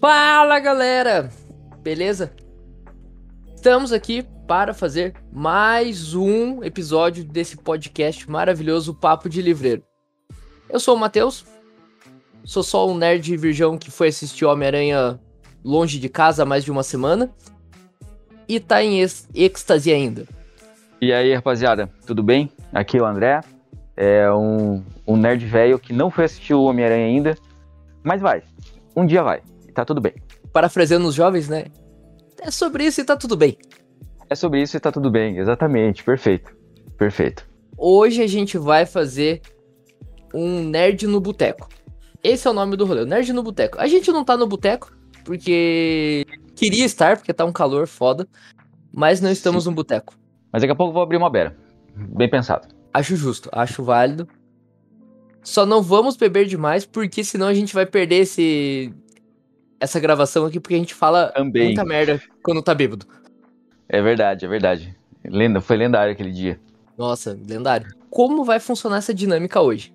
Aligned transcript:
Fala 0.00 0.60
galera, 0.60 1.30
beleza? 1.82 2.32
Estamos 3.54 3.90
aqui 3.92 4.22
para 4.46 4.74
fazer 4.74 5.14
mais 5.32 6.14
um 6.14 6.62
episódio 6.62 7.24
desse 7.24 7.56
podcast 7.56 8.30
maravilhoso 8.30 8.92
Papo 8.94 9.28
de 9.28 9.40
Livreiro. 9.40 9.82
Eu 10.68 10.78
sou 10.78 10.96
o 10.96 10.98
Matheus, 10.98 11.46
sou 12.44 12.62
só 12.62 12.86
um 12.86 12.94
nerd 12.94 13.34
virgão 13.36 13.78
que 13.78 13.90
foi 13.90 14.08
assistir 14.08 14.44
Homem-Aranha 14.44 15.18
longe 15.64 15.98
de 15.98 16.10
casa 16.10 16.42
há 16.42 16.46
mais 16.46 16.62
de 16.62 16.70
uma 16.70 16.82
semana 16.82 17.34
e 18.46 18.60
tá 18.60 18.84
em 18.84 19.00
êxtase 19.34 19.90
ainda. 19.90 20.28
E 21.04 21.12
aí, 21.12 21.34
rapaziada, 21.34 21.90
tudo 22.06 22.22
bem? 22.22 22.50
Aqui 22.72 22.96
é 22.96 23.02
o 23.02 23.04
André, 23.04 23.38
é 23.94 24.32
um, 24.32 24.82
um 25.06 25.18
nerd 25.18 25.44
velho 25.44 25.78
que 25.78 25.92
não 25.92 26.10
foi 26.10 26.24
assistir 26.24 26.54
o 26.54 26.62
Homem-Aranha 26.62 27.04
ainda, 27.04 27.34
mas 28.02 28.22
vai, 28.22 28.42
um 28.96 29.04
dia 29.04 29.22
vai, 29.22 29.42
tá 29.74 29.84
tudo 29.84 30.00
bem. 30.00 30.14
Parafraseando 30.50 31.06
os 31.06 31.14
jovens, 31.14 31.46
né? 31.46 31.66
É 32.40 32.50
sobre 32.50 32.86
isso 32.86 33.02
e 33.02 33.04
tá 33.04 33.18
tudo 33.18 33.36
bem. 33.36 33.58
É 34.30 34.34
sobre 34.34 34.62
isso 34.62 34.78
e 34.78 34.80
tá 34.80 34.90
tudo 34.90 35.10
bem, 35.10 35.36
exatamente, 35.36 36.02
perfeito, 36.02 36.56
perfeito. 36.96 37.46
Hoje 37.76 38.22
a 38.22 38.26
gente 38.26 38.56
vai 38.56 38.86
fazer 38.86 39.42
um 40.32 40.60
Nerd 40.62 41.06
no 41.06 41.20
Boteco. 41.20 41.68
Esse 42.22 42.48
é 42.48 42.50
o 42.50 42.54
nome 42.54 42.78
do 42.78 42.86
rolê, 42.86 43.04
Nerd 43.04 43.30
no 43.34 43.42
Boteco. 43.42 43.78
A 43.78 43.86
gente 43.86 44.10
não 44.10 44.24
tá 44.24 44.38
no 44.38 44.46
boteco, 44.46 44.90
porque 45.22 46.24
queria 46.56 46.86
estar, 46.86 47.18
porque 47.18 47.34
tá 47.34 47.44
um 47.44 47.52
calor 47.52 47.86
foda, 47.86 48.26
mas 48.90 49.20
não 49.20 49.30
estamos 49.30 49.64
Sim. 49.64 49.68
no 49.68 49.76
boteco. 49.76 50.23
Mas 50.54 50.62
daqui 50.62 50.70
a 50.70 50.76
pouco 50.76 50.90
eu 50.90 50.94
vou 50.94 51.02
abrir 51.02 51.16
uma 51.16 51.28
beira. 51.28 51.56
Bem 51.96 52.30
pensado. 52.30 52.68
Acho 52.92 53.16
justo, 53.16 53.48
acho 53.50 53.82
válido. 53.82 54.28
Só 55.42 55.66
não 55.66 55.82
vamos 55.82 56.16
beber 56.16 56.46
demais, 56.46 56.86
porque 56.86 57.24
senão 57.24 57.48
a 57.48 57.54
gente 57.54 57.74
vai 57.74 57.84
perder 57.84 58.20
esse 58.20 58.94
essa 59.80 59.98
gravação 59.98 60.46
aqui, 60.46 60.60
porque 60.60 60.76
a 60.76 60.78
gente 60.78 60.94
fala 60.94 61.32
Também. 61.34 61.64
muita 61.64 61.84
merda 61.84 62.22
quando 62.40 62.62
tá 62.62 62.72
bêbado. 62.72 63.04
É 63.88 64.00
verdade, 64.00 64.44
é 64.44 64.48
verdade. 64.48 64.96
Lenda, 65.24 65.60
foi 65.60 65.76
lendário 65.76 66.12
aquele 66.12 66.30
dia. 66.30 66.60
Nossa, 66.96 67.36
lendário. 67.48 67.92
Como 68.08 68.44
vai 68.44 68.60
funcionar 68.60 68.98
essa 68.98 69.12
dinâmica 69.12 69.60
hoje? 69.60 69.92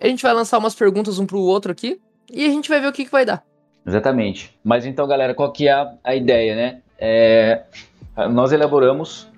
A 0.00 0.06
gente 0.06 0.22
vai 0.22 0.32
lançar 0.32 0.58
umas 0.58 0.76
perguntas 0.76 1.18
um 1.18 1.26
pro 1.26 1.40
outro 1.40 1.72
aqui 1.72 2.00
e 2.30 2.46
a 2.46 2.50
gente 2.50 2.68
vai 2.68 2.80
ver 2.80 2.86
o 2.86 2.92
que, 2.92 3.04
que 3.04 3.10
vai 3.10 3.24
dar. 3.24 3.44
Exatamente. 3.84 4.56
Mas 4.62 4.86
então, 4.86 5.08
galera, 5.08 5.34
qual 5.34 5.50
que 5.50 5.66
é 5.66 5.72
a, 5.72 5.92
a 6.04 6.14
ideia, 6.14 6.54
né? 6.54 6.82
É, 6.96 7.64
nós 8.26 8.50
elaboramos 8.52 9.28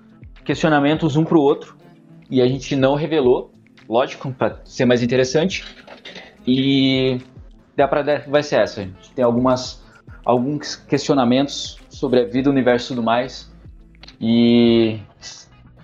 questionamentos 0.43 1.15
um 1.15 1.23
para 1.23 1.37
o 1.37 1.41
outro 1.41 1.77
e 2.29 2.41
a 2.41 2.47
gente 2.47 2.75
não 2.75 2.95
revelou, 2.95 3.51
lógico, 3.87 4.31
para 4.33 4.61
ser 4.63 4.85
mais 4.85 5.03
interessante. 5.03 5.63
E 6.47 7.19
a 7.77 7.87
parada 7.87 8.25
vai 8.27 8.41
ser 8.41 8.61
essa. 8.61 8.81
A 8.81 8.83
gente 8.83 9.11
tem 9.11 9.23
algumas, 9.23 9.83
alguns 10.25 10.75
questionamentos 10.75 11.77
sobre 11.89 12.21
a 12.21 12.25
vida, 12.25 12.49
o 12.49 12.51
universo 12.51 12.87
e 12.93 12.95
tudo 12.95 13.05
mais. 13.05 13.51
E 14.19 14.99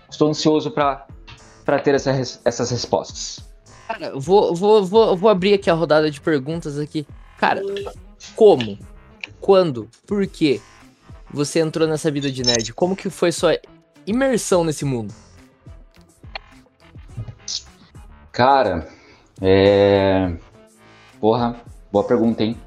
estou 0.09 0.29
ansioso 0.29 0.71
para 0.71 1.05
ter 1.83 1.95
essa, 1.95 2.11
essas 2.43 2.71
respostas. 2.71 3.47
Cara, 3.87 4.13
vou, 4.15 4.55
vou, 4.55 4.83
vou, 4.83 5.15
vou 5.15 5.29
abrir 5.29 5.53
aqui 5.53 5.69
a 5.69 5.73
rodada 5.73 6.09
de 6.09 6.19
perguntas 6.19 6.79
aqui. 6.79 7.05
Cara, 7.37 7.61
como? 8.35 8.77
Quando? 9.39 9.87
Por 10.07 10.25
quê? 10.27 10.59
Você 11.31 11.59
entrou 11.59 11.87
nessa 11.87 12.09
vida 12.09 12.31
de 12.31 12.43
nerd? 12.43 12.73
Como 12.73 12.95
que 12.95 13.09
foi 13.09 13.31
sua 13.31 13.59
imersão 14.05 14.63
nesse 14.63 14.85
mundo? 14.85 15.13
Cara, 18.31 18.87
é. 19.41 20.33
Porra, 21.19 21.55
boa 21.91 22.05
pergunta, 22.05 22.43
hein? 22.43 22.57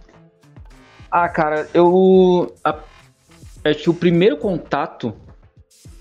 Ah, 1.10 1.28
cara, 1.28 1.68
eu. 1.72 2.54
Acho 3.64 3.82
que 3.82 3.90
o 3.90 3.94
primeiro 3.94 4.36
contato 4.36 5.14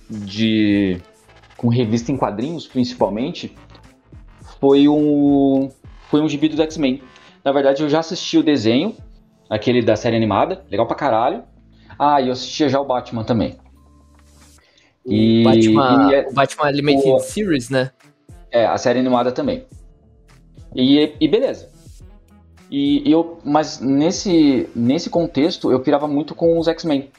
de. 0.09 1.01
com 1.55 1.67
revista 1.67 2.11
em 2.11 2.17
quadrinhos, 2.17 2.67
principalmente, 2.67 3.55
foi 4.59 4.87
um. 4.87 5.69
Foi 6.09 6.21
um 6.21 6.27
gibi 6.27 6.49
do 6.49 6.61
X-Men. 6.61 7.03
Na 7.43 7.51
verdade, 7.51 7.83
eu 7.83 7.89
já 7.89 7.99
assisti 7.99 8.37
o 8.37 8.43
desenho, 8.43 8.95
aquele 9.49 9.81
da 9.81 9.95
série 9.95 10.15
animada, 10.15 10.65
legal 10.69 10.85
pra 10.85 10.95
caralho. 10.95 11.43
Ah, 11.99 12.21
e 12.21 12.27
eu 12.27 12.31
assistia 12.31 12.69
já 12.69 12.79
o 12.79 12.85
Batman 12.85 13.25
também. 13.25 13.57
E, 15.05 15.43
Batman, 15.43 16.09
e 16.09 16.15
é, 16.15 16.27
o 16.29 16.33
Batman 16.33 16.69
Animated 16.69 17.09
o, 17.09 17.19
Series, 17.19 17.69
né? 17.69 17.91
É, 18.49 18.65
a 18.65 18.77
série 18.77 18.99
animada 18.99 19.33
também. 19.33 19.65
E, 20.73 21.13
e 21.19 21.27
beleza. 21.27 21.69
E, 22.71 23.07
e, 23.09 23.11
eu, 23.11 23.39
mas 23.43 23.81
nesse, 23.81 24.69
nesse 24.75 25.09
contexto 25.09 25.71
eu 25.71 25.81
pirava 25.81 26.07
muito 26.07 26.33
com 26.33 26.57
os 26.57 26.67
X-Men. 26.69 27.09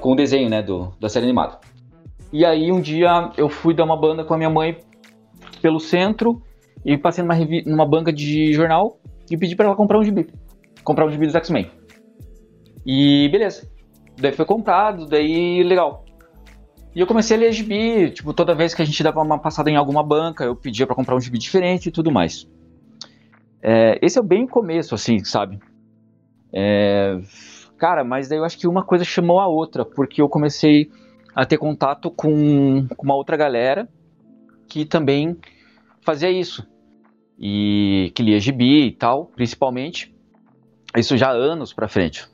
Com 0.00 0.12
o 0.12 0.16
desenho, 0.16 0.48
né, 0.48 0.62
do, 0.62 0.94
da 0.98 1.08
série 1.08 1.26
animada. 1.26 1.58
E 2.32 2.44
aí 2.44 2.72
um 2.72 2.80
dia 2.80 3.32
eu 3.36 3.48
fui 3.48 3.74
dar 3.74 3.84
uma 3.84 3.96
banda 3.96 4.24
com 4.24 4.34
a 4.34 4.36
minha 4.36 4.50
mãe 4.50 4.78
pelo 5.60 5.80
centro 5.80 6.42
e 6.84 6.96
passei 6.96 7.22
numa, 7.24 7.34
numa 7.66 7.86
banca 7.86 8.12
de 8.12 8.52
jornal 8.52 8.98
e 9.30 9.36
pedi 9.36 9.56
para 9.56 9.66
ela 9.66 9.76
comprar 9.76 9.98
um 9.98 10.04
gibi. 10.04 10.28
Comprar 10.82 11.06
um 11.06 11.10
gibi 11.10 11.26
dos 11.26 11.34
X-Men. 11.34 11.70
E 12.84 13.28
beleza. 13.30 13.68
Daí 14.16 14.32
foi 14.32 14.44
comprado, 14.44 15.06
daí 15.06 15.62
legal. 15.62 16.04
E 16.94 17.00
eu 17.00 17.06
comecei 17.06 17.36
a 17.36 17.40
ler 17.40 17.52
gibi, 17.52 18.10
tipo, 18.10 18.32
toda 18.32 18.54
vez 18.54 18.72
que 18.72 18.80
a 18.80 18.84
gente 18.84 19.02
dava 19.02 19.20
uma 19.20 19.38
passada 19.38 19.68
em 19.68 19.76
alguma 19.76 20.02
banca, 20.02 20.44
eu 20.44 20.54
pedia 20.54 20.86
para 20.86 20.94
comprar 20.94 21.16
um 21.16 21.20
gibi 21.20 21.38
diferente 21.38 21.88
e 21.88 21.92
tudo 21.92 22.12
mais. 22.12 22.48
É, 23.60 23.98
esse 24.00 24.16
é 24.18 24.20
o 24.20 24.24
bem 24.24 24.46
começo, 24.46 24.94
assim, 24.94 25.24
sabe? 25.24 25.58
É, 26.52 27.18
cara, 27.76 28.04
mas 28.04 28.28
daí 28.28 28.38
eu 28.38 28.44
acho 28.44 28.56
que 28.56 28.68
uma 28.68 28.84
coisa 28.84 29.04
chamou 29.04 29.40
a 29.40 29.48
outra, 29.48 29.84
porque 29.84 30.22
eu 30.22 30.28
comecei 30.28 30.88
a 31.34 31.44
ter 31.44 31.58
contato 31.58 32.10
com, 32.10 32.86
com 32.96 33.04
uma 33.04 33.16
outra 33.16 33.36
galera 33.36 33.88
que 34.68 34.84
também 34.84 35.36
fazia 36.02 36.30
isso. 36.30 36.64
E 37.36 38.12
que 38.14 38.22
lia 38.22 38.38
gibi 38.38 38.86
e 38.86 38.92
tal, 38.92 39.26
principalmente. 39.26 40.14
Isso 40.96 41.16
já 41.16 41.30
anos 41.30 41.72
pra 41.72 41.88
frente. 41.88 42.28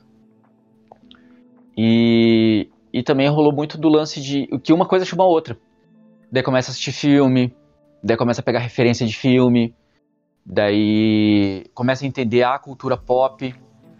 E, 1.77 2.69
e 2.93 3.03
também 3.03 3.27
rolou 3.29 3.53
muito 3.53 3.77
do 3.77 3.89
lance 3.89 4.21
de 4.21 4.47
que 4.59 4.73
uma 4.73 4.85
coisa 4.85 5.05
chama 5.05 5.23
a 5.23 5.27
outra. 5.27 5.57
Daí 6.31 6.43
começa 6.43 6.69
a 6.69 6.71
assistir 6.71 6.91
filme, 6.91 7.53
daí 8.03 8.17
começa 8.17 8.41
a 8.41 8.43
pegar 8.43 8.59
referência 8.59 9.05
de 9.05 9.15
filme, 9.15 9.73
daí 10.45 11.65
começa 11.73 12.05
a 12.05 12.07
entender 12.07 12.43
a 12.43 12.57
cultura 12.57 12.97
pop, 12.97 13.53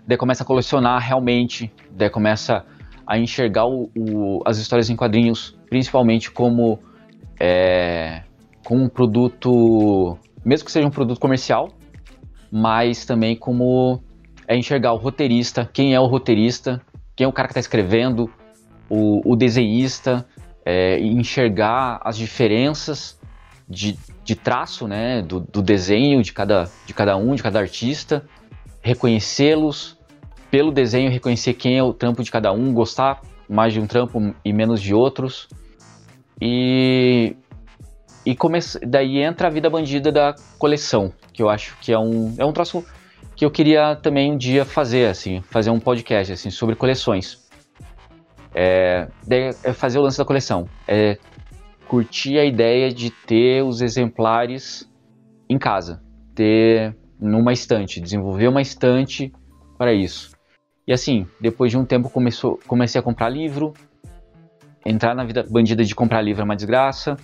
daí 0.07 0.17
começa 0.17 0.43
a 0.43 0.45
colecionar 0.45 1.01
realmente, 1.01 1.71
daí 1.91 2.09
começa 2.09 2.65
a 3.05 3.17
enxergar 3.17 3.65
o, 3.65 3.89
o, 3.97 4.41
as 4.45 4.57
histórias 4.57 4.89
em 4.89 4.95
quadrinhos, 4.95 5.57
principalmente 5.69 6.31
como, 6.31 6.79
é, 7.39 8.23
como 8.63 8.83
um 8.83 8.89
produto, 8.89 10.17
mesmo 10.45 10.65
que 10.65 10.71
seja 10.71 10.87
um 10.87 10.91
produto 10.91 11.19
comercial, 11.19 11.69
mas 12.51 13.05
também 13.05 13.35
como 13.35 14.01
é 14.47 14.55
enxergar 14.55 14.93
o 14.93 14.97
roteirista, 14.97 15.69
quem 15.71 15.93
é 15.93 15.99
o 15.99 16.05
roteirista, 16.05 16.81
quem 17.21 17.25
é 17.25 17.27
o 17.27 17.31
cara 17.31 17.47
que 17.47 17.51
está 17.51 17.59
escrevendo, 17.59 18.31
o, 18.89 19.21
o 19.31 19.35
desenhista, 19.35 20.25
é, 20.65 20.99
enxergar 20.99 22.01
as 22.03 22.17
diferenças 22.17 23.19
de, 23.69 23.95
de 24.23 24.35
traço 24.35 24.87
né, 24.87 25.21
do, 25.21 25.39
do, 25.39 25.61
desenho 25.61 26.23
de 26.23 26.33
cada, 26.33 26.67
de 26.83 26.95
cada 26.95 27.15
um, 27.15 27.35
de 27.35 27.43
cada 27.43 27.59
artista, 27.59 28.25
reconhecê-los 28.81 29.99
pelo 30.49 30.71
desenho, 30.71 31.11
reconhecer 31.11 31.53
quem 31.53 31.77
é 31.77 31.83
o 31.83 31.93
trampo 31.93 32.23
de 32.23 32.31
cada 32.31 32.51
um, 32.51 32.73
gostar 32.73 33.21
mais 33.47 33.71
de 33.71 33.79
um 33.79 33.85
trampo 33.85 34.33
e 34.43 34.51
menos 34.51 34.81
de 34.81 34.91
outros. 34.91 35.47
E, 36.41 37.35
e 38.25 38.35
comece, 38.35 38.79
daí 38.79 39.19
entra 39.19 39.45
a 39.45 39.51
vida 39.51 39.69
bandida 39.69 40.11
da 40.11 40.33
coleção, 40.57 41.13
que 41.31 41.43
eu 41.43 41.49
acho 41.51 41.77
que 41.81 41.93
é 41.93 41.99
um, 41.99 42.33
é 42.39 42.43
um 42.43 42.51
troço 42.51 42.83
que 43.35 43.45
eu 43.45 43.51
queria 43.51 43.95
também 43.95 44.31
um 44.31 44.37
dia 44.37 44.65
fazer, 44.65 45.07
assim, 45.07 45.41
fazer 45.41 45.69
um 45.69 45.79
podcast 45.79 46.33
assim, 46.33 46.49
sobre 46.49 46.75
coleções. 46.75 47.39
É, 48.53 49.07
é 49.63 49.73
fazer 49.73 49.99
o 49.99 50.01
lance 50.01 50.17
da 50.17 50.25
coleção. 50.25 50.67
É 50.87 51.17
curtir 51.87 52.37
a 52.37 52.45
ideia 52.45 52.89
de 52.89 53.09
ter 53.09 53.63
os 53.63 53.81
exemplares 53.81 54.89
em 55.49 55.57
casa, 55.57 56.01
ter 56.33 56.95
numa 57.19 57.51
estante, 57.51 57.99
desenvolver 57.99 58.47
uma 58.47 58.61
estante 58.61 59.31
para 59.77 59.93
isso. 59.93 60.31
E 60.87 60.93
assim, 60.93 61.27
depois 61.39 61.71
de 61.71 61.77
um 61.77 61.85
tempo 61.85 62.09
começou, 62.09 62.59
comecei 62.67 62.99
a 62.99 63.03
comprar 63.03 63.29
livro, 63.29 63.73
entrar 64.85 65.13
na 65.13 65.23
vida 65.23 65.45
bandida 65.49 65.83
de 65.83 65.93
comprar 65.93 66.21
livro 66.21 66.41
é 66.41 66.45
uma 66.45 66.55
desgraça. 66.55 67.17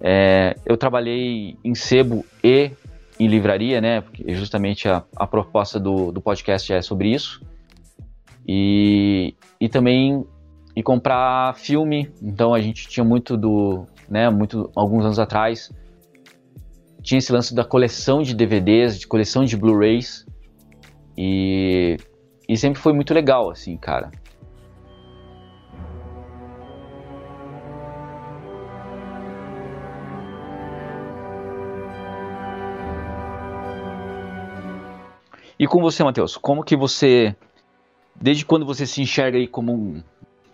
É, 0.00 0.56
eu 0.66 0.76
trabalhei 0.76 1.56
em 1.64 1.74
sebo 1.74 2.24
e 2.44 2.70
em 3.18 3.26
livraria, 3.26 3.80
né? 3.80 4.00
Porque 4.00 4.34
justamente 4.34 4.88
a, 4.88 5.02
a 5.16 5.26
proposta 5.26 5.78
do, 5.80 6.12
do 6.12 6.20
podcast 6.20 6.72
é 6.72 6.82
sobre 6.82 7.12
isso. 7.12 7.40
E, 8.46 9.34
e 9.60 9.68
também 9.68 10.24
e 10.76 10.82
comprar 10.82 11.54
filme. 11.56 12.12
Então 12.22 12.52
a 12.52 12.60
gente 12.60 12.86
tinha 12.88 13.02
muito 13.02 13.36
do, 13.36 13.86
né, 14.08 14.28
muito 14.28 14.70
alguns 14.76 15.04
anos 15.04 15.18
atrás, 15.18 15.72
tinha 17.02 17.18
esse 17.18 17.32
lance 17.32 17.54
da 17.54 17.64
coleção 17.64 18.22
de 18.22 18.34
DVDs, 18.34 18.98
de 18.98 19.06
coleção 19.06 19.44
de 19.44 19.56
Blu-rays. 19.56 20.26
E, 21.16 21.96
e 22.48 22.56
sempre 22.56 22.80
foi 22.80 22.92
muito 22.92 23.14
legal, 23.14 23.48
assim, 23.50 23.76
cara. 23.76 24.10
E 35.58 35.66
com 35.66 35.80
você, 35.80 36.04
Matheus, 36.04 36.36
como 36.36 36.62
que 36.62 36.76
você, 36.76 37.34
desde 38.14 38.44
quando 38.44 38.66
você 38.66 38.86
se 38.86 39.00
enxerga 39.00 39.38
aí 39.38 39.46
como 39.46 39.72
um, 39.72 40.02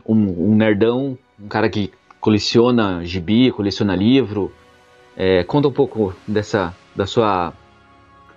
um, 0.06 0.50
um 0.50 0.56
nerdão, 0.56 1.19
um 1.40 1.49
cara 1.49 1.69
que 1.69 1.93
coleciona 2.20 3.04
gibi, 3.04 3.50
coleciona 3.50 3.96
livro, 3.96 4.52
é, 5.16 5.43
conta 5.43 5.66
um 5.66 5.72
pouco 5.72 6.14
dessa, 6.26 6.75
da 6.94 7.04
sua, 7.04 7.52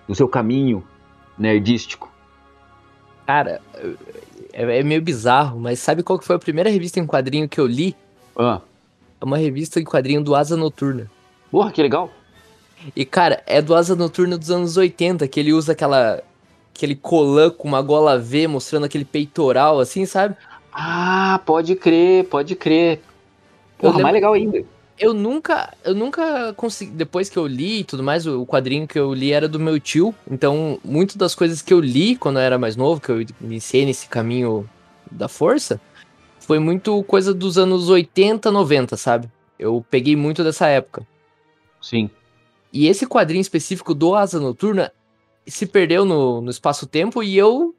do 0.08 0.16
seu 0.16 0.28
caminho 0.28 0.84
nerdístico. 1.38 2.12
Cara, 3.28 3.62
é, 4.52 4.80
é 4.80 4.84
meio 4.84 5.02
bizarro, 5.02 5.60
mas 5.60 5.80
sabe 5.80 6.02
qual 6.02 6.18
que 6.18 6.26
foi 6.26 6.36
a 6.36 6.40
primeira 6.40 6.70
revista 6.70 7.00
em 7.00 7.06
quadrinho 7.06 7.48
que 7.48 7.60
eu 7.60 7.68
li? 7.68 7.96
Ah. 8.36 8.62
É 9.22 9.26
uma 9.26 9.38
revista 9.38 9.80
em 9.80 9.84
quadrinho 9.84 10.24
do 10.24 10.36
Asa 10.36 10.58
Noturna. 10.58 11.10
Porra, 11.52 11.72
que 11.72 11.82
legal. 11.82 12.10
E, 12.96 13.06
cara, 13.06 13.42
é 13.46 13.62
do 13.62 13.74
Asa 13.74 13.96
Noturna 13.96 14.38
dos 14.38 14.52
anos 14.52 14.78
80, 14.78 15.28
que 15.28 15.40
ele 15.40 15.54
usa 15.54 15.72
aquela 15.72 16.22
aquele 16.75 16.95
colã 16.95 17.50
com 17.50 17.68
uma 17.68 17.81
gola 17.81 18.19
V 18.19 18.48
mostrando 18.48 18.83
aquele 18.83 19.06
peitoral, 19.06 19.80
assim, 19.80 20.06
sabe? 20.06 20.36
Ah, 20.74 21.39
pode 21.45 21.74
crer, 21.75 22.25
pode 22.25 22.54
crer. 22.54 23.01
Porra, 23.77 23.92
lembro, 23.92 24.04
mais 24.04 24.13
legal 24.13 24.33
ainda. 24.33 24.63
Eu 25.00 25.13
nunca, 25.13 25.74
eu 25.86 25.95
nunca 25.95 26.54
consegui, 26.54 26.92
depois 26.92 27.30
que 27.30 27.38
eu 27.38 27.48
li 27.48 27.80
e 27.80 27.83
tudo 27.86 28.04
mais, 28.04 28.27
o 28.27 28.45
quadrinho 28.45 28.86
que 28.86 29.00
eu 29.00 29.13
li 29.13 29.31
era 29.31 29.48
do 29.48 29.60
meu 29.60 29.80
tio, 29.80 30.13
então 30.30 30.77
muito 30.83 31.18
das 31.18 31.33
coisas 31.33 31.62
que 31.62 31.74
eu 31.74 31.80
li 31.80 32.18
quando 32.18 32.38
eu 32.38 32.42
era 32.44 32.57
mais 32.57 32.75
novo, 32.75 33.00
que 33.00 33.10
eu 33.10 33.25
iniciei 33.42 33.86
nesse 33.86 34.07
caminho 34.07 34.69
da 35.10 35.27
força, 35.27 35.80
foi 36.39 36.60
muito 36.60 37.01
coisa 37.04 37.33
dos 37.33 37.57
anos 37.57 37.89
80, 37.89 38.51
90, 38.51 38.98
sabe? 38.98 39.30
Eu 39.57 39.86
peguei 39.89 40.16
muito 40.16 40.44
dessa 40.44 40.68
época. 40.68 41.07
Sim. 41.81 42.10
E 42.72 42.88
esse 42.88 43.07
quadrinho 43.07 43.42
específico 43.42 43.94
do 43.94 44.13
Asa 44.13 44.39
Noturna 44.39 44.92
se 45.48 45.66
perdeu 45.66 46.06
no, 46.06 46.42
no 46.42 46.50
espaço-tempo 46.50 47.22
e 47.22 47.38
eu 47.38 47.76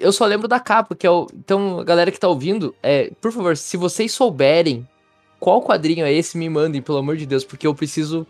eu 0.00 0.12
só 0.12 0.24
lembro 0.24 0.48
da 0.48 0.58
capa, 0.58 0.96
que 0.96 1.06
é 1.06 1.10
o. 1.10 1.26
Então, 1.34 1.84
galera 1.84 2.10
que 2.10 2.18
tá 2.18 2.26
ouvindo, 2.26 2.74
é, 2.82 3.10
por 3.20 3.30
favor, 3.30 3.56
se 3.56 3.76
vocês 3.76 4.10
souberem 4.10 4.88
qual 5.38 5.62
quadrinho 5.62 6.06
é 6.06 6.12
esse, 6.12 6.38
me 6.38 6.48
mandem, 6.48 6.80
pelo 6.80 6.98
amor 6.98 7.16
de 7.16 7.26
Deus, 7.26 7.44
porque 7.44 7.66
eu 7.66 7.74
preciso 7.74 8.26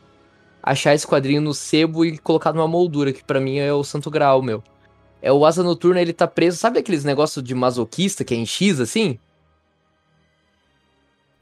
achar 0.62 0.94
esse 0.94 1.06
quadrinho 1.06 1.40
no 1.40 1.54
sebo 1.54 2.04
e 2.04 2.18
colocar 2.18 2.52
numa 2.52 2.68
moldura, 2.68 3.12
que 3.12 3.24
para 3.24 3.40
mim 3.40 3.58
é 3.58 3.72
o 3.72 3.84
santo 3.84 4.10
grau, 4.10 4.42
meu. 4.42 4.62
É 5.22 5.32
o 5.32 5.44
Asa 5.44 5.62
Noturna, 5.62 6.00
ele 6.00 6.12
tá 6.12 6.26
preso, 6.26 6.56
sabe 6.56 6.78
aqueles 6.78 7.04
negócios 7.04 7.44
de 7.44 7.54
masoquista 7.54 8.24
que 8.24 8.34
é 8.34 8.36
em 8.36 8.46
X, 8.46 8.80
assim? 8.80 9.18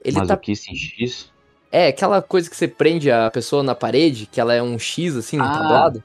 Ele 0.05 0.15
tá 0.15 0.21
masoquista 0.21 0.67
tá... 0.67 0.73
em 0.73 0.77
X? 0.77 1.33
É, 1.71 1.89
aquela 1.89 2.21
coisa 2.23 2.49
que 2.49 2.57
você 2.57 2.67
prende 2.67 3.11
a 3.11 3.31
pessoa 3.31 3.63
na 3.63 3.75
parede, 3.75 4.27
que 4.27 4.41
ela 4.41 4.55
é 4.55 4.63
um 4.63 4.79
X, 4.79 5.17
assim, 5.17 5.37
no 5.37 5.45
ah. 5.45 5.53
tablado. 5.53 6.05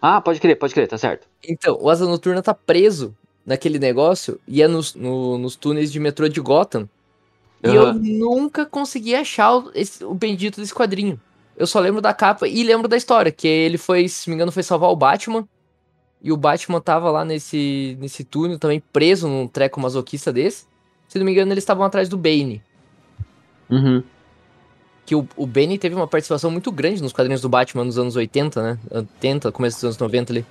Ah, 0.00 0.20
pode 0.20 0.40
crer, 0.40 0.56
pode 0.56 0.74
crer, 0.74 0.86
tá 0.86 0.96
certo. 0.96 1.26
Então, 1.46 1.76
o 1.80 1.90
Asa 1.90 2.06
Noturna 2.06 2.42
tá 2.42 2.54
preso 2.54 3.14
naquele 3.44 3.78
negócio 3.78 4.40
e 4.46 4.62
é 4.62 4.68
nos, 4.68 4.94
no, 4.94 5.38
nos 5.38 5.56
túneis 5.56 5.90
de 5.90 5.98
metrô 5.98 6.28
de 6.28 6.40
Gotham. 6.40 6.88
Uhum. 7.64 7.72
E 7.72 7.74
eu 7.74 7.94
nunca 7.94 8.64
consegui 8.64 9.14
achar 9.14 9.56
o, 9.56 9.70
esse, 9.74 10.04
o 10.04 10.14
bendito 10.14 10.60
desse 10.60 10.74
quadrinho. 10.74 11.20
Eu 11.56 11.66
só 11.66 11.80
lembro 11.80 12.00
da 12.00 12.14
capa 12.14 12.46
e 12.46 12.62
lembro 12.62 12.86
da 12.86 12.96
história, 12.96 13.32
que 13.32 13.48
ele 13.48 13.78
foi, 13.78 14.08
se 14.08 14.30
me 14.30 14.36
engano, 14.36 14.52
foi 14.52 14.62
salvar 14.62 14.90
o 14.90 14.96
Batman. 14.96 15.46
E 16.22 16.30
o 16.30 16.36
Batman 16.36 16.80
tava 16.80 17.10
lá 17.10 17.24
nesse, 17.24 17.96
nesse 18.00 18.22
túnel 18.22 18.58
também 18.58 18.82
preso 18.92 19.26
num 19.26 19.48
treco 19.48 19.80
masoquista 19.80 20.32
desse. 20.32 20.66
Se 21.08 21.18
não 21.18 21.24
me 21.24 21.32
engano, 21.32 21.52
eles 21.52 21.62
estavam 21.62 21.84
atrás 21.84 22.08
do 22.08 22.16
Bane. 22.16 22.62
Uhum 23.68 24.02
que 25.08 25.14
o, 25.14 25.26
o 25.36 25.46
Benny 25.46 25.78
teve 25.78 25.94
uma 25.94 26.06
participação 26.06 26.50
muito 26.50 26.70
grande 26.70 27.02
nos 27.02 27.14
quadrinhos 27.14 27.40
do 27.40 27.48
Batman 27.48 27.82
nos 27.82 27.98
anos 27.98 28.14
80, 28.14 28.62
né? 28.62 28.78
80, 28.90 29.50
começo 29.50 29.78
dos 29.78 29.84
anos 29.84 29.98
90 29.98 30.32
ali. 30.34 30.46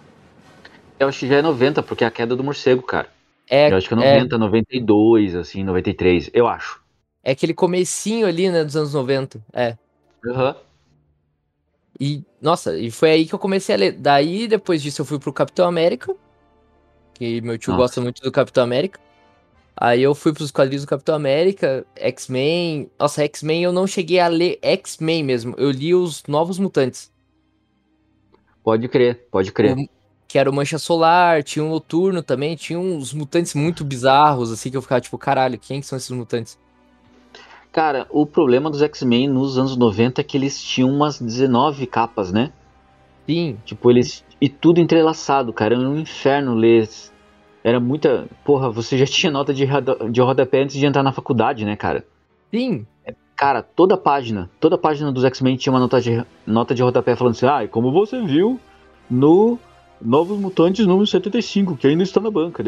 Eu 1.00 1.08
acho 1.08 1.20
que 1.20 1.28
já 1.28 1.36
é 1.36 1.42
90, 1.44 1.84
porque 1.84 2.04
é 2.04 2.08
a 2.08 2.12
queda 2.12 2.36
do 2.36 2.44
morcego, 2.44 2.82
cara. 2.82 3.08
É, 3.48 3.72
eu 3.72 3.78
acho 3.78 3.88
que 3.88 3.94
é 3.94 3.98
90, 3.98 4.36
é... 4.36 4.38
92, 4.40 5.36
assim, 5.36 5.64
93, 5.64 6.32
eu 6.34 6.48
acho. 6.48 6.82
É 7.24 7.34
aquele 7.34 7.54
comecinho 7.54 8.26
ali, 8.26 8.50
né, 8.50 8.64
dos 8.64 8.76
anos 8.76 8.96
90, 8.96 9.40
é. 9.54 9.78
Aham. 10.26 10.48
Uhum. 10.48 10.56
E, 12.00 12.24
nossa, 12.42 12.76
e 12.76 12.90
foi 12.90 13.12
aí 13.12 13.26
que 13.28 13.36
eu 13.36 13.40
comecei 13.40 13.76
a 13.76 13.78
ler. 13.78 13.92
Daí, 13.92 14.48
depois 14.48 14.82
disso, 14.82 15.02
eu 15.02 15.06
fui 15.06 15.20
pro 15.20 15.32
Capitão 15.32 15.68
América, 15.68 16.16
que 17.14 17.42
meu 17.42 17.60
tio 17.60 17.74
nossa. 17.74 17.84
gosta 17.84 18.02
muito 18.02 18.24
do 18.24 18.32
Capitão 18.32 18.64
América. 18.64 19.00
Aí 19.80 20.02
eu 20.02 20.16
fui 20.16 20.34
pros 20.34 20.50
quadrinhos 20.50 20.84
do 20.84 20.90
Capitão 20.90 21.14
América, 21.14 21.86
X-Men. 21.96 22.90
Nossa, 23.00 23.24
X-Men 23.24 23.64
eu 23.64 23.72
não 23.72 23.86
cheguei 23.86 24.20
a 24.20 24.28
ler 24.28 24.58
X-Men 24.62 25.24
mesmo. 25.24 25.54
Eu 25.56 25.70
li 25.70 25.94
os 25.94 26.24
Novos 26.28 26.58
Mutantes. 26.58 27.12
Pode 28.64 28.88
crer, 28.88 29.28
pode 29.32 29.52
crer. 29.52 29.78
O, 29.78 29.90
que 30.28 30.40
era 30.40 30.50
o 30.50 30.54
Mancha 30.54 30.80
Solar, 30.80 31.44
tinha 31.44 31.64
um 31.64 31.70
Noturno 31.70 32.24
também, 32.24 32.56
tinha 32.56 32.80
uns 32.80 33.14
mutantes 33.14 33.54
muito 33.54 33.86
bizarros, 33.86 34.52
assim, 34.52 34.72
que 34.72 34.76
eu 34.76 34.82
ficava 34.82 35.00
tipo, 35.00 35.18
caralho, 35.18 35.60
quem 35.60 35.82
são 35.82 35.96
esses 35.96 36.10
mutantes? 36.10 36.60
Cara, 37.72 38.08
o 38.10 38.26
problema 38.26 38.72
dos 38.72 38.82
X-Men 38.82 39.30
nos 39.30 39.60
anos 39.60 39.78
90 39.78 40.20
é 40.20 40.24
que 40.24 40.36
eles 40.36 40.62
tinham 40.62 40.90
umas 40.90 41.22
19 41.22 41.86
capas, 41.86 42.32
né? 42.32 42.52
Sim. 43.28 43.58
Tipo, 43.64 43.92
eles. 43.92 44.26
E 44.42 44.50
tudo 44.50 44.82
entrelaçado, 44.82 45.54
cara. 45.54 45.76
Era 45.76 45.88
um 45.88 46.00
inferno 46.00 46.56
ler 46.56 46.90
era 47.68 47.82
muita. 47.82 48.28
Porra, 48.46 48.70
você 48.70 48.98
já 48.98 49.06
tinha 49.08 49.32
nota 49.32 49.54
de, 49.54 49.66
roda, 49.66 49.98
de 50.10 50.22
rodapé 50.22 50.62
antes 50.62 50.78
de 50.78 50.86
entrar 50.86 51.04
na 51.04 51.12
faculdade, 51.12 51.66
né, 51.66 51.76
cara? 51.76 52.06
Sim. 52.50 52.86
É, 53.06 53.14
cara, 53.36 53.62
toda 53.62 53.98
página, 53.98 54.50
toda 54.60 54.78
página 54.78 55.12
dos 55.12 55.26
X-Men 55.26 55.58
tinha 55.58 55.74
uma 55.74 55.80
nota 55.80 56.00
de, 56.00 56.24
nota 56.46 56.74
de 56.74 56.82
rodapé 56.82 57.16
falando 57.16 57.34
assim, 57.36 57.46
ah, 57.46 57.68
como 57.68 57.92
você 57.92 58.22
viu 58.22 58.58
no 59.10 59.60
Novos 60.02 60.40
Mutantes 60.40 60.86
número 60.86 61.06
75, 61.06 61.76
que 61.76 61.88
ainda 61.88 62.04
está 62.04 62.22
na 62.22 62.32
banca. 62.32 62.64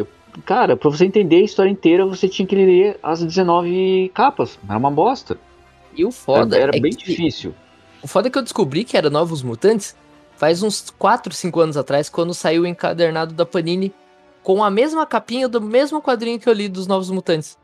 Cara, 0.45 0.75
pra 0.75 0.89
você 0.89 1.05
entender 1.05 1.37
a 1.37 1.43
história 1.43 1.69
inteira, 1.69 2.05
você 2.05 2.27
tinha 2.27 2.45
que 2.45 2.55
ler 2.55 2.99
as 3.01 3.23
19 3.23 4.11
capas. 4.13 4.59
Era 4.67 4.77
uma 4.77 4.91
bosta. 4.91 5.37
E 5.95 6.03
o 6.03 6.11
foda. 6.11 6.55
Era, 6.55 6.69
era 6.69 6.77
é 6.77 6.79
bem 6.79 6.91
que... 6.91 7.05
difícil. 7.05 7.53
O 8.01 8.07
foda 8.07 8.27
é 8.27 8.31
que 8.31 8.37
eu 8.37 8.41
descobri 8.41 8.83
que 8.83 8.97
era 8.97 9.09
Novos 9.09 9.41
Mutantes 9.41 9.95
faz 10.35 10.63
uns 10.63 10.89
4, 10.97 11.33
5 11.33 11.59
anos 11.59 11.77
atrás, 11.77 12.09
quando 12.09 12.33
saiu 12.33 12.63
o 12.63 12.67
encadernado 12.67 13.33
da 13.33 13.45
Panini 13.45 13.93
com 14.49 14.63
a 14.63 14.71
mesma 14.71 15.05
capinha 15.05 15.47
do 15.47 15.61
mesmo 15.61 16.01
quadrinho 16.01 16.39
que 16.39 16.49
eu 16.49 16.53
li 16.53 16.67
dos 16.67 16.87
Novos 16.87 17.11
Mutantes. 17.11 17.55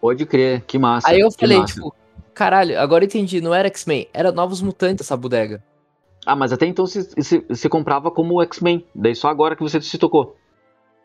Pode 0.00 0.24
crer, 0.24 0.62
que 0.64 0.78
massa. 0.78 1.08
Aí 1.08 1.18
eu 1.18 1.28
falei, 1.32 1.58
massa. 1.58 1.74
tipo, 1.74 1.92
caralho, 2.32 2.78
agora 2.78 3.04
entendi, 3.04 3.40
não 3.40 3.52
era 3.52 3.66
X-Men, 3.66 4.08
era 4.14 4.30
Novos 4.30 4.62
Mutantes 4.62 5.04
essa 5.04 5.16
bodega. 5.16 5.60
Ah, 6.24 6.36
mas 6.36 6.52
até 6.52 6.66
então 6.66 6.86
você 6.86 7.68
comprava 7.68 8.12
como 8.12 8.40
X-Men, 8.42 8.86
daí 8.94 9.12
só 9.16 9.26
agora 9.26 9.56
que 9.56 9.62
você 9.64 9.80
se 9.80 9.98
tocou. 9.98 10.36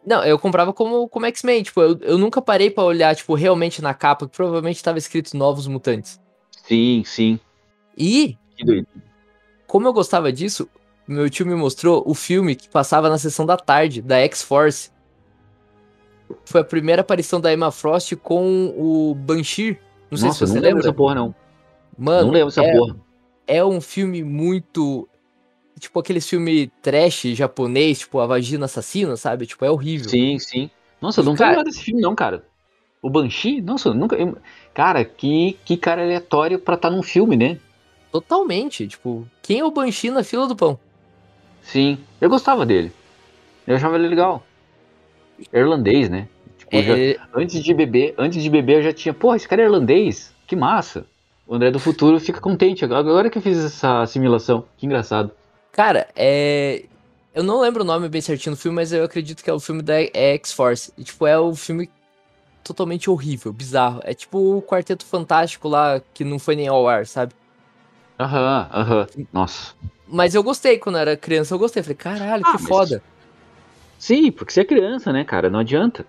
Não, 0.05 0.23
eu 0.23 0.37
comprava 0.37 0.71
como, 0.73 1.09
como 1.09 1.25
X-Men, 1.25 1.63
tipo, 1.63 1.81
eu, 1.81 1.97
eu 2.01 2.17
nunca 2.19 2.39
parei 2.39 2.69
para 2.69 2.83
olhar, 2.83 3.15
tipo, 3.15 3.33
realmente 3.33 3.81
na 3.81 3.95
capa, 3.95 4.27
que 4.27 4.37
provavelmente 4.37 4.83
tava 4.83 4.99
escrito 4.99 5.35
Novos 5.35 5.65
Mutantes. 5.65 6.21
Sim, 6.51 7.01
sim. 7.03 7.39
E, 7.97 8.37
como 9.65 9.87
eu 9.87 9.93
gostava 9.93 10.31
disso, 10.31 10.69
meu 11.07 11.27
tio 11.31 11.47
me 11.47 11.55
mostrou 11.55 12.03
o 12.05 12.13
filme 12.13 12.55
que 12.55 12.69
passava 12.69 13.09
na 13.09 13.17
sessão 13.17 13.43
da 13.43 13.57
tarde, 13.57 14.03
da 14.03 14.19
X-Force. 14.19 14.91
Foi 16.45 16.61
a 16.61 16.63
primeira 16.63 17.01
aparição 17.01 17.39
da 17.39 17.51
Emma 17.51 17.71
Frost 17.71 18.15
com 18.17 18.73
o 18.77 19.15
Banshee. 19.15 19.77
Não 20.09 20.17
sei 20.17 20.27
Nossa, 20.27 20.45
se 20.45 20.53
você 20.53 20.59
não 20.59 20.67
lembra. 20.67 20.79
essa 20.81 20.93
porra, 20.93 21.15
não. 21.15 21.35
Mano, 21.97 22.27
não 22.27 22.33
lembro 22.33 22.49
essa 22.49 22.63
é, 22.63 22.71
porra. 22.71 22.95
É 23.47 23.63
um 23.63 23.81
filme 23.81 24.23
muito. 24.23 25.07
Tipo 25.79 25.99
aqueles 25.99 26.27
filme 26.27 26.67
trash 26.81 27.21
japonês, 27.35 27.99
tipo 27.99 28.19
A 28.19 28.27
Vagina 28.27 28.65
Assassina, 28.65 29.15
sabe? 29.15 29.45
Tipo, 29.45 29.65
é 29.65 29.71
horrível. 29.71 30.09
Sim, 30.09 30.37
sim. 30.39 30.69
Nossa, 31.01 31.21
eu 31.21 31.25
não 31.25 31.35
cara... 31.35 31.51
tô 31.51 31.57
lembrado 31.57 31.65
desse 31.71 31.83
filme, 31.83 32.01
não, 32.01 32.15
cara. 32.15 32.43
O 33.01 33.09
Banshee? 33.09 33.61
Nossa, 33.61 33.89
eu 33.89 33.93
nunca. 33.93 34.15
Eu... 34.15 34.37
Cara, 34.73 35.05
que, 35.05 35.57
que 35.63 35.77
cara 35.77 36.03
aleatório 36.03 36.59
pra 36.59 36.75
estar 36.75 36.89
tá 36.89 36.95
num 36.95 37.01
filme, 37.01 37.37
né? 37.37 37.57
Totalmente. 38.11 38.87
Tipo, 38.87 39.25
quem 39.41 39.59
é 39.59 39.65
o 39.65 39.71
Banshee 39.71 40.11
na 40.11 40.23
fila 40.23 40.47
do 40.47 40.55
pão? 40.55 40.77
Sim, 41.61 41.97
eu 42.19 42.29
gostava 42.29 42.65
dele. 42.65 42.91
Eu 43.65 43.75
achava 43.75 43.95
ele 43.95 44.07
legal. 44.07 44.43
Irlandês, 45.53 46.09
né? 46.09 46.27
Tipo, 46.57 46.75
é... 46.75 47.13
já, 47.13 47.27
antes 47.33 47.63
de 47.63 47.73
beber, 47.73 48.13
antes 48.17 48.41
de 48.43 48.49
beber 48.49 48.77
eu 48.77 48.83
já 48.83 48.93
tinha, 48.93 49.13
porra, 49.13 49.35
esse 49.37 49.47
cara 49.47 49.61
é 49.61 49.65
irlandês, 49.65 50.33
que 50.47 50.55
massa. 50.55 51.05
O 51.47 51.55
André 51.55 51.71
do 51.71 51.79
Futuro 51.79 52.19
fica 52.19 52.39
contente 52.39 52.85
agora 52.85 53.29
que 53.29 53.37
eu 53.37 53.41
fiz 53.41 53.57
essa 53.57 54.01
assimilação. 54.01 54.65
Que 54.77 54.85
engraçado. 54.85 55.31
Cara, 55.71 56.07
é. 56.15 56.83
Eu 57.33 57.43
não 57.43 57.61
lembro 57.61 57.81
o 57.83 57.85
nome 57.85 58.07
bem 58.09 58.21
certinho 58.21 58.55
do 58.55 58.59
filme, 58.59 58.75
mas 58.75 58.91
eu 58.93 59.03
acredito 59.03 59.43
que 59.43 59.49
é 59.49 59.53
o 59.53 59.59
filme 59.59 59.81
da 59.81 59.95
X-Force. 60.13 60.91
Tipo, 61.03 61.25
é 61.25 61.39
o 61.39 61.55
filme 61.55 61.89
totalmente 62.63 63.09
horrível, 63.09 63.51
bizarro. 63.51 63.99
É 64.03 64.13
tipo 64.13 64.37
o 64.57 64.61
Quarteto 64.61 65.05
Fantástico 65.05 65.67
lá, 65.67 65.99
que 66.13 66.23
não 66.23 66.37
foi 66.37 66.55
nem 66.55 66.67
ao 66.67 66.87
ar, 66.87 67.07
sabe? 67.07 67.33
Aham, 68.19 68.67
aham. 68.71 69.07
Nossa. 69.33 69.73
Mas 70.07 70.35
eu 70.35 70.43
gostei 70.43 70.77
quando 70.77 70.95
eu 70.97 71.01
era 71.01 71.17
criança, 71.17 71.55
eu 71.55 71.59
gostei. 71.59 71.81
Falei, 71.81 71.95
caralho, 71.95 72.43
Ah, 72.45 72.51
que 72.57 72.61
mas- 72.61 72.67
foda. 72.67 73.01
Sim, 73.99 74.31
porque 74.31 74.51
você 74.51 74.61
é 74.61 74.65
criança, 74.65 75.13
né, 75.13 75.23
cara? 75.23 75.49
Não 75.49 75.59
adianta. 75.59 76.05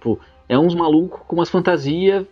Pô, 0.00 0.18
é 0.48 0.56
uns 0.58 0.74
malucos 0.74 1.20
com 1.26 1.36
umas 1.36 1.50
fantasias 1.50 2.24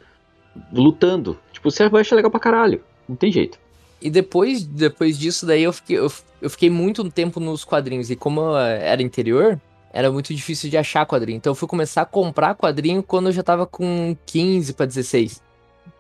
lutando. 0.73 1.39
Tipo, 1.53 1.71
você 1.71 1.89
vai 1.89 2.01
achar 2.01 2.17
legal 2.17 2.31
pra 2.31 2.41
caralho. 2.41 2.81
Não 3.09 3.17
tem 3.17 3.31
jeito. 3.31 3.59
E 4.01 4.09
depois, 4.09 4.65
depois 4.65 5.19
disso, 5.19 5.45
daí 5.45 5.65
eu 5.65 5.73
fiquei, 5.73 5.99
eu, 5.99 6.11
eu 6.41 6.49
fiquei 6.49 6.71
muito 6.71 7.09
tempo 7.11 7.41
nos 7.41 7.65
quadrinhos. 7.65 8.09
E 8.09 8.17
como 8.17 8.57
era 8.57 9.03
interior, 9.03 9.61
era 9.93 10.11
muito 10.11 10.33
difícil 10.33 10.71
de 10.71 10.79
achar 10.79 11.05
quadrinho. 11.05 11.37
Então 11.37 11.51
eu 11.51 11.57
fui 11.57 11.69
começar 11.69 12.03
a 12.03 12.07
comprar 12.07 12.55
quadrinho 12.55 13.03
quando 13.03 13.27
eu 13.27 13.33
já 13.33 13.43
tava 13.43 13.67
com 13.67 14.17
15 14.25 14.73
pra 14.75 14.87
16. 14.87 15.43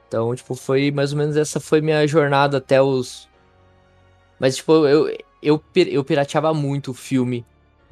Então, 0.07 0.35
tipo, 0.35 0.55
foi 0.55 0.91
mais 0.91 1.13
ou 1.13 1.19
menos 1.19 1.37
essa 1.37 1.61
foi 1.61 1.81
minha 1.81 2.07
jornada 2.07 2.59
até 2.59 2.81
os. 2.81 3.29
Mas, 4.39 4.57
tipo, 4.57 4.87
eu, 4.87 5.13
eu, 5.43 5.63
eu 5.75 6.05
pirateava 6.05 6.55
muito 6.55 6.93
o 6.93 6.95
filme 6.95 7.45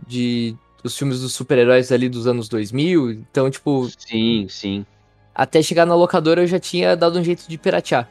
de. 0.06 0.56
Os 0.84 0.96
filmes 0.96 1.20
dos 1.20 1.32
super-heróis 1.34 1.90
ali 1.90 2.08
dos 2.08 2.26
anos 2.26 2.48
2000. 2.48 3.10
Então, 3.10 3.50
tipo, 3.50 3.88
Sim, 3.98 4.46
sim. 4.48 4.86
até 5.34 5.60
chegar 5.62 5.84
na 5.86 5.94
locadora 5.94 6.42
eu 6.42 6.46
já 6.46 6.58
tinha 6.60 6.96
dado 6.96 7.18
um 7.18 7.24
jeito 7.24 7.44
de 7.48 7.58
piratear. 7.58 8.08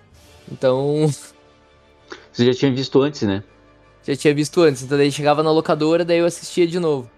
Então, 0.51 1.07
Você 2.31 2.45
já 2.45 2.53
tinha 2.53 2.71
visto 2.73 3.01
antes, 3.01 3.21
né? 3.23 3.43
já 4.03 4.15
tinha 4.15 4.33
visto 4.33 4.61
antes. 4.61 4.83
Então 4.83 4.97
daí 4.97 5.11
chegava 5.11 5.43
na 5.43 5.51
locadora, 5.51 6.05
daí 6.05 6.19
eu 6.19 6.25
assistia 6.25 6.65
de 6.67 6.79
novo. 6.79 7.09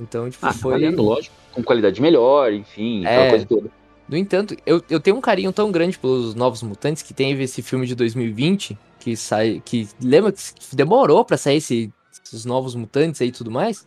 Então, 0.00 0.28
tipo, 0.30 0.46
Ah, 0.46 0.52
foi. 0.52 0.72
valendo, 0.72 1.02
lógico. 1.02 1.34
Com 1.52 1.62
qualidade 1.62 2.00
melhor, 2.00 2.50
enfim, 2.52 3.04
É. 3.04 3.08
aquela 3.08 3.28
coisa 3.30 3.46
toda. 3.46 3.70
No 4.08 4.16
entanto, 4.16 4.56
eu, 4.64 4.82
eu 4.88 4.98
tenho 5.00 5.16
um 5.16 5.20
carinho 5.20 5.52
tão 5.52 5.70
grande 5.70 5.98
pelos 5.98 6.34
Novos 6.34 6.62
Mutantes 6.62 7.02
que 7.02 7.12
teve 7.14 7.42
esse 7.44 7.60
filme 7.62 7.86
de 7.86 7.94
2020 7.94 8.76
que 8.98 9.16
sai. 9.16 9.60
que 9.64 9.86
Lembra 10.02 10.32
que 10.32 10.74
demorou 10.74 11.24
pra 11.24 11.36
sair 11.36 11.56
esse- 11.58 11.92
esses 12.24 12.44
Novos 12.46 12.74
Mutantes 12.74 13.20
aí 13.20 13.28
e 13.28 13.32
tudo 13.32 13.50
mais? 13.50 13.86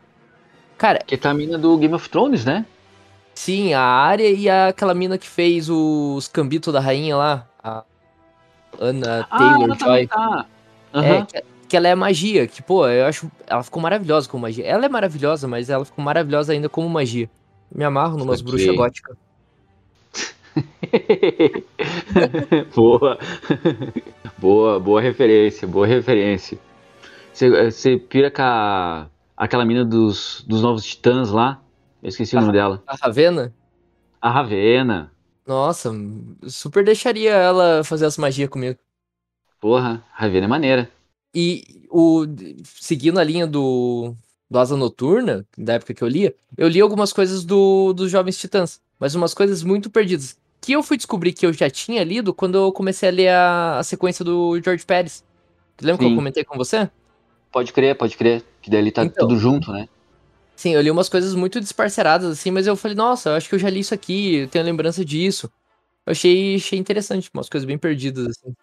Cara, 0.77 1.00
Que 1.05 1.17
tá 1.17 1.32
a 1.32 1.34
mina 1.34 1.58
do 1.58 1.77
Game 1.77 1.94
of 1.94 2.10
Thrones, 2.10 2.46
né? 2.46 2.65
sim, 3.34 3.74
a 3.74 3.82
área 3.82 4.29
e 4.29 4.50
a- 4.50 4.70
aquela 4.70 4.94
mina 4.94 5.17
que 5.17 5.27
fez 5.27 5.70
os 5.70 6.27
Cambito 6.27 6.72
da 6.72 6.79
Rainha 6.79 7.15
lá, 7.17 7.48
a 7.63 7.84
Anna 8.79 9.24
Taylor 9.25 9.63
ela 9.63 9.75
Joy. 9.75 10.08
tá. 10.08 10.46
É, 10.94 10.98
Aham. 11.00 11.25
que, 11.25 11.44
que 11.70 11.77
ela 11.77 11.88
é 11.88 11.96
magia, 11.96 12.48
que, 12.48 12.62
pô, 12.62 12.88
eu 12.88 13.05
acho. 13.05 13.29
Ela 13.48 13.63
ficou 13.63 13.82
maravilhosa 13.82 14.29
como 14.29 14.44
magia. 14.44 14.65
Ela 14.65 14.86
é 14.86 14.89
maravilhosa, 14.89 15.48
mas 15.48 15.70
ela 15.70 15.84
ficou 15.84 16.03
maravilhosa 16.03 16.53
ainda 16.53 16.70
como 16.70 16.88
magia. 16.89 17.29
Me 17.74 17.84
amarro 17.84 18.17
numas 18.17 18.39
Saquei. 18.39 18.51
bruxas 18.51 18.75
góticas. 18.75 19.17
boa. 22.75 23.17
boa, 24.38 24.79
boa 24.79 25.01
referência, 25.01 25.67
boa 25.67 25.88
referência. 25.88 26.58
Você 27.34 27.98
pira 27.98 28.32
com 28.32 28.41
a, 28.41 29.08
aquela 29.36 29.65
mina 29.65 29.86
dos, 29.86 30.44
dos 30.48 30.62
Novos 30.62 30.86
Titãs 30.86 31.32
lá? 31.32 31.62
Eu 32.01 32.10
esqueci 32.10 32.36
o 32.36 32.39
nome 32.39 32.54
dela. 32.54 32.84
A 32.88 32.96
Ravena, 32.96 33.54
A 34.22 34.30
Ravena. 34.30 35.12
nossa, 35.46 35.92
super 36.48 36.84
deixaria 36.84 37.32
ela 37.34 37.84
fazer 37.84 38.06
as 38.06 38.18
magias 38.18 38.50
comigo. 38.50 38.80
Porra, 39.60 40.04
a 40.13 40.22
Ravena 40.22 40.46
é 40.46 40.50
maneira. 40.50 40.92
E 41.34 41.86
o 41.89 42.25
seguindo 42.63 43.20
a 43.20 43.24
linha 43.24 43.46
do, 43.46 44.15
do 44.50 44.60
Asa 44.60 44.77
Noturna, 44.77 45.46
da 45.58 45.74
época 45.74 45.94
que 45.94 46.04
eu 46.04 46.08
lia, 46.08 46.36
eu 46.58 46.68
li 46.68 46.80
algumas 46.80 47.12
coisas 47.12 47.44
do, 47.44 47.94
dos 47.94 48.10
Jovens 48.12 48.38
Titãs, 48.38 48.82
mas 49.00 49.15
umas 49.15 49.34
coisas 49.34 49.63
muito 49.63 49.89
perdidas. 49.89 50.38
Que 50.62 50.74
eu 50.74 50.82
fui 50.84 50.98
descobrir 50.98 51.34
que 51.34 51.46
eu 51.46 51.54
já 51.54 51.70
tinha 51.70 52.04
lido 52.04 52.34
quando 52.34 52.56
eu 52.58 52.72
comecei 52.72 53.10
a 53.10 53.12
ler 53.12 53.30
a, 53.30 53.80
a 53.80 53.84
sequência 53.84 54.24
do 54.25 54.60
George 54.63 54.86
Pérez. 54.86 55.24
Lembra 55.82 56.00
que 56.00 56.06
eu 56.06 56.10
Sim. 56.10 56.15
comentei 56.15 56.44
com 56.44 56.58
você? 56.58 56.89
Pode 57.51 57.74
crer, 57.74 57.98
pode 57.98 58.18
crer. 58.18 58.44
Que 58.66 58.72
daí 58.72 58.80
ele 58.80 58.92
tá 58.92 59.06
Então. 59.06 59.28
tudo 59.28 59.40
junto, 59.40 59.72
né? 59.72 59.88
Sim, 60.56 60.72
eu 60.72 60.82
li 60.82 60.90
umas 60.90 61.08
coisas 61.08 61.36
muito 61.36 61.62
disparceradas, 61.62 62.32
assim, 62.32 62.50
mas 62.50 62.66
eu 62.66 62.76
falei, 62.76 62.98
nossa, 62.98 63.30
eu 63.30 63.36
acho 63.36 63.48
que 63.48 63.54
eu 63.54 63.60
já 63.60 63.70
li 63.70 63.82
isso 63.82 63.94
aqui, 63.94 64.38
eu 64.38 64.48
tenho 64.48 64.66
lembrança 64.66 65.06
disso. 65.06 65.52
Eu 66.04 66.12
achei, 66.12 66.56
achei 66.56 66.80
interessante, 66.80 67.30
umas 67.32 67.48
coisas 67.48 67.68
bem 67.68 67.78
perdidas, 67.78 68.26
assim. 68.26 68.56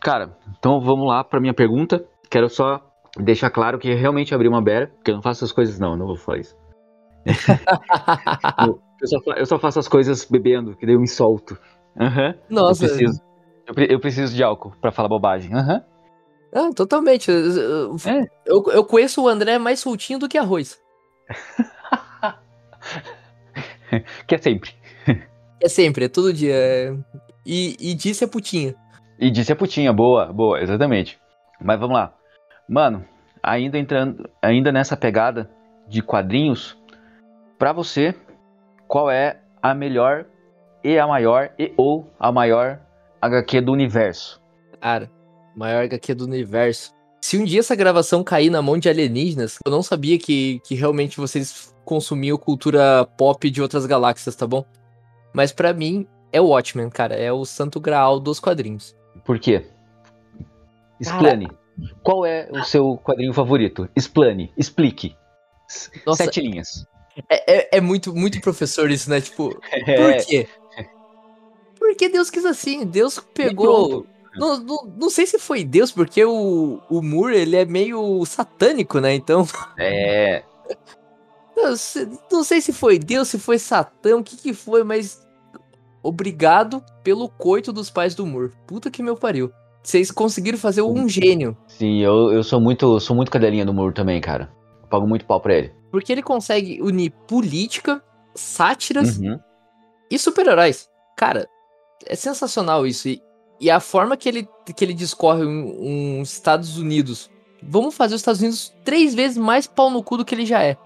Cara, 0.00 0.36
então 0.58 0.80
vamos 0.80 1.06
lá 1.06 1.22
pra 1.22 1.40
minha 1.40 1.54
pergunta. 1.54 2.04
Quero 2.28 2.48
só 2.48 2.84
deixar 3.16 3.48
claro 3.48 3.78
que 3.78 3.94
realmente 3.94 4.34
abri 4.34 4.48
uma 4.48 4.60
bera, 4.60 4.88
porque 4.88 5.12
eu 5.12 5.14
não 5.14 5.22
faço 5.22 5.44
essas 5.44 5.52
coisas 5.52 5.78
não, 5.78 5.96
não 5.96 6.06
vou 6.06 6.16
falar 6.16 6.38
isso. 6.38 6.56
eu, 9.00 9.06
só, 9.06 9.18
eu 9.36 9.46
só 9.46 9.56
faço 9.56 9.78
as 9.78 9.86
coisas 9.86 10.24
bebendo, 10.24 10.74
que 10.74 10.84
daí 10.84 10.96
eu 10.96 11.00
me 11.00 11.06
solto. 11.06 11.56
Aham. 11.98 12.34
Nossa, 12.50 12.84
Eu 12.84 12.88
preciso. 12.88 13.22
Eu, 13.66 13.74
pre- 13.74 13.86
eu 13.90 14.00
preciso 14.00 14.34
de 14.34 14.42
álcool 14.42 14.72
pra 14.80 14.90
falar 14.92 15.08
bobagem. 15.08 15.54
Aham. 15.54 15.82
ah, 16.54 16.70
totalmente. 16.74 17.30
Eu, 17.30 17.96
É. 18.06 18.26
eu, 18.46 18.62
eu 18.72 18.84
conheço 18.84 19.22
o 19.22 19.28
André 19.28 19.58
mais 19.58 19.80
soltinho 19.80 20.18
do 20.18 20.28
que 20.28 20.36
arroz. 20.38 20.78
Que 24.26 24.34
é 24.34 24.38
sempre. 24.38 24.72
É 25.60 25.68
sempre, 25.68 26.06
é 26.06 26.08
todo 26.08 26.32
dia. 26.32 26.54
é- 26.54 26.94
E, 27.46 27.76
e 27.78 27.94
disse 27.94 28.24
é 28.24 28.26
putinha. 28.26 28.74
E 29.18 29.30
disse 29.30 29.52
a 29.52 29.56
putinha, 29.56 29.92
boa, 29.92 30.32
boa, 30.32 30.60
exatamente. 30.60 31.18
Mas 31.60 31.78
vamos 31.78 31.94
lá. 31.96 32.12
Mano, 32.68 33.04
ainda 33.42 33.78
entrando, 33.78 34.28
ainda 34.42 34.72
nessa 34.72 34.96
pegada 34.96 35.48
de 35.86 36.02
quadrinhos, 36.02 36.76
pra 37.58 37.72
você, 37.72 38.14
qual 38.88 39.10
é 39.10 39.40
a 39.62 39.74
melhor 39.74 40.24
e 40.84 40.98
a 40.98 41.06
maior 41.06 41.50
e 41.58 41.72
ou 41.76 42.06
a 42.20 42.30
maior 42.30 42.78
HQ 43.20 43.62
do 43.62 43.72
universo? 43.72 44.40
Cara, 44.80 45.10
maior 45.56 45.84
HQ 45.84 46.14
do 46.14 46.24
universo. 46.24 46.92
Se 47.22 47.38
um 47.38 47.44
dia 47.44 47.60
essa 47.60 47.74
gravação 47.74 48.22
cair 48.22 48.50
na 48.50 48.60
mão 48.60 48.76
de 48.76 48.88
alienígenas, 48.88 49.58
eu 49.64 49.72
não 49.72 49.82
sabia 49.82 50.18
que, 50.18 50.60
que 50.60 50.74
realmente 50.74 51.16
vocês 51.16 51.74
consumiam 51.84 52.36
cultura 52.36 53.06
pop 53.16 53.50
de 53.50 53.62
outras 53.62 53.86
galáxias, 53.86 54.36
tá 54.36 54.46
bom? 54.46 54.62
Mas 55.32 55.50
pra 55.50 55.72
mim, 55.72 56.06
é 56.30 56.40
o 56.40 56.48
Watchmen, 56.48 56.90
cara. 56.90 57.14
É 57.14 57.32
o 57.32 57.46
santo 57.46 57.80
graal 57.80 58.20
dos 58.20 58.38
quadrinhos. 58.38 58.94
Por 59.24 59.38
quê? 59.38 59.64
Explane. 61.00 61.48
Qual 62.02 62.26
é 62.26 62.48
o 62.52 62.62
seu 62.62 62.98
quadrinho 62.98 63.32
favorito? 63.32 63.88
Explane, 63.96 64.52
explique. 64.56 65.16
Nossa. 66.06 66.24
Sete 66.24 66.40
linhas. 66.40 66.86
É, 67.28 67.58
é, 67.58 67.68
é 67.78 67.80
muito, 67.80 68.14
muito 68.14 68.40
professor 68.40 68.90
isso, 68.90 69.08
né? 69.08 69.20
Tipo, 69.20 69.58
É, 69.70 69.96
por 69.96 70.26
quê? 70.26 70.48
Porque 71.94 72.08
Deus 72.08 72.28
quis 72.28 72.44
assim. 72.44 72.84
Deus 72.84 73.18
pegou. 73.32 74.04
Não, 74.36 74.58
não, 74.58 74.76
não 74.98 75.10
sei 75.10 75.26
se 75.26 75.38
foi 75.38 75.62
Deus, 75.62 75.92
porque 75.92 76.24
o, 76.24 76.80
o 76.90 77.00
Moore, 77.00 77.36
ele 77.36 77.54
é 77.54 77.64
meio 77.64 78.24
satânico, 78.26 78.98
né? 78.98 79.14
Então, 79.14 79.46
é, 79.78 80.42
não 81.56 81.76
sei, 81.76 82.08
não 82.32 82.42
sei 82.42 82.60
se 82.60 82.72
foi 82.72 82.98
Deus, 82.98 83.28
se 83.28 83.38
foi 83.38 83.58
Satã, 83.60 84.16
o 84.16 84.24
que 84.24 84.36
que 84.36 84.52
foi, 84.52 84.82
mas 84.82 85.24
obrigado 86.02 86.82
pelo 87.04 87.28
coito 87.28 87.72
dos 87.72 87.90
pais 87.90 88.14
do 88.16 88.26
Moore. 88.26 88.50
Puta 88.66 88.90
que 88.90 89.04
meu 89.04 89.14
pariu. 89.14 89.50
Vocês 89.84 90.10
conseguiram 90.10 90.58
fazer 90.58 90.82
um 90.82 91.08
gênio. 91.08 91.56
sim, 91.68 92.00
eu, 92.02 92.32
eu 92.32 92.42
sou 92.42 92.60
muito, 92.60 92.98
sou 92.98 93.14
muito 93.14 93.30
cadelinha 93.30 93.64
do 93.66 93.72
muro 93.72 93.92
também, 93.94 94.20
cara. 94.20 94.50
Eu 94.82 94.88
pago 94.88 95.06
muito 95.06 95.26
pau 95.26 95.40
pra 95.40 95.54
ele. 95.54 95.72
Porque 95.92 96.10
ele 96.10 96.22
consegue 96.22 96.80
unir 96.82 97.12
política, 97.28 98.02
sátiras 98.34 99.18
Uhum. 99.18 99.38
e 100.10 100.18
super-heróis. 100.18 100.88
Cara, 101.16 101.46
é 102.06 102.14
sensacional 102.14 102.86
isso. 102.86 103.08
E, 103.08 103.22
e 103.60 103.70
a 103.70 103.80
forma 103.80 104.16
que 104.16 104.28
ele, 104.28 104.48
que 104.74 104.84
ele 104.84 104.94
discorre 104.94 105.44
um, 105.44 106.20
uns 106.20 106.32
Estados 106.32 106.78
Unidos. 106.78 107.30
Vamos 107.62 107.94
fazer 107.94 108.14
os 108.14 108.20
Estados 108.20 108.40
Unidos 108.40 108.74
três 108.84 109.14
vezes 109.14 109.38
mais 109.38 109.66
pau 109.66 109.90
no 109.90 110.02
cu 110.02 110.16
do 110.16 110.24
que 110.24 110.34
ele 110.34 110.46
já 110.46 110.62
é. 110.62 110.76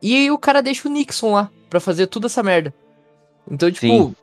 E 0.00 0.14
aí 0.14 0.30
o 0.30 0.38
cara 0.38 0.62
deixa 0.62 0.88
o 0.88 0.90
Nixon 0.90 1.32
lá 1.32 1.50
pra 1.68 1.80
fazer 1.80 2.06
toda 2.06 2.26
essa 2.26 2.42
merda. 2.42 2.74
Então, 3.50 3.70
tipo. 3.70 3.86
Sim. 3.86 4.16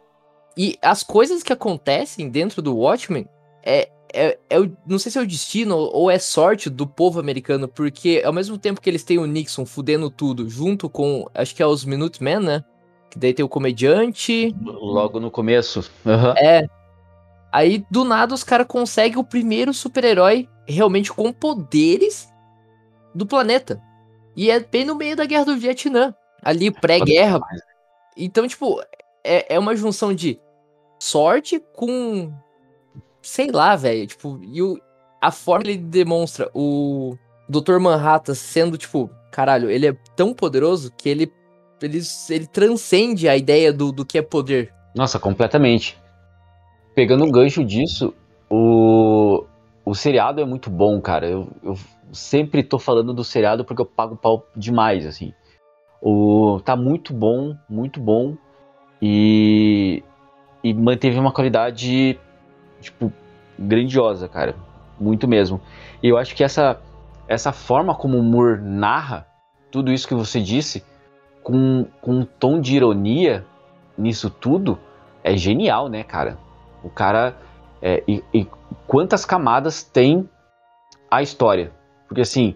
E 0.58 0.78
as 0.82 1.02
coisas 1.02 1.42
que 1.44 1.54
acontecem 1.54 2.30
dentro 2.30 2.62
do 2.62 2.76
Watchmen 2.76 3.28
é. 3.64 3.90
É, 4.14 4.38
é 4.50 4.58
não 4.86 5.00
sei 5.00 5.10
se 5.10 5.18
é 5.18 5.22
o 5.22 5.28
destino 5.28 5.78
ou 5.78 6.12
é 6.12 6.20
sorte 6.20 6.70
do 6.70 6.86
povo 6.86 7.18
americano, 7.18 7.66
porque 7.66 8.22
ao 8.26 8.34
mesmo 8.34 8.58
tempo 8.58 8.82
que 8.82 8.90
eles 8.90 9.06
têm 9.06 9.18
o 9.18 9.26
Nixon 9.26 9.66
fudendo 9.66 10.10
tudo, 10.10 10.50
junto 10.50 10.90
com, 10.90 11.26
acho 11.34 11.56
que 11.56 11.64
é 11.64 11.66
os 11.66 11.86
Minutemen, 11.86 12.42
né? 12.42 12.64
Que 13.12 13.20
daí 13.20 13.34
tem 13.34 13.46
o 13.46 13.50
comediante, 13.50 14.56
Logo 14.64 15.20
no 15.20 15.30
começo. 15.30 15.92
Aham. 16.06 16.34
é. 16.38 16.68
Aí, 17.52 17.86
do 17.92 18.06
nada, 18.06 18.34
os 18.34 18.44
caras 18.44 18.66
conseguem 18.66 19.18
o 19.18 19.24
primeiro 19.24 19.74
super-herói 19.74 20.48
realmente 20.66 21.12
com 21.12 21.34
poderes 21.34 22.32
do 23.14 23.26
planeta. 23.26 23.82
E 24.36 24.50
é 24.50 24.60
bem 24.60 24.86
no 24.86 24.96
meio 24.96 25.18
da 25.18 25.26
guerra 25.26 25.46
do 25.46 25.58
Vietnã. 25.58 26.16
Ali, 26.42 26.72
pré-guerra. 26.72 27.42
Então, 28.16 28.48
tipo, 28.48 28.82
é, 29.24 29.56
é 29.56 29.60
uma 29.60 29.76
junção 29.76 30.14
de 30.14 30.40
sorte 31.00 31.62
com. 31.74 32.34
Sei 33.22 33.52
lá, 33.52 33.76
velho. 33.76 34.08
Tipo, 34.08 34.40
e 34.42 34.62
o, 34.62 34.80
a 35.22 35.30
forma 35.32 35.66
que 35.66 35.72
ele 35.72 35.78
demonstra 35.80 36.50
o 36.54 37.18
Dr. 37.50 37.80
Manhattan 37.80 38.34
sendo, 38.34 38.78
tipo, 38.78 39.10
caralho, 39.32 39.70
ele 39.70 39.88
é 39.88 39.98
tão 40.16 40.34
poderoso 40.34 40.92
que 40.92 41.10
ele, 41.10 41.32
ele, 41.82 42.02
ele 42.30 42.48
transcende 42.48 43.28
a 43.28 43.36
ideia 43.36 43.72
do, 43.74 43.92
do 43.92 44.06
que 44.06 44.18
é 44.18 44.22
poder. 44.22 44.74
Nossa, 44.96 45.20
completamente. 45.20 45.98
Pegando 46.94 47.24
um 47.24 47.32
gancho 47.32 47.64
disso, 47.64 48.14
o, 48.50 49.46
o 49.86 49.96
seriado 49.96 50.42
é 50.42 50.46
muito 50.46 50.70
bom, 50.70 51.00
cara. 51.02 51.28
Eu, 51.28 51.48
eu 51.64 51.78
sempre 52.12 52.64
tô 52.64 52.78
falando 52.78 53.14
do 53.14 53.24
seriado 53.24 53.64
porque 53.64 53.82
eu 53.82 53.86
pago 53.86 54.16
pau 54.16 54.46
demais, 54.56 55.06
assim. 55.06 55.34
O, 56.02 56.60
tá 56.66 56.76
muito 56.76 57.14
bom, 57.14 57.56
muito 57.70 58.00
bom. 58.00 58.36
E, 59.02 60.04
e 60.64 60.74
manteve 60.74 61.18
uma 61.18 61.32
qualidade, 61.32 62.20
tipo, 62.80 63.12
grandiosa, 63.58 64.28
cara. 64.28 64.56
Muito 65.00 65.28
mesmo. 65.28 65.62
E 66.04 66.10
eu 66.10 66.18
acho 66.18 66.36
que 66.36 66.44
essa, 66.44 66.80
essa 67.28 67.52
forma 67.52 67.96
como 67.96 68.18
o 68.18 68.24
Moore 68.24 68.62
narra 68.62 69.26
tudo 69.72 69.92
isso 69.92 70.08
que 70.08 70.14
você 70.14 70.42
disse, 70.42 70.84
com, 71.44 71.86
com 72.02 72.20
um 72.20 72.26
tom 72.26 72.60
de 72.60 72.76
ironia 72.76 73.46
nisso 73.98 74.30
tudo, 74.30 74.80
é 75.24 75.36
genial, 75.36 75.90
né, 75.90 76.04
cara? 76.04 76.38
O 76.84 76.90
cara. 76.90 77.36
É, 77.82 78.04
e, 78.08 78.24
e 78.34 78.48
quantas 78.86 79.26
camadas 79.26 79.84
tem 79.84 80.30
a 81.10 81.22
história? 81.22 81.72
Porque 82.08 82.22
assim, 82.22 82.56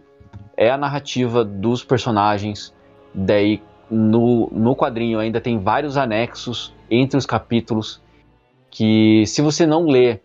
é 0.56 0.70
a 0.70 0.78
narrativa 0.78 1.44
dos 1.44 1.84
personagens, 1.84 2.74
daí 3.14 3.62
no, 3.90 4.50
no 4.52 4.76
quadrinho 4.76 5.20
ainda 5.20 5.42
tem 5.42 5.60
vários 5.60 5.98
anexos 5.98 6.74
entre 6.90 7.18
os 7.18 7.26
capítulos 7.26 8.02
que 8.70 9.26
se 9.26 9.42
você 9.42 9.66
não 9.66 9.86
lê, 9.86 10.20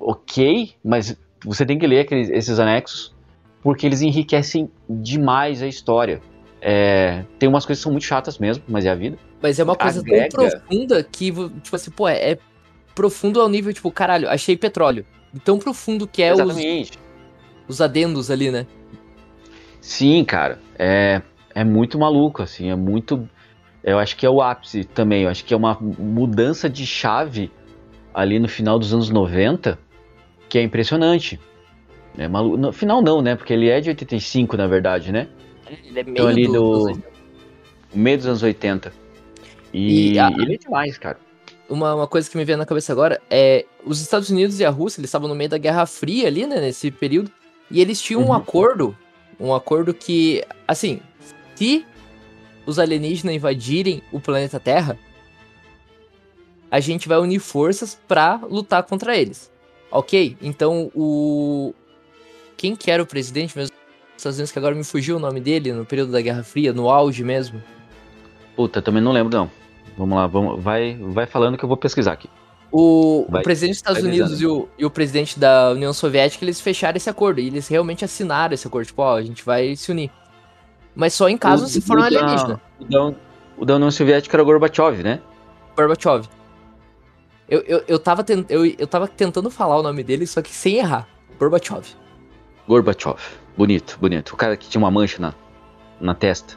ok, 0.00 0.74
mas 0.84 1.16
você 1.44 1.66
tem 1.66 1.78
que 1.78 1.86
ler 1.86 2.00
aqueles, 2.00 2.28
esses 2.30 2.58
anexos 2.58 3.14
porque 3.62 3.86
eles 3.86 4.00
enriquecem 4.00 4.70
demais 4.88 5.62
a 5.62 5.66
história. 5.66 6.22
É, 6.60 7.24
tem 7.38 7.48
umas 7.48 7.64
coisas 7.64 7.80
que 7.80 7.84
são 7.84 7.92
muito 7.92 8.04
chatas 8.04 8.38
mesmo, 8.38 8.64
mas 8.68 8.84
é 8.84 8.90
a 8.90 8.94
vida. 8.94 9.18
Mas 9.40 9.58
é 9.58 9.64
uma 9.64 9.76
coisa 9.76 10.00
Agrega. 10.00 10.28
tão 10.28 10.48
profunda 10.48 11.02
que, 11.04 11.32
tipo 11.62 11.76
assim, 11.76 11.90
pô, 11.90 12.08
é, 12.08 12.32
é, 12.32 12.38
profundo 12.94 13.40
ao 13.40 13.48
nível, 13.48 13.72
tipo, 13.72 13.90
caralho, 13.90 14.28
achei 14.28 14.56
petróleo. 14.56 15.04
Tão 15.44 15.58
profundo 15.58 16.06
que 16.06 16.22
é 16.22 16.32
os, 16.32 16.90
os 17.68 17.80
adendos 17.80 18.30
ali, 18.30 18.50
né? 18.50 18.66
Sim, 19.80 20.24
cara. 20.24 20.58
É, 20.78 21.22
é 21.54 21.64
muito 21.64 21.98
maluco, 21.98 22.42
assim, 22.42 22.70
é 22.70 22.74
muito. 22.74 23.28
Eu 23.84 23.98
acho 23.98 24.16
que 24.16 24.26
é 24.26 24.30
o 24.30 24.42
ápice 24.42 24.84
também. 24.84 25.22
Eu 25.22 25.28
acho 25.28 25.44
que 25.44 25.54
é 25.54 25.56
uma 25.56 25.78
mudança 25.80 26.68
de 26.68 26.84
chave 26.84 27.50
ali 28.12 28.38
no 28.38 28.48
final 28.48 28.78
dos 28.78 28.92
anos 28.92 29.10
90 29.10 29.78
que 30.48 30.58
é 30.58 30.62
impressionante. 30.62 31.38
É 32.16 32.26
maluco. 32.26 32.56
No 32.56 32.72
final 32.72 33.02
não, 33.02 33.22
né? 33.22 33.36
Porque 33.36 33.52
ele 33.52 33.68
é 33.68 33.80
de 33.80 33.90
85, 33.90 34.56
na 34.56 34.66
verdade, 34.66 35.12
né? 35.12 35.28
Ele 35.70 36.00
é 36.00 36.02
meio 36.02 36.14
então, 36.14 36.26
ali 36.28 36.46
do, 36.46 36.52
do... 36.52 37.02
meio 37.94 38.16
dos 38.16 38.26
anos 38.26 38.42
80. 38.42 38.92
E, 39.72 40.12
e 40.12 40.18
a... 40.18 40.30
ele 40.30 40.54
é 40.54 40.58
demais, 40.58 40.98
cara. 40.98 41.18
Uma, 41.68 41.94
uma 41.94 42.06
coisa 42.06 42.30
que 42.30 42.36
me 42.36 42.44
veio 42.44 42.56
na 42.56 42.64
cabeça 42.64 42.92
agora 42.92 43.20
é 43.30 43.66
os 43.84 44.00
Estados 44.00 44.30
Unidos 44.30 44.58
e 44.58 44.64
a 44.64 44.70
Rússia, 44.70 45.00
eles 45.00 45.08
estavam 45.08 45.28
no 45.28 45.34
meio 45.34 45.50
da 45.50 45.58
Guerra 45.58 45.84
Fria 45.84 46.26
ali, 46.26 46.46
né, 46.46 46.60
nesse 46.60 46.90
período, 46.90 47.30
e 47.70 47.80
eles 47.80 48.00
tinham 48.00 48.22
uhum. 48.22 48.28
um 48.28 48.32
acordo, 48.32 48.96
um 49.38 49.54
acordo 49.54 49.92
que, 49.92 50.42
assim, 50.66 51.00
se 51.54 51.84
os 52.64 52.78
alienígenas 52.78 53.34
invadirem 53.34 54.02
o 54.12 54.20
planeta 54.20 54.58
Terra, 54.58 54.98
a 56.70 56.80
gente 56.80 57.08
vai 57.08 57.18
unir 57.18 57.38
forças 57.38 57.98
para 58.06 58.36
lutar 58.36 58.82
contra 58.82 59.16
eles. 59.16 59.50
Ok? 59.90 60.36
Então 60.40 60.90
o. 60.94 61.74
Quem 62.56 62.76
que 62.76 62.90
era 62.90 63.02
o 63.02 63.06
presidente 63.06 63.56
mesmo 63.56 63.74
Estados 64.20 64.38
Unidos, 64.38 64.52
que 64.52 64.58
agora 64.58 64.74
me 64.74 64.84
fugiu 64.84 65.16
o 65.16 65.20
nome 65.20 65.40
dele, 65.40 65.72
no 65.72 65.84
período 65.84 66.12
da 66.12 66.20
Guerra 66.20 66.42
Fria, 66.42 66.72
no 66.72 66.88
auge 66.88 67.24
mesmo? 67.24 67.62
Puta, 68.56 68.82
também 68.82 69.02
não 69.02 69.12
lembro 69.12 69.36
não. 69.36 69.50
Vamos 69.96 70.16
lá, 70.16 70.26
vamos, 70.26 70.62
vai, 70.62 70.96
vai 71.00 71.26
falando 71.26 71.56
que 71.56 71.64
eu 71.64 71.68
vou 71.68 71.76
pesquisar 71.76 72.12
aqui. 72.12 72.28
O, 72.70 73.24
o 73.28 73.42
presidente 73.42 73.70
dos 73.70 73.78
Estados 73.78 74.02
Unidos 74.02 74.40
e 74.40 74.46
o, 74.46 74.68
e 74.78 74.84
o, 74.84 74.90
presidente 74.90 75.38
da 75.38 75.70
União 75.70 75.92
Soviética, 75.92 76.44
eles 76.44 76.60
fecharam 76.60 76.96
esse 76.96 77.08
acordo. 77.08 77.40
E 77.40 77.46
eles 77.46 77.66
realmente 77.66 78.04
assinaram 78.04 78.52
esse 78.52 78.66
acordo. 78.66 78.86
Tipo, 78.86 79.02
ó, 79.02 79.16
a 79.16 79.22
gente 79.22 79.44
vai 79.44 79.74
se 79.74 79.90
unir. 79.90 80.10
Mas 80.94 81.14
só 81.14 81.28
em 81.28 81.38
caso 81.38 81.64
o, 81.64 81.68
se 81.68 81.80
for 81.80 81.98
um 81.98 82.02
alienígena. 82.02 82.60
O 82.78 82.84
da, 82.84 83.14
o 83.56 83.64
da 83.64 83.76
União 83.76 83.90
Soviética 83.90 84.36
era 84.36 84.44
Gorbachev, 84.44 85.02
né? 85.02 85.20
Gorbachev. 85.76 86.28
Eu, 87.48 87.60
eu, 87.60 87.82
eu, 87.88 87.98
tava 87.98 88.22
tent, 88.22 88.44
eu, 88.50 88.66
eu 88.66 88.86
tava 88.86 89.08
tentando 89.08 89.50
falar 89.50 89.78
o 89.78 89.82
nome 89.82 90.04
dele, 90.04 90.26
só 90.26 90.42
que 90.42 90.50
sem 90.50 90.76
errar. 90.76 91.08
Gorbachev. 91.38 91.86
Gorbachev. 92.68 93.18
Bonito, 93.58 93.98
bonito. 94.00 94.34
O 94.34 94.36
cara 94.36 94.56
que 94.56 94.68
tinha 94.68 94.80
uma 94.80 94.90
mancha 94.90 95.20
na, 95.20 95.34
na 96.00 96.14
testa. 96.14 96.56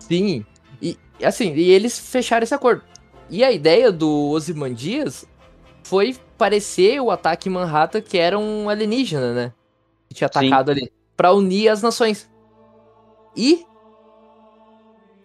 Sim. 0.00 0.44
E 0.82 0.98
assim, 1.22 1.54
e 1.54 1.70
eles 1.70 1.96
fecharam 1.96 2.42
esse 2.42 2.52
acordo. 2.52 2.82
E 3.30 3.44
a 3.44 3.52
ideia 3.52 3.92
do 3.92 4.30
Ozymandias 4.30 5.24
foi 5.84 6.16
parecer 6.36 7.00
o 7.00 7.12
ataque 7.12 7.48
em 7.48 7.52
Manhattan, 7.52 8.00
que 8.00 8.18
era 8.18 8.36
um 8.36 8.68
alienígena, 8.68 9.32
né? 9.32 9.52
Que 10.08 10.16
tinha 10.16 10.26
atacado 10.26 10.74
Sim. 10.74 10.80
ali. 10.80 10.92
Pra 11.16 11.32
unir 11.32 11.68
as 11.68 11.80
nações. 11.80 12.28
E 13.36 13.64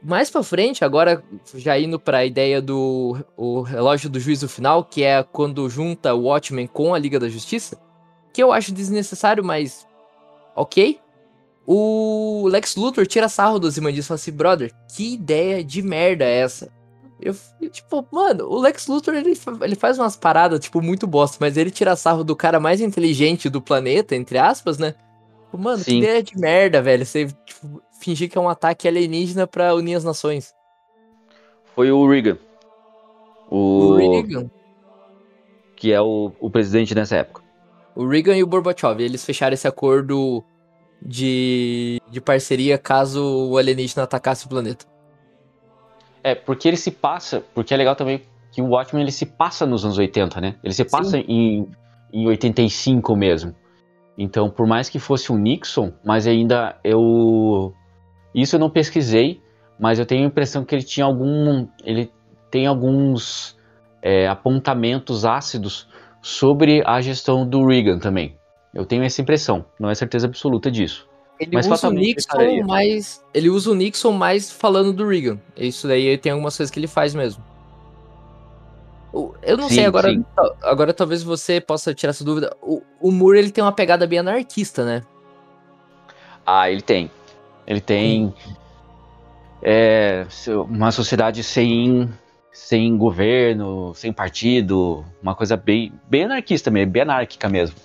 mais 0.04 0.30
pra 0.30 0.44
frente, 0.44 0.86
agora 0.86 1.24
já 1.56 1.80
indo 1.80 2.00
pra 2.00 2.24
ideia 2.24 2.62
do 2.62 3.18
o 3.36 3.62
relógio 3.62 4.08
do 4.08 4.20
juízo 4.20 4.48
final, 4.48 4.84
que 4.84 5.04
é 5.04 5.24
quando 5.24 5.68
junta 5.68 6.14
o 6.14 6.26
Watchmen 6.26 6.68
com 6.68 6.94
a 6.94 7.00
Liga 7.00 7.20
da 7.20 7.28
Justiça, 7.28 7.82
que 8.32 8.44
eu 8.44 8.54
acho 8.54 8.72
desnecessário, 8.72 9.44
mas 9.44 9.88
ok. 10.56 11.00
O 11.70 12.48
Lex 12.48 12.78
Luthor 12.78 13.06
tira 13.06 13.28
sarro 13.28 13.60
dos 13.60 13.76
Imandias 13.76 14.06
e 14.06 14.08
fala 14.08 14.16
assim, 14.16 14.32
brother, 14.32 14.72
que 14.96 15.16
ideia 15.16 15.62
de 15.62 15.82
merda 15.82 16.24
é 16.24 16.40
essa? 16.40 16.72
Eu, 17.20 17.36
tipo, 17.70 18.08
mano, 18.10 18.46
o 18.46 18.58
Lex 18.58 18.88
Luthor, 18.88 19.16
ele, 19.16 19.38
ele 19.62 19.76
faz 19.76 20.00
umas 20.00 20.16
paradas, 20.16 20.62
tipo, 20.62 20.82
muito 20.82 21.06
bosta, 21.06 21.38
mas 21.42 21.58
ele 21.58 21.70
tira 21.70 21.96
sarro 21.98 22.24
do 22.24 22.38
cara 22.38 22.58
mais 22.58 22.80
inteligente 22.80 23.50
do 23.50 23.62
planeta, 23.62 24.16
entre 24.16 24.38
aspas, 24.38 24.78
né? 24.78 24.96
Tipo, 25.46 25.58
mano, 25.58 25.80
Sim. 25.80 25.84
que 25.84 25.98
ideia 25.98 26.24
de 26.24 26.38
merda, 26.38 26.82
velho. 26.82 27.06
Você, 27.06 27.28
tipo, 27.46 27.82
fingir 28.00 28.30
que 28.30 28.38
é 28.38 28.42
um 28.42 28.48
ataque 28.48 28.88
alienígena 28.88 29.46
para 29.46 29.76
unir 29.76 29.96
as 29.96 30.06
nações. 30.06 30.54
Foi 31.76 31.92
o 31.92 32.08
Reagan. 32.08 32.38
O, 33.50 33.58
o 33.58 33.96
Reagan. 33.98 34.50
Que 35.76 35.92
é 35.92 36.00
o, 36.00 36.32
o 36.40 36.50
presidente 36.50 36.96
nessa 36.96 37.18
época. 37.18 37.42
O 37.94 38.08
Reagan 38.08 38.38
e 38.38 38.44
o 38.44 38.48
Gorbachev, 38.48 39.02
eles 39.02 39.26
fecharam 39.26 39.54
esse 39.54 39.68
acordo 39.68 40.44
de, 41.02 42.02
de 42.10 42.22
parceria 42.22 42.78
caso 42.78 43.50
o 43.50 43.58
alienígena 43.58 44.04
atacasse 44.04 44.46
o 44.46 44.50
planeta. 44.50 44.86
É, 46.24 46.36
porque 46.36 46.68
ele 46.68 46.78
se 46.78 46.92
passa, 46.92 47.44
porque 47.54 47.74
é 47.74 47.78
legal 47.78 47.96
também 47.96 48.22
que 48.52 48.62
o 48.62 48.70
Watchmen 48.70 49.04
ele 49.04 49.12
se 49.12 49.26
passa 49.26 49.66
nos 49.66 49.86
anos 49.86 49.98
80, 49.98 50.42
né? 50.42 50.56
Ele 50.64 50.74
se 50.74 50.84
passa 50.84 51.18
em, 51.20 51.70
em 52.12 52.28
85 52.28 53.16
mesmo. 53.16 53.56
Então, 54.18 54.50
por 54.50 54.66
mais 54.66 54.90
que 54.90 54.98
fosse 54.98 55.32
um 55.32 55.38
Nixon, 55.38 55.94
mas 56.04 56.26
ainda 56.26 56.78
eu 56.84 57.74
isso 58.34 58.56
eu 58.56 58.60
não 58.60 58.70
pesquisei, 58.70 59.42
mas 59.80 60.00
eu 60.00 60.06
tenho 60.06 60.24
a 60.24 60.28
impressão 60.28 60.64
que 60.64 60.76
ele 60.76 60.84
tinha 60.84 61.06
algum. 61.06 61.68
Ele 61.84 62.12
tem 62.52 62.68
alguns 62.68 63.58
é, 64.02 64.28
apontamentos 64.28 65.26
ácidos 65.26 65.88
sobre 66.22 66.84
a 66.86 67.02
gestão 67.02 67.48
do 67.48 67.66
Reagan 67.66 68.00
também. 68.00 68.38
Eu 68.74 68.86
tenho 68.86 69.04
essa 69.04 69.22
impressão, 69.22 69.66
não 69.80 69.90
é 69.90 69.96
certeza 69.96 70.28
absoluta 70.28 70.70
disso. 70.70 71.08
Ele 71.40 71.52
mas 71.54 71.68
usa 71.68 71.88
o 71.88 71.92
Nixon 71.92 72.64
mais. 72.66 73.24
Ele 73.34 73.50
usa 73.50 73.72
o 73.72 73.76
Nixon 73.76 74.12
mais 74.12 74.52
falando 74.52 74.92
do 74.92 75.08
Reagan. 75.08 75.40
Isso 75.56 75.88
daí 75.88 76.18
tem 76.18 76.32
algumas 76.32 76.58
coisas 76.58 76.72
que 76.72 76.80
ele 76.80 76.88
faz 76.88 77.14
mesmo. 77.14 77.44
Eu 79.42 79.58
não 79.58 79.68
sim, 79.68 79.76
sei, 79.76 79.86
agora, 79.86 80.10
agora 80.62 80.94
talvez 80.94 81.24
você 81.24 81.62
possa 81.62 81.94
tirar 81.94 82.12
essa 82.12 82.24
dúvida. 82.24 82.56
O, 82.62 82.82
o 83.00 83.12
Moore 83.12 83.40
ele 83.40 83.52
tem 83.52 83.64
uma 83.64 83.72
pegada 83.72 84.06
bem 84.06 84.20
anarquista, 84.20 84.84
né? 84.84 85.04
Ah, 86.46 86.70
ele 86.70 86.82
tem. 86.82 87.10
Ele 87.66 87.82
tem 87.82 88.34
é, 89.62 90.26
uma 90.70 90.92
sociedade 90.92 91.44
sem, 91.44 92.10
sem 92.52 92.98
governo, 92.98 93.94
sem 93.96 94.14
partido, 94.14 95.04
uma 95.22 95.36
coisa 95.36 95.58
bem, 95.58 95.92
bem 96.08 96.24
anarquista 96.24 96.70
mesmo, 96.70 96.92
bem 96.92 97.02
anárquica 97.02 97.50
mesmo. 97.50 97.76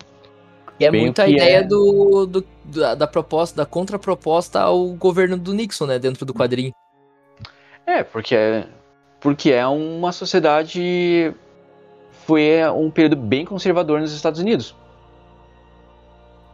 E 0.82 0.86
é 0.86 0.90
bem 0.90 1.02
muito 1.02 1.20
a 1.22 1.28
ideia 1.28 1.58
é... 1.58 1.62
do, 1.62 2.26
do, 2.26 2.44
da, 2.64 2.94
da, 2.94 3.06
proposta, 3.06 3.56
da 3.56 3.66
contraproposta 3.66 4.60
ao 4.60 4.88
governo 4.88 5.36
do 5.36 5.52
Nixon, 5.52 5.86
né, 5.86 5.98
dentro 5.98 6.26
do 6.26 6.34
quadrinho. 6.34 6.72
É, 7.86 8.02
porque 8.02 8.34
é, 8.34 8.66
porque 9.20 9.50
é 9.50 9.66
uma 9.66 10.12
sociedade 10.12 11.34
foi 12.26 12.64
um 12.74 12.90
período 12.90 13.16
bem 13.16 13.44
conservador 13.44 14.00
nos 14.00 14.12
Estados 14.12 14.40
Unidos. 14.40 14.76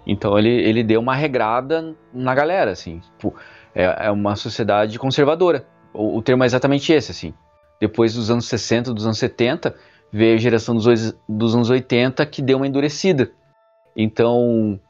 Então 0.06 0.38
ele, 0.38 0.48
ele 0.48 0.82
deu 0.82 1.00
uma 1.00 1.14
regrada 1.14 1.94
na 2.12 2.34
galera, 2.34 2.70
assim. 2.70 3.00
Tipo, 3.00 3.34
é, 3.74 4.06
é 4.06 4.10
uma 4.10 4.34
sociedade 4.36 4.98
conservadora. 4.98 5.66
O, 5.92 6.16
o, 6.16 6.22
termo 6.22 6.42
é 6.42 6.46
exatamente 6.46 6.92
esse, 6.92 7.10
assim. 7.10 7.34
Depois 7.78 8.14
dos 8.14 8.30
anos 8.30 8.46
60, 8.46 8.94
dos 8.94 9.04
anos 9.04 9.18
70, 9.18 9.74
veio 10.10 10.34
a 10.34 10.38
geração 10.38 10.74
dos, 10.74 11.14
dos 11.28 11.54
anos 11.54 11.68
80 11.68 12.24
que 12.26 12.40
deu 12.40 12.56
uma 12.56 12.66
endurecida. 12.66 13.30
Então, 13.98 14.80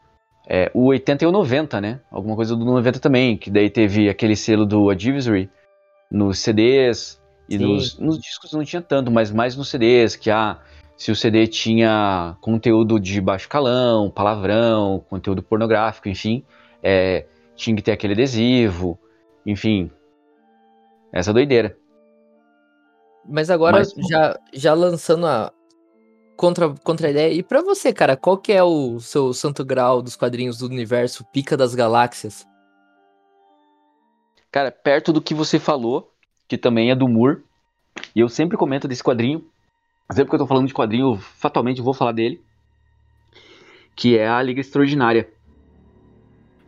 É, 0.50 0.70
o 0.72 0.86
80 0.86 1.24
e 1.24 1.26
o 1.26 1.32
90, 1.32 1.78
né? 1.78 2.00
Alguma 2.10 2.34
coisa 2.34 2.56
do 2.56 2.64
90 2.64 3.00
também, 3.00 3.36
que 3.36 3.50
daí 3.50 3.68
teve 3.68 4.08
aquele 4.08 4.34
selo 4.34 4.64
do 4.64 4.88
Advisory 4.88 5.50
nos 6.10 6.38
CDs 6.38 7.20
e 7.50 7.58
nos, 7.58 7.98
nos, 7.98 8.18
discos 8.18 8.52
não 8.52 8.64
tinha 8.64 8.80
tanto, 8.80 9.10
mas 9.10 9.30
mais 9.30 9.54
nos 9.54 9.68
CDs, 9.68 10.16
que 10.16 10.30
ah, 10.30 10.58
se 10.96 11.12
o 11.12 11.16
CD 11.16 11.46
tinha 11.46 12.34
conteúdo 12.40 12.98
de 12.98 13.20
baixo 13.20 13.46
calão, 13.46 14.10
palavrão, 14.10 15.04
conteúdo 15.10 15.42
pornográfico, 15.42 16.08
enfim, 16.08 16.42
é, 16.82 17.26
tinha 17.54 17.76
que 17.76 17.82
ter 17.82 17.92
aquele 17.92 18.14
adesivo, 18.14 18.98
enfim, 19.44 19.90
essa 21.12 21.30
doideira. 21.30 21.76
Mas 23.28 23.50
agora, 23.50 23.78
Mas, 23.80 23.92
já, 24.08 24.38
já 24.50 24.72
lançando 24.72 25.26
a 25.26 25.52
contra, 26.38 26.72
contra 26.84 27.08
a 27.08 27.10
ideia, 27.10 27.34
e 27.34 27.42
para 27.42 27.60
você, 27.60 27.92
cara, 27.92 28.16
qual 28.16 28.38
que 28.38 28.52
é 28.52 28.62
o 28.62 29.00
seu 29.00 29.34
santo 29.34 29.64
grau 29.64 30.00
dos 30.00 30.14
quadrinhos 30.14 30.58
do 30.58 30.66
universo 30.66 31.24
Pica 31.32 31.56
das 31.56 31.74
Galáxias? 31.74 32.46
Cara, 34.52 34.70
perto 34.70 35.12
do 35.12 35.20
que 35.20 35.34
você 35.34 35.58
falou, 35.58 36.12
que 36.46 36.56
também 36.56 36.92
é 36.92 36.94
do 36.94 37.08
Moore, 37.08 37.42
e 38.14 38.20
eu 38.20 38.28
sempre 38.28 38.56
comento 38.56 38.86
desse 38.86 39.02
quadrinho, 39.02 39.44
sempre 40.12 40.30
que 40.30 40.34
eu 40.36 40.38
tô 40.38 40.46
falando 40.46 40.68
de 40.68 40.72
quadrinho, 40.72 41.14
eu 41.14 41.16
fatalmente 41.16 41.82
vou 41.82 41.92
falar 41.92 42.12
dele, 42.12 42.40
que 43.96 44.16
é 44.16 44.28
a 44.28 44.40
Liga 44.40 44.60
Extraordinária, 44.60 45.28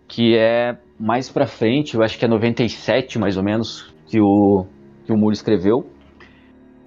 que 0.08 0.36
é 0.36 0.76
mais 0.98 1.30
pra 1.30 1.46
frente, 1.46 1.94
eu 1.94 2.02
acho 2.02 2.18
que 2.18 2.24
é 2.24 2.28
97 2.28 3.20
mais 3.20 3.36
ou 3.36 3.44
menos, 3.44 3.94
que 4.08 4.20
o, 4.20 4.66
que 5.06 5.12
o 5.12 5.16
Moore 5.16 5.36
escreveu. 5.36 5.88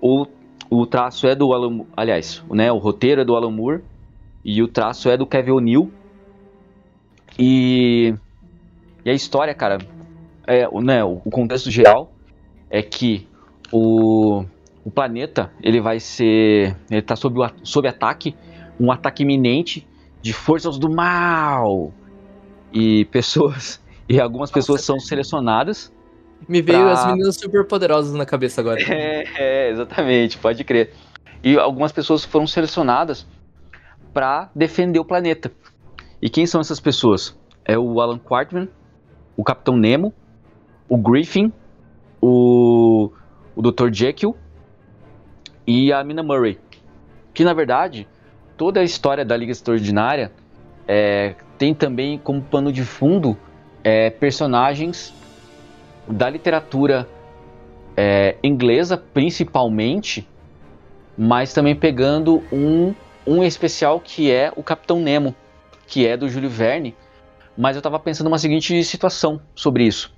O, 0.02 0.28
o 0.74 0.88
traço 0.88 1.28
é 1.28 1.36
do 1.36 1.54
Alan, 1.54 1.86
aliás, 1.96 2.44
né, 2.50 2.72
o 2.72 2.78
roteiro 2.78 3.22
é 3.22 3.26
do 3.26 3.36
Alan 3.36 3.52
Moore 3.52 3.84
e 4.44 4.62
o 4.64 4.68
traço 4.68 5.08
é 5.08 5.16
do 5.16 5.26
Kevin 5.28 5.52
O'Neill. 5.52 5.92
E, 7.38 8.14
e 9.06 9.10
a 9.10 9.14
história, 9.14 9.54
cara, 9.54 9.78
é, 10.48 10.68
né, 10.82 11.04
o 11.04 11.20
contexto 11.32 11.70
geral 11.70 12.12
é 12.72 12.82
que 12.82 13.28
o, 13.72 14.44
o 14.84 14.90
planeta 14.90 15.52
ele 15.62 15.80
vai 15.80 16.00
ser, 16.00 16.76
ele 16.90 17.00
está 17.00 17.16
sob, 17.16 17.40
sob 17.62 17.88
ataque, 17.88 18.36
um 18.80 18.92
ataque 18.92 19.22
iminente 19.22 19.88
de 20.24 20.34
forças 20.34 20.80
do 20.80 20.90
mal 20.90 21.94
e 22.72 23.06
pessoas 23.06 23.80
e 24.10 24.20
algumas 24.20 24.50
pessoas 24.50 24.82
são 24.84 25.00
selecionadas. 25.00 25.93
Me 26.48 26.62
veio 26.62 26.84
pra... 26.84 26.92
as 26.92 27.06
meninas 27.08 27.36
super 27.36 27.66
poderosas 27.66 28.14
na 28.14 28.26
cabeça 28.26 28.62
agora. 28.62 28.80
É, 28.90 29.26
é, 29.38 29.70
exatamente, 29.70 30.38
pode 30.38 30.64
crer. 30.64 30.94
E 31.44 31.58
algumas 31.58 31.92
pessoas 31.92 32.24
foram 32.24 32.48
selecionadas 32.48 33.26
para 34.14 34.50
defender 34.56 35.00
o 35.00 35.06
planeta. 35.06 35.52
E 36.22 36.30
quem 36.30 36.46
são 36.46 36.62
essas 36.62 36.80
pessoas? 36.80 37.38
É 37.66 37.78
o 37.78 38.00
Alan 38.00 38.20
Quartman, 38.20 38.70
o 39.36 39.44
Capitão 39.44 39.76
Nemo, 39.76 40.14
o 40.88 40.98
Griffin, 40.98 41.52
o, 42.22 43.12
o 43.56 43.62
Dr. 43.62 43.92
Jekyll 43.92 44.36
e 45.66 45.92
a 45.92 46.04
Mina 46.04 46.24
Murray. 46.24 46.60
Que 47.34 47.44
na 47.44 47.54
verdade, 47.54 48.08
toda 48.56 48.80
a 48.80 48.84
história 48.84 49.26
da 49.26 49.36
Liga 49.36 49.52
Extraordinária 49.52 50.32
é, 50.88 51.36
tem 51.58 51.74
também 51.74 52.18
como 52.18 52.42
pano 52.42 52.72
de 52.72 52.84
fundo 52.84 53.38
é, 53.84 54.10
personagens 54.10 55.14
da 56.08 56.30
literatura 56.30 57.08
é, 57.96 58.36
inglesa, 58.44 58.98
principalmente, 58.98 60.28
mas 61.18 61.54
também 61.54 61.76
pegando 61.76 62.44
um, 62.52 62.94
um 63.26 63.44
especial 63.44 64.00
que 64.00 64.32
é 64.32 64.52
o 64.56 64.64
Capitão 64.64 65.00
Nemo, 65.00 65.36
que 65.88 66.06
é 66.06 66.18
do 66.18 66.28
Júlio 66.28 66.50
Verne. 66.50 66.96
Mas 67.58 67.76
eu 67.76 67.80
estava 67.80 68.00
pensando 68.00 68.28
uma 68.28 68.40
seguinte 68.40 68.84
situação 68.84 69.40
sobre 69.54 69.86
isso. 69.86 70.12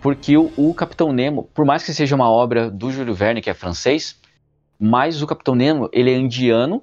Porque 0.00 0.36
o, 0.36 0.50
o, 0.56 0.74
Capitão 0.74 1.12
Nemo, 1.12 1.44
por 1.54 1.64
mais 1.64 1.84
que 1.84 1.92
seja 1.92 2.16
uma 2.16 2.30
obra 2.30 2.70
do 2.70 2.90
Júlio 2.90 3.14
Verne, 3.14 3.42
que 3.42 3.50
é 3.50 3.54
francês, 3.54 4.18
mas 4.78 5.22
o 5.22 5.26
Capitão 5.26 5.54
Nemo, 5.54 5.88
ele 5.92 6.10
é 6.10 6.16
indiano 6.16 6.82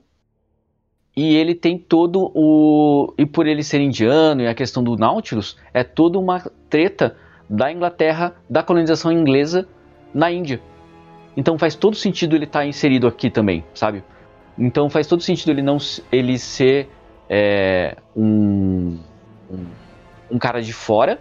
e 1.17 1.35
ele 1.35 1.53
tem 1.53 1.77
todo 1.77 2.31
o. 2.33 3.13
E 3.17 3.25
por 3.25 3.45
ele 3.45 3.63
ser 3.63 3.81
indiano 3.81 4.41
e 4.41 4.47
a 4.47 4.53
questão 4.53 4.81
do 4.81 4.95
Nautilus, 4.95 5.57
é 5.73 5.83
toda 5.83 6.17
uma 6.17 6.39
treta 6.69 7.17
da 7.49 7.71
Inglaterra, 7.71 8.35
da 8.49 8.61
colonização 8.61 9.11
inglesa 9.11 9.67
na 10.13 10.31
Índia. 10.31 10.61
Então 11.35 11.57
faz 11.57 11.75
todo 11.75 11.95
sentido 11.95 12.35
ele 12.35 12.45
estar 12.45 12.59
tá 12.59 12.65
inserido 12.65 13.07
aqui 13.07 13.29
também, 13.29 13.63
sabe? 13.73 14.03
Então 14.57 14.89
faz 14.89 15.07
todo 15.07 15.23
sentido 15.23 15.51
ele 15.51 15.61
não 15.61 15.77
ele 16.11 16.37
ser 16.37 16.89
é, 17.29 17.95
um, 18.15 18.99
um, 19.49 19.65
um, 20.31 20.37
cara 20.37 20.61
de 20.61 20.73
fora 20.73 21.19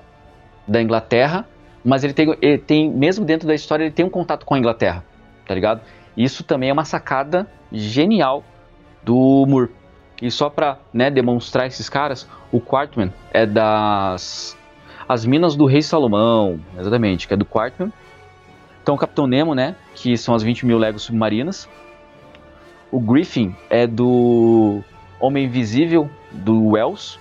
da 0.67 0.83
Inglaterra, 0.83 1.47
mas 1.85 2.03
ele 2.03 2.13
tem, 2.13 2.37
ele 2.43 2.59
tem, 2.59 2.91
mesmo 2.91 3.25
dentro 3.25 3.47
da 3.47 3.55
história, 3.55 3.85
ele 3.85 3.93
tem 3.93 4.05
um 4.05 4.11
contato 4.11 4.45
com 4.45 4.55
a 4.55 4.59
Inglaterra, 4.59 5.05
tá 5.47 5.55
ligado? 5.55 5.83
Isso 6.17 6.43
também 6.43 6.71
é 6.71 6.73
uma 6.73 6.85
sacada 6.85 7.47
genial 7.71 8.43
do 9.03 9.47
Moore. 9.47 9.71
E 10.21 10.31
só 10.31 10.51
para 10.51 10.79
né, 10.93 11.11
demonstrar 11.11 11.69
esses 11.69 11.89
caras, 11.89 12.29
o 12.51 12.61
Quartman 12.61 13.13
é 13.33 13.47
das 13.47 14.58
as 15.09 15.25
Minas 15.25 15.57
do 15.57 15.65
Rei 15.65 15.81
Salomão, 15.81 16.61
exatamente, 16.79 17.27
que 17.27 17.33
é 17.33 17.37
do 17.37 17.45
Quartman. 17.47 17.91
Então 18.83 18.95
o 18.95 18.99
Capitão 18.99 19.27
Nemo, 19.27 19.55
né, 19.55 19.75
que 19.95 20.17
são 20.19 20.35
as 20.35 20.43
20 20.43 20.67
mil 20.67 20.79
legos 20.79 21.03
submarinas. 21.03 21.69
O 22.91 23.01
Griffin 23.01 23.55
é 23.71 23.87
do 23.87 24.83
Homem 25.19 25.47
Invisível, 25.47 26.11
do 26.31 26.69
Wells. 26.69 27.19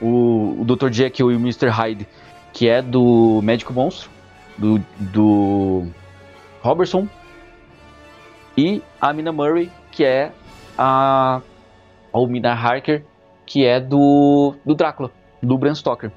O, 0.00 0.56
o 0.60 0.64
Dr. 0.64 0.90
Jekyll 0.90 1.30
e 1.30 1.36
o 1.36 1.38
Mr. 1.38 1.68
Hyde, 1.68 2.08
que 2.52 2.68
é 2.68 2.80
do 2.80 3.40
Médico 3.42 3.72
Monstro, 3.72 4.10
do, 4.56 4.82
do 4.98 5.86
Robertson. 6.62 7.06
E 8.56 8.82
a 9.00 9.12
Mina 9.12 9.32
Murray, 9.32 9.70
que 9.92 10.04
é 10.04 10.32
a 10.76 11.42
ou 12.12 12.26
Mina 12.26 12.52
Harker, 12.52 13.04
que 13.46 13.64
é 13.64 13.80
do, 13.80 14.54
do 14.64 14.74
Drácula, 14.74 15.10
do 15.42 15.56
Bram 15.56 15.74
Stoker. 15.74 16.10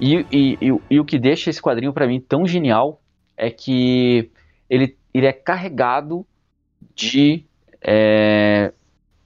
E, 0.00 0.26
e, 0.32 0.58
e, 0.60 0.80
e 0.90 1.00
o 1.00 1.04
que 1.04 1.18
deixa 1.18 1.50
esse 1.50 1.60
quadrinho 1.60 1.92
para 1.92 2.06
mim 2.06 2.20
tão 2.20 2.46
genial 2.46 3.00
é 3.36 3.50
que 3.50 4.30
ele, 4.68 4.96
ele 5.12 5.26
é 5.26 5.32
carregado 5.32 6.26
de 6.94 7.44
é, 7.82 8.72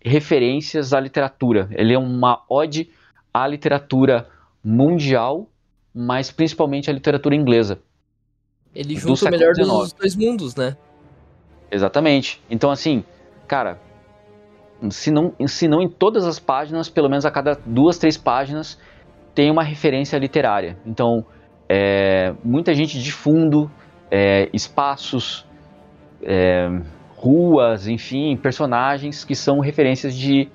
referências 0.05 0.93
à 0.93 1.01
literatura. 1.01 1.69
Ele 1.73 1.95
é 1.95 1.99
uma 1.99 2.43
ode 2.49 2.91
à 3.33 3.47
literatura 3.47 4.29
mundial, 4.63 5.49
mas 5.95 6.31
principalmente 6.31 6.91
à 6.91 6.93
literatura 6.93 7.35
inglesa. 7.35 7.79
Ele 8.75 8.97
junta 8.97 9.27
o 9.27 9.31
melhor 9.31 9.53
dos 9.55 9.93
dois 9.93 10.17
mundos, 10.17 10.57
né? 10.57 10.77
Exatamente. 11.71 12.43
Então, 12.51 12.71
assim, 12.71 13.05
cara, 13.47 13.81
se 14.91 15.11
não, 15.11 15.35
se 15.47 15.69
não 15.69 15.81
em 15.81 15.89
todas 15.89 16.27
as 16.27 16.39
páginas, 16.39 16.89
pelo 16.89 17.09
menos 17.09 17.25
a 17.25 17.31
cada 17.31 17.59
duas, 17.65 17.99
três 17.99 18.17
páginas, 18.17 18.79
tem 19.35 19.51
uma 19.51 19.63
referência 19.63 20.17
literária. 20.19 20.79
Então, 20.87 21.25
é, 21.69 22.35
muita 22.45 22.73
gente 22.75 23.01
de 23.01 23.13
fundo, 23.13 23.71
é, 24.11 24.49
espaços, 24.53 25.47
é, 26.23 26.69
ruas, 27.17 27.89
enfim, 27.89 28.37
personagens 28.37 29.25
que 29.25 29.35
são 29.35 29.59
referências 29.61 30.15
de, 30.15 30.49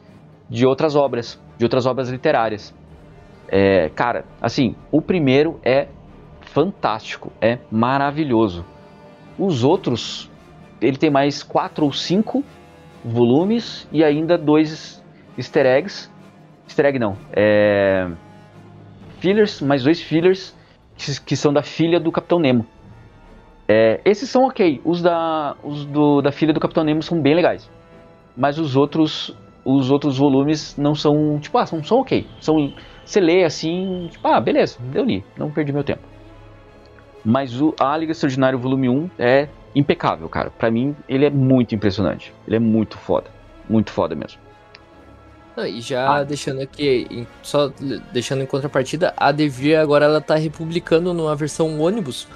de 0.50 0.65
outras 0.65 0.96
obras, 0.96 1.42
de 1.58 1.65
outras 1.65 1.86
obras 1.86 2.10
literárias. 2.10 2.74
É, 3.48 3.89
cara, 3.89 4.26
assim, 4.42 4.76
o 4.92 5.02
primeiro 5.02 5.60
é 5.63 5.88
fantástico, 6.42 7.32
é 7.42 7.58
maravilhoso. 7.72 8.65
Os 9.38 9.63
outros, 9.63 10.32
ele 10.82 10.98
tem 10.98 11.10
mais 11.10 11.42
quatro 11.44 11.86
ou 11.86 11.92
cinco 11.92 12.44
volumes 13.04 13.88
e 13.92 14.04
ainda 14.04 14.38
dois 14.38 15.04
easter 15.38 15.65
eggs. 15.65 16.12
Easter 16.68 16.86
egg 16.86 17.00
não, 17.00 17.18
é. 17.32 18.10
Fillers, 19.20 19.62
mais 19.62 19.84
dois 19.84 20.02
fillers 20.02 20.56
que, 20.98 21.22
que 21.22 21.36
são 21.36 21.54
da 21.54 21.62
filha 21.62 22.00
do 22.00 22.12
Capitão 22.12 22.40
Nemo. 22.40 22.66
É, 23.68 24.02
esses 24.04 24.30
são 24.30 24.46
ok, 24.46 24.82
os, 24.84 25.02
da, 25.02 25.56
os 25.64 25.86
do, 25.86 26.22
da 26.22 26.32
filha 26.32 26.54
do 26.54 26.60
Capitão 26.60 26.84
Nemo 26.84 27.04
são 27.04 27.22
bem 27.22 27.36
legais. 27.36 27.70
Mas 28.36 28.58
os 28.58 28.76
outros 28.76 29.36
os 29.64 29.92
outros 29.92 30.18
volumes 30.18 30.76
não 30.78 30.96
são, 30.96 31.38
tipo, 31.40 31.58
ah, 31.58 31.66
são, 31.66 31.84
são 31.84 32.00
ok. 32.00 32.26
São, 32.40 32.74
você 33.06 33.20
lê 33.20 33.44
assim, 33.44 34.08
tipo, 34.10 34.28
ah, 34.28 34.40
beleza, 34.40 34.80
eu 34.94 35.04
li, 35.04 35.24
não 35.38 35.52
perdi 35.52 35.72
meu 35.72 35.84
tempo. 35.84 36.02
Mas 37.24 37.62
o, 37.62 37.76
a 37.80 37.96
Liga 37.98 38.12
Extraordinária 38.12 38.58
Volume 38.58 38.90
1 38.90 39.10
é 39.20 39.48
impecável, 39.76 40.28
cara. 40.30 40.50
Para 40.50 40.72
mim, 40.72 40.96
ele 41.08 41.26
é 41.26 41.30
muito 41.30 41.76
impressionante. 41.76 42.34
Ele 42.48 42.56
é 42.56 42.60
muito 42.60 42.98
foda. 42.98 43.30
Muito 43.70 43.92
foda 43.92 44.16
mesmo. 44.16 44.40
E 45.67 45.82
já 45.82 46.19
ah. 46.19 46.24
deixando 46.24 46.62
aqui, 46.62 47.28
só 47.41 47.72
deixando 48.12 48.43
em 48.43 48.45
contrapartida, 48.45 49.13
a 49.17 49.32
Devir 49.32 49.80
agora 49.80 50.06
ela 50.06 50.22
tá 50.22 50.36
republicando 50.36 51.13
numa 51.13 51.36
versão 51.36 51.80
ônibus 51.80 52.28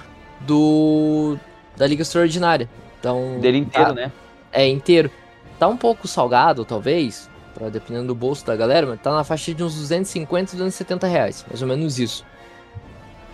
do 0.42 1.38
da 1.78 1.88
Liga 1.88 2.02
Extraordinária. 2.02 2.70
Então, 3.00 3.40
dele 3.40 3.60
inteiro, 3.60 3.90
tá, 3.90 3.94
né? 3.94 4.12
É 4.52 4.68
inteiro. 4.68 5.12
Tá 5.60 5.68
um 5.68 5.78
pouco 5.78 6.08
salgado, 6.08 6.66
talvez, 6.66 7.30
pra, 7.54 7.70
dependendo 7.70 8.08
do 8.08 8.16
bolso 8.16 8.46
da 8.46 8.56
galera, 8.56 8.88
mas 8.88 9.02
tá 9.02 9.14
na 9.14 9.24
faixa 9.24 9.54
de 9.54 9.64
uns 9.64 9.76
250, 9.76 10.52
270 10.52 11.08
reais, 11.08 11.46
mais 11.48 11.62
ou 11.62 11.68
menos 11.68 12.00
isso. 12.00 12.26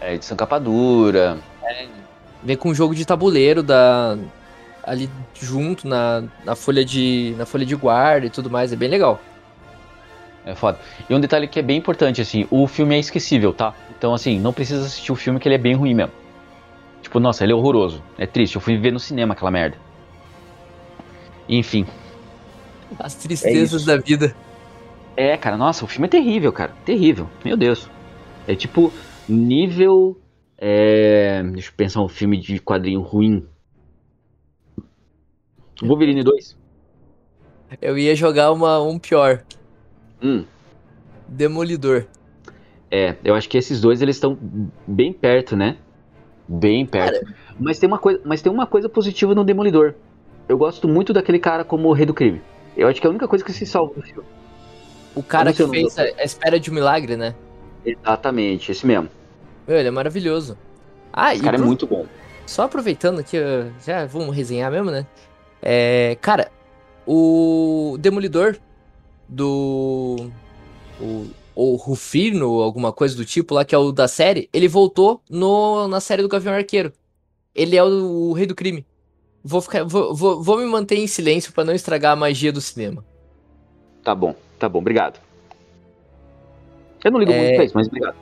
É, 0.01 0.15
edição 0.15 0.37
capa 0.37 0.59
dura. 0.59 1.37
Vem 2.43 2.55
com 2.55 2.69
um 2.69 2.75
jogo 2.75 2.95
de 2.95 3.05
tabuleiro 3.05 3.61
da, 3.61 4.17
ali 4.83 5.09
junto 5.33 5.87
na, 5.87 6.23
na, 6.43 6.55
folha 6.55 6.83
de, 6.83 7.35
na 7.37 7.45
folha 7.45 7.65
de 7.65 7.75
guarda 7.75 8.25
e 8.25 8.29
tudo 8.29 8.49
mais, 8.49 8.73
é 8.73 8.75
bem 8.75 8.89
legal. 8.89 9.21
É 10.45 10.55
foda. 10.55 10.79
E 11.09 11.13
um 11.13 11.19
detalhe 11.19 11.47
que 11.47 11.59
é 11.59 11.61
bem 11.61 11.77
importante, 11.77 12.21
assim, 12.21 12.47
o 12.49 12.65
filme 12.67 12.95
é 12.95 12.99
esquecível, 12.99 13.53
tá? 13.53 13.73
Então, 13.97 14.13
assim, 14.13 14.39
não 14.39 14.53
precisa 14.53 14.85
assistir 14.85 15.11
o 15.11 15.15
filme 15.15 15.39
que 15.39 15.47
ele 15.47 15.55
é 15.55 15.59
bem 15.59 15.75
ruim 15.75 15.93
mesmo. 15.93 16.13
Tipo, 17.01 17.19
nossa, 17.19 17.43
ele 17.43 17.51
é 17.51 17.55
horroroso. 17.55 18.03
É 18.17 18.25
triste, 18.25 18.55
eu 18.55 18.61
fui 18.61 18.77
ver 18.77 18.91
no 18.91 18.99
cinema 18.99 19.33
aquela 19.33 19.51
merda. 19.51 19.77
Enfim. 21.47 21.85
As 22.97 23.15
tristezas 23.15 23.83
é 23.83 23.85
da 23.85 24.01
vida. 24.01 24.35
É, 25.15 25.35
cara, 25.35 25.57
nossa, 25.57 25.83
o 25.83 25.87
filme 25.87 26.07
é 26.07 26.09
terrível, 26.09 26.51
cara. 26.53 26.73
Terrível. 26.85 27.29
Meu 27.43 27.57
Deus. 27.57 27.89
É 28.47 28.55
tipo, 28.55 28.91
nível. 29.27 30.19
É... 30.57 31.43
Deixa 31.43 31.69
eu 31.69 31.73
pensar 31.75 32.01
um 32.01 32.07
filme 32.07 32.39
de 32.39 32.59
quadrinho 32.59 33.01
ruim. 33.01 33.45
Wolverine 35.81 36.23
2. 36.23 36.57
Eu 37.81 37.97
ia 37.97 38.15
jogar 38.15 38.51
uma, 38.51 38.81
um 38.81 38.97
pior. 38.97 39.43
Hum. 40.21 40.45
Demolidor. 41.27 42.05
É, 42.91 43.15
eu 43.23 43.35
acho 43.35 43.47
que 43.47 43.57
esses 43.57 43.79
dois 43.79 44.01
eles 44.01 44.15
estão 44.15 44.37
bem 44.87 45.13
perto, 45.13 45.55
né? 45.55 45.77
Bem 46.47 46.85
perto. 46.85 47.23
Cara, 47.23 47.35
mas 47.59 47.77
tem 47.77 47.87
uma 47.87 47.99
coisa, 47.99 48.21
mas 48.25 48.41
tem 48.41 48.51
uma 48.51 48.65
coisa 48.65 48.89
positiva 48.89 49.35
no 49.35 49.43
Demolidor. 49.43 49.93
Eu 50.47 50.57
gosto 50.57 50.87
muito 50.87 51.13
daquele 51.13 51.37
cara 51.37 51.63
como 51.63 51.87
o 51.87 51.93
rei 51.93 52.05
do 52.05 52.13
crime. 52.13 52.41
Eu 52.75 52.87
acho 52.87 52.99
que 52.99 53.05
é 53.05 53.09
a 53.09 53.11
única 53.11 53.27
coisa 53.27 53.45
que 53.45 53.53
se 53.53 53.65
salva 53.65 53.93
do 53.93 54.01
filme. 54.01 54.27
O 55.15 55.21
cara 55.21 55.53
que 55.53 55.67
fez 55.67 55.99
a, 55.99 56.03
a, 56.03 56.23
Espera 56.23 56.59
de 56.59 56.71
um 56.71 56.73
Milagre, 56.73 57.15
né? 57.15 57.35
Exatamente, 57.85 58.71
esse 58.71 58.85
mesmo. 58.85 59.09
Meu, 59.67 59.77
ele 59.77 59.87
é 59.87 59.91
maravilhoso. 59.91 60.57
Ah, 61.13 61.33
esse 61.33 61.43
cara 61.43 61.57
pro... 61.57 61.65
é 61.65 61.67
muito 61.67 61.85
bom. 61.85 62.05
Só 62.45 62.63
aproveitando 62.63 63.19
aqui, 63.19 63.37
já 63.85 64.05
vamos 64.05 64.35
resenhar 64.35 64.71
mesmo, 64.71 64.89
né? 64.89 65.05
É, 65.61 66.17
cara, 66.21 66.51
o 67.05 67.97
Demolidor 67.99 68.57
do. 69.29 70.29
O, 70.99 71.27
o 71.55 71.75
Rufino, 71.75 72.61
alguma 72.61 72.91
coisa 72.91 73.15
do 73.15 73.23
tipo 73.23 73.53
lá, 73.53 73.63
que 73.63 73.75
é 73.75 73.77
o 73.77 73.91
da 73.91 74.07
série, 74.07 74.49
ele 74.51 74.67
voltou 74.67 75.21
no, 75.29 75.87
na 75.87 75.99
série 75.99 76.21
do 76.21 76.29
Gavião 76.29 76.53
Arqueiro. 76.53 76.91
Ele 77.53 77.75
é 77.75 77.83
o, 77.83 78.29
o 78.29 78.33
rei 78.33 78.45
do 78.45 78.55
crime. 78.55 78.85
Vou, 79.43 79.61
ficar, 79.61 79.83
vou, 79.83 80.13
vou, 80.15 80.41
vou 80.41 80.57
me 80.57 80.65
manter 80.65 80.97
em 80.97 81.07
silêncio 81.07 81.53
para 81.53 81.63
não 81.63 81.73
estragar 81.73 82.13
a 82.13 82.15
magia 82.15 82.51
do 82.51 82.61
cinema. 82.61 83.05
Tá 84.03 84.15
bom, 84.15 84.35
tá 84.57 84.67
bom, 84.67 84.79
obrigado. 84.79 85.19
Eu 87.03 87.11
não 87.11 87.19
ligo 87.19 87.31
é... 87.31 87.39
muito 87.39 87.55
pra 87.55 87.65
isso, 87.65 87.75
mas 87.75 87.87
obrigado. 87.87 88.15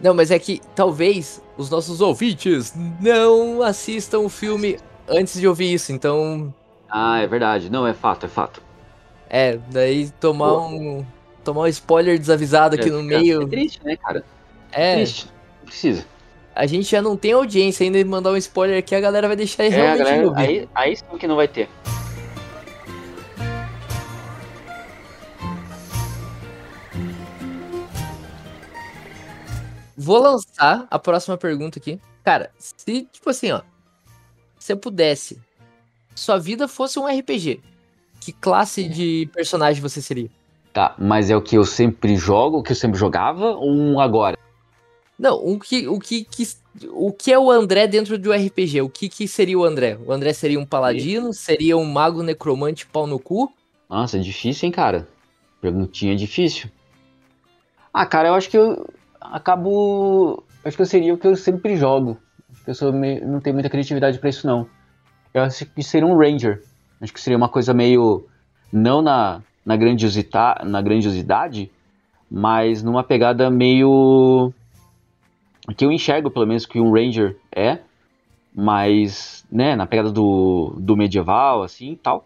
Não, 0.00 0.14
mas 0.14 0.30
é 0.30 0.38
que 0.38 0.60
talvez 0.74 1.42
os 1.56 1.70
nossos 1.70 2.00
ouvintes 2.00 2.74
não 3.00 3.62
assistam 3.62 4.20
o 4.20 4.28
filme 4.28 4.78
antes 5.08 5.40
de 5.40 5.48
ouvir 5.48 5.72
isso, 5.72 5.92
então. 5.92 6.54
Ah, 6.88 7.18
é 7.20 7.26
verdade. 7.26 7.70
Não, 7.70 7.86
é 7.86 7.94
fato, 7.94 8.26
é 8.26 8.28
fato. 8.28 8.62
É, 9.28 9.58
daí 9.70 10.10
tomar 10.20 10.50
Pô. 10.50 10.66
um. 10.68 11.06
Tomar 11.44 11.62
um 11.62 11.66
spoiler 11.68 12.18
desavisado 12.18 12.74
aqui 12.74 12.88
é, 12.88 12.92
no 12.92 13.02
meio. 13.02 13.42
É 13.42 13.46
triste, 13.46 13.84
né, 13.84 13.96
cara? 13.96 14.24
É. 14.72 14.96
Triste. 14.96 15.26
Não 15.60 15.66
precisa. 15.66 16.04
A 16.54 16.66
gente 16.66 16.90
já 16.90 17.02
não 17.02 17.16
tem 17.16 17.32
audiência 17.32 17.84
ainda 17.84 17.98
de 17.98 18.04
mandar 18.04 18.32
um 18.32 18.36
spoiler 18.36 18.78
aqui, 18.78 18.94
a 18.94 19.00
galera 19.00 19.28
vai 19.28 19.36
deixar 19.36 19.64
é, 19.64 19.68
realmente 19.68 19.98
galera. 19.98 20.32
Aí, 20.36 20.68
aí 20.74 20.96
sim 20.96 21.18
que 21.18 21.26
não 21.26 21.36
vai 21.36 21.46
ter. 21.46 21.68
Vou 29.96 30.18
lançar 30.18 30.86
a 30.90 30.98
próxima 30.98 31.36
pergunta 31.36 31.78
aqui. 31.78 32.00
Cara, 32.22 32.50
se, 32.58 33.04
tipo 33.10 33.30
assim, 33.30 33.50
ó. 33.50 33.62
Se 34.58 34.72
eu 34.72 34.76
pudesse, 34.76 35.40
sua 36.14 36.38
vida 36.38 36.66
fosse 36.66 36.98
um 36.98 37.06
RPG, 37.06 37.60
que 38.26 38.32
classe 38.32 38.88
de 38.88 39.30
personagem 39.32 39.80
você 39.80 40.02
seria? 40.02 40.28
Tá, 40.72 40.96
mas 40.98 41.30
é 41.30 41.36
o 41.36 41.40
que 41.40 41.56
eu 41.56 41.64
sempre 41.64 42.16
jogo, 42.16 42.58
o 42.58 42.62
que 42.62 42.72
eu 42.72 42.76
sempre 42.76 42.98
jogava 42.98 43.52
ou 43.52 43.70
um 43.70 44.00
agora? 44.00 44.36
Não, 45.16 45.36
o 45.36 45.60
que, 45.60 45.86
o 45.86 45.98
que, 46.00 46.24
que, 46.24 46.44
o 46.90 47.12
que 47.12 47.32
é 47.32 47.38
o 47.38 47.50
André 47.50 47.86
dentro 47.86 48.18
do 48.18 48.32
RPG? 48.32 48.82
O 48.82 48.90
que, 48.90 49.08
que 49.08 49.28
seria 49.28 49.56
o 49.56 49.64
André? 49.64 49.96
O 50.04 50.12
André 50.12 50.32
seria 50.32 50.58
um 50.58 50.66
paladino? 50.66 51.32
Seria 51.32 51.76
um 51.76 51.84
mago 51.84 52.22
necromante 52.22 52.84
pau 52.84 53.06
no 53.06 53.18
cu? 53.18 53.50
Nossa, 53.88 54.18
é 54.18 54.20
difícil, 54.20 54.66
hein, 54.66 54.72
cara? 54.72 55.06
Perguntinha 55.60 56.16
difícil. 56.16 56.68
Ah, 57.94 58.04
cara, 58.04 58.28
eu 58.28 58.34
acho 58.34 58.50
que 58.50 58.58
eu 58.58 58.86
acabo. 59.20 60.44
Acho 60.64 60.76
que 60.76 60.82
eu 60.82 60.86
seria 60.86 61.14
o 61.14 61.18
que 61.18 61.28
eu 61.28 61.36
sempre 61.36 61.76
jogo. 61.76 62.18
Acho 62.52 62.64
que 62.64 62.70
eu 62.70 62.74
sou 62.74 62.92
meio, 62.92 63.26
não 63.26 63.40
tenho 63.40 63.54
muita 63.54 63.70
criatividade 63.70 64.18
para 64.18 64.28
isso, 64.28 64.46
não. 64.46 64.68
Eu 65.32 65.42
acho 65.42 65.64
que 65.64 65.82
seria 65.82 66.06
um 66.06 66.18
Ranger. 66.18 66.62
Acho 67.00 67.12
que 67.12 67.20
seria 67.20 67.36
uma 67.36 67.48
coisa 67.48 67.74
meio. 67.74 68.26
Não 68.72 69.00
na, 69.00 69.42
na, 69.64 69.76
grandiosita, 69.76 70.60
na 70.64 70.82
grandiosidade, 70.82 71.70
mas 72.30 72.82
numa 72.82 73.04
pegada 73.04 73.48
meio 73.48 74.52
que 75.76 75.84
eu 75.84 75.92
enxergo 75.92 76.30
pelo 76.30 76.46
menos 76.46 76.66
que 76.66 76.80
um 76.80 76.92
Ranger 76.92 77.36
é, 77.54 77.78
mas, 78.54 79.44
né, 79.50 79.76
na 79.76 79.86
pegada 79.86 80.10
do, 80.10 80.74
do 80.78 80.96
medieval, 80.96 81.62
assim, 81.62 81.98
tal. 82.02 82.24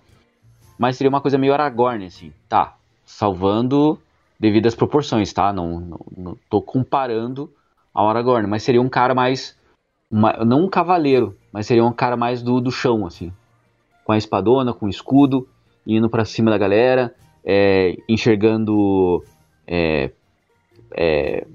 Mas 0.79 0.97
seria 0.97 1.09
uma 1.09 1.21
coisa 1.21 1.37
meio 1.37 1.53
Aragorn, 1.53 2.07
assim, 2.07 2.33
tá, 2.49 2.77
salvando 3.05 4.01
devido 4.39 4.67
às 4.67 4.75
proporções, 4.75 5.33
tá? 5.33 5.53
Não, 5.53 5.81
não, 5.81 6.01
não 6.17 6.39
tô 6.49 6.63
comparando 6.63 7.53
ao 7.93 8.09
Aragorn, 8.09 8.47
mas 8.47 8.63
seria 8.63 8.81
um 8.81 8.89
cara 8.89 9.15
mais, 9.15 9.57
uma, 10.11 10.33
não 10.45 10.65
um 10.65 10.69
cavaleiro, 10.69 11.37
mas 11.53 11.67
seria 11.67 11.85
um 11.85 11.93
cara 11.93 12.17
mais 12.17 12.43
do, 12.43 12.61
do 12.61 12.71
chão, 12.71 13.07
assim, 13.07 13.33
com 14.11 14.15
a 14.15 14.19
espadona, 14.19 14.75
com 14.75 14.87
o 14.87 14.89
escudo, 14.89 15.49
indo 15.87 16.11
para 16.11 16.25
cima 16.25 16.51
da 16.51 16.59
galera, 16.59 17.15
é, 17.45 17.97
enxergando 18.09 19.23
é, 19.65 20.11
é, 20.97 21.47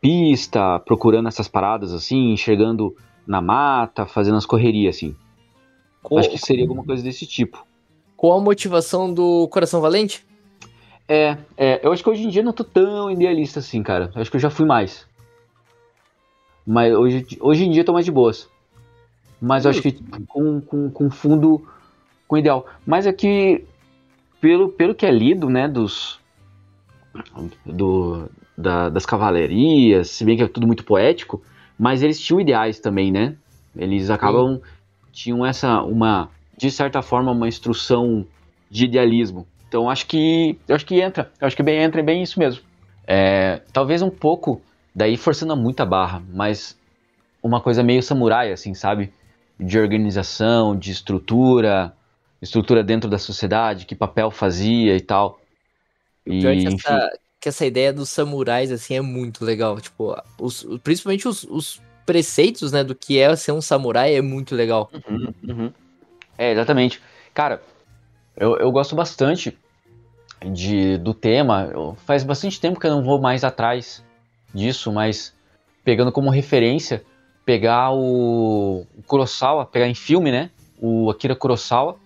pista, 0.00 0.78
procurando 0.78 1.26
essas 1.26 1.48
paradas 1.48 1.92
assim, 1.92 2.30
enxergando 2.30 2.94
na 3.26 3.40
mata, 3.40 4.06
fazendo 4.06 4.36
as 4.36 4.46
correrias 4.46 4.94
assim. 4.94 5.16
Com... 6.00 6.16
Acho 6.16 6.30
que 6.30 6.38
seria 6.38 6.62
alguma 6.62 6.84
coisa 6.84 7.02
desse 7.02 7.26
tipo. 7.26 7.66
Com 8.16 8.32
a 8.32 8.40
motivação 8.40 9.12
do 9.12 9.48
Coração 9.48 9.80
Valente? 9.80 10.24
É, 11.08 11.36
é, 11.56 11.80
eu 11.84 11.90
acho 11.90 12.04
que 12.04 12.10
hoje 12.10 12.22
em 12.22 12.28
dia 12.28 12.44
não 12.44 12.52
tô 12.52 12.62
tão 12.62 13.10
idealista 13.10 13.58
assim, 13.58 13.82
cara. 13.82 14.12
Eu 14.14 14.22
acho 14.22 14.30
que 14.30 14.36
eu 14.36 14.40
já 14.40 14.48
fui 14.48 14.64
mais. 14.64 15.08
Mas 16.64 16.94
hoje, 16.94 17.26
hoje 17.40 17.64
em 17.64 17.70
dia 17.72 17.80
eu 17.80 17.84
tô 17.84 17.92
mais 17.92 18.04
de 18.04 18.12
boas. 18.12 18.48
Mas 19.44 19.66
acho 19.66 19.82
que 19.82 19.92
com, 20.26 20.60
com, 20.60 20.90
com 20.90 21.10
fundo 21.10 21.66
com 22.26 22.38
ideal. 22.38 22.66
Mas 22.86 23.06
é 23.06 23.12
que, 23.12 23.64
pelo, 24.40 24.70
pelo 24.70 24.94
que 24.94 25.04
é 25.04 25.10
lido, 25.10 25.50
né, 25.50 25.68
dos. 25.68 26.18
Do, 27.64 28.28
da, 28.56 28.88
das 28.88 29.06
cavalarias, 29.06 30.10
se 30.10 30.24
bem 30.24 30.36
que 30.36 30.42
é 30.42 30.48
tudo 30.48 30.66
muito 30.66 30.82
poético, 30.82 31.42
mas 31.78 32.02
eles 32.02 32.18
tinham 32.18 32.40
ideais 32.40 32.80
também, 32.80 33.12
né? 33.12 33.36
Eles 33.76 34.10
acabam 34.10 34.56
Sim. 34.56 34.62
tinham 35.12 35.46
essa 35.46 35.82
uma 35.82 36.28
de 36.56 36.70
certa 36.70 37.02
forma 37.02 37.30
uma 37.30 37.46
instrução 37.46 38.26
de 38.70 38.86
idealismo. 38.86 39.46
Então 39.68 39.88
acho 39.88 40.06
que 40.06 40.58
acho 40.68 40.86
que 40.86 41.00
entra, 41.00 41.30
acho 41.40 41.54
que 41.54 41.62
bem 41.62 41.80
entra 41.82 42.02
bem 42.02 42.22
isso 42.22 42.38
mesmo. 42.38 42.62
É, 43.06 43.60
talvez 43.72 44.02
um 44.02 44.10
pouco 44.10 44.60
daí 44.94 45.16
forçando 45.16 45.56
muita 45.56 45.84
barra, 45.84 46.20
mas 46.32 46.76
uma 47.42 47.60
coisa 47.60 47.82
meio 47.82 48.02
samurai 48.02 48.50
assim, 48.50 48.74
sabe? 48.74 49.12
De 49.58 49.78
organização, 49.78 50.76
de 50.76 50.90
estrutura, 50.90 51.94
estrutura 52.42 52.82
dentro 52.82 53.08
da 53.08 53.18
sociedade, 53.18 53.86
que 53.86 53.94
papel 53.94 54.30
fazia 54.30 54.96
e 54.96 55.00
tal. 55.00 55.40
E, 56.26 56.46
é 56.46 56.54
enfim, 56.54 56.76
essa, 56.76 57.18
que 57.40 57.48
essa 57.48 57.66
ideia 57.66 57.92
dos 57.92 58.08
samurais, 58.08 58.72
assim, 58.72 58.94
é 58.96 59.00
muito 59.00 59.44
legal. 59.44 59.80
Tipo, 59.80 60.16
os, 60.38 60.66
principalmente 60.82 61.28
os, 61.28 61.44
os 61.44 61.80
preceitos, 62.04 62.72
né, 62.72 62.84
do 62.84 62.94
que 62.94 63.18
é 63.18 63.34
ser 63.36 63.52
um 63.52 63.60
samurai 63.60 64.14
é 64.14 64.22
muito 64.22 64.54
legal. 64.54 64.90
Uhum, 65.08 65.34
uhum. 65.48 65.72
É, 66.36 66.52
exatamente. 66.52 67.00
Cara, 67.32 67.62
eu, 68.36 68.56
eu 68.56 68.70
gosto 68.70 68.94
bastante 68.94 69.56
de, 70.52 70.98
do 70.98 71.14
tema. 71.14 71.70
Eu, 71.72 71.96
faz 72.04 72.24
bastante 72.24 72.60
tempo 72.60 72.80
que 72.80 72.86
eu 72.86 72.90
não 72.90 73.02
vou 73.02 73.20
mais 73.20 73.44
atrás 73.44 74.04
disso, 74.52 74.92
mas 74.92 75.32
pegando 75.84 76.12
como 76.12 76.30
referência, 76.30 77.04
pegar 77.44 77.92
o, 77.92 78.86
o 78.96 79.02
Kurosawa, 79.06 79.66
pegar 79.66 79.86
em 79.86 79.94
filme, 79.94 80.30
né? 80.30 80.50
O 80.80 81.10
Akira 81.10 81.36
Kurosawa, 81.36 81.96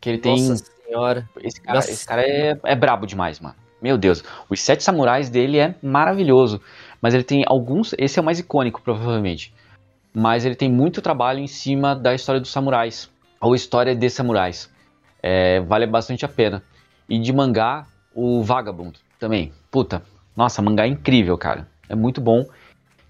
que 0.00 0.08
ele 0.08 0.18
tem. 0.18 0.48
Nossa 0.48 0.64
senhora. 0.86 1.28
Esse 1.42 1.60
cara, 1.60 1.76
Nossa. 1.76 1.90
Esse 1.90 2.06
cara 2.06 2.22
é, 2.22 2.58
é 2.62 2.76
brabo 2.76 3.06
demais, 3.06 3.40
mano. 3.40 3.56
Meu 3.80 3.98
Deus, 3.98 4.24
os 4.48 4.62
Sete 4.62 4.82
Samurais 4.82 5.28
dele 5.28 5.58
é 5.58 5.74
maravilhoso, 5.82 6.60
mas 7.02 7.12
ele 7.12 7.22
tem 7.22 7.44
alguns, 7.46 7.94
esse 7.98 8.18
é 8.18 8.22
o 8.22 8.24
mais 8.24 8.38
icônico 8.38 8.80
provavelmente, 8.80 9.52
mas 10.12 10.46
ele 10.46 10.54
tem 10.54 10.70
muito 10.70 11.02
trabalho 11.02 11.38
em 11.38 11.46
cima 11.46 11.94
da 11.94 12.14
história 12.14 12.40
dos 12.40 12.50
samurais, 12.50 13.10
ou 13.40 13.54
história 13.54 13.94
de 13.94 14.08
samurais. 14.08 14.70
É, 15.22 15.60
vale 15.60 15.86
bastante 15.86 16.24
a 16.24 16.28
pena. 16.28 16.62
E 17.06 17.18
de 17.18 17.30
mangá, 17.30 17.86
o 18.14 18.42
Vagabond 18.42 18.98
também. 19.18 19.52
Puta, 19.70 20.02
nossa, 20.34 20.62
mangá 20.62 20.84
é 20.84 20.88
incrível, 20.88 21.36
cara. 21.36 21.68
É 21.88 21.94
muito 21.94 22.20
bom. 22.20 22.46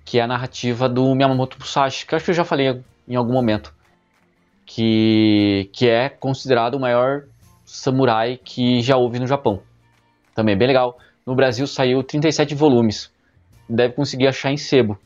Que 0.04 0.18
é 0.18 0.22
a 0.22 0.26
narrativa 0.26 0.88
do 0.88 1.14
Miyamoto 1.14 1.58
Musashi, 1.58 2.06
que 2.06 2.14
eu 2.14 2.16
acho 2.16 2.24
que 2.24 2.30
eu 2.30 2.34
já 2.34 2.44
falei 2.44 2.82
em 3.08 3.16
algum 3.16 3.32
momento. 3.32 3.74
Que, 4.66 5.68
que 5.72 5.88
é 5.88 6.08
considerado 6.08 6.74
o 6.74 6.80
maior 6.80 7.24
samurai 7.64 8.38
que 8.42 8.80
já 8.80 8.96
houve 8.96 9.18
no 9.18 9.26
Japão. 9.26 9.60
Também 10.34 10.54
é 10.54 10.58
bem 10.58 10.68
legal. 10.68 10.98
No 11.26 11.34
Brasil 11.34 11.66
saiu 11.66 12.02
37 12.02 12.54
volumes. 12.54 13.10
Deve 13.68 13.94
conseguir 13.94 14.26
achar 14.26 14.52
em 14.52 14.56
sebo. 14.56 14.98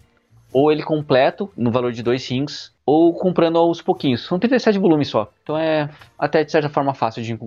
Ou 0.52 0.72
ele 0.72 0.82
completo, 0.82 1.50
no 1.56 1.70
valor 1.70 1.92
de 1.92 2.02
dois 2.02 2.26
rings, 2.26 2.72
ou 2.84 3.12
comprando 3.14 3.58
aos 3.58 3.82
pouquinhos. 3.82 4.24
São 4.26 4.38
37 4.38 4.78
volumes 4.78 5.08
só. 5.08 5.30
Então 5.42 5.58
é 5.58 5.90
até 6.18 6.42
de 6.42 6.50
certa 6.50 6.68
forma 6.68 6.94
fácil 6.94 7.22
de, 7.22 7.38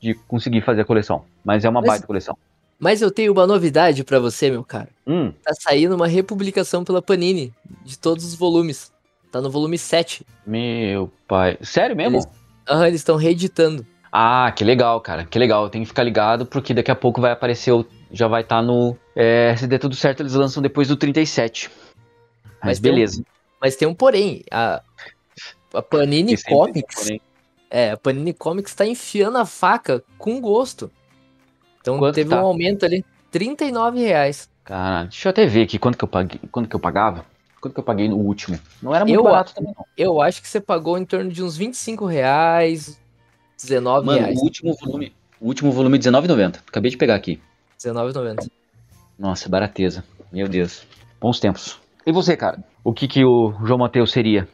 de 0.00 0.14
conseguir 0.26 0.62
fazer 0.62 0.80
a 0.80 0.84
coleção. 0.84 1.24
Mas 1.44 1.64
é 1.64 1.68
uma 1.68 1.80
mas, 1.80 1.88
baita 1.88 2.06
coleção. 2.06 2.36
Mas 2.78 3.00
eu 3.00 3.10
tenho 3.10 3.32
uma 3.32 3.46
novidade 3.46 4.04
para 4.04 4.18
você, 4.18 4.50
meu 4.50 4.62
cara. 4.62 4.88
Hum. 5.06 5.32
Tá 5.42 5.54
saindo 5.54 5.94
uma 5.94 6.06
republicação 6.06 6.84
pela 6.84 7.00
Panini 7.00 7.52
de 7.84 7.98
todos 7.98 8.24
os 8.24 8.34
volumes. 8.34 8.92
Tá 9.32 9.40
no 9.40 9.50
volume 9.50 9.78
7. 9.78 10.26
Meu 10.46 11.10
pai. 11.26 11.58
Sério 11.62 11.96
mesmo? 11.96 12.16
Eles, 12.16 12.26
uhum, 12.70 12.84
eles 12.84 13.00
estão 13.00 13.16
reeditando. 13.16 13.86
Ah, 14.12 14.52
que 14.54 14.64
legal, 14.64 15.00
cara. 15.00 15.24
Que 15.24 15.38
legal. 15.38 15.68
Tem 15.68 15.82
que 15.82 15.88
ficar 15.88 16.02
ligado 16.02 16.46
porque 16.46 16.72
daqui 16.72 16.90
a 16.90 16.94
pouco 16.94 17.20
vai 17.20 17.32
aparecer, 17.32 17.72
o, 17.72 17.84
já 18.10 18.28
vai 18.28 18.42
estar 18.42 18.56
tá 18.56 18.62
no. 18.62 18.96
É, 19.14 19.54
se 19.56 19.66
der 19.66 19.78
tudo 19.78 19.94
certo, 19.94 20.20
eles 20.20 20.34
lançam 20.34 20.62
depois 20.62 20.88
do 20.88 20.96
37. 20.96 21.70
Mas, 22.44 22.54
mas 22.62 22.78
beleza. 22.78 23.20
Um, 23.20 23.24
mas 23.60 23.76
tem 23.76 23.88
um 23.88 23.94
porém. 23.94 24.42
A, 24.50 24.82
a 25.74 25.82
Panini 25.82 26.36
Comics. 26.42 27.10
Um 27.10 27.18
é, 27.70 27.90
a 27.90 27.96
Panini 27.96 28.32
Comics 28.32 28.74
tá 28.74 28.86
enfiando 28.86 29.38
a 29.38 29.44
faca 29.44 30.02
com 30.16 30.40
gosto. 30.40 30.90
Então 31.86 31.98
quanto 32.00 32.16
teve 32.16 32.30
tá? 32.30 32.42
um 32.42 32.46
aumento 32.46 32.84
ali, 32.84 33.04
39 33.30 34.00
reais. 34.00 34.50
Caralho, 34.64 35.08
deixa 35.08 35.28
eu 35.28 35.30
até 35.30 35.46
ver 35.46 35.62
aqui 35.62 35.78
quanto 35.78 35.96
que 35.96 36.02
eu 36.02 36.08
paguei, 36.08 36.40
quanto 36.50 36.68
que 36.68 36.74
eu 36.74 36.80
pagava. 36.80 37.24
Quanto 37.60 37.74
que 37.74 37.78
eu 37.78 37.84
paguei 37.84 38.08
no 38.08 38.16
último? 38.16 38.58
Não 38.82 38.92
era 38.92 39.04
muito 39.04 39.16
eu, 39.16 39.22
barato 39.22 39.54
também, 39.54 39.72
não. 39.72 39.84
Eu 39.96 40.20
acho 40.20 40.42
que 40.42 40.48
você 40.48 40.60
pagou 40.60 40.98
em 40.98 41.04
torno 41.04 41.30
de 41.30 41.44
uns 41.44 41.56
25 41.56 42.04
reais, 42.04 43.00
19 43.56 44.04
Mano, 44.04 44.18
reais. 44.18 44.36
o 44.36 44.42
último 44.42 44.74
volume, 44.74 45.14
o 45.40 45.46
último 45.46 45.70
volume 45.70 45.96
19,90. 45.96 46.56
Acabei 46.66 46.90
de 46.90 46.96
pegar 46.96 47.14
aqui. 47.14 47.40
19,90. 47.78 48.50
Nossa, 49.16 49.48
barateza. 49.48 50.02
Meu 50.32 50.48
Deus. 50.48 50.84
Bons 51.20 51.38
tempos. 51.38 51.78
E 52.04 52.10
você, 52.10 52.36
cara? 52.36 52.64
O 52.82 52.92
que 52.92 53.06
que 53.06 53.24
o 53.24 53.54
João 53.64 53.78
Mateus 53.78 54.10
seria? 54.10 54.48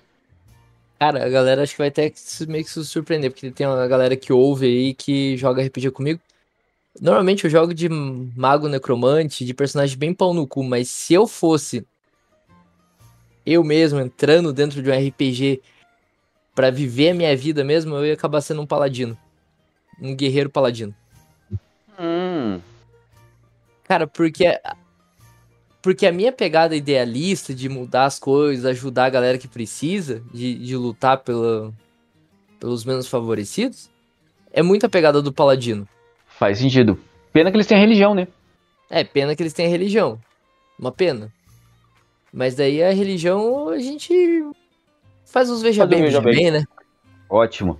Cara, 0.98 1.24
a 1.24 1.28
galera 1.30 1.62
acho 1.62 1.72
que 1.72 1.78
vai 1.78 1.88
até 1.88 2.12
meio 2.46 2.62
que 2.62 2.70
se 2.70 2.84
surpreender, 2.84 3.30
porque 3.30 3.50
tem 3.50 3.66
uma 3.66 3.88
galera 3.88 4.16
que 4.16 4.32
ouve 4.32 4.66
aí 4.66 4.94
que 4.94 5.34
joga 5.38 5.62
RPG 5.64 5.90
comigo. 5.92 6.20
Normalmente 7.00 7.44
eu 7.44 7.50
jogo 7.50 7.72
de 7.72 7.88
mago 7.88 8.68
necromante, 8.68 9.44
de 9.44 9.54
personagem 9.54 9.96
bem 9.96 10.12
pau 10.12 10.34
no 10.34 10.46
cu, 10.46 10.62
mas 10.62 10.88
se 10.88 11.14
eu 11.14 11.26
fosse 11.26 11.86
eu 13.44 13.64
mesmo 13.64 13.98
entrando 13.98 14.52
dentro 14.52 14.82
de 14.82 14.90
um 14.90 14.94
RPG 14.94 15.60
para 16.54 16.70
viver 16.70 17.10
a 17.10 17.14
minha 17.14 17.36
vida 17.36 17.64
mesmo, 17.64 17.94
eu 17.96 18.06
ia 18.06 18.14
acabar 18.14 18.40
sendo 18.40 18.62
um 18.62 18.66
paladino. 18.66 19.16
Um 20.00 20.14
guerreiro 20.14 20.50
paladino. 20.50 20.94
Hum. 21.98 22.60
Cara, 23.84 24.06
porque 24.06 24.60
porque 25.82 26.06
a 26.06 26.12
minha 26.12 26.30
pegada 26.30 26.76
idealista 26.76 27.52
de 27.52 27.68
mudar 27.68 28.04
as 28.04 28.18
coisas, 28.18 28.64
ajudar 28.64 29.06
a 29.06 29.10
galera 29.10 29.36
que 29.36 29.48
precisa, 29.48 30.22
de, 30.32 30.54
de 30.54 30.76
lutar 30.76 31.18
pela, 31.18 31.74
pelos 32.60 32.84
menos 32.84 33.08
favorecidos, 33.08 33.90
é 34.52 34.62
muito 34.62 34.86
a 34.86 34.88
pegada 34.88 35.20
do 35.20 35.32
paladino. 35.32 35.88
Faz 36.42 36.58
sentido. 36.58 36.98
Pena 37.32 37.52
que 37.52 37.56
eles 37.56 37.68
têm 37.68 37.78
a 37.78 37.80
religião, 37.80 38.16
né? 38.16 38.26
É, 38.90 39.04
pena 39.04 39.36
que 39.36 39.42
eles 39.44 39.52
têm 39.52 39.66
a 39.66 39.68
religião. 39.68 40.18
Uma 40.76 40.90
pena. 40.90 41.32
Mas 42.32 42.56
daí 42.56 42.82
a 42.82 42.92
religião 42.92 43.68
a 43.68 43.78
gente 43.78 44.12
Faz 45.24 45.48
uns 45.48 45.62
veja 45.62 45.86
bem, 45.86 46.02
veja 46.02 46.20
bem, 46.20 46.50
né? 46.50 46.64
Ótimo. 47.30 47.78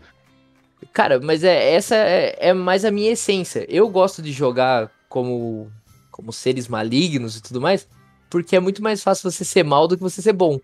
Cara, 0.92 1.18
mas 1.20 1.42
é 1.42 1.74
essa 1.74 1.96
é, 1.96 2.36
é, 2.38 2.52
mais 2.52 2.84
a 2.84 2.92
minha 2.92 3.10
essência. 3.10 3.66
Eu 3.68 3.88
gosto 3.88 4.22
de 4.22 4.30
jogar 4.30 4.88
como 5.08 5.68
como 6.12 6.32
seres 6.32 6.68
malignos 6.68 7.36
e 7.36 7.42
tudo 7.42 7.60
mais, 7.60 7.88
porque 8.30 8.54
é 8.54 8.60
muito 8.60 8.80
mais 8.80 9.02
fácil 9.02 9.28
você 9.28 9.44
ser 9.44 9.64
mal 9.64 9.88
do 9.88 9.96
que 9.96 10.02
você 10.04 10.22
ser 10.22 10.34
bom. 10.34 10.60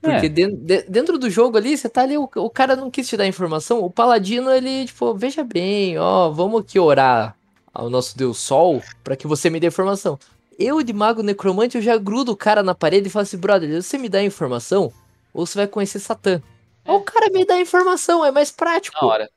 Porque 0.00 0.26
é. 0.26 0.28
dentro, 0.28 0.56
de, 0.56 0.82
dentro 0.82 1.18
do 1.18 1.28
jogo 1.28 1.58
ali, 1.58 1.76
você 1.76 1.88
tá 1.88 2.02
ali, 2.02 2.16
o, 2.16 2.28
o, 2.36 2.50
cara 2.50 2.74
não 2.74 2.90
quis 2.90 3.06
te 3.06 3.16
dar 3.16 3.26
informação, 3.26 3.80
o 3.80 3.90
paladino, 3.90 4.50
ele, 4.50 4.86
tipo, 4.86 5.14
veja 5.14 5.44
bem, 5.44 5.98
ó, 5.98 6.30
vamos 6.30 6.62
aqui 6.62 6.78
orar 6.78 7.36
ao 7.72 7.90
nosso 7.90 8.16
Deus 8.16 8.38
Sol 8.38 8.82
para 9.04 9.14
que 9.14 9.26
você 9.26 9.50
me 9.50 9.60
dê 9.60 9.66
informação. 9.66 10.18
Eu, 10.58 10.82
de 10.82 10.92
mago 10.92 11.22
necromante, 11.22 11.76
eu 11.76 11.82
já 11.82 11.98
grudo 11.98 12.32
o 12.32 12.36
cara 12.36 12.62
na 12.62 12.74
parede 12.74 13.08
e 13.08 13.10
falo 13.10 13.24
assim, 13.24 13.36
brother, 13.36 13.82
você 13.82 13.98
me 13.98 14.08
dá 14.08 14.22
informação, 14.22 14.92
ou 15.34 15.44
você 15.44 15.58
vai 15.58 15.66
conhecer 15.66 15.98
Satã. 15.98 16.42
É. 16.84 16.92
O 16.92 17.00
cara 17.00 17.30
me 17.30 17.44
dá 17.44 17.60
informação, 17.60 18.24
é 18.24 18.30
mais 18.30 18.50
prático. 18.50 18.96
Na 19.00 19.06
hora. 19.06 19.30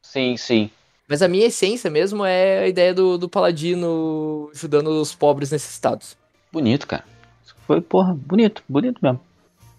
Sim, 0.00 0.36
sim. 0.36 0.70
Mas 1.08 1.22
a 1.22 1.28
minha 1.28 1.46
essência 1.46 1.90
mesmo 1.90 2.24
é 2.24 2.60
a 2.60 2.68
ideia 2.68 2.92
do, 2.92 3.16
do 3.18 3.28
paladino 3.28 4.50
ajudando 4.54 4.88
os 4.88 5.14
pobres 5.14 5.50
necessitados. 5.50 6.16
Bonito, 6.50 6.86
cara. 6.86 7.04
Foi, 7.66 7.80
porra, 7.80 8.14
bonito, 8.14 8.62
bonito 8.68 8.98
mesmo. 9.02 9.20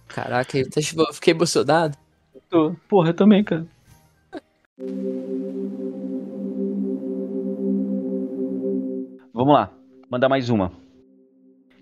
Caraca, 0.08 0.58
eu 0.58 1.14
fiquei 1.14 1.34
emocionado. 1.34 1.98
Tô, 2.50 2.76
porra, 2.88 3.10
eu 3.10 3.14
também, 3.14 3.44
cara. 3.44 3.66
Vamos 9.34 9.54
lá, 9.54 9.72
mandar 10.10 10.30
mais 10.30 10.50
uma. 10.50 10.72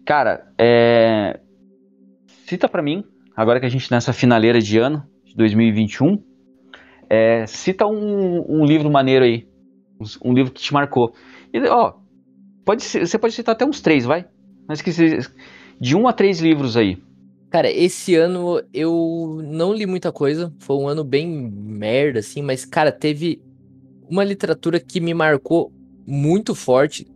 Cara, 0.06 0.52
é. 0.58 1.40
Cita 2.46 2.70
pra 2.70 2.82
mim 2.84 3.04
agora 3.36 3.60
que 3.60 3.66
a 3.66 3.70
gente 3.70 3.90
tá 3.90 3.96
nessa 3.96 4.14
finaleira 4.14 4.60
de 4.60 4.80
ano, 4.80 5.04
de 5.24 5.36
2021, 5.36 6.24
é, 7.10 7.46
cita 7.46 7.86
um, 7.86 8.62
um, 8.62 8.66
livro 8.66 8.90
maneiro 8.90 9.26
aí. 9.26 9.48
Um, 10.24 10.34
livro 10.34 10.52
que 10.52 10.62
te 10.62 10.74
marcou. 10.74 11.14
E, 11.54 11.60
ó, 11.68 11.94
pode 12.64 12.84
ser, 12.84 13.06
você 13.06 13.18
pode 13.18 13.34
citar 13.34 13.54
até 13.54 13.66
uns 13.66 13.82
três, 13.82 14.06
vai? 14.06 14.26
Mas 14.68 14.82
que 14.82 14.92
de 15.80 15.96
um 15.96 16.08
a 16.08 16.14
três 16.14 16.40
livros 16.40 16.78
aí. 16.78 16.98
Cara, 17.56 17.72
esse 17.72 18.14
ano 18.16 18.62
eu 18.74 19.40
não 19.42 19.74
li 19.74 19.86
muita 19.86 20.12
coisa. 20.12 20.54
Foi 20.60 20.76
um 20.76 20.90
ano 20.90 21.06
bem 21.06 21.26
merda, 21.26 22.20
assim, 22.20 22.42
mas, 22.42 22.66
cara, 22.66 22.92
teve 22.92 23.42
uma 24.10 24.26
literatura 24.26 24.78
que 24.78 25.00
me 25.00 25.14
marcou 25.14 25.72
muito 26.06 26.54
forte. 26.54 27.08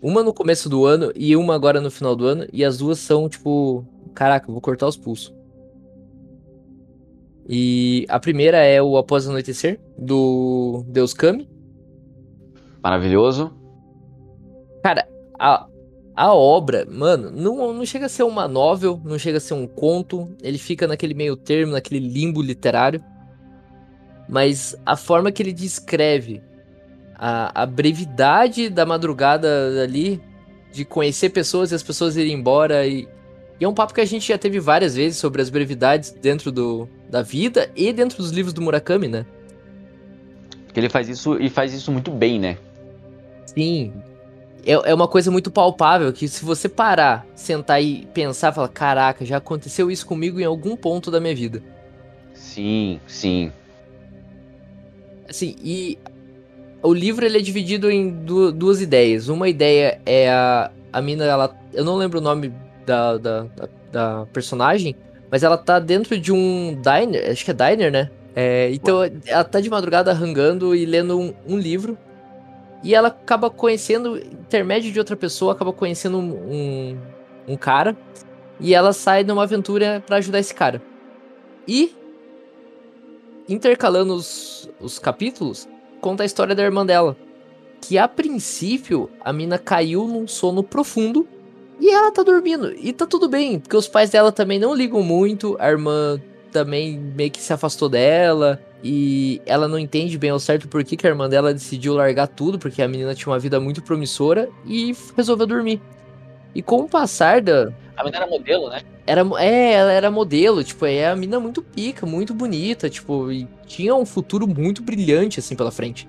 Uma 0.00 0.22
no 0.22 0.32
começo 0.32 0.70
do 0.70 0.86
ano 0.86 1.12
e 1.14 1.36
uma 1.36 1.54
agora 1.54 1.82
no 1.82 1.90
final 1.90 2.16
do 2.16 2.24
ano. 2.24 2.46
E 2.50 2.64
as 2.64 2.78
duas 2.78 2.98
são, 2.98 3.28
tipo, 3.28 3.84
caraca, 4.14 4.50
vou 4.50 4.58
cortar 4.58 4.88
os 4.88 4.96
pulsos. 4.96 5.34
E 7.46 8.06
a 8.08 8.18
primeira 8.18 8.56
é 8.56 8.80
o 8.80 8.96
Após 8.96 9.26
o 9.26 9.30
Anoitecer, 9.32 9.78
do 9.98 10.82
Deus 10.88 11.12
Kami. 11.12 11.46
Maravilhoso. 12.82 13.52
Cara, 14.82 15.06
a, 15.38 15.66
a 16.16 16.32
obra, 16.32 16.86
mano, 16.88 17.30
não, 17.30 17.72
não 17.72 17.84
chega 17.84 18.06
a 18.06 18.08
ser 18.08 18.22
uma 18.22 18.46
novel, 18.46 19.00
não 19.04 19.18
chega 19.18 19.38
a 19.38 19.40
ser 19.40 19.54
um 19.54 19.66
conto, 19.66 20.28
ele 20.42 20.58
fica 20.58 20.86
naquele 20.86 21.14
meio 21.14 21.36
termo, 21.36 21.72
naquele 21.72 21.98
limbo 21.98 22.40
literário. 22.40 23.02
Mas 24.28 24.76
a 24.86 24.96
forma 24.96 25.32
que 25.32 25.42
ele 25.42 25.52
descreve 25.52 26.40
a, 27.16 27.62
a 27.62 27.66
brevidade 27.66 28.68
da 28.68 28.86
madrugada 28.86 29.82
ali, 29.82 30.22
de 30.72 30.84
conhecer 30.84 31.30
pessoas 31.30 31.72
e 31.72 31.74
as 31.74 31.82
pessoas 31.82 32.16
irem 32.16 32.32
embora 32.32 32.86
e, 32.86 33.08
e 33.60 33.64
é 33.64 33.68
um 33.68 33.74
papo 33.74 33.94
que 33.94 34.00
a 34.00 34.04
gente 34.04 34.28
já 34.28 34.36
teve 34.36 34.58
várias 34.58 34.96
vezes 34.96 35.18
sobre 35.18 35.40
as 35.40 35.50
brevidades 35.50 36.10
dentro 36.10 36.50
do, 36.50 36.88
da 37.08 37.22
vida 37.22 37.70
e 37.76 37.92
dentro 37.92 38.18
dos 38.18 38.30
livros 38.30 38.52
do 38.52 38.60
Murakami, 38.60 39.08
né? 39.08 39.26
Que 40.72 40.80
ele 40.80 40.88
faz 40.88 41.08
isso 41.08 41.40
e 41.40 41.48
faz 41.48 41.72
isso 41.72 41.92
muito 41.92 42.10
bem, 42.10 42.40
né? 42.40 42.58
Sim. 43.46 43.92
É, 44.66 44.90
é 44.90 44.94
uma 44.94 45.08
coisa 45.08 45.30
muito 45.30 45.50
palpável 45.50 46.12
que 46.12 46.26
se 46.26 46.44
você 46.44 46.68
parar, 46.68 47.26
sentar 47.34 47.82
e 47.82 48.06
pensar, 48.14 48.52
falar, 48.52 48.68
caraca, 48.68 49.24
já 49.24 49.36
aconteceu 49.36 49.90
isso 49.90 50.06
comigo 50.06 50.40
em 50.40 50.44
algum 50.44 50.76
ponto 50.76 51.10
da 51.10 51.20
minha 51.20 51.34
vida. 51.34 51.62
Sim, 52.32 53.00
sim. 53.06 53.52
Assim, 55.28 55.56
e 55.62 55.98
o 56.82 56.92
livro 56.92 57.24
ele 57.24 57.38
é 57.38 57.40
dividido 57.40 57.90
em 57.90 58.10
duas 58.10 58.80
ideias. 58.80 59.28
Uma 59.28 59.48
ideia 59.48 60.00
é 60.04 60.30
a, 60.30 60.70
a 60.92 61.00
mina, 61.00 61.24
ela, 61.24 61.56
eu 61.72 61.84
não 61.84 61.96
lembro 61.96 62.18
o 62.18 62.22
nome 62.22 62.52
da, 62.84 63.16
da, 63.16 63.40
da, 63.42 63.68
da 63.90 64.26
personagem, 64.32 64.94
mas 65.30 65.42
ela 65.42 65.56
tá 65.56 65.78
dentro 65.78 66.18
de 66.18 66.30
um 66.30 66.80
diner, 66.80 67.30
acho 67.30 67.44
que 67.44 67.50
é 67.50 67.54
diner, 67.54 67.90
né? 67.90 68.10
É, 68.36 68.70
então 68.72 68.98
Ué. 68.98 69.12
ela 69.26 69.44
tá 69.44 69.60
de 69.60 69.70
madrugada 69.70 70.12
rangando 70.12 70.74
e 70.74 70.84
lendo 70.84 71.18
um, 71.18 71.34
um, 71.46 71.58
livro. 71.58 71.96
E 72.84 72.94
ela 72.94 73.08
acaba 73.08 73.48
conhecendo, 73.48 74.18
intermédio 74.18 74.92
de 74.92 74.98
outra 74.98 75.16
pessoa, 75.16 75.54
acaba 75.54 75.72
conhecendo 75.72 76.18
um, 76.18 76.98
um, 77.48 77.56
cara. 77.56 77.96
E 78.60 78.74
ela 78.74 78.92
sai 78.92 79.24
numa 79.24 79.42
aventura 79.42 80.04
para 80.06 80.16
ajudar 80.18 80.38
esse 80.38 80.54
cara. 80.54 80.82
E, 81.66 81.96
intercalando 83.48 84.14
os, 84.14 84.70
os 84.78 84.98
capítulos, 84.98 85.66
conta 86.02 86.22
a 86.22 86.26
história 86.26 86.54
da 86.54 86.62
irmã 86.62 86.84
dela. 86.84 87.16
que 87.80 87.96
a 87.96 88.06
princípio 88.06 89.10
a 89.20 89.32
mina 89.32 89.58
caiu 89.58 90.06
num 90.06 90.28
sono 90.28 90.62
profundo 90.62 91.26
e 91.80 91.90
ela 91.90 92.12
tá 92.12 92.22
dormindo. 92.22 92.74
E 92.76 92.92
tá 92.92 93.06
tudo 93.06 93.30
bem, 93.30 93.58
porque 93.60 93.76
os 93.76 93.88
pais 93.88 94.10
dela 94.10 94.30
também 94.30 94.58
não 94.58 94.74
ligam 94.74 95.02
muito, 95.02 95.56
a 95.58 95.70
irmã 95.70 96.20
também 96.54 96.96
meio 96.96 97.30
que 97.32 97.40
se 97.40 97.52
afastou 97.52 97.88
dela. 97.88 98.60
E 98.82 99.42
ela 99.44 99.66
não 99.66 99.78
entende 99.78 100.16
bem 100.16 100.30
ao 100.30 100.38
certo 100.38 100.68
por 100.68 100.84
que, 100.84 100.96
que 100.96 101.06
a 101.06 101.10
irmã 101.10 101.28
dela 101.28 101.52
decidiu 101.52 101.94
largar 101.94 102.28
tudo, 102.28 102.58
porque 102.58 102.80
a 102.80 102.88
menina 102.88 103.14
tinha 103.14 103.32
uma 103.32 103.38
vida 103.38 103.58
muito 103.58 103.82
promissora 103.82 104.48
e 104.64 104.94
resolveu 105.16 105.46
dormir. 105.46 105.80
E 106.54 106.62
com 106.62 106.82
o 106.82 106.88
passar 106.88 107.40
da. 107.40 107.72
A 107.96 108.04
menina 108.04 108.24
era 108.24 108.26
modelo, 108.26 108.68
né? 108.68 108.82
Era, 109.06 109.22
é, 109.38 109.72
ela 109.72 109.92
era 109.92 110.10
modelo, 110.10 110.62
tipo, 110.62 110.86
é 110.86 111.08
a 111.08 111.16
menina 111.16 111.40
muito 111.40 111.60
pica, 111.60 112.06
muito 112.06 112.32
bonita, 112.32 112.88
tipo, 112.88 113.30
e 113.30 113.46
tinha 113.66 113.94
um 113.94 114.06
futuro 114.06 114.46
muito 114.46 114.82
brilhante, 114.82 115.40
assim, 115.40 115.56
pela 115.56 115.70
frente. 115.70 116.08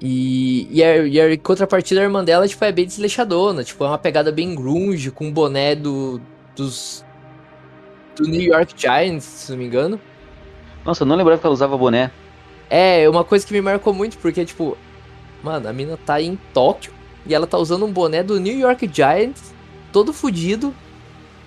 E, 0.00 0.68
e, 0.70 0.84
a, 0.84 0.96
e 0.98 1.20
a 1.20 1.38
contrapartida 1.38 2.00
da 2.00 2.04
irmã 2.04 2.22
dela, 2.22 2.46
tipo, 2.46 2.64
é 2.64 2.70
bem 2.70 2.86
desleixadona, 2.86 3.64
tipo, 3.64 3.82
é 3.84 3.88
uma 3.88 3.98
pegada 3.98 4.30
bem 4.30 4.54
grunge, 4.54 5.10
com 5.10 5.26
um 5.26 5.32
boné 5.32 5.74
do, 5.74 6.20
dos... 6.54 7.04
do 8.18 8.28
New 8.28 8.42
York 8.42 8.74
Giants, 8.76 9.24
se 9.24 9.50
não 9.52 9.58
me 9.58 9.66
engano. 9.66 10.00
Nossa, 10.84 11.02
eu 11.02 11.06
não 11.06 11.16
lembrava 11.16 11.40
que 11.40 11.46
ela 11.46 11.54
usava 11.54 11.76
boné. 11.78 12.10
É, 12.68 13.08
uma 13.08 13.24
coisa 13.24 13.46
que 13.46 13.52
me 13.52 13.60
marcou 13.60 13.94
muito, 13.94 14.18
porque, 14.18 14.44
tipo, 14.44 14.76
mano, 15.42 15.68
a 15.68 15.72
mina 15.72 15.96
tá 16.04 16.20
em 16.20 16.36
Tóquio 16.52 16.92
e 17.24 17.34
ela 17.34 17.46
tá 17.46 17.56
usando 17.56 17.86
um 17.86 17.92
boné 17.92 18.22
do 18.22 18.38
New 18.38 18.58
York 18.58 18.90
Giants, 18.92 19.54
todo 19.92 20.12
fudido. 20.12 20.74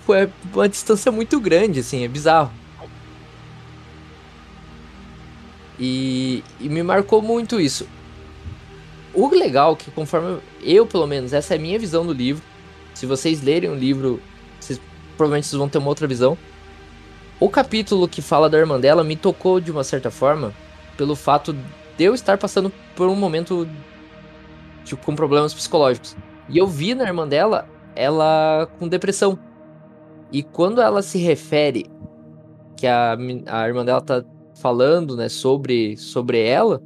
Foi 0.06 0.30
uma 0.54 0.68
distância 0.68 1.12
muito 1.12 1.40
grande, 1.40 1.82
assim, 1.82 2.04
é 2.04 2.08
bizarro. 2.08 2.52
E, 5.80 6.44
e 6.60 6.70
me 6.70 6.84
marcou 6.84 7.22
muito 7.22 7.60
isso. 7.60 7.88
O 9.14 9.28
legal 9.30 9.74
é 9.74 9.76
que 9.76 9.92
conforme 9.92 10.40
eu, 10.62 10.86
pelo 10.86 11.06
menos, 11.06 11.34
essa 11.34 11.54
é 11.56 11.58
a 11.58 11.60
minha 11.60 11.78
visão 11.78 12.06
do 12.06 12.14
livro. 12.14 12.44
Se 12.94 13.06
vocês 13.06 13.42
lerem 13.42 13.70
o 13.70 13.76
livro, 13.76 14.22
vocês, 14.60 14.80
provavelmente 15.18 15.48
vocês 15.48 15.58
vão 15.58 15.68
ter 15.68 15.80
uma 15.80 15.90
outra 15.90 16.08
visão. 16.08 16.38
O 17.42 17.50
capítulo 17.50 18.08
que 18.08 18.22
fala 18.22 18.48
da 18.48 18.60
irmã 18.60 18.80
dela 18.80 19.04
me 19.04 19.16
tocou 19.16 19.60
de 19.60 19.72
uma 19.72 19.84
certa 19.84 20.12
forma 20.12 20.54
pelo 20.96 21.16
fato 21.16 21.54
de 21.98 22.04
eu 22.04 22.14
estar 22.14 22.38
passando 22.38 22.72
por 22.96 23.10
um 23.10 23.16
momento 23.16 23.68
tipo, 24.86 25.04
com 25.04 25.16
problemas 25.16 25.52
psicológicos. 25.52 26.16
E 26.48 26.60
eu 26.60 26.68
vi 26.68 26.94
na 26.94 27.04
irmã 27.04 27.28
dela 27.28 27.68
ela 27.96 28.70
com 28.78 28.88
depressão. 28.88 29.40
E 30.32 30.44
quando 30.44 30.82
ela 30.82 31.02
se 31.02 31.18
refere 31.18 31.88
que 32.78 32.86
a, 32.86 33.18
a 33.48 33.68
irmã 33.68 33.84
dela 33.84 34.02
tá 34.02 34.24
falando, 34.62 35.18
né, 35.18 35.28
sobre, 35.28 35.98
sobre 35.98 36.46
ela, 36.46 36.80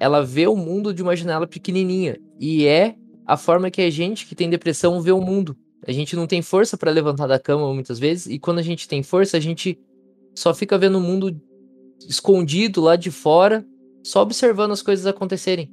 ela 0.00 0.24
vê 0.24 0.46
o 0.46 0.56
mundo 0.56 0.94
de 0.94 1.02
uma 1.02 1.14
janela 1.14 1.46
pequenininha. 1.46 2.16
E 2.40 2.66
é 2.66 2.96
a 3.26 3.36
forma 3.36 3.70
que 3.70 3.82
a 3.82 3.90
gente 3.90 4.26
que 4.26 4.34
tem 4.34 4.48
depressão 4.48 5.02
vê 5.02 5.12
o 5.12 5.20
mundo. 5.20 5.54
A 5.86 5.92
gente 5.92 6.14
não 6.14 6.26
tem 6.26 6.42
força 6.42 6.76
para 6.76 6.90
levantar 6.90 7.26
da 7.26 7.38
cama 7.38 7.72
muitas 7.74 7.98
vezes, 7.98 8.26
e 8.26 8.38
quando 8.38 8.58
a 8.58 8.62
gente 8.62 8.88
tem 8.88 9.02
força, 9.02 9.36
a 9.36 9.40
gente 9.40 9.78
só 10.34 10.54
fica 10.54 10.78
vendo 10.78 10.98
o 10.98 11.00
mundo 11.00 11.40
escondido 12.08 12.80
lá 12.80 12.96
de 12.96 13.10
fora, 13.10 13.66
só 14.04 14.22
observando 14.22 14.72
as 14.72 14.82
coisas 14.82 15.06
acontecerem. 15.06 15.72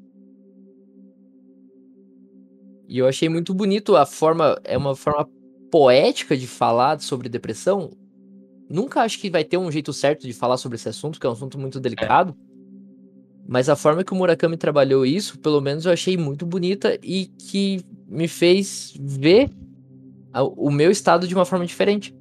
E 2.87 2.97
eu 2.97 3.07
achei 3.07 3.29
muito 3.29 3.53
bonito 3.53 3.95
a 3.95 4.05
forma, 4.05 4.59
é 4.63 4.75
uma 4.77 4.95
forma 4.95 5.29
poética 5.71 6.35
de 6.35 6.47
falar 6.47 6.99
sobre 6.99 7.29
depressão. 7.29 7.91
Nunca 8.67 9.01
acho 9.01 9.19
que 9.19 9.29
vai 9.29 9.43
ter 9.43 9.57
um 9.57 9.71
jeito 9.71 9.93
certo 9.93 10.25
de 10.25 10.33
falar 10.33 10.57
sobre 10.57 10.75
esse 10.75 10.89
assunto, 10.89 11.19
que 11.19 11.25
é 11.25 11.29
um 11.29 11.33
assunto 11.33 11.59
muito 11.59 11.79
delicado. 11.79 12.35
Mas 13.47 13.69
a 13.69 13.75
forma 13.75 14.03
que 14.03 14.11
o 14.11 14.15
Murakami 14.15 14.57
trabalhou 14.57 15.05
isso, 15.05 15.39
pelo 15.39 15.61
menos 15.61 15.85
eu 15.85 15.91
achei 15.91 16.17
muito 16.17 16.45
bonita 16.45 16.97
e 17.03 17.27
que 17.27 17.81
me 18.07 18.27
fez 18.27 18.93
ver 18.99 19.49
o 20.33 20.69
meu 20.69 20.91
estado 20.91 21.27
de 21.27 21.35
uma 21.35 21.45
forma 21.45 21.65
diferente. 21.65 22.15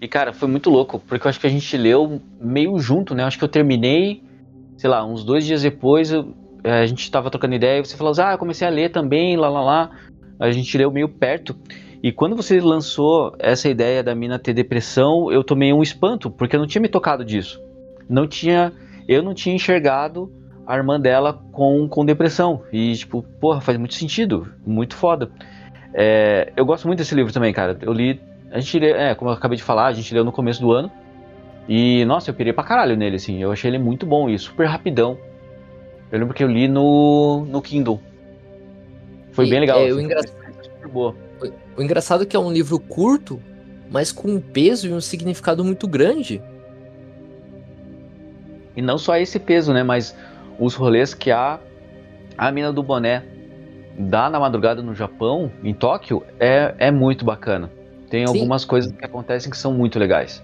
E 0.00 0.06
cara, 0.06 0.32
foi 0.32 0.48
muito 0.48 0.68
louco, 0.68 1.00
porque 1.00 1.26
eu 1.26 1.30
acho 1.30 1.40
que 1.40 1.46
a 1.46 1.50
gente 1.50 1.76
leu 1.76 2.20
meio 2.40 2.78
junto, 2.78 3.14
né? 3.14 3.22
Eu 3.22 3.26
acho 3.26 3.38
que 3.38 3.44
eu 3.44 3.48
terminei, 3.48 4.22
sei 4.76 4.90
lá, 4.90 5.04
uns 5.04 5.24
dois 5.24 5.44
dias 5.44 5.62
depois, 5.62 6.12
eu, 6.12 6.34
é, 6.62 6.80
a 6.80 6.86
gente 6.86 7.10
tava 7.10 7.30
trocando 7.30 7.54
ideia 7.54 7.80
e 7.80 7.84
você 7.84 7.96
falou, 7.96 8.12
ah, 8.18 8.32
eu 8.32 8.38
comecei 8.38 8.66
a 8.66 8.70
ler 8.70 8.90
também, 8.90 9.36
lá 9.36 9.48
lá 9.48 9.62
lá. 9.62 9.90
A 10.38 10.50
gente 10.50 10.76
leu 10.76 10.90
meio 10.90 11.08
perto. 11.08 11.56
E 12.02 12.12
quando 12.12 12.36
você 12.36 12.60
lançou 12.60 13.34
essa 13.38 13.68
ideia 13.68 14.02
da 14.02 14.14
mina 14.14 14.38
ter 14.38 14.52
depressão, 14.52 15.32
eu 15.32 15.42
tomei 15.42 15.72
um 15.72 15.82
espanto, 15.82 16.30
porque 16.30 16.56
eu 16.56 16.60
não 16.60 16.66
tinha 16.66 16.82
me 16.82 16.88
tocado 16.88 17.24
disso. 17.24 17.60
Não 18.08 18.26
tinha. 18.26 18.72
Eu 19.08 19.22
não 19.22 19.32
tinha 19.32 19.54
enxergado 19.54 20.30
a 20.66 20.76
irmã 20.76 21.00
dela 21.00 21.32
com, 21.52 21.88
com 21.88 22.04
depressão. 22.04 22.62
E, 22.72 22.94
tipo, 22.94 23.22
porra, 23.40 23.60
faz 23.60 23.78
muito 23.78 23.94
sentido. 23.94 24.46
Muito 24.66 24.94
foda. 24.94 25.30
É, 25.98 26.52
eu 26.54 26.66
gosto 26.66 26.86
muito 26.86 26.98
desse 26.98 27.14
livro 27.14 27.32
também, 27.32 27.54
cara. 27.54 27.78
Eu 27.80 27.90
li. 27.90 28.20
A 28.50 28.60
gente 28.60 28.78
lê, 28.78 28.90
é, 28.90 29.14
como 29.14 29.30
eu 29.30 29.34
acabei 29.34 29.56
de 29.56 29.62
falar, 29.62 29.86
a 29.86 29.92
gente 29.94 30.12
leu 30.12 30.22
no 30.22 30.30
começo 30.30 30.60
do 30.60 30.70
ano. 30.70 30.92
E, 31.66 32.04
nossa, 32.04 32.28
eu 32.30 32.34
pirei 32.34 32.52
pra 32.52 32.62
caralho 32.62 32.94
nele, 32.94 33.16
assim. 33.16 33.42
Eu 33.42 33.50
achei 33.50 33.70
ele 33.70 33.78
muito 33.78 34.04
bom 34.04 34.28
e 34.28 34.38
super 34.38 34.66
rapidão. 34.66 35.18
Eu 36.12 36.18
lembro 36.18 36.34
que 36.34 36.44
eu 36.44 36.48
li 36.48 36.68
no, 36.68 37.46
no 37.46 37.62
Kindle. 37.62 37.98
Foi 39.32 39.46
e, 39.46 39.50
bem 39.50 39.60
legal. 39.60 39.80
É, 39.80 39.86
assim, 39.86 39.94
o, 39.94 40.00
engra... 40.00 40.20
o, 40.92 41.14
o 41.78 41.82
engraçado 41.82 42.24
é 42.24 42.26
que 42.26 42.36
é 42.36 42.38
um 42.38 42.52
livro 42.52 42.78
curto, 42.78 43.40
mas 43.90 44.12
com 44.12 44.28
um 44.28 44.40
peso 44.40 44.86
e 44.86 44.92
um 44.92 45.00
significado 45.00 45.64
muito 45.64 45.88
grande. 45.88 46.42
E 48.76 48.82
não 48.82 48.98
só 48.98 49.16
esse 49.16 49.38
peso, 49.38 49.72
né? 49.72 49.82
Mas 49.82 50.14
os 50.58 50.74
rolês 50.74 51.14
que 51.14 51.30
a, 51.30 51.58
a 52.36 52.52
mina 52.52 52.70
do 52.70 52.82
boné 52.82 53.22
dá 53.98 54.28
na 54.30 54.38
madrugada 54.38 54.82
no 54.82 54.94
Japão, 54.94 55.50
em 55.62 55.72
Tóquio, 55.72 56.22
é, 56.38 56.74
é 56.78 56.90
muito 56.90 57.24
bacana. 57.24 57.70
Tem 58.10 58.26
Sim. 58.26 58.32
algumas 58.32 58.64
coisas 58.64 58.92
que 58.92 59.04
acontecem 59.04 59.50
que 59.50 59.56
são 59.56 59.72
muito 59.72 59.98
legais. 59.98 60.42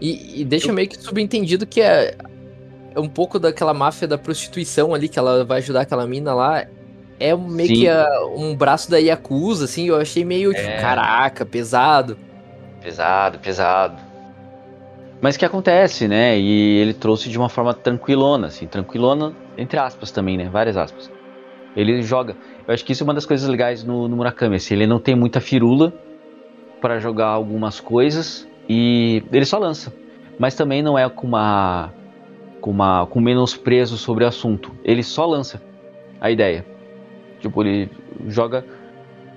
E, 0.00 0.40
e 0.40 0.44
deixa 0.44 0.68
Eu... 0.68 0.74
meio 0.74 0.88
que 0.88 1.00
subentendido 1.00 1.66
que 1.66 1.80
é, 1.80 2.16
é 2.94 3.00
um 3.00 3.08
pouco 3.08 3.38
daquela 3.38 3.72
máfia 3.72 4.08
da 4.08 4.18
prostituição 4.18 4.94
ali, 4.94 5.08
que 5.08 5.18
ela 5.18 5.44
vai 5.44 5.58
ajudar 5.58 5.82
aquela 5.82 6.06
mina 6.06 6.34
lá. 6.34 6.66
É 7.18 7.34
meio 7.34 7.68
Sim. 7.68 7.74
que 7.74 7.88
a, 7.88 8.06
um 8.36 8.54
braço 8.54 8.90
da 8.90 8.98
Yakuza, 8.98 9.64
assim, 9.64 9.88
eu 9.88 9.96
achei 9.96 10.24
meio, 10.24 10.52
tipo, 10.52 10.68
é... 10.68 10.78
caraca, 10.78 11.46
pesado. 11.46 12.18
Pesado, 12.82 13.38
pesado. 13.38 13.96
Mas 15.20 15.36
que 15.36 15.44
acontece, 15.44 16.06
né? 16.06 16.38
E 16.38 16.78
ele 16.78 16.92
trouxe 16.92 17.30
de 17.30 17.38
uma 17.38 17.48
forma 17.48 17.72
tranquilona, 17.72 18.48
assim, 18.48 18.66
tranquilona, 18.66 19.32
entre 19.56 19.78
aspas 19.78 20.10
também, 20.10 20.36
né? 20.36 20.48
Várias 20.52 20.76
aspas. 20.76 21.10
Ele 21.74 22.02
joga. 22.02 22.36
Eu 22.66 22.74
acho 22.74 22.84
que 22.84 22.92
isso 22.92 23.02
é 23.02 23.04
uma 23.04 23.14
das 23.14 23.24
coisas 23.24 23.48
legais 23.48 23.84
no, 23.84 24.08
no 24.08 24.16
Murakami. 24.16 24.56
Assim, 24.56 24.74
ele 24.74 24.86
não 24.86 24.98
tem 24.98 25.14
muita 25.14 25.40
firula 25.40 25.92
para 26.80 26.98
jogar 26.98 27.28
algumas 27.28 27.80
coisas 27.80 28.46
e 28.68 29.22
ele 29.32 29.44
só 29.44 29.58
lança. 29.58 29.94
Mas 30.38 30.54
também 30.54 30.82
não 30.82 30.98
é 30.98 31.08
com 31.08 31.26
uma 31.26 31.92
com 32.60 32.70
uma 32.70 33.06
com 33.06 33.20
menosprezo 33.20 33.96
sobre 33.96 34.24
o 34.24 34.26
assunto. 34.26 34.72
Ele 34.84 35.02
só 35.02 35.24
lança 35.24 35.62
a 36.20 36.30
ideia. 36.30 36.66
Tipo, 37.40 37.62
ele 37.62 37.88
joga 38.26 38.64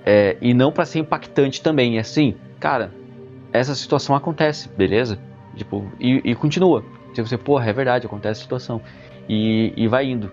é, 0.04 0.36
e 0.40 0.52
não 0.52 0.72
para 0.72 0.84
ser 0.84 0.98
impactante 0.98 1.62
também. 1.62 1.96
É 1.96 2.00
assim, 2.00 2.34
cara, 2.58 2.92
essa 3.52 3.74
situação 3.74 4.16
acontece, 4.16 4.68
beleza? 4.68 5.18
Tipo, 5.54 5.90
e, 6.00 6.20
e 6.24 6.34
continua. 6.34 6.84
Se 7.14 7.22
você, 7.22 7.36
porra, 7.36 7.68
é 7.68 7.72
verdade, 7.72 8.06
acontece 8.06 8.40
a 8.40 8.42
situação. 8.42 8.80
E, 9.28 9.72
e 9.76 9.86
vai 9.86 10.06
indo. 10.06 10.30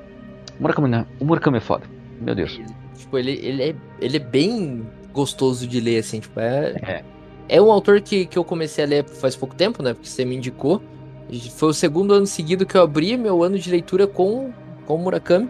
O 0.59 0.63
Murakami, 0.63 1.05
o 1.19 1.25
Murakami 1.25 1.57
é 1.57 1.61
foda. 1.61 1.85
Meu 2.19 2.33
Deus. 2.33 2.59
Tipo, 2.97 3.17
ele, 3.17 3.31
ele, 3.31 3.63
é, 3.63 3.75
ele 4.01 4.17
é 4.17 4.19
bem 4.19 4.85
gostoso 5.13 5.67
de 5.67 5.79
ler, 5.79 5.99
assim, 5.99 6.19
tipo, 6.19 6.39
é... 6.39 6.75
É, 6.81 7.03
é 7.49 7.61
um 7.61 7.71
autor 7.71 8.01
que, 8.01 8.25
que 8.25 8.37
eu 8.37 8.43
comecei 8.43 8.83
a 8.83 8.87
ler 8.87 9.05
faz 9.05 9.35
pouco 9.35 9.55
tempo, 9.55 9.81
né, 9.81 9.93
porque 9.93 10.09
você 10.09 10.25
me 10.25 10.35
indicou. 10.35 10.81
Foi 11.55 11.69
o 11.69 11.73
segundo 11.73 12.13
ano 12.13 12.25
seguido 12.25 12.65
que 12.65 12.75
eu 12.75 12.81
abri 12.81 13.17
meu 13.17 13.43
ano 13.43 13.57
de 13.59 13.69
leitura 13.69 14.07
com, 14.07 14.51
com 14.85 14.95
o 14.95 14.97
Murakami. 14.97 15.49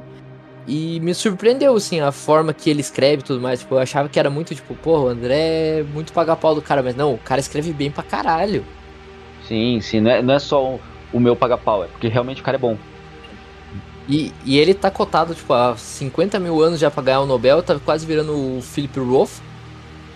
E 0.68 1.00
me 1.00 1.14
surpreendeu, 1.14 1.74
assim, 1.76 2.02
a 2.02 2.12
forma 2.12 2.54
que 2.54 2.70
ele 2.70 2.82
escreve 2.82 3.22
e 3.22 3.26
tudo 3.26 3.40
mais. 3.40 3.60
Tipo, 3.60 3.76
eu 3.76 3.80
achava 3.80 4.10
que 4.10 4.20
era 4.20 4.30
muito, 4.30 4.54
tipo, 4.54 4.76
pô, 4.76 5.04
o 5.04 5.08
André 5.08 5.80
é 5.80 5.84
muito 5.84 6.12
pagar 6.12 6.36
pau 6.36 6.54
do 6.54 6.62
cara. 6.62 6.84
Mas 6.84 6.94
não, 6.94 7.14
o 7.14 7.18
cara 7.18 7.40
escreve 7.40 7.72
bem 7.72 7.90
pra 7.90 8.04
caralho. 8.04 8.66
Sim, 9.48 9.80
sim. 9.80 10.02
Não 10.02 10.12
é, 10.12 10.22
não 10.22 10.34
é 10.34 10.40
só 10.40 10.74
o, 10.74 10.80
o 11.14 11.20
meu 11.22 11.38
pagar 11.38 11.58
pau, 11.58 11.86
é 11.86 11.88
porque 11.88 12.10
realmente 12.10 12.42
o 12.42 12.44
cara 12.44 12.58
é 12.58 12.60
bom. 12.60 12.78
E, 14.08 14.32
e 14.46 14.58
ele 14.58 14.74
tá 14.74 14.90
cotado, 14.90 15.36
tipo, 15.36 15.54
há 15.54 15.76
50 15.76 16.40
mil 16.40 16.62
anos 16.62 16.80
já 16.80 16.90
pra 16.90 17.04
ganhar 17.04 17.22
o 17.22 17.26
Nobel, 17.26 17.62
tá 17.62 17.78
quase 17.78 18.06
virando 18.06 18.58
o 18.58 18.62
Philip 18.62 19.00
Roth. 19.00 19.42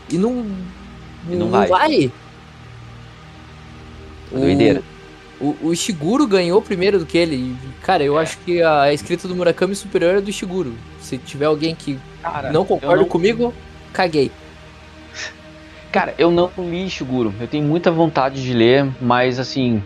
E 0.10 0.18
não. 0.18 0.46
E 1.28 1.36
não, 1.36 1.39
não 1.39 1.50
vai. 1.50 1.68
vai. 1.68 2.12
Doideira. 4.32 4.82
O, 5.39 5.56
o 5.64 5.74
Ishiguro 5.74 6.28
ganhou 6.28 6.62
primeiro 6.62 7.00
do 7.00 7.06
que 7.06 7.18
ele. 7.18 7.56
Cara, 7.82 8.04
eu 8.04 8.18
é. 8.18 8.22
acho 8.22 8.38
que 8.39 8.62
a 8.62 8.94
escrita 8.94 9.28
do 9.28 9.36
Murakami 9.36 9.76
superior 9.76 10.16
é 10.16 10.22
do 10.22 10.30
Ishiguro. 10.30 10.74
Se 11.02 11.18
tiver 11.18 11.46
alguém 11.46 11.76
que 11.76 12.00
Cara, 12.22 12.52
não 12.52 12.64
concorda 12.64 13.02
não... 13.02 13.10
comigo, 13.10 13.54
caguei. 13.92 14.32
Cara, 15.92 16.14
eu 16.18 16.32
não 16.32 16.50
li 16.58 16.86
Ishiguro. 16.86 17.34
Eu 17.39 17.48
tenho 17.48 17.66
muita 17.66 17.92
vontade 17.92 18.42
de 18.42 18.54
ler, 18.54 18.88
mas 19.02 19.39
assim. 19.39 19.84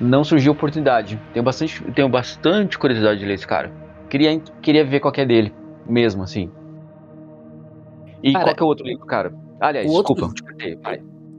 Não 0.00 0.24
surgiu 0.24 0.52
oportunidade. 0.52 1.20
Tenho 1.32 1.44
bastante, 1.44 1.82
tenho 1.92 2.08
bastante 2.08 2.78
curiosidade 2.78 3.20
de 3.20 3.26
ler 3.26 3.34
esse 3.34 3.46
cara. 3.46 3.72
Queria, 4.08 4.38
queria 4.62 4.84
ver 4.84 5.00
qual 5.00 5.12
é 5.16 5.24
dele, 5.24 5.54
mesmo 5.86 6.22
assim. 6.22 6.50
E 8.22 8.32
cara, 8.32 8.44
qual 8.44 8.54
que 8.54 8.62
é 8.62 8.64
o 8.64 8.68
outro 8.68 8.86
livro, 8.86 9.06
cara? 9.06 9.34
Aliás, 9.60 9.90
desculpa, 9.90 10.26
outro... 10.26 10.44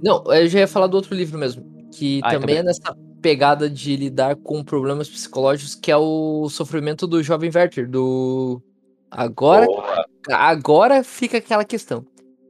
Não, 0.03 0.24
eu 0.34 0.47
já 0.47 0.60
ia 0.60 0.68
falar 0.68 0.88
do 0.88 0.95
outro 0.95 1.16
livro 1.16 1.38
mesmo. 1.38 1.66
Que 1.91 2.20
ah, 2.24 2.32
também 2.32 2.58
é 2.58 2.64
nessa 2.64 2.95
pegada 3.22 3.70
de 3.70 3.95
lidar 3.95 4.36
com 4.36 4.64
problemas 4.64 5.10
psicológicos, 5.10 5.76
que 5.76 5.91
é 5.91 5.97
o 5.97 6.49
sofrimento 6.49 7.08
do 7.08 7.24
jovem 7.24 7.51
Werther, 7.53 7.89
do. 7.89 8.62
Agora. 9.10 9.66
Boa. 9.66 10.05
Agora 10.30 11.03
fica 11.03 11.38
aquela 11.38 11.64
questão. 11.64 12.05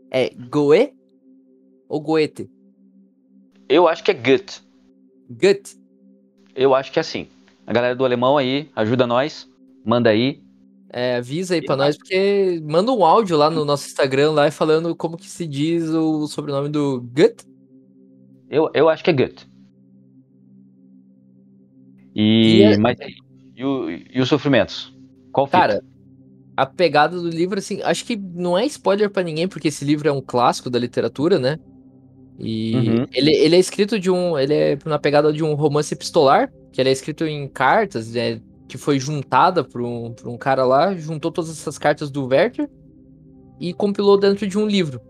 É 0.10 0.32
Goe 0.50 0.94
ou 1.88 2.02
Goethe? 2.02 2.50
Eu 3.70 3.88
acho 3.88 4.04
que 4.04 4.12
é 4.12 4.14
Goethe. 4.14 4.62
Goethe. 5.30 5.77
Eu 6.58 6.74
acho 6.74 6.92
que 6.92 7.00
é 7.00 7.02
assim. 7.02 7.28
A 7.68 7.72
galera 7.72 7.96
do 7.96 8.04
alemão 8.04 8.36
aí, 8.36 8.70
ajuda 8.76 9.06
nós. 9.06 9.48
Manda 9.86 10.10
aí. 10.10 10.42
É, 10.90 11.18
avisa 11.18 11.54
aí 11.54 11.62
pra 11.62 11.76
nós, 11.76 11.98
porque 11.98 12.62
manda 12.64 12.92
um 12.92 13.06
áudio 13.06 13.38
lá 13.38 13.50
no 13.50 13.64
nosso 13.64 13.86
Instagram 13.88 14.32
lá 14.32 14.50
falando 14.50 14.96
como 14.96 15.18
que 15.18 15.30
se 15.30 15.46
diz 15.46 15.90
o 15.90 16.28
sobrenome 16.28 16.70
do 16.70 17.02
Goethe. 17.14 17.46
Eu, 18.50 18.72
eu 18.74 18.90
acho 18.90 19.04
que 19.04 19.10
é 19.12 19.14
Goethe. 19.14 19.48
E, 22.16 22.58
e, 22.58 22.64
é... 22.64 22.78
mas, 22.78 22.98
e, 23.56 23.64
o, 23.64 23.90
e 23.92 24.20
os 24.20 24.28
sofrimentos? 24.28 24.96
Qual 25.32 25.46
fica? 25.46 25.60
Cara, 25.60 25.84
a 26.56 26.66
pegada 26.66 27.20
do 27.20 27.30
livro, 27.30 27.60
assim, 27.60 27.82
acho 27.84 28.04
que 28.04 28.16
não 28.16 28.58
é 28.58 28.66
spoiler 28.66 29.12
para 29.12 29.22
ninguém, 29.22 29.48
porque 29.48 29.68
esse 29.68 29.86
livro 29.86 30.08
é 30.08 30.12
um 30.12 30.22
clássico 30.22 30.70
da 30.70 30.80
literatura, 30.80 31.38
né? 31.38 31.60
E 32.40 32.76
uhum. 32.76 33.08
ele, 33.14 33.32
ele 33.36 33.56
é 33.56 33.60
escrito 33.60 34.00
de 34.00 34.12
um. 34.12 34.38
Ele 34.38 34.54
é 34.54 34.78
na 34.86 35.00
pegada 35.00 35.34
de 35.34 35.44
um 35.44 35.54
romance 35.56 35.94
epistolar, 35.94 36.52
que 36.72 36.80
ele 36.80 36.90
é 36.90 36.92
escrito 36.92 37.26
em 37.26 37.48
cartas, 37.48 38.12
né, 38.14 38.40
que 38.68 38.78
foi 38.78 39.00
juntada 39.00 39.64
por 39.64 39.82
um, 39.82 40.14
por 40.14 40.28
um 40.28 40.38
cara 40.38 40.66
lá, 40.66 40.96
juntou 40.96 41.32
todas 41.32 41.50
essas 41.50 41.78
cartas 41.78 42.12
do 42.12 42.28
Werther 42.28 42.70
e 43.60 43.74
compilou 43.74 44.20
dentro 44.20 44.46
de 44.46 44.58
um 44.58 44.68
livro. 44.68 45.02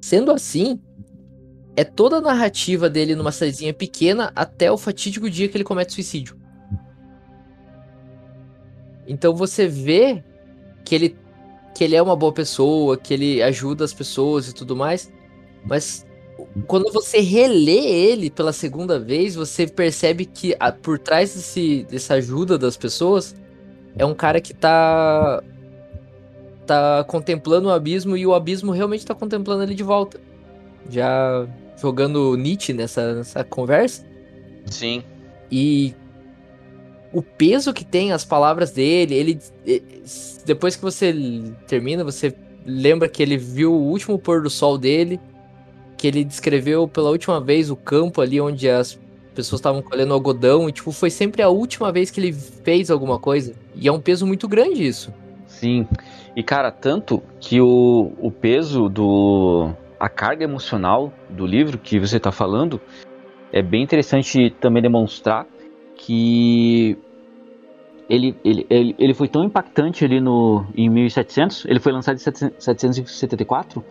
Sendo 0.00 0.30
assim, 0.30 0.80
é 1.76 1.84
toda 1.84 2.16
a 2.16 2.20
narrativa 2.20 2.90
dele 2.90 3.14
numa 3.14 3.32
cidadezinha 3.32 3.72
pequena 3.72 4.32
até 4.34 4.70
o 4.70 4.76
fatídico 4.76 5.30
dia 5.30 5.48
que 5.48 5.56
ele 5.56 5.64
comete 5.64 5.92
suicídio. 5.92 6.36
Então 9.06 9.34
você 9.34 9.66
vê 9.66 10.22
que 10.84 10.94
ele 10.94 11.16
que 11.74 11.84
ele 11.84 11.94
é 11.94 12.02
uma 12.02 12.16
boa 12.16 12.32
pessoa, 12.32 12.98
que 12.98 13.14
ele 13.14 13.40
ajuda 13.40 13.84
as 13.84 13.94
pessoas 13.94 14.48
e 14.48 14.52
tudo 14.52 14.74
mais, 14.74 15.12
mas 15.64 16.06
quando 16.66 16.92
você 16.92 17.20
relê 17.20 17.78
ele 17.78 18.30
pela 18.30 18.52
segunda 18.52 18.98
vez, 18.98 19.34
você 19.34 19.66
percebe 19.66 20.24
que 20.24 20.54
a, 20.58 20.70
por 20.72 20.98
trás 20.98 21.34
desse, 21.34 21.86
dessa 21.90 22.14
ajuda 22.14 22.56
das 22.56 22.76
pessoas 22.76 23.34
é 23.96 24.04
um 24.04 24.14
cara 24.14 24.40
que 24.40 24.54
tá 24.54 25.42
tá 26.66 27.02
contemplando 27.04 27.68
o 27.68 27.72
abismo 27.72 28.16
e 28.16 28.26
o 28.26 28.34
abismo 28.34 28.72
realmente 28.72 29.04
tá 29.04 29.14
contemplando 29.14 29.62
ele 29.62 29.74
de 29.74 29.82
volta. 29.82 30.20
Já 30.90 31.46
jogando 31.80 32.36
Nietzsche 32.36 32.72
nessa, 32.72 33.14
nessa 33.14 33.42
conversa. 33.42 34.04
Sim. 34.66 35.02
E 35.50 35.94
o 37.12 37.22
peso 37.22 37.72
que 37.72 37.84
tem 37.84 38.12
as 38.12 38.24
palavras 38.24 38.70
dele, 38.70 39.14
ele 39.14 39.38
depois 40.44 40.76
que 40.76 40.82
você 40.82 41.14
termina, 41.66 42.04
você 42.04 42.34
lembra 42.66 43.08
que 43.08 43.22
ele 43.22 43.38
viu 43.38 43.72
o 43.72 43.82
último 43.82 44.18
pôr 44.18 44.42
do 44.42 44.50
sol 44.50 44.76
dele 44.76 45.18
que 45.98 46.06
ele 46.06 46.24
descreveu 46.24 46.86
pela 46.86 47.10
última 47.10 47.40
vez 47.40 47.70
o 47.70 47.76
campo 47.76 48.20
ali 48.20 48.40
onde 48.40 48.70
as 48.70 48.98
pessoas 49.34 49.58
estavam 49.58 49.82
colhendo 49.82 50.14
algodão 50.14 50.68
e 50.68 50.72
tipo 50.72 50.92
foi 50.92 51.10
sempre 51.10 51.42
a 51.42 51.48
última 51.48 51.92
vez 51.92 52.10
que 52.10 52.20
ele 52.20 52.32
fez 52.32 52.90
alguma 52.90 53.18
coisa. 53.18 53.52
E 53.74 53.88
é 53.88 53.92
um 53.92 54.00
peso 54.00 54.26
muito 54.26 54.48
grande 54.48 54.86
isso. 54.86 55.12
Sim. 55.46 55.86
E 56.36 56.42
cara, 56.42 56.70
tanto 56.70 57.20
que 57.40 57.60
o, 57.60 58.12
o 58.20 58.30
peso 58.30 58.88
do 58.88 59.70
a 59.98 60.08
carga 60.08 60.44
emocional 60.44 61.12
do 61.28 61.44
livro 61.44 61.76
que 61.76 61.98
você 61.98 62.18
está 62.18 62.30
falando 62.30 62.80
é 63.52 63.60
bem 63.60 63.82
interessante 63.82 64.50
também 64.60 64.80
demonstrar 64.80 65.46
que 65.96 66.96
ele, 68.08 68.36
ele, 68.44 68.66
ele, 68.70 68.94
ele 68.98 69.14
foi 69.14 69.26
tão 69.26 69.42
impactante 69.42 70.04
ali 70.04 70.20
no, 70.20 70.64
em 70.76 70.88
1700, 70.88 71.64
ele 71.66 71.80
foi 71.80 71.92
lançado 71.92 72.16
em 72.16 72.18
774 72.18 73.84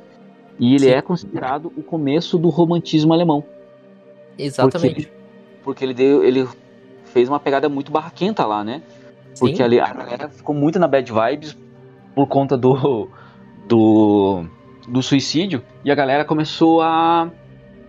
e 0.59 0.73
ele 0.73 0.85
Sim. 0.85 0.91
é 0.91 1.01
considerado 1.01 1.71
o 1.75 1.83
começo 1.83 2.37
do 2.37 2.49
romantismo 2.49 3.13
alemão. 3.13 3.43
Exatamente. 4.37 5.07
Porque, 5.07 5.11
porque 5.63 5.85
ele, 5.85 5.93
deu, 5.93 6.23
ele 6.23 6.47
fez 7.05 7.29
uma 7.29 7.39
pegada 7.39 7.69
muito 7.69 7.91
barraquenta 7.91 8.45
lá, 8.45 8.63
né? 8.63 8.81
Porque 9.39 9.61
ali 9.61 9.79
a 9.79 9.93
galera 9.93 10.29
ficou 10.29 10.55
muito 10.55 10.79
na 10.79 10.87
bad 10.87 11.11
vibes 11.11 11.57
por 12.15 12.27
conta 12.27 12.57
do, 12.57 13.07
do, 13.67 14.45
do 14.87 15.03
suicídio 15.03 15.61
e 15.85 15.91
a 15.91 15.95
galera 15.95 16.25
começou 16.25 16.81
a, 16.81 17.29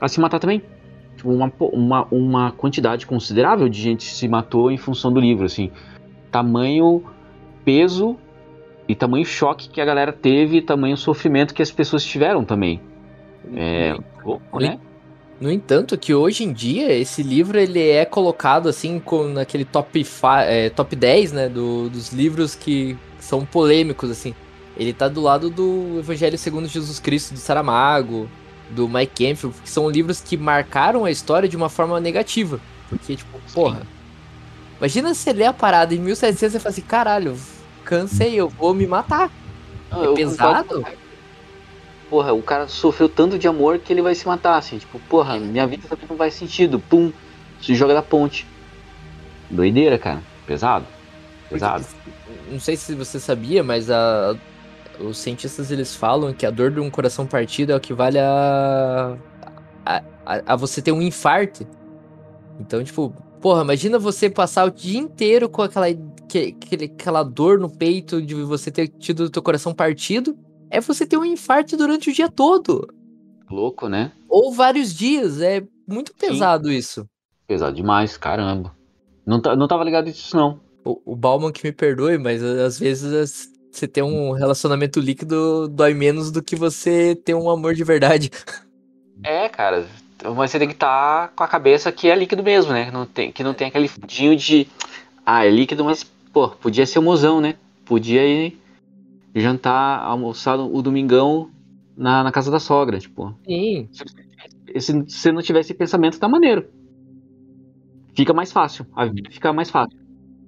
a 0.01 0.09
se 0.09 0.21
matar 0.21 0.39
também. 0.39 0.63
Tipo, 1.17 1.31
uma, 1.31 1.53
uma, 1.73 2.07
uma 2.11 2.53
quantidade 2.53 3.07
considerável 3.07 3.69
de 3.69 3.81
gente 3.81 4.05
se 4.05 4.29
matou 4.29 4.71
em 4.71 4.77
função 4.77 5.13
do 5.13 5.19
livro, 5.19 5.47
assim. 5.47 5.71
Tamanho 6.31 7.03
peso 7.65 8.17
e 8.89 8.95
tamanho 8.95 9.25
choque 9.25 9.69
que 9.69 9.81
a 9.81 9.85
galera 9.85 10.13
teve, 10.13 10.57
e 10.57 10.63
tamanho 10.63 10.97
sofrimento 10.97 11.53
que 11.53 11.63
as 11.63 11.71
pessoas 11.71 12.03
tiveram 12.03 12.45
também. 12.45 12.81
É 13.55 13.95
louco, 14.25 14.59
né? 14.59 14.79
No 15.41 15.53
entanto, 15.53 15.97
que 15.97 16.13
hoje 16.13 16.43
em 16.43 16.53
dia 16.53 16.93
esse 16.93 17.23
livro 17.23 17.59
ele 17.59 17.89
é 17.89 18.05
colocado 18.05 18.69
assim 18.69 18.99
com 18.99 19.29
naquele 19.29 19.65
top, 19.65 20.05
é, 20.47 20.69
top 20.71 20.97
10, 20.97 21.33
né, 21.33 21.49
do, 21.49 21.89
dos 21.89 22.13
livros 22.13 22.57
que 22.57 22.97
são 23.21 23.45
polêmicos 23.45 24.11
assim. 24.11 24.35
Ele 24.77 24.93
tá 24.93 25.07
do 25.07 25.21
lado 25.21 25.49
do 25.49 25.99
Evangelho 25.99 26.37
segundo 26.37 26.67
Jesus 26.67 26.99
Cristo 26.99 27.35
de 27.35 27.41
Saramago, 27.41 28.29
do 28.71 28.89
Mike 28.89 29.27
Canfield, 29.27 29.57
que 29.63 29.71
são 29.71 29.89
livros 29.89 30.21
que 30.21 30.37
marcaram 30.37 31.05
a 31.05 31.11
história 31.11 31.49
de 31.49 31.57
uma 31.57 31.69
forma 31.69 32.01
negativa. 32.01 32.61
Porque 32.89 33.15
tipo, 33.15 33.39
porra, 33.55 33.83
imagina 34.79 35.15
você 35.15 35.33
ler 35.33 35.47
a 35.47 35.53
parada 35.53 35.95
em 35.95 35.99
1700 35.99 36.55
e 36.55 36.59
falar 36.59 36.71
assim, 36.71 36.83
caralho, 36.83 37.37
cansei, 37.89 38.35
eu 38.35 38.51
vou 38.51 38.75
me 38.75 38.87
matar. 38.87 39.33
Não, 39.91 40.13
é 40.13 40.15
pesado? 40.15 40.85
Porra, 42.11 42.35
o 42.35 42.43
cara 42.43 42.69
sofreu 42.69 43.09
tanto 43.09 43.39
de 43.39 43.49
amor 43.49 43.79
que 43.79 43.91
ele 43.91 44.03
vai 44.03 44.15
se 44.15 44.27
matar, 44.27 44.59
assim. 44.59 44.77
Tipo, 44.77 44.99
porra, 45.09 45.39
minha 45.39 45.67
vida 45.67 45.89
também 45.89 46.07
não 46.09 46.17
faz 46.17 46.35
sentido. 46.35 46.79
Pum, 46.79 47.11
se 47.63 47.75
joga 47.75 47.95
da 47.95 48.03
ponte. 48.03 48.47
Doideira, 49.51 49.99
cara. 49.99 50.23
Pesado. 50.47 50.85
Pesado. 51.49 51.85
Porque, 51.85 52.53
não 52.53 52.61
sei 52.61 52.77
se 52.77 52.95
você 52.95 53.19
sabia, 53.19 53.63
mas 53.63 53.91
a, 53.91 54.37
os 55.01 55.17
cientistas 55.17 55.71
eles 55.71 55.95
falam 55.95 56.35
que 56.35 56.45
a 56.45 56.51
dor 56.51 56.71
de 56.71 56.81
um 56.81 56.91
coração 56.91 57.27
partido 57.27 57.73
é 57.73 57.77
o 57.77 57.81
que 57.81 57.95
vale 57.95 58.19
a, 58.19 59.17
a, 59.85 60.03
a, 60.27 60.53
a 60.53 60.57
você 60.57 60.83
ter 60.83 60.93
um 60.93 61.01
infarto. 61.01 61.67
Então, 62.61 62.85
tipo, 62.85 63.15
porra, 63.41 63.63
imagina 63.63 63.99
você 63.99 64.29
passar 64.29 64.67
o 64.67 64.71
dia 64.71 64.99
inteiro 64.99 65.49
com 65.49 65.63
aquela 65.63 65.87
que, 66.29 66.57
aquela 66.85 67.23
dor 67.23 67.59
no 67.59 67.71
peito 67.71 68.21
de 68.21 68.35
você 68.35 68.71
ter 68.71 68.89
tido 68.89 69.25
o 69.25 69.31
teu 69.31 69.43
coração 69.43 69.75
partido, 69.75 70.39
é 70.71 70.81
você 70.81 71.07
ter 71.07 71.17
um 71.17 71.25
infarto 71.25 71.77
durante 71.77 72.11
o 72.11 72.13
dia 72.13 72.29
todo. 72.29 72.87
Louco, 73.51 73.89
né? 73.89 74.13
Ou 74.29 74.53
vários 74.53 74.95
dias, 74.95 75.41
é 75.41 75.63
muito 75.87 76.15
pesado 76.15 76.69
Sim. 76.69 76.77
isso. 76.77 77.09
Pesado 77.47 77.75
demais, 77.75 78.17
caramba. 78.17 78.77
Não, 79.25 79.41
não 79.57 79.67
tava 79.67 79.85
ligado 79.85 80.07
nisso, 80.07 80.37
não. 80.37 80.61
O, 80.85 81.13
o 81.13 81.17
Bauman 81.17 81.51
que 81.51 81.67
me 81.67 81.73
perdoe, 81.73 82.19
mas 82.19 82.43
às 82.43 82.79
vezes 82.79 83.51
você 83.71 83.87
ter 83.87 84.03
um 84.03 84.33
relacionamento 84.33 85.01
líquido 85.01 85.69
dói 85.69 85.95
menos 85.95 86.31
do 86.31 86.43
que 86.43 86.57
você 86.57 87.15
ter 87.15 87.35
um 87.35 87.49
amor 87.49 87.75
de 87.75 87.85
verdade. 87.85 88.31
É, 89.23 89.49
cara. 89.49 89.87
Mas 90.23 90.51
você 90.51 90.59
tem 90.59 90.69
que 90.69 90.75
estar 90.75 91.29
tá 91.29 91.33
com 91.35 91.45
a 91.45 91.49
cabeça 91.49 91.93
que 91.93 92.09
é 92.09 92.15
líquido 92.15 92.43
mesmo, 92.43 92.73
né? 92.73 92.91
Não 92.91 93.07
tem, 93.07 93.31
que 93.31 93.45
não 93.45 93.55
tem 93.55 93.69
aquele 93.69 93.89
fundinho 93.89 94.37
de. 94.37 94.67
Ah, 95.25 95.45
é 95.45 95.51
líquido, 95.51 95.85
mas 95.85 96.05
pô, 96.39 96.49
podia 96.51 96.87
ser 96.87 97.01
o 97.01 97.03
mozão, 97.03 97.41
né? 97.41 97.57
Podia 97.85 98.25
ir 98.25 98.57
jantar, 99.35 100.01
almoçar 100.01 100.57
o 100.57 100.81
domingão 100.81 101.51
na, 101.97 102.23
na 102.23 102.31
casa 102.31 102.51
da 102.51 102.61
sogra, 102.61 102.99
tipo. 103.01 103.35
Sim. 103.45 103.89
Se, 104.79 104.93
você 104.93 105.33
não 105.33 105.43
tivesse 105.43 105.75
pensamento, 105.75 106.19
tá 106.19 106.29
maneiro. 106.29 106.69
Fica 108.15 108.33
mais 108.33 108.53
fácil. 108.53 108.87
A 108.95 109.05
vida 109.07 109.31
fica 109.31 109.53
mais 109.53 109.71
fácil. 109.71 109.99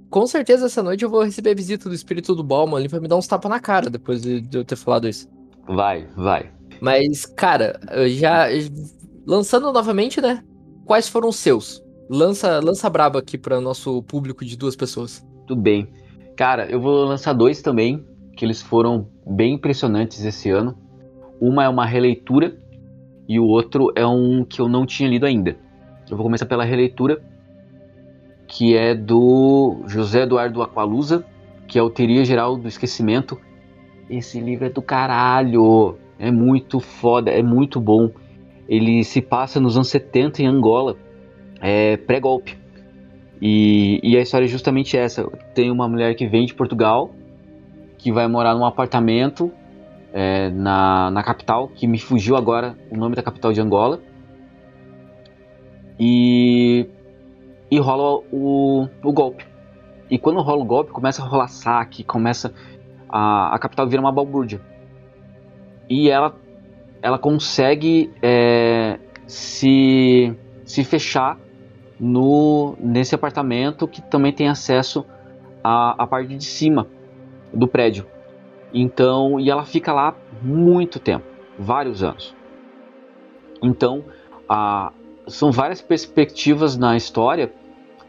Com 0.09 0.27
certeza 0.27 0.67
essa 0.67 0.83
noite 0.83 1.05
eu 1.05 1.11
vou 1.11 1.23
receber 1.23 1.51
a 1.51 1.55
visita 1.55 1.89
do 1.89 1.95
espírito 1.95 2.35
do 2.35 2.43
Balma 2.43 2.77
ali 2.79 2.89
pra 2.89 3.01
me 3.01 3.09
dar 3.09 3.17
uns 3.17 3.27
tapas 3.27 3.51
na 3.51 3.61
cara 3.61 3.89
depois 3.89 4.23
de, 4.23 4.41
de 4.41 4.59
eu 4.59 4.65
ter 4.65 4.77
falado 4.77 5.09
isso. 5.09 5.29
Vai, 5.67 6.07
vai. 6.17 6.53
Mas, 6.81 7.27
cara, 7.27 7.81
já. 8.09 8.47
Lançando 9.27 9.73
novamente, 9.73 10.21
né? 10.21 10.43
Quais 10.85 11.09
foram 11.09 11.29
os 11.29 11.37
seus? 11.37 11.83
Lança, 12.09 12.61
lança 12.61 12.91
braba 12.91 13.21
aqui 13.21 13.39
para 13.39 13.61
nosso 13.61 14.03
público 14.03 14.45
de 14.45 14.57
duas 14.57 14.75
pessoas. 14.75 15.25
Tudo 15.51 15.63
bem. 15.63 15.89
Cara, 16.37 16.67
eu 16.71 16.81
vou 16.81 17.05
lançar 17.05 17.33
dois 17.33 17.61
também, 17.61 18.07
que 18.37 18.45
eles 18.45 18.63
foram 18.63 19.09
bem 19.27 19.55
impressionantes 19.55 20.25
esse 20.25 20.49
ano. 20.49 20.79
Uma 21.41 21.65
é 21.65 21.69
uma 21.69 21.85
releitura 21.85 22.57
e 23.29 23.41
o 23.41 23.47
outro 23.47 23.93
é 23.97 24.07
um 24.07 24.45
que 24.45 24.61
eu 24.61 24.69
não 24.69 24.87
tinha 24.87 25.09
lido 25.09 25.27
ainda, 25.27 25.57
Eu 26.09 26.17
vou 26.17 26.25
começar 26.25 26.47
pela 26.47 26.63
releitura, 26.63 27.21
que 28.47 28.77
é 28.77 28.95
do 28.95 29.83
José 29.89 30.23
Eduardo 30.23 30.63
Aqualusa, 30.63 31.27
que 31.67 31.77
é 31.77 31.83
o 31.83 31.91
Teoria 31.91 32.25
Geral 32.25 32.57
do 32.57 32.69
Esquecimento. 32.69 33.37
Esse 34.09 34.39
livro 34.39 34.67
é 34.67 34.71
do 34.71 34.81
caralho, 34.81 35.99
é 36.17 36.31
muito 36.31 36.79
foda, 36.79 37.29
é 37.29 37.43
muito 37.43 37.81
bom. 37.81 38.09
Ele 38.69 39.03
se 39.03 39.21
passa 39.21 39.59
nos 39.59 39.75
anos 39.75 39.89
70 39.89 40.43
em 40.43 40.47
Angola, 40.47 40.97
é 41.61 41.97
pré-golpe. 41.97 42.60
E, 43.41 44.01
e 44.03 44.17
a 44.17 44.21
história 44.21 44.45
é 44.45 44.49
justamente 44.49 44.97
essa. 44.97 45.27
Tem 45.55 45.71
uma 45.71 45.89
mulher 45.89 46.15
que 46.15 46.27
vem 46.27 46.45
de 46.45 46.55
Portugal, 46.55 47.11
que 47.97 48.13
vai 48.13 48.29
morar 48.29 48.55
num 48.55 48.65
apartamento 48.65 49.51
é, 50.13 50.51
na, 50.51 51.11
na 51.11 51.23
capital, 51.23 51.69
que 51.69 51.87
me 51.87 51.99
fugiu 51.99 52.37
agora 52.37 52.77
o 52.91 52.97
nome 52.97 53.17
da 53.17 53.23
capital 53.23 53.53
de 53.53 53.61
Angola. 53.61 54.01
E, 55.99 56.87
e 57.71 57.79
rola 57.79 58.23
o, 58.31 58.89
o 59.03 59.13
golpe. 59.13 59.47
E 60.11 60.19
quando 60.19 60.41
rola 60.41 60.63
o 60.63 60.67
golpe, 60.67 60.91
começa 60.91 61.23
a 61.23 61.27
rolar 61.27 61.49
saque, 61.49 62.05
começa. 62.05 62.53
A, 63.09 63.55
a 63.55 63.59
capital 63.59 63.89
vira 63.89 64.01
uma 64.03 64.13
balbúrdia. 64.13 64.61
E 65.89 66.11
ela, 66.11 66.37
ela 67.03 67.19
consegue 67.19 68.11
é, 68.23 68.99
se, 69.27 70.35
se 70.65 70.85
fechar 70.85 71.39
no, 72.01 72.75
nesse 72.81 73.15
apartamento 73.15 73.87
que 73.87 74.01
também 74.01 74.33
tem 74.33 74.49
acesso 74.49 75.05
à, 75.63 76.03
à 76.03 76.07
parte 76.07 76.35
de 76.35 76.45
cima 76.45 76.87
do 77.53 77.69
prédio. 77.69 78.07
Então, 78.73 79.39
e 79.39 79.51
ela 79.51 79.65
fica 79.65 79.93
lá 79.93 80.17
muito 80.43 80.99
tempo, 80.99 81.27
vários 81.59 82.03
anos. 82.03 82.35
Então, 83.63 84.05
a, 84.49 84.93
são 85.27 85.53
várias 85.53 85.83
perspectivas 85.83 86.77
na 86.77 86.97
história, 86.97 87.53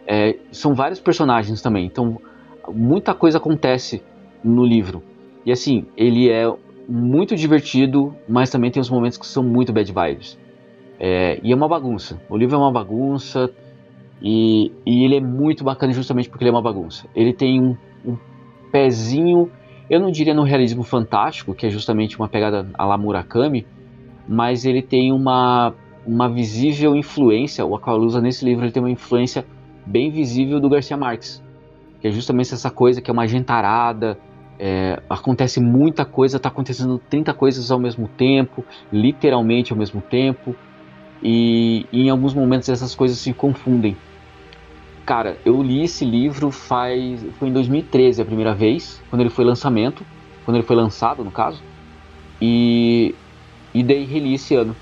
é, 0.08 0.38
são 0.52 0.74
vários 0.74 1.00
personagens 1.00 1.62
também. 1.62 1.86
Então, 1.86 2.22
muita 2.70 3.14
coisa 3.14 3.40
acontece 3.40 4.02
no 4.44 4.64
livro. 4.64 5.04
E 5.46 5.52
assim, 5.52 5.86
ele 5.98 6.30
é 6.30 6.52
muito 6.88 7.36
divertido, 7.36 8.16
mas 8.30 8.50
também 8.50 8.72
tem 8.72 8.80
os 8.80 8.90
momentos 8.90 9.18
que 9.18 9.26
são 9.26 9.44
muito 9.44 9.74
bad 9.74 9.92
vibes. 9.92 10.38
É, 11.00 11.40
e 11.44 11.52
é 11.52 11.56
uma 11.56 11.68
bagunça. 11.68 12.22
O 12.30 12.38
livro 12.38 12.56
é 12.56 12.60
uma 12.60 12.72
bagunça 12.72 13.52
e, 14.22 14.72
e, 14.86 15.04
ele 15.04 15.18
é 15.18 15.22
muito 15.22 15.64
bacana 15.64 15.94
justamente 15.94 16.30
porque 16.30 16.44
ele 16.44 16.50
é 16.50 16.54
uma 16.54 16.62
bagunça. 16.62 17.08
Ele 17.16 17.34
tem 17.34 17.62
um, 17.62 17.76
um 18.06 18.18
pezinho 18.72 19.50
eu 19.92 20.00
não 20.00 20.10
diria 20.10 20.34
no 20.34 20.44
realismo 20.44 20.84
fantástico, 20.84 21.54
que 21.54 21.68
é 21.68 21.70
justamente 21.70 22.18
uma 22.18 22.30
pegada 22.30 22.66
a 22.76 22.86
la 22.86 22.98
Murakami, 22.98 23.68
mas 24.26 24.64
ele 24.64 24.82
tem 24.82 25.12
uma, 25.12 25.74
uma 26.08 26.30
visível 26.30 26.96
influência, 26.96 27.66
o 27.66 27.76
Aqualusa 27.76 28.22
nesse 28.22 28.46
livro 28.46 28.64
ele 28.64 28.72
tem 28.72 28.82
uma 28.82 28.90
influência 28.90 29.46
bem 29.86 30.10
visível 30.10 30.62
do 30.62 30.70
Garcia 30.70 30.96
Marques, 30.96 31.44
que 32.00 32.08
é 32.08 32.12
justamente 32.12 32.54
essa 32.54 32.72
coisa 32.72 33.02
que 33.02 33.12
é 33.12 33.14
uma 33.14 33.28
gentarada, 33.28 34.18
é, 34.58 35.02
acontece 35.10 35.60
muita 35.60 36.06
coisa, 36.06 36.38
está 36.38 36.48
acontecendo 36.48 36.98
30 37.10 37.34
coisas 37.34 37.70
ao 37.70 37.78
mesmo 37.78 38.08
tempo, 38.08 38.64
literalmente 38.94 39.74
ao 39.74 39.78
mesmo 39.78 40.00
tempo, 40.00 40.56
e, 41.22 41.86
e 41.92 42.04
em 42.04 42.10
alguns 42.10 42.34
momentos 42.34 42.70
essas 42.70 42.96
coisas 42.96 43.18
se 43.18 43.34
confundem. 43.34 43.98
Cara, 45.06 45.38
eu 45.44 45.62
li 45.62 45.84
esse 45.84 46.06
livro 46.06 46.52
faz. 46.52 47.26
Foi 47.40 47.50
em 47.50 47.54
2013 47.54 48.22
a 48.22 48.26
primeira 48.26 48.54
vez, 48.54 49.02
quando 49.10 49.22
ele 49.22 49.30
foi 49.30 49.44
lançamento. 49.44 50.06
Quando 50.46 50.58
ele 50.58 50.66
foi 50.66 50.76
lançado, 50.76 51.24
no 51.24 51.32
caso. 51.32 51.62
E. 52.42 53.16
E 53.74 53.84
daí 53.84 54.04
reli 54.04 54.34
esse 54.34 54.54
ano. 54.56 54.76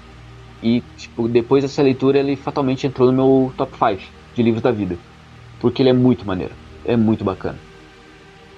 E, 0.61 0.83
tipo, 0.97 1.27
depois 1.27 1.63
dessa 1.63 1.81
leitura 1.81 2.19
ele 2.19 2.35
fatalmente 2.35 2.85
entrou 2.85 3.11
no 3.11 3.13
meu 3.13 3.53
top 3.55 3.71
5 3.77 4.11
de 4.35 4.43
livros 4.43 4.61
da 4.61 4.71
vida. 4.71 4.97
Porque 5.59 5.81
ele 5.81 5.89
é 5.89 5.93
muito 5.93 6.25
maneiro. 6.25 6.53
É 6.83 6.97
muito 6.97 7.23
bacana. 7.23 7.57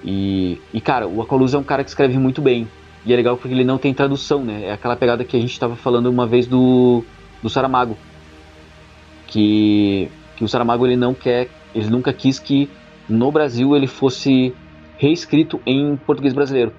E, 0.04 0.60
e 0.72 0.80
cara, 0.80 1.06
o 1.06 1.22
Aqualuz 1.22 1.54
é 1.54 1.58
um 1.58 1.62
cara 1.62 1.84
que 1.84 1.90
escreve 1.90 2.18
muito 2.18 2.40
bem. 2.40 2.66
E 3.04 3.12
é 3.12 3.16
legal 3.16 3.36
porque 3.36 3.54
ele 3.54 3.64
não 3.64 3.78
tem 3.78 3.92
tradução, 3.92 4.44
né? 4.44 4.64
É 4.64 4.72
aquela 4.72 4.96
pegada 4.96 5.24
que 5.24 5.36
a 5.36 5.40
gente 5.40 5.52
estava 5.52 5.76
falando 5.76 6.06
uma 6.06 6.26
vez 6.26 6.46
do, 6.46 7.04
do 7.42 7.50
Saramago. 7.50 7.96
Que 9.26 10.10
que 10.42 10.46
o 10.46 10.48
Saramago 10.48 10.84
ele 10.84 10.96
não 10.96 11.14
quer, 11.14 11.48
ele 11.72 11.88
nunca 11.88 12.12
quis 12.12 12.40
que 12.40 12.68
no 13.08 13.30
Brasil 13.30 13.76
ele 13.76 13.86
fosse 13.86 14.52
reescrito 14.98 15.60
em 15.64 15.96
português 15.96 16.34
brasileiro. 16.34 16.72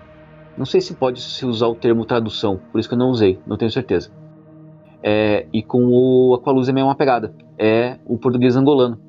Não 0.57 0.66
sei 0.66 0.82
se 0.82 0.93
pode 0.93 1.22
se 1.22 1.45
usar 1.45 1.68
o 1.68 1.76
termo 1.76 2.05
tradução, 2.05 2.59
por 2.72 2.80
isso 2.80 2.89
que 2.89 2.95
eu 2.95 2.99
não 2.99 3.09
usei, 3.09 3.39
não 3.47 3.55
tenho 3.55 3.72
certeza. 3.72 4.11
É, 5.01 5.47
e 5.53 5.64
com 5.64 5.86
o 5.86 6.34
Aqualuz 6.34 6.68
é 6.68 6.72
a 6.72 6.76
mesma 6.76 6.93
pegada, 6.93 7.34
é 7.57 7.99
o 8.05 8.18
português 8.18 8.57
angolano. 8.57 8.99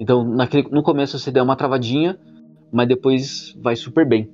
Então 0.00 0.24
naquele, 0.24 0.70
no 0.70 0.82
começo 0.82 1.18
você 1.18 1.30
dá 1.30 1.42
uma 1.42 1.54
travadinha, 1.54 2.18
mas 2.72 2.88
depois 2.88 3.54
vai 3.60 3.76
super 3.76 4.08
bem. 4.08 4.30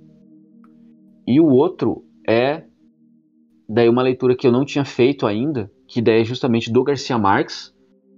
E 1.26 1.40
o 1.40 1.48
outro 1.48 2.04
é 2.28 2.62
daí 3.68 3.88
uma 3.88 4.02
leitura 4.02 4.36
que 4.36 4.46
eu 4.46 4.52
não 4.52 4.64
tinha 4.64 4.84
feito 4.84 5.26
ainda, 5.26 5.68
que 5.88 6.00
daí 6.00 6.20
é 6.20 6.24
justamente 6.24 6.70
do 6.70 6.84
Garcia 6.84 7.18
Marques, 7.18 7.73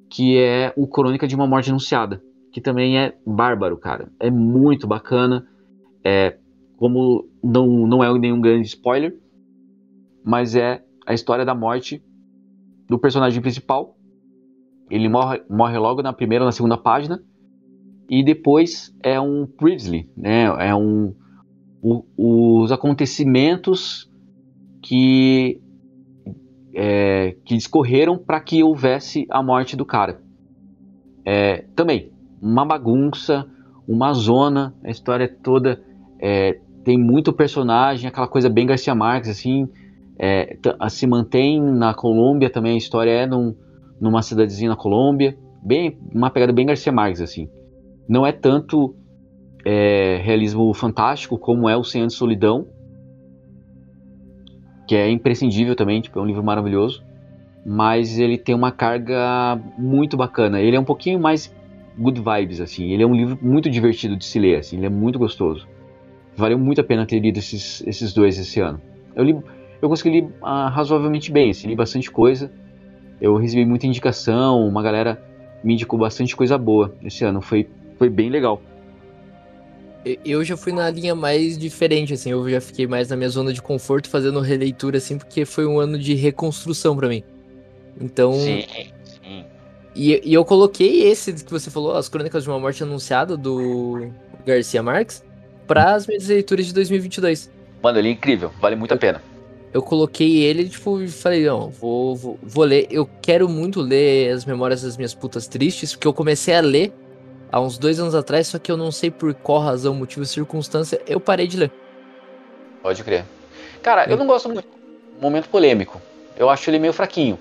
que 0.09 0.38
é 0.38 0.72
o 0.76 0.86
Crônica 0.86 1.26
de 1.26 1.34
uma 1.34 1.46
Morte 1.46 1.70
Anunciada, 1.70 2.22
que 2.52 2.61
também 2.61 2.98
é 2.98 3.16
bárbaro, 3.26 3.76
cara. 3.76 4.11
É 4.18 4.30
muito 4.30 4.86
bacana. 4.86 5.46
É, 6.04 6.38
como 6.76 7.28
não, 7.42 7.86
não 7.86 8.04
é 8.04 8.18
nenhum 8.18 8.40
grande 8.40 8.66
spoiler, 8.66 9.18
mas 10.24 10.54
é 10.54 10.82
a 11.07 11.14
história 11.14 11.44
da 11.44 11.54
morte 11.54 12.02
do 12.88 12.98
personagem 12.98 13.40
principal. 13.40 13.96
Ele 14.90 15.09
morre, 15.09 15.42
morre 15.50 15.78
logo 15.78 16.02
na 16.02 16.12
primeira 16.12 16.44
ou 16.44 16.46
na 16.46 16.52
segunda 16.52 16.76
página. 16.76 17.22
E 18.09 18.22
depois 18.22 18.94
é 19.02 19.20
um 19.20 19.46
Priestley, 19.46 20.09
né? 20.16 20.44
É 20.44 20.74
um 20.74 21.14
o, 21.82 22.62
os 22.62 22.72
acontecimentos 22.72 24.11
que 24.82 25.61
é, 26.79 27.35
que 27.43 27.57
discorreram 27.57 28.18
para 28.18 28.39
que 28.39 28.62
houvesse 28.62 29.27
a 29.31 29.43
morte 29.43 29.74
do 29.74 29.87
cara. 29.87 30.20
É, 31.24 31.64
também, 31.74 32.12
uma 32.41 32.66
bagunça, 32.66 33.47
uma 33.89 34.12
zona, 34.12 34.74
a 34.85 34.91
história 34.91 35.27
toda 35.27 35.83
é, 36.20 36.61
tem 36.85 36.99
muito 36.99 37.33
personagem, 37.33 38.07
aquela 38.07 38.29
coisa 38.29 38.51
bem 38.51 38.66
Garcia 38.66 38.95
Marques, 38.95 39.31
assim, 39.31 39.66
é, 40.18 40.59
se 40.91 41.07
mantém 41.07 41.61
na 41.61 41.95
Colômbia 41.95 42.51
também, 42.51 42.74
a 42.74 42.79
história 42.79 43.11
é 43.11 43.27
num, 43.27 43.57
numa 43.99 44.20
cidadezinha 44.20 44.70
na 44.70 44.77
Colômbia, 44.77 45.37
bem, 45.62 45.99
uma 46.12 46.29
pegada 46.29 46.53
bem 46.53 46.66
Garcia 46.66 46.93
Marques, 46.93 47.22
assim. 47.22 47.49
Não 48.07 48.27
é 48.27 48.33
tanto 48.33 48.95
é, 49.64 50.20
realismo 50.22 50.72
fantástico 50.74 51.39
como 51.39 51.68
é 51.68 51.74
o 51.74 51.81
Anos 51.81 52.12
de 52.12 52.12
Solidão, 52.12 52.68
que 54.87 54.95
é 54.95 55.11
imprescindível 55.11 55.74
também, 55.74 56.01
tipo, 56.01 56.18
é 56.18 56.22
um 56.22 56.26
livro 56.26 56.43
maravilhoso, 56.43 57.03
mas 57.64 58.18
ele 58.18 58.39
tem 58.39 58.55
uma 58.55 58.70
carga 58.70 59.61
muito 59.76 60.16
bacana. 60.16 60.61
Ele 60.61 60.76
é 60.76 60.80
um 60.80 60.84
pouquinho 60.84 61.18
mais 61.18 61.53
good 61.99 62.20
vibes, 62.20 62.61
assim. 62.61 62.93
Ele 62.93 63.03
é 63.03 63.07
um 63.07 63.14
livro 63.14 63.39
muito 63.43 63.68
divertido 63.68 64.16
de 64.16 64.24
se 64.24 64.39
ler, 64.39 64.59
assim. 64.59 64.76
Ele 64.76 64.87
é 64.87 64.91
muito 64.91 65.18
gostoso. 65.18 65.66
Valeu 66.37 66.59
muito 66.59 66.80
a 66.80 66.84
pena 66.84 67.05
ter 67.05 67.18
lido 67.18 67.39
esses, 67.39 67.82
esses 67.87 68.12
dois 68.12 68.39
esse 68.39 68.61
ano. 68.61 68.80
Eu 69.14 69.24
li, 69.24 69.37
eu 69.82 69.89
consegui 69.89 70.20
ler 70.20 70.28
ah, 70.43 70.68
razoavelmente 70.68 71.32
bem, 71.32 71.51
assim, 71.51 71.66
li 71.66 71.74
bastante 71.74 72.11
coisa. 72.11 72.53
Eu 73.20 73.37
recebi 73.37 73.64
muita 73.64 73.87
indicação, 73.87 74.66
uma 74.68 74.82
galera 74.82 75.20
me 75.64 75.72
indicou 75.72 75.99
bastante 75.99 76.37
coisa 76.37 76.57
boa 76.57 76.95
esse 77.03 77.24
ano. 77.24 77.41
Foi, 77.41 77.66
foi 77.99 78.09
bem 78.09 78.30
legal 78.30 78.61
eu 80.24 80.44
já 80.44 80.57
fui 80.57 80.72
na 80.72 80.88
linha 80.88 81.14
mais 81.14 81.59
diferente, 81.59 82.14
assim, 82.14 82.30
eu 82.30 82.48
já 82.48 82.61
fiquei 82.61 82.86
mais 82.86 83.09
na 83.09 83.16
minha 83.16 83.28
zona 83.28 83.52
de 83.52 83.61
conforto 83.61 84.09
fazendo 84.09 84.40
releitura, 84.40 84.98
assim, 84.98 85.18
porque 85.18 85.44
foi 85.44 85.66
um 85.66 85.80
ano 85.80 85.98
de 85.98 86.14
reconstrução 86.14 86.96
para 86.96 87.09
mim. 87.09 87.24
Então. 88.00 88.32
Sim, 88.34 88.64
sim. 88.68 88.96
E, 89.94 90.20
e, 90.22 90.34
eu 90.34 90.44
coloquei 90.44 91.04
esse 91.04 91.32
que 91.32 91.50
você 91.50 91.70
falou, 91.70 91.96
As 91.96 92.09
Crônicas 92.09 92.44
de 92.44 92.50
uma 92.50 92.61
Morte 92.61 92.82
Anunciada, 92.82 93.34
do 93.34 94.11
Garcia 94.44 94.82
Marques, 94.82 95.24
para 95.66 95.94
as 95.94 96.07
minhas 96.07 96.28
leituras 96.28 96.66
de 96.66 96.74
2022. 96.74 97.50
Mano, 97.82 97.98
ele 97.98 98.09
é 98.09 98.12
incrível, 98.12 98.52
vale 98.61 98.76
muito 98.76 98.92
a 98.92 98.96
pena. 98.98 99.22
Eu 99.72 99.82
coloquei 99.82 100.42
ele, 100.42 100.68
tipo, 100.68 101.00
e 101.00 101.09
falei, 101.09 101.46
não, 101.46 101.70
vou, 101.70 102.14
vou, 102.14 102.38
vou 102.42 102.64
ler. 102.64 102.86
Eu 102.90 103.09
quero 103.22 103.48
muito 103.48 103.80
ler 103.80 104.32
As 104.32 104.44
Memórias 104.44 104.82
das 104.82 104.96
Minhas 104.96 105.14
Putas 105.14 105.48
Tristes, 105.48 105.92
porque 105.92 106.07
eu 106.07 106.12
comecei 106.12 106.54
a 106.54 106.61
ler 106.61 106.92
há 107.57 107.61
uns 107.61 107.78
dois 107.78 107.98
anos 107.98 108.14
atrás, 108.14 108.48
só 108.48 108.59
que 108.59 108.70
eu 108.70 108.76
não 108.76 108.92
sei 108.92 109.11
por 109.11 109.32
qual 109.32 109.61
razão, 109.61 109.94
motivo, 109.94 110.26
circunstância, 110.26 111.00
eu 111.07 111.18
parei 111.18 111.46
de 111.46 111.57
ler. 111.57 111.72
Pode 112.82 113.02
crer. 113.02 113.24
Cara, 113.82 114.04
é. 114.04 114.12
eu 114.12 114.16
não 114.18 114.26
gosto 114.26 114.50
muito. 114.50 114.68
Momento 115.18 115.48
polêmico. 115.48 116.00
Eu 116.36 116.50
acho 116.50 116.68
ele 116.68 116.78
meio 116.78 116.92
fraquinho. 116.92 117.38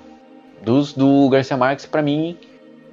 Dos 0.62 0.94
do 0.94 1.28
Garcia 1.28 1.58
Marques, 1.58 1.86
para 1.86 2.02
mim, 2.02 2.38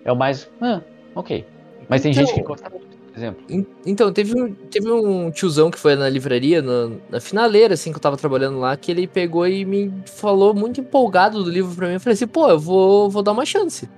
é 0.04 0.10
o 0.10 0.16
mais. 0.16 0.50
Ah, 0.60 0.80
ok. 1.14 1.46
Mas 1.88 2.02
tem 2.02 2.10
então, 2.10 2.26
gente 2.26 2.34
que 2.34 2.42
gosta 2.42 2.68
muito, 2.68 2.86
por 2.88 3.16
exemplo. 3.16 3.44
Então, 3.86 4.12
teve 4.12 4.40
um, 4.40 4.52
teve 4.52 4.90
um 4.90 5.30
tiozão 5.30 5.70
que 5.70 5.78
foi 5.78 5.94
na 5.94 6.08
livraria, 6.08 6.60
na, 6.60 6.90
na 7.08 7.20
finaleira, 7.20 7.74
assim, 7.74 7.92
que 7.92 7.98
eu 7.98 8.02
tava 8.02 8.16
trabalhando 8.16 8.58
lá, 8.58 8.76
que 8.76 8.90
ele 8.90 9.06
pegou 9.06 9.46
e 9.46 9.64
me 9.64 9.92
falou 10.06 10.52
muito 10.52 10.80
empolgado 10.80 11.44
do 11.44 11.48
livro 11.48 11.72
pra 11.76 11.86
mim. 11.86 11.94
Eu 11.94 12.00
falei 12.00 12.14
assim, 12.14 12.26
pô, 12.26 12.48
eu 12.48 12.58
vou, 12.58 13.08
vou 13.08 13.22
dar 13.22 13.30
uma 13.30 13.46
chance. 13.46 13.88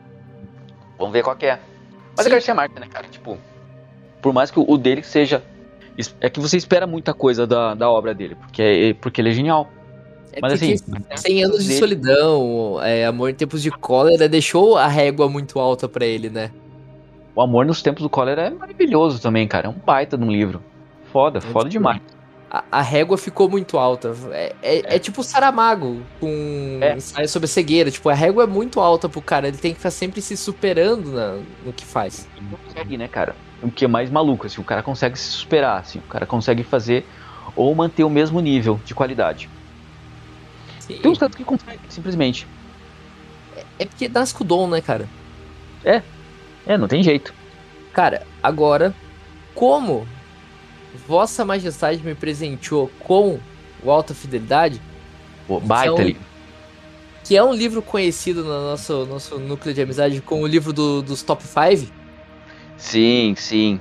Vamos 0.98 1.14
ver 1.14 1.22
qual 1.22 1.36
é. 1.40 1.58
Mas 2.16 2.24
Sim. 2.24 2.30
é 2.30 2.32
Garcia 2.32 2.54
Marques, 2.54 2.80
né, 2.80 2.86
cara? 2.90 3.06
Tipo, 3.08 3.38
por 4.20 4.32
mais 4.32 4.50
que 4.50 4.58
o 4.58 4.76
dele 4.76 5.02
seja. 5.02 5.42
É 6.20 6.28
que 6.28 6.40
você 6.40 6.56
espera 6.56 6.86
muita 6.86 7.14
coisa 7.14 7.46
da, 7.46 7.74
da 7.74 7.88
obra 7.88 8.12
dele, 8.12 8.34
porque, 8.34 8.62
é, 8.62 8.94
porque 8.94 9.20
ele 9.20 9.30
é 9.30 9.32
genial. 9.32 9.70
É 10.32 10.40
Mas 10.40 10.54
assim. 10.54 10.76
100 11.14 11.44
anos 11.44 11.62
de 11.62 11.68
dele... 11.68 11.78
solidão, 11.78 12.82
é, 12.82 13.06
amor 13.06 13.30
em 13.30 13.34
tempos 13.34 13.62
de 13.62 13.70
cólera, 13.70 14.28
deixou 14.28 14.76
a 14.76 14.88
régua 14.88 15.28
muito 15.28 15.60
alta 15.60 15.88
para 15.88 16.04
ele, 16.04 16.28
né? 16.28 16.50
O 17.36 17.40
amor 17.40 17.64
nos 17.64 17.82
tempos 17.82 18.02
do 18.02 18.08
cólera 18.08 18.42
é 18.42 18.50
maravilhoso 18.50 19.20
também, 19.20 19.46
cara. 19.46 19.68
É 19.68 19.70
um 19.70 19.74
baita 19.74 20.18
de 20.18 20.24
um 20.24 20.30
livro. 20.30 20.60
Foda, 21.12 21.38
é 21.38 21.40
foda 21.40 21.68
demais. 21.68 22.00
A, 22.54 22.62
a, 22.70 22.82
régua 22.82 23.18
ficou 23.18 23.50
muito 23.50 23.76
alta. 23.76 24.14
É, 24.30 24.54
é, 24.62 24.76
é. 24.76 24.94
é 24.94 24.98
tipo 25.00 25.24
Saramago 25.24 26.00
com 26.20 26.78
é. 26.80 26.94
ensaio 26.94 27.28
sobre 27.28 27.46
a 27.46 27.48
cegueira. 27.48 27.90
Tipo, 27.90 28.08
a 28.10 28.14
régua 28.14 28.44
é 28.44 28.46
muito 28.46 28.78
alta 28.78 29.08
pro 29.08 29.20
cara. 29.20 29.48
Ele 29.48 29.56
tem 29.56 29.72
que 29.72 29.80
estar 29.80 29.90
sempre 29.90 30.22
se 30.22 30.36
superando 30.36 31.10
na, 31.10 31.40
no 31.66 31.72
que 31.72 31.84
faz. 31.84 32.28
Consegue, 32.64 32.96
né, 32.96 33.08
cara? 33.08 33.34
O 33.60 33.72
que 33.72 33.84
é 33.84 33.88
mais 33.88 34.08
maluco, 34.08 34.46
assim, 34.46 34.60
o 34.60 34.64
cara 34.64 34.84
consegue 34.84 35.18
se 35.18 35.32
superar, 35.32 35.80
assim, 35.80 35.98
o 35.98 36.02
cara 36.02 36.26
consegue 36.26 36.62
fazer 36.62 37.04
ou 37.56 37.74
manter 37.74 38.04
o 38.04 38.10
mesmo 38.10 38.38
nível 38.38 38.80
de 38.84 38.94
qualidade. 38.94 39.50
Sim. 40.78 40.98
Tem 40.98 41.10
uns 41.10 41.18
caras 41.18 41.34
que 41.34 41.42
conseguem, 41.42 41.80
simplesmente. 41.88 42.46
É, 43.56 43.64
é 43.80 43.84
porque 43.84 44.08
nasce 44.08 44.32
com 44.32 44.44
o 44.44 44.46
dom, 44.46 44.68
né, 44.68 44.80
cara? 44.80 45.08
É. 45.84 46.02
É, 46.64 46.78
não 46.78 46.86
tem 46.86 47.02
jeito. 47.02 47.34
Cara, 47.92 48.24
agora, 48.40 48.94
como 49.56 50.06
Vossa 51.06 51.44
Majestade 51.44 52.02
me 52.02 52.14
presenteou 52.14 52.90
com 53.00 53.40
o 53.82 53.90
Alta 53.90 54.14
Fidelidade. 54.14 54.80
O 55.48 55.60
baita 55.60 55.96
que, 55.96 56.02
é 56.02 56.04
um, 56.04 56.16
que 57.24 57.36
é 57.36 57.44
um 57.44 57.52
livro 57.52 57.82
conhecido 57.82 58.42
no 58.42 58.70
nosso, 58.70 59.04
nosso 59.06 59.38
núcleo 59.38 59.74
de 59.74 59.82
amizade 59.82 60.20
como 60.20 60.42
o 60.42 60.46
livro 60.46 60.72
do, 60.72 61.02
dos 61.02 61.22
top 61.22 61.42
5. 61.42 61.92
Sim, 62.76 63.34
sim. 63.36 63.80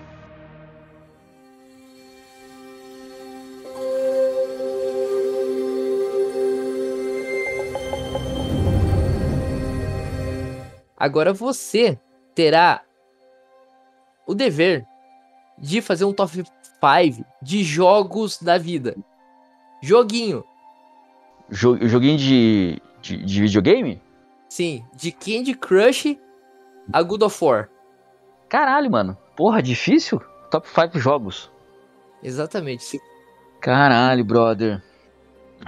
Agora 11.03 11.33
você 11.33 11.99
terá 12.33 12.81
o 14.25 14.33
dever 14.33 14.85
de 15.57 15.81
fazer 15.81 16.05
um 16.05 16.13
top 16.13 16.43
5 16.83 17.25
de 17.41 17.63
jogos 17.63 18.37
da 18.41 18.57
vida. 18.57 18.95
Joguinho. 19.81 20.43
Jo 21.49 21.77
joguinho 21.87 22.17
de, 22.17 22.81
de, 23.01 23.17
de, 23.23 23.41
videogame? 23.41 24.01
Sim, 24.49 24.83
de 24.93 25.11
Candy 25.11 25.53
Crush 25.53 26.17
a 26.91 27.01
God 27.01 27.21
of 27.21 27.43
War. 27.43 27.69
Caralho, 28.49 28.91
mano. 28.91 29.17
Porra, 29.35 29.63
difícil? 29.63 30.21
Top 30.51 30.67
5 30.67 30.99
jogos. 30.99 31.49
Exatamente. 32.21 32.99
Caralho, 33.61 34.25
brother. 34.25 34.83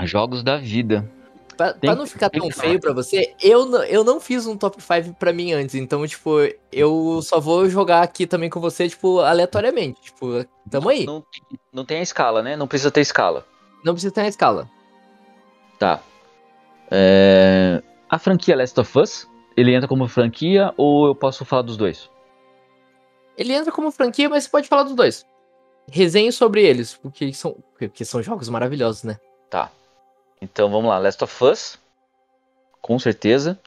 Jogos 0.04 0.44
da 0.44 0.58
vida. 0.58 1.10
Pra, 1.56 1.74
pra 1.74 1.96
não 1.96 2.06
ficar 2.06 2.30
tão 2.30 2.50
feio 2.52 2.80
pra 2.80 2.92
você, 2.94 3.34
eu, 3.42 3.74
eu 3.84 4.04
não 4.04 4.20
fiz 4.20 4.46
um 4.46 4.58
top 4.58 4.82
5 4.82 5.16
pra 5.16 5.32
mim 5.32 5.54
antes. 5.54 5.76
Então, 5.76 6.06
tipo, 6.06 6.32
eu 6.72 7.22
só 7.22 7.40
vou 7.40 7.70
jogar 7.70 8.02
aqui 8.02 8.28
também 8.28 8.50
com 8.50 8.60
você, 8.60 8.90
tipo, 8.90 9.20
aleatoriamente. 9.20 10.02
Tipo, 10.02 10.46
tamo 10.70 10.90
aí. 10.90 11.06
Não, 11.06 11.24
não 11.72 11.86
tem 11.86 12.00
a 12.00 12.04
escala, 12.04 12.44
né? 12.44 12.56
Não 12.56 12.68
precisa 12.68 12.92
ter 12.92 13.02
escala. 13.02 13.46
Não 13.84 13.94
precisa 13.94 14.14
ter 14.14 14.22
a 14.22 14.28
escala. 14.28 14.70
Tá. 15.80 16.02
É... 16.92 17.82
A 18.10 18.20
franquia 18.20 18.56
Last 18.56 18.80
of 18.80 19.00
Us, 19.00 19.28
ele 19.56 19.74
entra 19.74 19.88
como 19.88 20.08
franquia 20.08 20.74
ou 20.78 21.08
eu 21.08 21.16
posso 21.16 21.46
falar 21.46 21.62
dos 21.62 21.78
dois? 21.78 22.10
Ele 23.38 23.54
entra 23.54 23.72
como 23.72 23.92
franquia, 23.92 24.30
mas 24.30 24.44
você 24.44 24.50
pode 24.50 24.68
falar 24.68 24.84
dos 24.84 24.96
dois. 24.96 25.26
Resenhe 25.90 26.32
sobre 26.32 26.64
eles, 26.64 26.96
porque 26.96 27.32
são, 27.34 27.58
porque 27.78 28.04
são 28.06 28.22
jogos 28.22 28.50
maravilhosos, 28.50 29.04
né? 29.04 29.18
Tá. 29.50 29.72
Então 30.46 30.70
vamos 30.70 30.90
lá, 30.90 31.00
Last 31.00 31.24
of 31.24 31.44
Us, 31.44 31.80
com 32.82 33.00
certeza. 33.00 33.60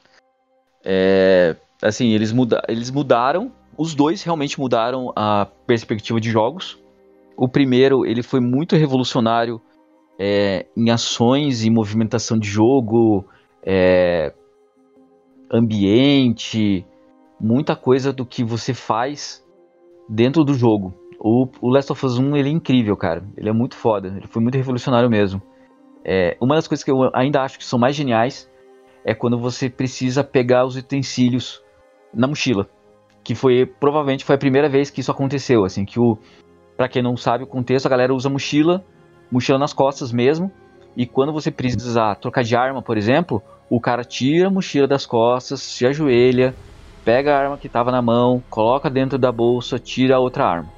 É, 0.83 1.55
assim, 1.81 2.13
eles, 2.13 2.31
muda 2.31 2.63
eles 2.69 2.89
mudaram, 2.89 3.51
os 3.77 3.93
dois 3.93 4.23
realmente 4.23 4.59
mudaram 4.59 5.11
a 5.15 5.45
perspectiva 5.67 6.21
de 6.21 6.31
jogos. 6.31 6.79
O 7.35 7.47
primeiro, 7.49 8.05
ele 8.05 8.23
foi 8.23 8.39
muito 8.39 8.77
revolucionário 8.77 9.61
é, 10.17 10.65
em 10.75 10.89
ações 10.89 11.65
e 11.65 11.69
movimentação 11.69 12.37
de 12.37 12.47
jogo, 12.47 13.25
é, 13.61 14.33
ambiente, 15.51 16.85
muita 17.39 17.75
coisa 17.75 18.13
do 18.13 18.25
que 18.25 18.43
você 18.43 18.73
faz 18.73 19.45
dentro 20.07 20.45
do 20.45 20.53
jogo. 20.53 20.93
O, 21.19 21.47
o 21.59 21.69
Last 21.69 21.91
of 21.91 22.05
Us 22.05 22.17
1 22.17 22.37
ele 22.37 22.49
é 22.49 22.51
incrível, 22.53 22.95
cara. 22.95 23.23
Ele 23.35 23.49
é 23.49 23.53
muito 23.53 23.75
foda. 23.75 24.07
Ele 24.07 24.27
foi 24.27 24.41
muito 24.41 24.55
revolucionário 24.55 25.09
mesmo. 25.09 25.41
É, 26.03 26.37
uma 26.39 26.55
das 26.55 26.67
coisas 26.67 26.83
que 26.83 26.91
eu 26.91 27.09
ainda 27.13 27.41
acho 27.41 27.57
que 27.57 27.65
são 27.65 27.77
mais 27.77 27.95
geniais 27.95 28.49
é 29.03 29.13
quando 29.13 29.37
você 29.37 29.69
precisa 29.69 30.23
pegar 30.23 30.65
os 30.65 30.75
utensílios 30.75 31.61
na 32.13 32.27
mochila. 32.27 32.67
Que 33.23 33.35
foi 33.35 33.65
provavelmente 33.65 34.25
foi 34.25 34.35
a 34.35 34.39
primeira 34.39 34.69
vez 34.69 34.89
que 34.89 35.01
isso 35.01 35.11
aconteceu, 35.11 35.65
assim, 35.65 35.85
que 35.85 35.99
o 35.99 36.17
para 36.77 36.87
quem 36.87 37.03
não 37.03 37.17
sabe 37.17 37.43
o 37.43 37.47
contexto, 37.47 37.87
a 37.87 37.89
galera 37.89 38.13
usa 38.13 38.29
mochila, 38.29 38.85
mochila 39.29 39.59
nas 39.59 39.73
costas 39.73 40.13
mesmo, 40.13 40.49
e 40.95 41.05
quando 41.05 41.33
você 41.33 41.51
precisa 41.51 42.15
trocar 42.15 42.41
de 42.41 42.55
arma, 42.55 42.81
por 42.81 42.97
exemplo, 42.97 43.43
o 43.69 43.81
cara 43.81 44.05
tira 44.05 44.47
a 44.47 44.49
mochila 44.51 44.87
das 44.87 45.05
costas, 45.05 45.61
se 45.61 45.85
ajoelha, 45.85 46.55
pega 47.03 47.35
a 47.35 47.37
arma 47.37 47.57
que 47.57 47.67
estava 47.67 47.91
na 47.91 48.01
mão, 48.01 48.41
coloca 48.49 48.89
dentro 48.89 49.17
da 49.17 49.29
bolsa, 49.29 49.77
tira 49.77 50.15
a 50.15 50.19
outra 50.19 50.45
arma. 50.45 50.69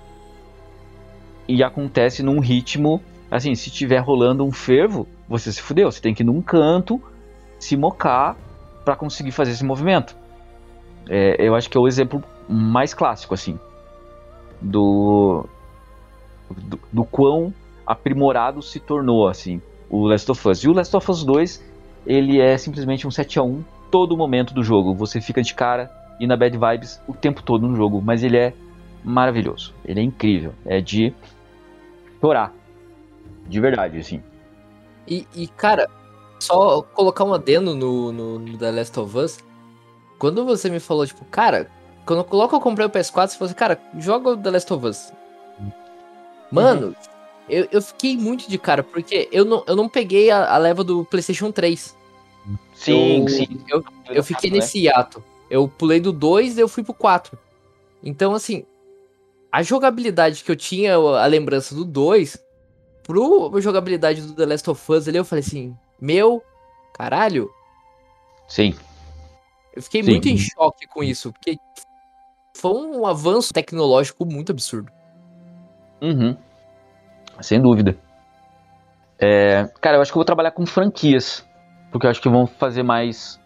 E 1.47 1.63
acontece 1.63 2.23
num 2.23 2.39
ritmo 2.39 3.01
Assim, 3.31 3.55
se 3.55 3.71
tiver 3.71 3.99
rolando 3.99 4.43
um 4.43 4.51
fervo, 4.51 5.07
você 5.27 5.53
se 5.53 5.61
fudeu. 5.61 5.89
Você 5.89 6.01
tem 6.01 6.13
que 6.13 6.21
ir 6.21 6.25
num 6.25 6.41
canto, 6.41 7.01
se 7.57 7.77
mocar 7.77 8.35
para 8.83 8.93
conseguir 8.93 9.31
fazer 9.31 9.51
esse 9.51 9.63
movimento. 9.63 10.17
É, 11.07 11.37
eu 11.39 11.55
acho 11.55 11.69
que 11.69 11.77
é 11.77 11.79
o 11.79 11.87
exemplo 11.87 12.21
mais 12.49 12.93
clássico, 12.93 13.33
assim, 13.33 13.57
do, 14.59 15.45
do, 16.49 16.79
do 16.91 17.05
quão 17.05 17.53
aprimorado 17.87 18.61
se 18.61 18.79
tornou, 18.79 19.27
assim, 19.27 19.61
o 19.89 20.05
Last 20.05 20.29
of 20.29 20.49
Us. 20.49 20.59
E 20.59 20.67
o 20.67 20.73
Last 20.73 20.95
of 20.95 21.09
Us 21.09 21.23
2, 21.23 21.63
ele 22.05 22.41
é 22.41 22.57
simplesmente 22.57 23.07
um 23.07 23.11
7 23.11 23.39
a 23.39 23.43
1 23.43 23.63
todo 23.89 24.17
momento 24.17 24.53
do 24.53 24.63
jogo. 24.63 24.93
Você 24.95 25.21
fica 25.21 25.41
de 25.41 25.53
cara 25.53 25.89
e 26.19 26.27
na 26.27 26.35
bad 26.35 26.57
vibes 26.57 27.01
o 27.07 27.13
tempo 27.13 27.41
todo 27.41 27.67
no 27.67 27.75
jogo, 27.75 28.01
mas 28.01 28.23
ele 28.23 28.37
é 28.37 28.53
maravilhoso. 29.03 29.73
Ele 29.85 30.01
é 30.01 30.03
incrível. 30.03 30.53
É 30.65 30.81
de 30.81 31.13
chorar. 32.19 32.53
De 33.47 33.59
verdade, 33.59 33.99
assim. 33.99 34.23
E, 35.07 35.27
e 35.35 35.47
cara, 35.47 35.89
só 36.39 36.81
colocar 36.81 37.23
um 37.23 37.33
adendo 37.33 37.75
no, 37.75 38.11
no, 38.11 38.39
no, 38.39 38.57
The 38.57 38.71
Last 38.71 38.99
of 38.99 39.17
Us. 39.17 39.39
Quando 40.17 40.45
você 40.45 40.69
me 40.69 40.79
falou, 40.79 41.05
tipo, 41.05 41.25
cara, 41.25 41.69
quando 42.05 42.19
eu 42.19 42.25
coloco 42.25 42.55
eu 42.55 42.61
comprei 42.61 42.85
o 42.85 42.89
PS4, 42.89 43.29
você 43.29 43.37
falou 43.37 43.45
assim, 43.47 43.55
cara, 43.55 43.81
joga 43.97 44.29
o 44.29 44.37
The 44.37 44.51
Last 44.51 44.73
of 44.73 44.85
Us. 44.85 45.13
Mano, 46.51 46.87
uhum. 46.87 46.95
eu, 47.49 47.67
eu 47.71 47.81
fiquei 47.81 48.17
muito 48.17 48.49
de 48.49 48.57
cara, 48.57 48.83
porque 48.83 49.29
eu 49.31 49.45
não, 49.45 49.63
eu 49.65 49.75
não 49.75 49.87
peguei 49.87 50.29
a, 50.29 50.53
a 50.53 50.57
leva 50.57 50.83
do 50.83 51.05
PlayStation 51.05 51.51
3. 51.51 51.95
Sim, 52.73 53.21
eu, 53.21 53.29
sim. 53.29 53.47
Eu, 53.69 53.83
eu 54.09 54.23
fiquei 54.23 54.49
né? 54.49 54.57
nesse 54.57 54.79
hiato. 54.79 55.23
Eu 55.49 55.67
pulei 55.67 55.99
do 55.99 56.11
2 56.11 56.57
e 56.57 56.61
eu 56.61 56.67
fui 56.67 56.83
pro 56.83 56.93
4. 56.93 57.37
Então, 58.03 58.33
assim, 58.33 58.65
a 59.51 59.61
jogabilidade 59.61 60.43
que 60.43 60.51
eu 60.51 60.55
tinha, 60.55 60.95
a 60.95 61.25
lembrança 61.25 61.75
do 61.75 61.85
2, 61.85 62.37
pro 63.03 63.59
jogabilidade 63.59 64.21
do 64.21 64.33
The 64.33 64.45
Last 64.45 64.69
of 64.69 64.91
Us 64.91 65.07
ali, 65.07 65.17
eu 65.17 65.25
falei 65.25 65.43
assim, 65.43 65.75
meu 65.99 66.41
caralho. 66.93 67.49
Sim. 68.47 68.75
Eu 69.75 69.81
fiquei 69.81 70.03
Sim. 70.03 70.11
muito 70.11 70.27
em 70.27 70.37
choque 70.37 70.85
com 70.87 71.03
isso, 71.03 71.31
porque 71.31 71.57
foi 72.55 72.71
um 72.71 73.05
avanço 73.05 73.53
tecnológico 73.53 74.25
muito 74.25 74.51
absurdo. 74.51 74.91
Uhum. 76.01 76.35
Sem 77.39 77.61
dúvida. 77.61 77.97
É, 79.19 79.69
cara, 79.79 79.97
eu 79.97 80.01
acho 80.01 80.11
que 80.11 80.17
eu 80.17 80.19
vou 80.19 80.25
trabalhar 80.25 80.51
com 80.51 80.65
franquias, 80.65 81.47
porque 81.91 82.05
eu 82.05 82.11
acho 82.11 82.21
que 82.21 82.29
vão 82.29 82.45
fazer 82.45 82.83
mais, 82.83 83.39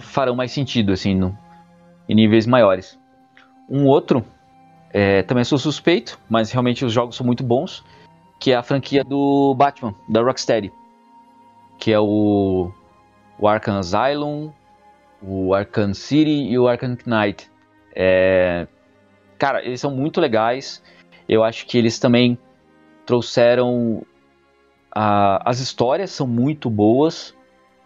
farão 0.00 0.34
mais 0.34 0.52
sentido, 0.52 0.92
assim, 0.92 1.14
no, 1.14 1.36
em 2.08 2.14
níveis 2.14 2.46
maiores. 2.46 2.98
Um 3.68 3.86
outro, 3.86 4.24
é, 4.92 5.22
também 5.22 5.44
sou 5.44 5.58
suspeito, 5.58 6.18
mas 6.28 6.50
realmente 6.50 6.84
os 6.84 6.92
jogos 6.92 7.16
são 7.16 7.24
muito 7.24 7.42
bons 7.42 7.82
que 8.42 8.50
é 8.50 8.56
a 8.56 8.62
franquia 8.64 9.04
do 9.04 9.54
Batman, 9.54 9.94
da 10.08 10.20
Rocksteady. 10.20 10.72
Que 11.78 11.92
é 11.92 12.00
o, 12.00 12.72
o 13.38 13.46
Arkham 13.46 13.78
Asylum, 13.78 14.50
o 15.22 15.54
Arkham 15.54 15.94
City 15.94 16.50
e 16.50 16.58
o 16.58 16.66
Arkham 16.66 16.98
Knight. 17.06 17.48
É, 17.94 18.66
cara, 19.38 19.64
eles 19.64 19.80
são 19.80 19.92
muito 19.92 20.20
legais. 20.20 20.82
Eu 21.28 21.44
acho 21.44 21.64
que 21.66 21.78
eles 21.78 22.00
também 22.00 22.36
trouxeram. 23.06 24.04
A, 24.90 25.48
as 25.48 25.60
histórias 25.60 26.10
são 26.10 26.26
muito 26.26 26.68
boas. 26.68 27.32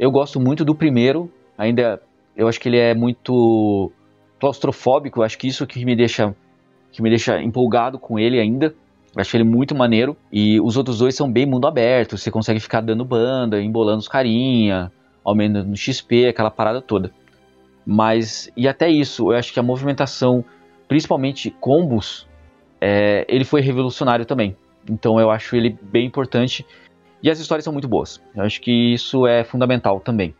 Eu 0.01 0.11
gosto 0.11 0.41
muito 0.41 0.65
do 0.65 0.75
primeiro. 0.75 1.31
Ainda. 1.59 2.03
Eu 2.35 2.49
acho 2.49 2.59
que 2.59 2.71
ele 2.71 2.79
é 2.79 2.95
muito 2.95 3.93
claustrofóbico, 4.41 5.23
acho 5.23 5.37
que 5.37 5.49
isso 5.49 5.67
que 5.67 5.85
me 5.85 5.95
deixa 5.95 6.35
que 6.93 7.03
me 7.03 7.11
deixa 7.11 7.43
empolgado 7.43 7.99
com 7.99 8.19
ele 8.19 8.41
ainda. 8.41 8.75
Acho 9.17 9.37
ele 9.37 9.45
muito 9.45 9.75
maneiro. 9.75 10.17
E 10.31 10.61
os 10.61 10.77
outros 10.77 10.99
dois 10.99 11.15
são 11.15 11.31
bem 11.31 11.47
mundo 11.47 11.67
aberto. 11.67 12.19
Você 12.19 12.31
consegue 12.31 12.61
ficar 12.61 12.81
dando 12.81 13.05
banda, 13.05 13.61
embolando 13.61 13.99
os 13.99 14.09
carinha, 14.09 14.93
aumentando 15.25 15.69
no 15.69 15.77
XP, 15.77 16.27
aquela 16.27 16.51
parada 16.51 16.81
toda. 16.81 17.11
Mas, 17.85 18.51
e 18.57 18.69
até 18.69 18.91
isso, 18.91 19.33
eu 19.33 19.37
acho 19.37 19.53
que 19.53 19.61
a 19.61 19.63
movimentação, 19.63 20.45
principalmente 20.89 21.51
combos, 21.61 22.27
é, 22.81 23.25
ele 23.29 23.45
foi 23.45 23.61
revolucionário 23.61 24.27
também. 24.27 24.57
Então 24.89 25.19
eu 25.19 25.31
acho 25.31 25.57
ele 25.57 25.77
bem 25.83 26.07
importante. 26.07 26.67
E 27.23 27.31
as 27.31 27.39
histórias 27.39 27.65
são 27.65 27.73
muito 27.73 27.89
boas. 27.89 28.21
Eu 28.35 28.43
acho 28.43 28.61
que 28.61 28.93
isso 28.93 29.27
é 29.27 29.45
fundamental 29.45 30.01
também. 30.01 30.35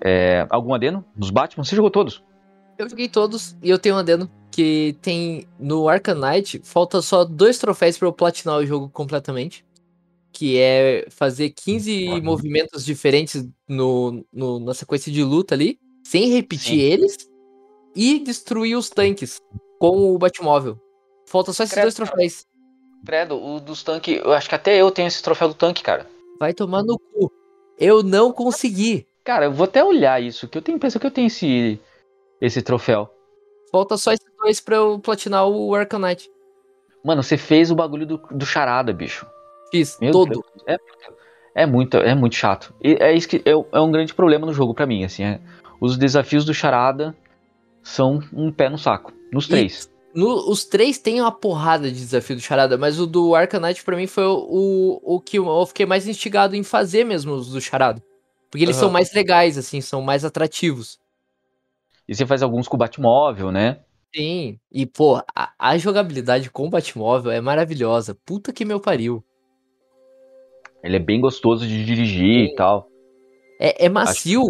É, 0.00 0.46
algum 0.50 0.74
adeno 0.74 1.04
nos 1.16 1.30
Batman? 1.30 1.64
Você 1.64 1.76
jogou 1.76 1.90
todos? 1.90 2.22
Eu 2.78 2.88
joguei 2.88 3.08
todos 3.08 3.56
e 3.62 3.70
eu 3.70 3.78
tenho 3.78 3.94
um 3.94 3.98
adendo 3.98 4.30
que 4.56 4.96
tem 5.02 5.46
no 5.58 5.86
Arcanite, 5.86 6.62
falta 6.64 7.02
só 7.02 7.26
dois 7.26 7.58
troféus 7.58 7.98
para 7.98 8.08
eu 8.08 8.12
platinar 8.12 8.56
o 8.56 8.64
jogo 8.64 8.88
completamente. 8.88 9.62
Que 10.32 10.58
é 10.58 11.06
fazer 11.10 11.50
15 11.50 12.22
movimentos 12.22 12.82
diferentes 12.82 13.46
no, 13.68 14.24
no, 14.32 14.58
na 14.58 14.72
sequência 14.72 15.12
de 15.12 15.22
luta 15.22 15.54
ali, 15.54 15.78
sem 16.02 16.30
repetir 16.30 16.78
Sim. 16.78 16.80
eles, 16.80 17.16
e 17.94 18.18
destruir 18.18 18.78
os 18.78 18.88
tanques 18.88 19.42
com 19.78 20.14
o 20.14 20.18
Batmóvel. 20.18 20.80
Falta 21.26 21.52
só 21.52 21.62
esses 21.62 21.74
Credo, 21.74 21.84
dois 21.84 21.94
troféus. 21.94 22.46
Credo, 23.04 23.36
o 23.36 23.60
dos 23.60 23.82
tanques, 23.82 24.16
eu 24.16 24.32
acho 24.32 24.48
que 24.48 24.54
até 24.54 24.80
eu 24.80 24.90
tenho 24.90 25.08
esse 25.08 25.22
troféu 25.22 25.48
do 25.48 25.54
tanque, 25.54 25.82
cara. 25.82 26.08
Vai 26.40 26.54
tomar 26.54 26.82
no 26.82 26.98
cu. 26.98 27.30
Eu 27.78 28.02
não 28.02 28.32
consegui. 28.32 29.06
Cara, 29.22 29.46
eu 29.46 29.52
vou 29.52 29.64
até 29.64 29.84
olhar 29.84 30.22
isso, 30.22 30.48
que 30.48 30.56
eu 30.56 30.62
tenho 30.62 30.76
impressão 30.76 30.98
que 30.98 31.06
eu 31.06 31.10
tenho 31.10 31.26
esse, 31.26 31.78
esse 32.40 32.62
troféu. 32.62 33.10
Falta 33.70 33.98
só 33.98 34.12
esses 34.12 34.35
dois 34.46 34.60
pra 34.60 34.76
eu 34.76 34.98
platinar 34.98 35.46
o 35.46 35.74
Arcanite. 35.74 36.30
Mano, 37.04 37.22
você 37.22 37.36
fez 37.36 37.70
o 37.70 37.74
bagulho 37.74 38.06
do, 38.06 38.16
do 38.30 38.46
charada, 38.46 38.92
bicho. 38.92 39.26
Fiz, 39.70 39.98
Meu 40.00 40.12
todo. 40.12 40.44
É, 40.66 40.76
é, 41.54 41.66
muito, 41.66 41.96
é 41.96 42.14
muito 42.14 42.36
chato. 42.36 42.72
E 42.82 42.96
é 43.00 43.12
isso 43.12 43.28
que 43.28 43.42
é, 43.44 43.50
é 43.50 43.80
um 43.80 43.90
grande 43.90 44.14
problema 44.14 44.46
no 44.46 44.52
jogo 44.52 44.72
para 44.72 44.86
mim, 44.86 45.04
assim. 45.04 45.24
É, 45.24 45.40
os 45.80 45.98
desafios 45.98 46.44
do 46.44 46.54
charada 46.54 47.16
são 47.82 48.20
um 48.32 48.50
pé 48.52 48.68
no 48.68 48.78
saco. 48.78 49.12
Nos 49.32 49.48
três. 49.48 49.90
No, 50.14 50.50
os 50.50 50.64
três 50.64 50.98
têm 50.98 51.20
uma 51.20 51.32
porrada 51.32 51.90
de 51.90 51.98
desafio 51.98 52.36
do 52.36 52.40
Charada, 52.40 52.78
mas 52.78 52.98
o 52.98 53.06
do 53.06 53.34
Arcanite 53.34 53.84
para 53.84 53.96
mim 53.96 54.06
foi 54.06 54.24
o, 54.24 54.46
o, 54.48 55.16
o, 55.16 55.20
que 55.20 55.36
eu 55.36 55.66
fiquei 55.66 55.84
mais 55.84 56.08
instigado 56.08 56.56
em 56.56 56.62
fazer 56.62 57.04
mesmo, 57.04 57.34
os 57.34 57.50
do 57.50 57.60
Charada. 57.60 58.02
Porque 58.50 58.64
eles 58.64 58.76
uhum. 58.76 58.84
são 58.84 58.90
mais 58.90 59.12
legais, 59.12 59.58
assim, 59.58 59.82
são 59.82 60.00
mais 60.00 60.24
atrativos. 60.24 60.98
E 62.08 62.14
você 62.14 62.24
faz 62.24 62.42
alguns 62.42 62.66
com 62.66 62.76
o 62.76 62.78
Batmóvel, 62.78 63.52
né? 63.52 63.80
Sim. 64.16 64.58
E, 64.72 64.86
pô, 64.86 65.22
a, 65.34 65.52
a 65.58 65.76
jogabilidade 65.76 66.50
com 66.50 66.66
o 66.66 66.70
Batmóvel 66.70 67.30
é 67.30 67.40
maravilhosa. 67.40 68.16
Puta 68.24 68.50
que 68.50 68.64
meu 68.64 68.80
pariu. 68.80 69.22
Ele 70.82 70.96
é 70.96 71.00
bem 71.00 71.20
gostoso 71.20 71.66
de 71.66 71.84
dirigir 71.84 72.46
Sim. 72.46 72.52
e 72.52 72.54
tal. 72.54 72.88
É, 73.60 73.84
é 73.84 73.88
macio. 73.90 74.42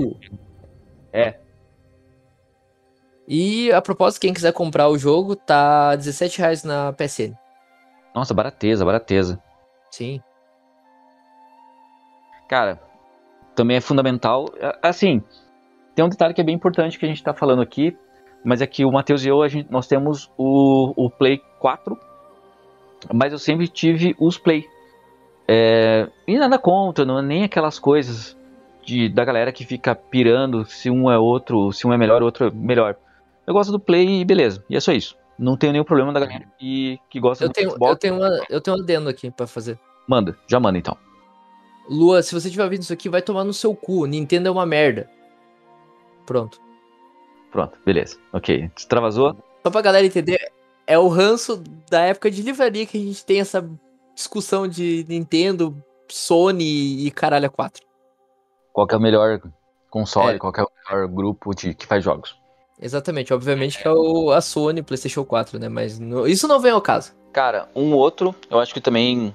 É. 1.12 1.40
E 3.26 3.72
a 3.72 3.82
propósito, 3.82 4.20
quem 4.20 4.32
quiser 4.32 4.52
comprar 4.52 4.88
o 4.88 4.96
jogo, 4.96 5.34
tá 5.34 5.90
R$17,00 5.90 6.64
na 6.64 6.92
PSN. 6.92 7.34
Nossa, 8.14 8.32
barateza, 8.32 8.84
barateza. 8.84 9.42
Sim. 9.90 10.20
Cara, 12.48 12.80
também 13.56 13.78
é 13.78 13.80
fundamental. 13.80 14.46
Assim, 14.80 15.20
tem 15.96 16.04
um 16.04 16.08
detalhe 16.08 16.34
que 16.34 16.40
é 16.40 16.44
bem 16.44 16.54
importante 16.54 16.98
que 16.98 17.04
a 17.04 17.08
gente 17.08 17.18
está 17.18 17.34
falando 17.34 17.62
aqui, 17.62 17.96
mas 18.45 18.62
é 18.62 18.66
que 18.66 18.84
o 18.84 18.93
Matheus 18.93 19.24
e 19.24 19.28
eu, 19.28 19.43
a 19.43 19.49
gente, 19.49 19.70
nós 19.70 19.87
temos 19.87 20.30
o, 20.37 20.93
o 20.97 21.11
Play 21.11 21.41
4, 21.59 21.99
mas 23.12 23.32
eu 23.32 23.39
sempre 23.39 23.68
tive 23.68 24.14
os 24.18 24.39
Play. 24.39 24.64
É, 25.49 26.09
e 26.26 26.39
nada 26.39 26.59
contra, 26.59 27.05
não 27.05 27.18
é 27.18 27.22
nem 27.22 27.45
aquelas 27.45 27.78
coisas 27.78 28.37
de, 28.84 29.09
da 29.09 29.24
galera 29.24 29.53
que 29.53 29.64
fica 29.64 29.95
pirando 29.95 30.64
se 30.64 30.91
um 30.91 31.11
é 31.11 31.18
outro, 31.18 31.72
se 31.72 31.87
um 31.87 31.93
é 31.93 31.99
melhor, 31.99 32.22
o 32.22 32.24
outro 32.24 32.47
é 32.47 32.51
melhor. 32.51 32.97
Eu 33.47 33.55
gosto 33.55 33.70
do 33.70 33.80
Play 33.80 34.20
e 34.20 34.24
beleza, 34.24 34.64
e 34.68 34.76
é 34.76 34.80
só 34.80 34.93
isso. 34.93 35.16
Não 35.39 35.57
tenho 35.57 35.72
nenhum 35.72 35.84
problema 35.84 36.12
da 36.12 36.20
galera 36.20 36.47
que, 36.59 36.99
que 37.11 37.20
gosta 37.20 37.45
eu 37.45 37.49
do 37.49 37.53
tenho, 37.53 37.70
Xbox. 37.70 37.91
Eu 37.91 37.97
tenho, 37.97 38.14
uma, 38.14 38.45
eu 38.49 38.61
tenho 38.61 38.76
um 38.76 38.80
adendo 38.80 39.09
aqui 39.09 39.30
para 39.30 39.47
fazer. 39.47 39.78
Manda, 40.09 40.37
já 40.49 40.59
manda 40.59 40.78
então. 40.78 40.97
Lua, 41.89 42.22
se 42.22 42.34
você 42.34 42.49
estiver 42.49 42.64
ouvindo 42.64 42.82
isso 42.82 42.93
aqui, 42.93 43.09
vai 43.09 43.22
tomar 43.22 43.45
no 43.45 43.53
seu 43.53 43.74
cu. 43.74 44.07
Nintendo 44.07 44.49
é 44.49 44.51
uma 44.51 44.66
merda. 44.66 45.09
Pronto. 46.24 46.61
Pronto, 47.57 47.78
beleza. 47.86 48.18
Ok. 48.34 48.70
Extravasou? 48.76 49.34
Só 49.64 49.70
pra 49.70 49.80
galera 49.80 50.04
entender, 50.04 50.38
é 50.86 50.98
o 50.98 51.09
ranço 51.09 51.64
da 51.90 52.02
época 52.02 52.30
de 52.30 52.42
livraria 52.42 52.84
que 52.84 52.98
a 52.98 53.00
gente 53.00 53.24
tem 53.24 53.40
essa 53.40 53.66
discussão 54.14 54.68
de 54.68 55.07
Nintendo, 55.09 55.74
Sony 56.07 57.07
e 57.07 57.11
caralho 57.11 57.50
4. 57.50 57.82
Qual 58.74 58.86
que 58.86 58.94
é 58.94 58.98
o 58.98 59.00
melhor 59.00 59.40
console, 59.88 60.34
é. 60.34 60.38
qual 60.38 60.52
que 60.52 60.61
é 60.61 60.64
o 60.64 60.68
melhor 60.84 61.09
grupo 61.09 61.54
de, 61.54 61.72
que 61.72 61.86
faz 61.86 62.04
jogos? 62.04 62.36
Exatamente, 62.78 63.32
obviamente 63.32 63.80
que 63.80 63.88
é 63.88 63.90
o, 63.90 64.30
a 64.32 64.42
Sony 64.42 64.82
PlayStation 64.82 65.24
4, 65.24 65.59
né? 65.59 65.70
Mas 65.70 65.98
no, 65.98 66.28
isso 66.28 66.46
não 66.46 66.61
vem 66.61 66.72
ao 66.72 66.82
caso. 66.82 67.14
Cara, 67.32 67.70
um 67.74 67.94
outro, 67.94 68.34
eu 68.50 68.59
acho 68.59 68.74
que 68.74 68.82
também 68.82 69.34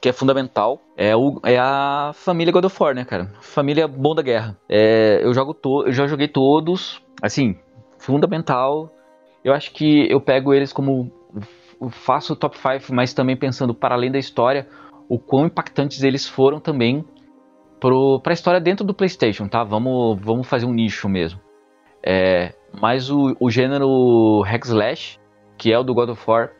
que 0.00 0.08
é 0.08 0.12
fundamental 0.12 0.80
é, 0.96 1.14
o, 1.16 1.40
é 1.44 1.58
a 1.58 2.12
família 2.14 2.52
God 2.52 2.64
of 2.64 2.82
War, 2.82 2.94
né, 2.94 3.04
cara? 3.04 3.30
Família 3.40 3.86
Bom 3.86 4.14
da 4.14 4.22
Guerra. 4.22 4.56
É, 4.68 5.20
eu, 5.22 5.34
jogo 5.34 5.54
to, 5.54 5.86
eu 5.86 5.92
já 5.92 6.06
joguei 6.06 6.28
todos, 6.28 7.02
assim, 7.22 7.56
fundamental. 7.98 8.92
Eu 9.44 9.52
acho 9.52 9.72
que 9.72 10.10
eu 10.10 10.20
pego 10.20 10.52
eles 10.52 10.72
como. 10.72 11.10
Faço 11.90 12.32
o 12.32 12.36
top 12.36 12.58
5, 12.58 12.92
mas 12.92 13.14
também 13.14 13.36
pensando 13.36 13.72
para 13.72 13.94
além 13.94 14.10
da 14.10 14.18
história, 14.18 14.66
o 15.08 15.18
quão 15.18 15.46
impactantes 15.46 16.02
eles 16.02 16.26
foram 16.26 16.58
também 16.58 17.04
para 17.78 18.32
a 18.32 18.34
história 18.34 18.60
dentro 18.60 18.84
do 18.84 18.92
PlayStation, 18.92 19.46
tá? 19.46 19.62
Vamos, 19.62 20.18
vamos 20.20 20.48
fazer 20.48 20.66
um 20.66 20.72
nicho 20.72 21.08
mesmo. 21.08 21.40
É, 22.04 22.52
mas 22.80 23.10
o, 23.10 23.36
o 23.38 23.48
gênero 23.48 24.40
Hack 24.42 24.64
Slash, 24.64 25.20
que 25.56 25.72
é 25.72 25.78
o 25.78 25.84
do 25.84 25.94
God 25.94 26.10
of 26.10 26.22
War, 26.28 26.50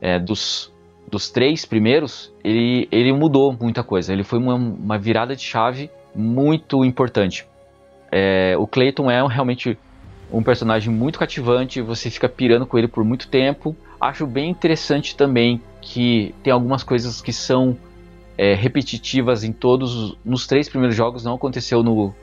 é, 0.00 0.18
dos 0.18 0.72
dos 1.08 1.30
três 1.30 1.64
primeiros, 1.64 2.34
ele, 2.42 2.88
ele 2.90 3.12
mudou 3.12 3.56
muita 3.58 3.82
coisa. 3.82 4.12
Ele 4.12 4.24
foi 4.24 4.38
uma, 4.38 4.54
uma 4.54 4.98
virada 4.98 5.36
de 5.36 5.42
chave 5.42 5.90
muito 6.14 6.84
importante. 6.84 7.46
É, 8.10 8.54
o 8.58 8.66
Clayton 8.66 9.10
é 9.10 9.26
realmente 9.26 9.78
um 10.32 10.42
personagem 10.42 10.92
muito 10.92 11.18
cativante, 11.18 11.80
você 11.80 12.10
fica 12.10 12.28
pirando 12.28 12.66
com 12.66 12.78
ele 12.78 12.88
por 12.88 13.04
muito 13.04 13.28
tempo. 13.28 13.76
Acho 14.00 14.26
bem 14.26 14.50
interessante 14.50 15.16
também 15.16 15.60
que 15.80 16.34
tem 16.42 16.52
algumas 16.52 16.82
coisas 16.82 17.20
que 17.20 17.32
são 17.32 17.76
é, 18.36 18.54
repetitivas 18.54 19.44
em 19.44 19.52
todos 19.52 20.16
nos 20.24 20.46
três 20.46 20.68
primeiros 20.68 20.96
jogos, 20.96 21.24
não 21.24 21.34
aconteceu 21.34 21.82
no, 21.82 22.14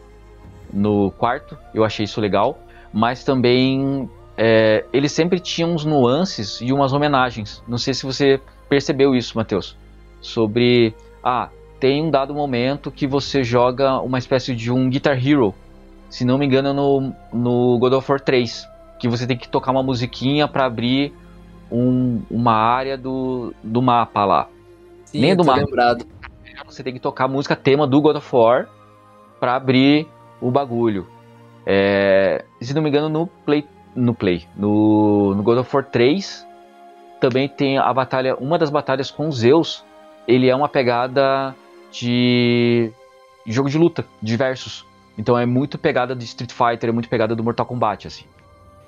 no 0.72 1.12
quarto, 1.12 1.58
eu 1.74 1.84
achei 1.84 2.04
isso 2.04 2.22
legal, 2.22 2.60
mas 2.92 3.24
também 3.24 4.10
é, 4.38 4.86
ele 4.92 5.10
sempre 5.10 5.40
tinha 5.40 5.66
uns 5.66 5.86
nuances 5.86 6.60
e 6.62 6.72
umas 6.72 6.94
homenagens. 6.94 7.64
Não 7.68 7.78
sei 7.78 7.94
se 7.94 8.06
você 8.06 8.40
percebeu 8.70 9.16
isso, 9.16 9.38
Matheus, 9.38 9.78
sobre 10.22 10.94
ah, 11.24 11.50
tem 11.80 12.04
um 12.04 12.12
dado 12.12 12.34
momento 12.34 12.92
que 12.92 13.08
você 13.08 13.44
joga 13.44 14.00
uma 14.02 14.18
espécie 14.18 14.56
de 14.56 14.72
um 14.72 14.90
Guitar 14.90 15.18
Hero, 15.18 15.54
se 16.14 16.24
não 16.24 16.38
me 16.38 16.46
engano 16.46 16.76
no, 16.76 17.12
no 17.34 17.80
God 17.80 17.94
of 17.94 18.12
War 18.12 18.22
3, 18.22 18.70
que 19.00 19.08
você 19.08 19.26
tem 19.26 19.36
que 19.36 19.50
tocar 19.50 19.72
uma 19.72 19.82
musiquinha 19.82 20.48
para 20.48 20.68
abrir 20.68 21.12
um, 21.72 22.22
uma 22.30 22.54
área 22.54 22.96
do, 22.96 23.52
do 23.64 23.82
mapa 23.82 24.24
lá. 24.24 24.48
Sim, 25.06 25.22
Nem 25.22 25.36
do 25.36 25.44
mapa. 25.44 25.62
Lembrado. 25.62 26.06
Você 26.68 26.84
tem 26.84 26.94
que 26.94 27.00
tocar 27.00 27.26
a 27.26 27.28
música 27.28 27.56
tema 27.56 27.88
do 27.88 28.00
God 28.00 28.18
of 28.18 28.30
War 28.32 28.70
para 29.40 29.56
abrir 29.56 30.08
o 30.40 30.52
bagulho. 30.52 31.08
É, 31.66 32.46
se 32.62 32.76
não 32.76 32.84
me 32.84 32.90
engano 32.90 33.10
no 33.10 33.26
Play, 33.26 33.66
no 33.96 34.14
Play, 34.14 34.46
no, 34.56 35.34
no 35.34 35.42
God 35.42 35.58
of 35.58 35.76
War 35.76 35.84
3 35.84 36.46
também 37.20 37.50
tem 37.50 37.80
a 37.80 37.92
batalha, 37.92 38.36
uma 38.36 38.60
das 38.60 38.70
batalhas 38.70 39.10
com 39.10 39.32
Zeus, 39.32 39.84
ele 40.28 40.48
é 40.48 40.56
uma 40.56 40.70
pegada 40.70 41.56
de 41.92 42.92
jogo 43.48 43.68
de 43.68 43.80
luta, 43.80 44.06
de 44.22 44.38
versus. 44.38 44.86
Então 45.18 45.38
é 45.38 45.46
muito 45.46 45.78
pegada 45.78 46.16
de 46.16 46.26
Street 46.26 46.52
Fighter, 46.52 46.90
é 46.90 46.94
muito 46.94 47.10
pegada 47.10 47.36
do 47.36 47.44
Mortal 47.44 47.66
Kombat, 47.66 48.08
assim. 48.08 48.26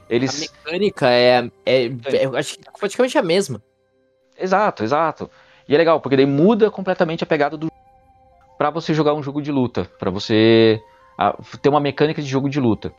Eles... 0.09 0.35
A 0.35 0.39
mecânica 0.39 1.09
é, 1.09 1.49
é, 1.65 1.85
é, 1.85 2.37
acho 2.37 2.57
que 2.57 2.79
praticamente 2.79 3.17
a 3.17 3.21
mesma. 3.21 3.61
Exato, 4.37 4.83
exato. 4.83 5.29
E 5.67 5.73
é 5.73 5.77
legal, 5.77 5.99
porque 5.99 6.15
daí 6.15 6.25
muda 6.25 6.69
completamente 6.69 7.23
a 7.23 7.27
pegada 7.27 7.57
do 7.57 7.71
para 8.57 8.69
você 8.69 8.93
jogar 8.93 9.13
um 9.13 9.23
jogo 9.23 9.41
de 9.41 9.51
luta, 9.51 9.89
para 9.99 10.09
você 10.09 10.81
a, 11.17 11.35
ter 11.61 11.69
uma 11.69 11.79
mecânica 11.79 12.21
de 12.21 12.27
jogo 12.27 12.49
de 12.49 12.59
luta. 12.59 12.93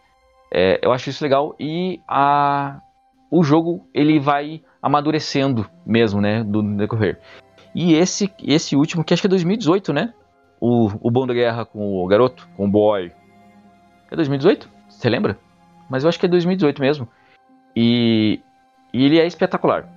É, 0.52 0.78
eu 0.82 0.92
acho 0.92 1.10
isso 1.10 1.24
legal 1.24 1.54
e 1.58 2.00
a, 2.06 2.80
o 3.30 3.42
jogo 3.42 3.88
ele 3.92 4.20
vai 4.20 4.62
amadurecendo 4.82 5.68
mesmo, 5.84 6.20
né, 6.20 6.44
do 6.44 6.62
decorrer. 6.62 7.18
E 7.74 7.94
esse, 7.94 8.32
esse 8.42 8.76
último, 8.76 9.04
que 9.04 9.12
acho 9.12 9.22
que 9.22 9.26
é 9.26 9.30
2018, 9.30 9.92
né? 9.92 10.14
O, 10.58 10.86
o 11.00 11.10
Bom 11.10 11.26
da 11.26 11.34
Guerra 11.34 11.66
com 11.66 12.02
o 12.02 12.06
garoto, 12.06 12.48
com 12.56 12.64
o 12.64 12.70
boy. 12.70 13.12
É 14.10 14.16
2018? 14.16 14.68
Você 14.88 15.08
lembra? 15.08 15.38
mas 15.88 16.02
eu 16.02 16.08
acho 16.08 16.18
que 16.18 16.26
é 16.26 16.28
2018 16.28 16.80
mesmo. 16.80 17.08
E, 17.74 18.40
e 18.92 19.04
ele 19.04 19.18
é 19.18 19.26
espetacular. 19.26 19.88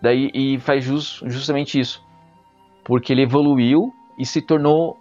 Daí 0.00 0.30
e 0.32 0.58
faz 0.58 0.84
just, 0.84 1.22
justamente 1.26 1.78
isso, 1.78 2.02
porque 2.84 3.12
ele 3.12 3.22
evoluiu 3.22 3.92
e 4.18 4.24
se 4.24 4.40
tornou, 4.40 4.96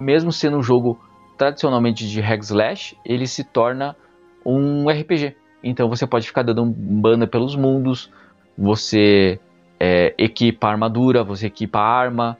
mesmo 0.00 0.32
sendo 0.32 0.58
um 0.58 0.62
jogo 0.62 0.98
tradicionalmente 1.38 2.08
de 2.08 2.20
hack 2.20 2.42
slash, 2.42 2.96
ele 3.04 3.26
se 3.26 3.44
torna 3.44 3.96
um 4.44 4.88
RPG. 4.88 5.36
Então 5.62 5.88
você 5.88 6.06
pode 6.06 6.26
ficar 6.26 6.42
dando 6.42 6.64
banda 6.66 7.26
pelos 7.26 7.54
mundos, 7.54 8.10
você 8.58 9.38
é, 9.78 10.12
equipa 10.18 10.68
armadura, 10.68 11.22
você 11.22 11.46
equipa 11.46 11.78
arma 11.78 12.36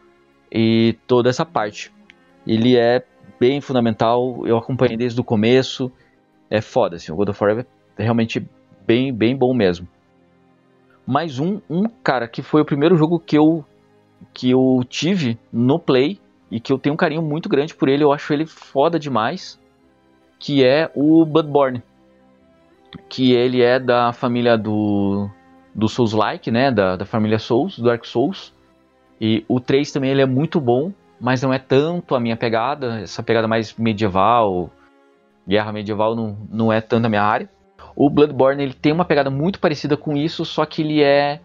e 0.51 0.97
toda 1.07 1.31
essa 1.31 1.47
parte. 1.47 1.93
Ele 2.45 2.77
é 2.77 3.05
bem 3.43 3.61
fundamental, 3.61 4.47
eu 4.47 4.57
acompanhei 4.57 4.97
desde 4.97 5.21
o 5.21 5.25
começo, 5.25 5.91
é 6.49 6.61
foda, 6.61 6.95
assim, 6.95 7.11
o 7.11 7.17
God 7.17 7.31
of 7.31 7.43
War 7.43 7.59
é 7.99 8.03
realmente 8.05 8.49
bem, 8.87 9.13
bem 9.13 9.37
bom 9.37 9.53
mesmo. 9.53 9.89
Mais 11.05 11.41
um, 11.41 11.61
um 11.69 11.89
cara 12.05 12.29
que 12.29 12.41
foi 12.41 12.61
o 12.61 12.65
primeiro 12.65 12.97
jogo 12.97 13.19
que 13.19 13.37
eu 13.37 13.65
que 14.33 14.49
eu 14.51 14.85
tive 14.89 15.37
no 15.53 15.77
Play 15.77 16.21
e 16.53 16.61
que 16.61 16.73
eu 16.73 16.79
tenho 16.79 16.93
um 16.93 16.97
carinho 16.97 17.21
muito 17.21 17.49
grande 17.49 17.75
por 17.75 17.89
ele, 17.89 18.05
eu 18.05 18.13
acho 18.13 18.33
ele 18.33 18.47
foda 18.47 18.97
demais, 18.97 19.59
que 20.39 20.65
é 20.65 20.89
o 20.95 21.25
Bloodborne. 21.25 21.83
Que 23.09 23.33
ele 23.33 23.61
é 23.61 23.81
da 23.81 24.13
família 24.13 24.57
do, 24.57 25.29
do 25.75 25.89
Souls-like, 25.89 26.49
né, 26.53 26.71
da, 26.71 26.95
da 26.95 27.05
família 27.05 27.41
Souls, 27.41 27.77
do 27.77 27.87
Dark 27.87 28.05
Souls. 28.05 28.55
E 29.21 29.45
o 29.49 29.59
3 29.59 29.91
também 29.91 30.13
ele 30.13 30.23
é 30.23 30.27
muito 30.27 30.61
bom, 30.61 30.93
mas 31.23 31.41
não 31.41 31.55
é 31.55 31.59
tanto 31.59 32.17
a 32.17 32.21
minha 32.21 32.37
pegada, 32.37 33.01
essa 33.01 33.23
pegada 33.23 33.47
mais 33.47 33.77
medieval, 33.77 34.69
guerra 35.47 35.73
medieval 35.73 36.17
não, 36.17 36.37
não 36.51 36.73
é 36.73 36.81
tanto 36.81 37.07
a 37.07 37.09
minha 37.09 37.23
área. 37.23 37.49
O 37.95 38.11
Bloodborne 38.11 38.61
ele 38.61 38.75
tem 38.75 38.93
uma 38.93 39.05
pegada 39.05 39.31
muito 39.31 39.61
parecida 39.61 39.97
com 39.97 40.17
isso, 40.17 40.45
só 40.45 40.67
que 40.67 40.83
ele 40.83 41.01
é 41.01 41.41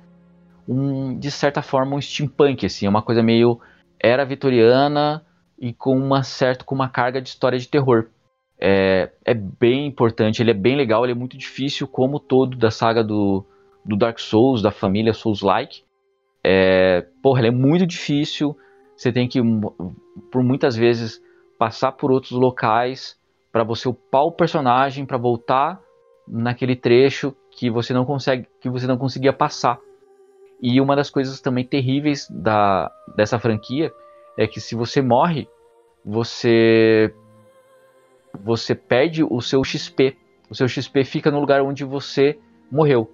um, 0.67 1.17
de 1.19 1.29
certa 1.29 1.61
forma 1.61 1.95
um 1.95 2.01
steampunk, 2.01 2.65
assim, 2.65 2.87
é 2.87 2.89
uma 2.89 3.03
coisa 3.03 3.21
meio 3.21 3.59
era 3.99 4.25
vitoriana 4.25 5.23
e 5.59 5.71
com 5.71 5.95
uma 5.95 6.23
certa 6.23 6.65
com 6.65 6.73
uma 6.73 6.89
carga 6.89 7.21
de 7.21 7.29
história 7.29 7.59
de 7.59 7.67
terror. 7.67 8.07
É, 8.59 9.11
é 9.23 9.35
bem 9.35 9.85
importante, 9.85 10.41
ele 10.41 10.49
é 10.49 10.55
bem 10.55 10.75
legal, 10.75 11.05
ele 11.05 11.11
é 11.11 11.15
muito 11.15 11.37
difícil, 11.37 11.87
como 11.87 12.19
todo 12.19 12.57
da 12.57 12.71
saga 12.71 13.03
do, 13.03 13.45
do 13.85 13.95
Dark 13.95 14.17
Souls, 14.17 14.63
da 14.63 14.71
família 14.71 15.13
Souls-like. 15.13 15.83
É, 16.43 17.05
porra, 17.21 17.41
ele 17.41 17.49
é 17.49 17.51
muito 17.51 17.85
difícil, 17.85 18.57
você 18.97 19.11
tem 19.11 19.27
que, 19.27 19.39
por 20.31 20.43
muitas 20.43 20.75
vezes, 20.75 21.21
passar 21.57 21.91
por 21.91 22.11
outros 22.11 22.31
locais 22.31 23.15
para 23.51 23.63
você 23.63 23.87
upar 23.87 24.23
o 24.23 24.31
personagem, 24.31 25.05
para 25.05 25.17
voltar 25.17 25.79
naquele 26.27 26.75
trecho 26.75 27.33
que 27.51 27.69
você 27.69 27.93
não 27.93 28.05
consegue, 28.05 28.47
que 28.59 28.69
você 28.69 28.87
não 28.87 28.97
conseguia 28.97 29.31
passar. 29.31 29.79
E 30.61 30.81
uma 30.81 30.95
das 30.95 31.11
coisas 31.11 31.39
também 31.39 31.63
terríveis 31.63 32.27
da, 32.29 32.91
dessa 33.15 33.37
franquia 33.37 33.91
é 34.35 34.47
que 34.47 34.59
se 34.59 34.75
você 34.75 35.01
morre, 35.01 35.47
você 36.03 37.13
você 38.43 38.73
perde 38.75 39.23
o 39.23 39.41
seu 39.41 39.63
XP. 39.63 40.17
O 40.49 40.55
seu 40.55 40.67
XP 40.67 41.03
fica 41.03 41.29
no 41.29 41.39
lugar 41.39 41.61
onde 41.61 41.83
você 41.83 42.39
morreu. 42.71 43.11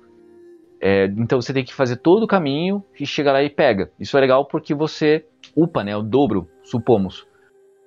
É, 0.80 1.06
então 1.06 1.42
você 1.42 1.54
tem 1.54 1.64
que 1.64 1.74
fazer 1.74 1.98
todo 1.98 2.24
o 2.24 2.28
caminho 2.28 2.84
e 3.00 3.06
chega 3.06 3.32
lá 3.32 3.42
e 3.42 3.50
pega. 3.50 3.92
Isso 4.00 4.18
é 4.18 4.22
legal 4.22 4.46
porque 4.46 4.74
você 4.74 5.26
upa, 5.56 5.84
né? 5.84 5.96
O 5.96 6.02
dobro, 6.02 6.50
supomos. 6.64 7.26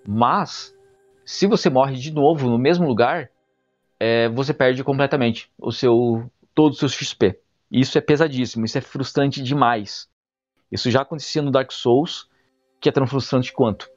Mas 0.06 0.74
se 1.24 1.46
você 1.46 1.68
morre 1.68 1.96
de 1.96 2.12
novo 2.12 2.48
no 2.48 2.58
mesmo 2.58 2.86
lugar, 2.86 3.30
é, 3.98 4.28
você 4.28 4.54
perde 4.54 4.84
completamente 4.84 5.50
o 5.58 5.72
seu 5.72 6.30
todo 6.54 6.72
o 6.72 6.76
seu 6.76 6.88
XP. 6.88 7.38
Isso 7.70 7.98
é 7.98 8.00
pesadíssimo, 8.00 8.64
isso 8.64 8.78
é 8.78 8.80
frustrante 8.80 9.42
demais. 9.42 10.08
Isso 10.70 10.90
já 10.90 11.02
acontecia 11.02 11.42
no 11.42 11.50
Dark 11.50 11.72
Souls, 11.72 12.28
que 12.80 12.88
é 12.88 12.92
tão 12.92 13.06
frustrante 13.06 13.52
quanto. 13.52 13.88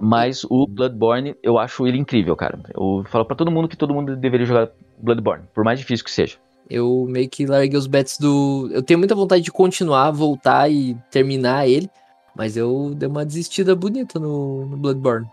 Mas 0.00 0.44
o 0.44 0.66
Bloodborne, 0.66 1.36
eu 1.42 1.58
acho 1.58 1.86
ele 1.86 1.98
incrível, 1.98 2.34
cara. 2.34 2.58
Eu 2.74 3.04
falo 3.08 3.26
para 3.26 3.36
todo 3.36 3.50
mundo 3.50 3.68
que 3.68 3.76
todo 3.76 3.92
mundo 3.92 4.16
deveria 4.16 4.46
jogar 4.46 4.70
Bloodborne, 4.98 5.44
por 5.54 5.64
mais 5.64 5.78
difícil 5.78 6.04
que 6.04 6.10
seja. 6.10 6.38
Eu 6.70 7.06
meio 7.08 7.28
que 7.28 7.44
larguei 7.44 7.76
os 7.76 7.86
bets 7.86 8.18
do. 8.18 8.70
Eu 8.72 8.82
tenho 8.82 8.98
muita 8.98 9.14
vontade 9.14 9.42
de 9.42 9.52
continuar, 9.52 10.10
voltar 10.10 10.70
e 10.70 10.96
terminar 11.10 11.68
ele, 11.68 11.90
mas 12.34 12.56
eu 12.56 12.92
dei 12.94 13.08
uma 13.08 13.24
desistida 13.24 13.74
bonita 13.74 14.18
no, 14.18 14.66
no 14.66 14.76
Bloodborne. 14.76 15.26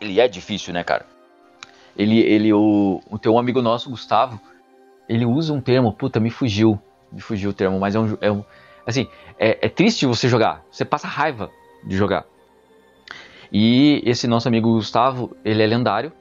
Ele 0.00 0.20
é 0.20 0.28
difícil, 0.28 0.72
né, 0.72 0.84
cara? 0.84 1.06
Ele, 1.96 2.20
ele 2.20 2.52
o, 2.52 3.00
o 3.10 3.18
teu 3.18 3.38
amigo 3.38 3.62
nosso, 3.62 3.90
Gustavo, 3.90 4.40
ele 5.08 5.24
usa 5.24 5.52
um 5.52 5.60
termo, 5.60 5.92
puta, 5.92 6.20
me 6.20 6.30
fugiu, 6.30 6.78
me 7.10 7.20
fugiu 7.20 7.50
o 7.50 7.54
termo, 7.54 7.78
mas 7.78 7.94
é 7.94 8.00
um, 8.00 8.18
é 8.20 8.30
um 8.30 8.44
assim, 8.86 9.08
é, 9.38 9.66
é 9.66 9.68
triste 9.68 10.06
você 10.06 10.28
jogar, 10.28 10.62
você 10.70 10.84
passa 10.84 11.08
raiva 11.08 11.50
de 11.84 11.96
jogar. 11.96 12.24
E 13.52 14.02
esse 14.04 14.26
nosso 14.26 14.48
amigo 14.48 14.72
Gustavo, 14.72 15.36
ele 15.44 15.62
é 15.62 15.66
lendário, 15.66 16.12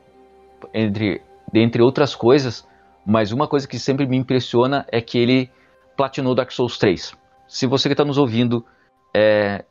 entre, 0.73 1.21
entre 1.53 1.81
outras 1.81 2.15
coisas, 2.15 2.67
mas 3.05 3.31
uma 3.31 3.47
coisa 3.47 3.67
que 3.67 3.77
sempre 3.77 4.05
me 4.07 4.17
impressiona 4.17 4.85
é 4.91 5.01
que 5.01 5.17
ele 5.17 5.49
platinou 5.95 6.35
Dark 6.35 6.51
Souls 6.51 6.77
3. 6.77 7.13
Se 7.47 7.67
você 7.67 7.87
que 7.87 7.93
está 7.93 8.03
nos 8.05 8.17
ouvindo 8.17 8.65
é, 9.13 9.63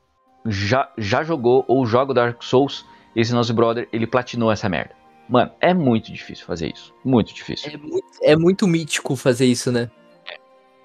já, 0.46 0.90
já 0.98 1.22
jogou 1.22 1.64
ou 1.66 1.86
joga 1.86 2.14
Dark 2.14 2.42
Souls, 2.42 2.84
esse 3.14 3.32
nosso 3.32 3.54
brother, 3.54 3.88
ele 3.92 4.06
platinou 4.06 4.50
essa 4.50 4.68
merda. 4.68 4.94
Mano, 5.28 5.50
é 5.60 5.72
muito 5.72 6.12
difícil 6.12 6.44
fazer 6.44 6.72
isso. 6.72 6.92
Muito 7.04 7.34
difícil. 7.34 7.72
É 7.72 7.76
muito, 7.76 8.06
é 8.22 8.36
muito 8.36 8.66
mítico 8.66 9.16
fazer 9.16 9.46
isso, 9.46 9.72
né? 9.72 9.90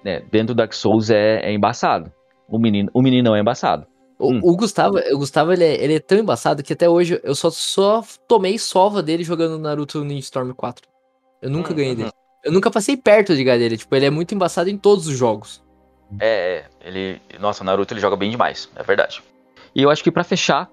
É, 0.04 0.20
dentro 0.20 0.54
do 0.54 0.54
Dark 0.54 0.72
Souls 0.72 1.10
é, 1.10 1.40
é 1.40 1.52
embaçado. 1.52 2.10
O 2.48 2.58
menino, 2.58 2.90
o 2.94 3.02
menino 3.02 3.30
não 3.30 3.36
é 3.36 3.40
embaçado. 3.40 3.86
O, 4.18 4.32
hum. 4.32 4.40
o, 4.42 4.56
Gustavo, 4.56 4.98
o 4.98 5.18
Gustavo 5.18 5.52
ele 5.52 5.64
é, 5.64 5.82
ele 5.82 5.94
é, 5.94 6.00
tão 6.00 6.18
embaçado 6.18 6.62
que 6.62 6.72
até 6.72 6.88
hoje 6.88 7.20
eu 7.22 7.34
só, 7.34 7.50
só 7.50 8.02
tomei 8.26 8.58
sova 8.58 9.02
dele 9.02 9.24
jogando 9.24 9.58
Naruto 9.58 10.04
Ninja 10.04 10.20
Storm 10.20 10.52
4. 10.52 10.88
Eu 11.42 11.50
nunca 11.50 11.72
hum, 11.72 11.76
ganhei 11.76 11.94
dele. 11.94 12.10
Eu 12.42 12.52
nunca 12.52 12.70
passei 12.70 12.96
perto 12.96 13.36
de 13.36 13.44
ganhar 13.44 13.58
dele. 13.58 13.76
Tipo, 13.76 13.94
ele 13.94 14.06
é 14.06 14.10
muito 14.10 14.34
embaçado 14.34 14.70
em 14.70 14.76
todos 14.76 15.06
os 15.06 15.16
jogos. 15.16 15.62
É, 16.18 16.64
é 16.82 16.88
ele. 16.88 17.20
Nossa, 17.38 17.62
Naruto 17.62 17.92
ele 17.92 18.00
joga 18.00 18.16
bem 18.16 18.30
demais, 18.30 18.68
é 18.74 18.82
verdade. 18.82 19.22
E 19.74 19.82
eu 19.82 19.90
acho 19.90 20.02
que 20.02 20.10
para 20.10 20.24
fechar, 20.24 20.70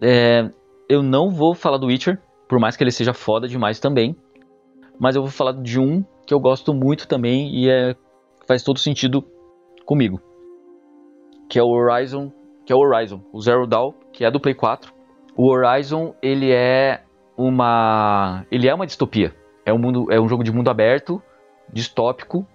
é, 0.00 0.50
eu 0.88 1.02
não 1.02 1.30
vou 1.30 1.54
falar 1.54 1.78
do 1.78 1.86
Witcher, 1.86 2.18
por 2.48 2.58
mais 2.58 2.76
que 2.76 2.84
ele 2.84 2.90
seja 2.90 3.12
foda 3.12 3.48
demais 3.48 3.78
também. 3.80 4.16
Mas 4.98 5.16
eu 5.16 5.22
vou 5.22 5.30
falar 5.30 5.52
de 5.52 5.78
um 5.78 6.04
que 6.26 6.34
eu 6.34 6.40
gosto 6.40 6.72
muito 6.72 7.08
também 7.08 7.54
e 7.54 7.68
é, 7.68 7.96
faz 8.46 8.62
todo 8.62 8.78
sentido 8.78 9.24
comigo. 9.84 10.20
Que 11.48 11.58
é 11.58 11.62
o 11.62 11.68
Horizon, 11.68 12.32
que 12.64 12.72
é 12.72 12.76
o 12.76 12.78
Horizon, 12.78 13.20
o 13.32 13.40
Zero 13.40 13.66
Dawn, 13.66 13.92
que 14.12 14.24
é 14.24 14.30
do 14.30 14.40
Play 14.40 14.54
4. 14.54 14.92
O 15.36 15.48
Horizon, 15.48 16.14
ele 16.22 16.50
é 16.52 17.02
uma 17.36 18.44
ele 18.50 18.68
é 18.68 18.74
uma 18.74 18.86
distopia. 18.86 19.34
É 19.64 19.72
um 19.72 19.78
mundo 19.78 20.06
é 20.10 20.20
um 20.20 20.28
jogo 20.28 20.44
de 20.44 20.52
mundo 20.52 20.70
aberto, 20.70 21.22
distópico 21.72 22.46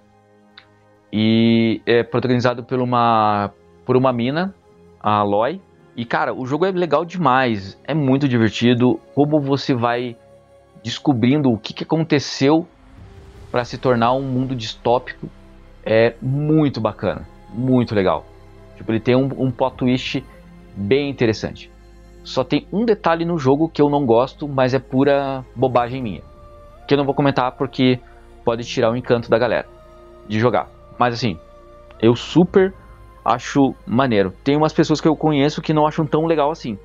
e 1.12 1.82
é 1.86 2.04
protagonizado 2.04 2.64
por 2.64 2.80
uma 2.80 3.52
por 3.86 3.96
uma 3.96 4.12
mina, 4.12 4.54
a 5.00 5.20
Aloy, 5.20 5.62
e 5.96 6.06
cara, 6.06 6.34
o 6.34 6.46
jogo 6.46 6.66
é 6.66 6.72
legal 6.72 7.04
demais, 7.04 7.80
é 7.84 7.94
muito 7.94 8.28
divertido. 8.28 9.00
Como 9.16 9.40
você 9.40 9.74
vai 9.74 10.16
descobrindo 10.84 11.52
o 11.52 11.58
que, 11.58 11.74
que 11.74 11.84
aconteceu 11.84 12.68
para 13.52 13.66
se 13.66 13.78
tornar 13.78 14.14
um 14.14 14.22
mundo 14.22 14.56
distópico 14.56 15.28
é 15.84 16.16
muito 16.22 16.80
bacana, 16.80 17.28
muito 17.50 17.96
legal. 17.96 18.26
Tipo, 18.76 18.92
ele 18.92 19.00
tem 19.00 19.16
um, 19.16 19.30
um 19.38 19.50
plot 19.50 19.78
twist 19.78 20.24
bem 20.76 21.10
interessante. 21.10 21.72
Só 22.24 22.44
tem 22.44 22.68
um 22.72 22.86
detalhe 22.86 23.26
no 23.26 23.40
jogo 23.40 23.70
que 23.70 23.82
eu 23.82 23.90
não 23.90 24.06
gosto, 24.06 24.48
mas 24.48 24.74
é 24.74 24.80
pura 24.80 25.44
bobagem 25.56 26.04
minha. 26.04 26.22
Que 26.88 26.94
eu 26.94 26.98
não 26.98 27.06
vou 27.06 27.16
comentar 27.16 27.54
porque 27.54 28.00
pode 28.46 28.64
tirar 28.66 28.92
o 28.92 28.96
encanto 28.96 29.30
da 29.30 29.38
galera 29.40 29.68
de 30.28 30.40
jogar. 30.40 30.70
Mas 31.00 31.14
assim, 31.14 31.40
eu 32.00 32.16
super 32.16 32.74
acho 33.28 33.76
maneiro. 33.86 34.34
Tem 34.44 34.56
umas 34.56 34.72
pessoas 34.72 35.02
que 35.02 35.08
eu 35.08 35.16
conheço 35.16 35.62
que 35.62 35.74
não 35.74 35.86
acham 35.86 36.06
tão 36.06 36.26
legal 36.26 36.50
assim. 36.50 36.78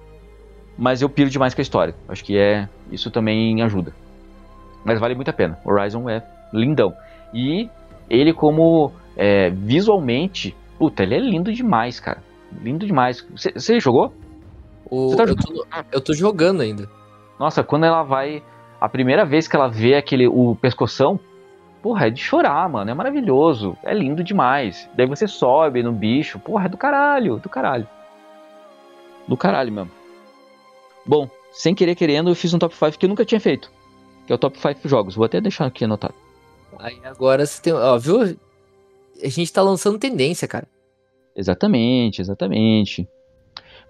Mas 0.76 1.00
eu 1.00 1.08
piro 1.08 1.30
demais 1.30 1.54
com 1.54 1.60
a 1.60 1.62
história. 1.62 1.94
Acho 2.08 2.24
que 2.24 2.36
é 2.36 2.68
isso 2.90 3.10
também 3.10 3.62
ajuda. 3.62 3.94
Mas 4.84 4.98
vale 4.98 5.14
muito 5.14 5.28
a 5.28 5.32
pena. 5.32 5.58
Horizon 5.64 6.08
é 6.10 6.22
lindão. 6.52 6.92
E 7.32 7.68
ele 8.10 8.32
como 8.32 8.92
é, 9.16 9.50
visualmente, 9.50 10.56
puta, 10.78 11.04
ele 11.04 11.14
é 11.14 11.20
lindo 11.20 11.52
demais, 11.52 12.00
cara. 12.00 12.22
Lindo 12.60 12.86
demais. 12.86 13.24
Você 13.30 13.78
jogou? 13.78 14.12
O, 14.90 15.14
tá 15.14 15.22
eu, 15.22 15.36
tô, 15.36 15.66
eu 15.92 16.00
tô 16.00 16.12
jogando 16.12 16.60
ainda. 16.60 16.88
Nossa, 17.38 17.62
quando 17.62 17.86
ela 17.86 18.02
vai. 18.02 18.42
A 18.80 18.88
primeira 18.88 19.24
vez 19.24 19.46
que 19.46 19.54
ela 19.54 19.68
vê 19.68 19.94
aquele 19.94 20.26
o 20.26 20.56
pescoção, 20.60 21.20
Porra, 21.82 22.06
é 22.06 22.10
de 22.10 22.20
chorar, 22.20 22.68
mano. 22.68 22.90
É 22.90 22.94
maravilhoso. 22.94 23.76
É 23.82 23.92
lindo 23.92 24.22
demais. 24.22 24.88
Daí 24.94 25.06
você 25.06 25.26
sobe 25.26 25.82
no 25.82 25.92
bicho. 25.92 26.38
Porra, 26.38 26.66
é 26.66 26.68
do 26.68 26.76
caralho. 26.76 27.38
Do 27.38 27.48
caralho. 27.48 27.88
Do 29.26 29.36
caralho 29.36 29.72
mesmo. 29.72 29.90
Bom, 31.04 31.28
sem 31.50 31.74
querer 31.74 31.96
querendo, 31.96 32.30
eu 32.30 32.36
fiz 32.36 32.54
um 32.54 32.58
top 32.58 32.74
5 32.74 32.98
que 32.98 33.04
eu 33.04 33.08
nunca 33.08 33.24
tinha 33.24 33.40
feito. 33.40 33.70
Que 34.26 34.32
é 34.32 34.36
o 34.36 34.38
top 34.38 34.56
5 34.58 34.88
jogos. 34.88 35.16
Vou 35.16 35.24
até 35.24 35.40
deixar 35.40 35.66
aqui 35.66 35.84
anotado. 35.84 36.14
Aí 36.78 37.00
agora 37.04 37.44
você 37.44 37.60
tem. 37.60 37.72
Ó, 37.72 37.98
viu? 37.98 38.38
A 39.22 39.28
gente 39.28 39.52
tá 39.52 39.60
lançando 39.60 39.98
tendência, 39.98 40.46
cara. 40.46 40.68
Exatamente, 41.34 42.20
exatamente. 42.20 43.08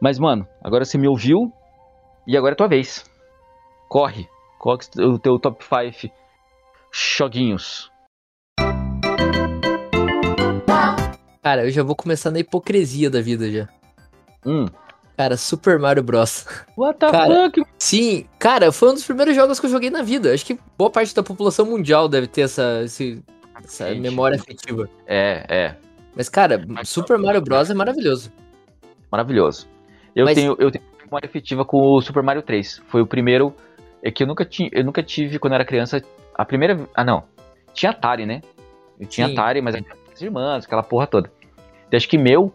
Mas, 0.01 0.19
mano, 0.19 0.47
agora 0.63 0.85
você 0.85 0.97
me 0.97 1.09
ouviu 1.09 1.53
e 2.27 2.37
agora 2.37 2.55
é 2.55 2.57
tua 2.57 2.69
vez. 2.69 3.05
Corre. 3.89 4.27
Coloque 4.59 4.87
o 5.01 5.19
teu 5.19 5.39
top 5.39 5.63
5 5.63 6.13
joguinhos. 6.93 7.91
Cara, 11.43 11.65
eu 11.65 11.71
já 11.71 11.83
vou 11.83 11.97
começar 11.97 12.31
na 12.31 12.39
hipocrisia 12.39 13.11
da 13.11 13.21
vida 13.21 13.51
já. 13.51 13.69
Hum. 14.47 14.67
Cara, 15.17 15.37
Super 15.37 15.79
Mario 15.79 16.03
Bros. 16.03 16.47
What 16.77 16.99
the 17.01 17.11
Cara, 17.11 17.51
fuck? 17.51 17.63
Sim, 17.79 18.27
cara, 18.39 18.71
foi 18.73 18.91
um 18.91 18.95
dos 18.95 19.05
primeiros 19.05 19.35
jogos 19.35 19.59
que 19.59 19.67
eu 19.67 19.71
joguei 19.71 19.91
na 19.91 20.03
vida. 20.03 20.33
Acho 20.33 20.45
que 20.47 20.59
boa 20.79 20.91
parte 20.91 21.15
da 21.15 21.23
população 21.23 21.67
mundial 21.67 22.09
deve 22.09 22.27
ter 22.27 22.43
essa, 22.43 22.83
esse- 22.85 23.23
essa 23.65 23.89
Gente. 23.89 24.01
memória 24.01 24.37
afetiva. 24.37 24.89
É, 25.07 25.45
é. 25.49 25.77
Mas, 26.15 26.29
cara, 26.29 26.65
Super 26.85 27.19
Mario 27.19 27.41
Bros. 27.41 27.71
é 27.71 27.75
maravilhoso. 27.75 28.33
Maravilhoso. 29.11 29.69
Eu 30.15 30.25
Mas- 30.27 30.35
tenho 30.35 30.57
eu 30.59 30.71
tenho 30.71 30.85
uma 30.95 31.05
memória 31.05 31.27
afetiva 31.29 31.65
com 31.65 31.79
o 31.79 32.01
Super 32.01 32.23
Mario 32.23 32.43
3. 32.43 32.81
Foi 32.89 33.03
o 33.03 33.07
primeiro 33.07 33.55
é 34.03 34.11
que 34.11 34.23
eu 34.23 34.27
nunca 34.27 34.45
tinha, 34.45 34.69
eu 34.73 34.85
nunca 34.85 35.03
tive 35.03 35.39
quando 35.39 35.53
eu 35.53 35.57
era 35.57 35.65
criança 35.65 36.03
a 36.35 36.45
primeira, 36.45 36.89
ah 36.95 37.05
não. 37.05 37.25
Tinha 37.73 37.91
Atari, 37.91 38.27
né? 38.27 38.43
Eu 38.99 39.07
tinha 39.07 39.27
Sim. 39.27 39.33
Atari, 39.33 39.61
mas 39.61 39.75
as 39.75 40.23
irmãs, 40.23 40.65
aquela 40.65 40.83
porra 40.83 41.07
toda. 41.07 41.31
E 41.91 41.97
acho 41.97 42.09
que 42.09 42.19
meu 42.19 42.53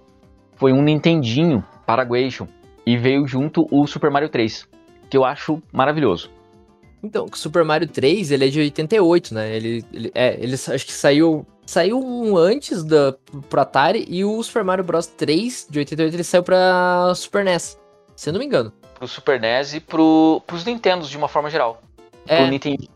foi 0.56 0.74
um 0.74 0.82
Nintendinho 0.82 1.64
Paraguation 1.86 2.48
e 2.86 2.98
veio 2.98 3.28
junto 3.28 3.68
o 3.72 3.86
Super 3.86 4.10
Mario 4.10 4.30
3, 4.30 4.68
que 5.10 5.18
eu 5.18 5.26
acho 5.26 5.62
maravilhoso. 5.72 6.32
Então, 7.04 7.26
o 7.32 7.38
Super 7.38 7.64
Mario 7.64 7.88
3, 7.88 8.32
ele 8.32 8.48
é 8.48 8.50
de 8.50 8.60
88, 8.60 9.34
né? 9.34 9.56
Ele, 9.56 9.86
ele 9.94 10.12
é, 10.16 10.36
ele 10.42 10.54
acho 10.54 10.86
que 10.86 10.94
saiu 10.94 11.46
saiu 11.66 12.00
um 12.00 12.38
antes 12.38 12.84
da 12.84 13.14
pro 13.50 13.62
Atari 13.62 14.06
e 14.08 14.24
o 14.24 14.42
Super 14.42 14.64
Mario 14.64 14.86
Bros 14.86 15.06
3 15.06 15.68
de 15.70 15.80
88 15.80 16.16
ele 16.16 16.24
saiu 16.24 16.42
pra 16.42 17.14
Super 17.14 17.44
NES, 17.44 17.78
se 18.16 18.30
eu 18.30 18.34
não 18.34 18.40
me 18.40 18.46
engano. 18.46 18.72
Pro 18.96 19.08
Super 19.08 19.40
NES 19.40 19.76
e 19.76 19.80
pro, 19.80 20.42
pros 20.48 20.64
Nintendos 20.64 21.10
de 21.10 21.18
uma 21.18 21.28
forma 21.28 21.50
geral. 21.50 21.82
É, 22.26 22.38
Pro 22.38 22.60
também. 22.60 22.90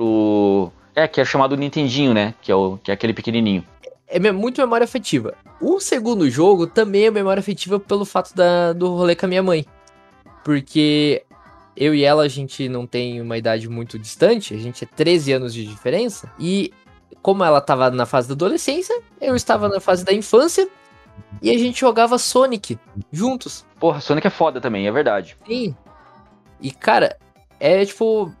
Pro. 0.00 0.72
É, 0.94 1.06
que 1.06 1.20
é 1.20 1.24
chamado 1.26 1.54
Nintendinho, 1.58 2.14
né? 2.14 2.34
Que 2.40 2.50
é, 2.50 2.54
o, 2.54 2.78
que 2.82 2.90
é 2.90 2.94
aquele 2.94 3.12
pequenininho. 3.12 3.62
é 4.08 4.32
muito 4.32 4.58
memória 4.58 4.84
afetiva. 4.84 5.34
O 5.60 5.78
segundo 5.78 6.28
jogo 6.30 6.66
também 6.66 7.04
é 7.04 7.10
memória 7.10 7.40
afetiva 7.40 7.78
pelo 7.78 8.06
fato 8.06 8.34
da, 8.34 8.72
do 8.72 8.96
rolê 8.96 9.14
com 9.14 9.26
a 9.26 9.28
minha 9.28 9.42
mãe. 9.42 9.66
Porque 10.42 11.22
eu 11.76 11.94
e 11.94 12.02
ela, 12.02 12.22
a 12.22 12.28
gente 12.28 12.66
não 12.66 12.86
tem 12.86 13.20
uma 13.20 13.36
idade 13.36 13.68
muito 13.68 13.98
distante, 13.98 14.54
a 14.54 14.56
gente 14.56 14.84
é 14.84 14.86
13 14.86 15.34
anos 15.34 15.52
de 15.52 15.66
diferença. 15.66 16.32
E 16.38 16.72
como 17.20 17.44
ela 17.44 17.60
tava 17.60 17.90
na 17.90 18.06
fase 18.06 18.26
da 18.26 18.32
adolescência, 18.32 18.98
eu 19.20 19.36
estava 19.36 19.68
na 19.68 19.80
fase 19.80 20.02
da 20.02 20.14
infância. 20.14 20.66
E 21.42 21.50
a 21.50 21.58
gente 21.58 21.78
jogava 21.78 22.16
Sonic 22.16 22.78
juntos. 23.12 23.66
Porra, 23.78 24.00
Sonic 24.00 24.26
é 24.26 24.30
foda 24.30 24.62
também, 24.62 24.86
é 24.86 24.90
verdade. 24.90 25.36
Sim. 25.46 25.76
E, 26.58 26.70
cara, 26.70 27.18
é 27.60 27.84
tipo. 27.84 28.32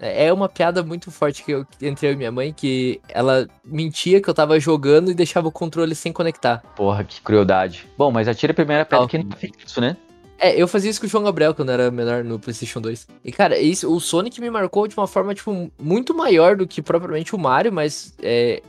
É 0.00 0.32
uma 0.32 0.48
piada 0.48 0.82
muito 0.82 1.10
forte 1.10 1.42
que 1.42 1.50
eu, 1.50 1.66
entre 1.82 2.06
eu 2.06 2.12
e 2.12 2.16
minha 2.16 2.30
mãe, 2.30 2.52
que 2.52 3.00
ela 3.08 3.48
mentia 3.64 4.20
que 4.20 4.30
eu 4.30 4.34
tava 4.34 4.58
jogando 4.60 5.10
e 5.10 5.14
deixava 5.14 5.48
o 5.48 5.52
controle 5.52 5.94
sem 5.94 6.12
conectar. 6.12 6.58
Porra, 6.76 7.02
que 7.02 7.20
crueldade. 7.20 7.86
Bom, 7.96 8.10
mas 8.12 8.28
atira 8.28 8.52
a 8.52 8.54
primeira 8.54 8.84
pedra 8.84 9.04
Ah. 9.04 9.08
que 9.08 9.18
não 9.18 9.30
fez 9.36 9.52
isso, 9.66 9.80
né? 9.80 9.96
É, 10.40 10.54
eu 10.60 10.68
fazia 10.68 10.88
isso 10.88 11.00
com 11.00 11.06
o 11.06 11.10
João 11.10 11.24
Gabriel 11.24 11.52
quando 11.52 11.70
era 11.72 11.90
menor 11.90 12.22
no 12.22 12.38
PlayStation 12.38 12.80
2. 12.80 13.08
E, 13.24 13.32
cara, 13.32 13.58
isso, 13.58 13.92
o 13.92 13.98
Sonic 13.98 14.40
me 14.40 14.48
marcou 14.48 14.86
de 14.86 14.96
uma 14.96 15.08
forma, 15.08 15.34
tipo, 15.34 15.68
muito 15.82 16.14
maior 16.14 16.56
do 16.56 16.64
que 16.64 16.80
propriamente 16.80 17.34
o 17.34 17.38
Mario, 17.38 17.72
mas 17.72 18.14
é, 18.22 18.62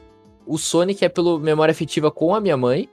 o 0.48 0.58
Sonic 0.58 1.06
é 1.06 1.10
pela 1.10 1.40
memória 1.40 1.72
afetiva 1.72 2.10
com 2.10 2.34
a 2.34 2.42
minha 2.42 2.58
mãe 2.58 2.90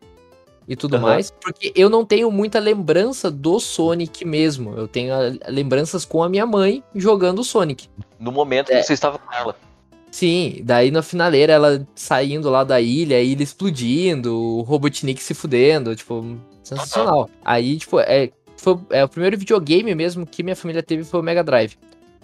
e 0.68 0.74
tudo 0.76 0.96
Aham. 0.96 1.02
mais, 1.06 1.30
porque 1.30 1.72
eu 1.76 1.88
não 1.88 2.04
tenho 2.04 2.30
muita 2.30 2.58
lembrança 2.58 3.30
do 3.30 3.60
Sonic 3.60 4.24
mesmo. 4.24 4.74
Eu 4.76 4.88
tenho 4.88 5.14
a- 5.14 5.50
lembranças 5.50 6.04
com 6.04 6.22
a 6.22 6.28
minha 6.28 6.44
mãe 6.46 6.82
jogando 6.94 7.38
o 7.40 7.44
Sonic. 7.44 7.88
No 8.18 8.32
momento 8.32 8.70
É. 8.70 8.76
que 8.80 8.82
você 8.86 8.92
estava 8.94 9.18
com 9.18 9.32
ela. 9.32 9.54
Sim, 10.10 10.60
daí 10.64 10.90
na 10.90 11.02
finaleira 11.02 11.52
ela 11.52 11.86
saindo 11.94 12.48
lá 12.50 12.64
da 12.64 12.80
ilha, 12.80 13.16
a 13.18 13.20
ilha 13.20 13.42
explodindo, 13.42 14.34
o 14.34 14.62
Robotnik 14.62 15.22
se 15.22 15.34
fudendo, 15.34 15.94
tipo, 15.94 16.36
sensacional. 16.62 17.28
Aí, 17.44 17.76
tipo, 17.76 18.00
é, 18.00 18.30
foi, 18.56 18.78
é 18.90 19.04
o 19.04 19.08
primeiro 19.08 19.36
videogame 19.36 19.94
mesmo 19.94 20.24
que 20.26 20.42
minha 20.42 20.56
família 20.56 20.82
teve 20.82 21.04
foi 21.04 21.20
o 21.20 21.22
Mega 21.22 21.44
Drive. 21.44 21.74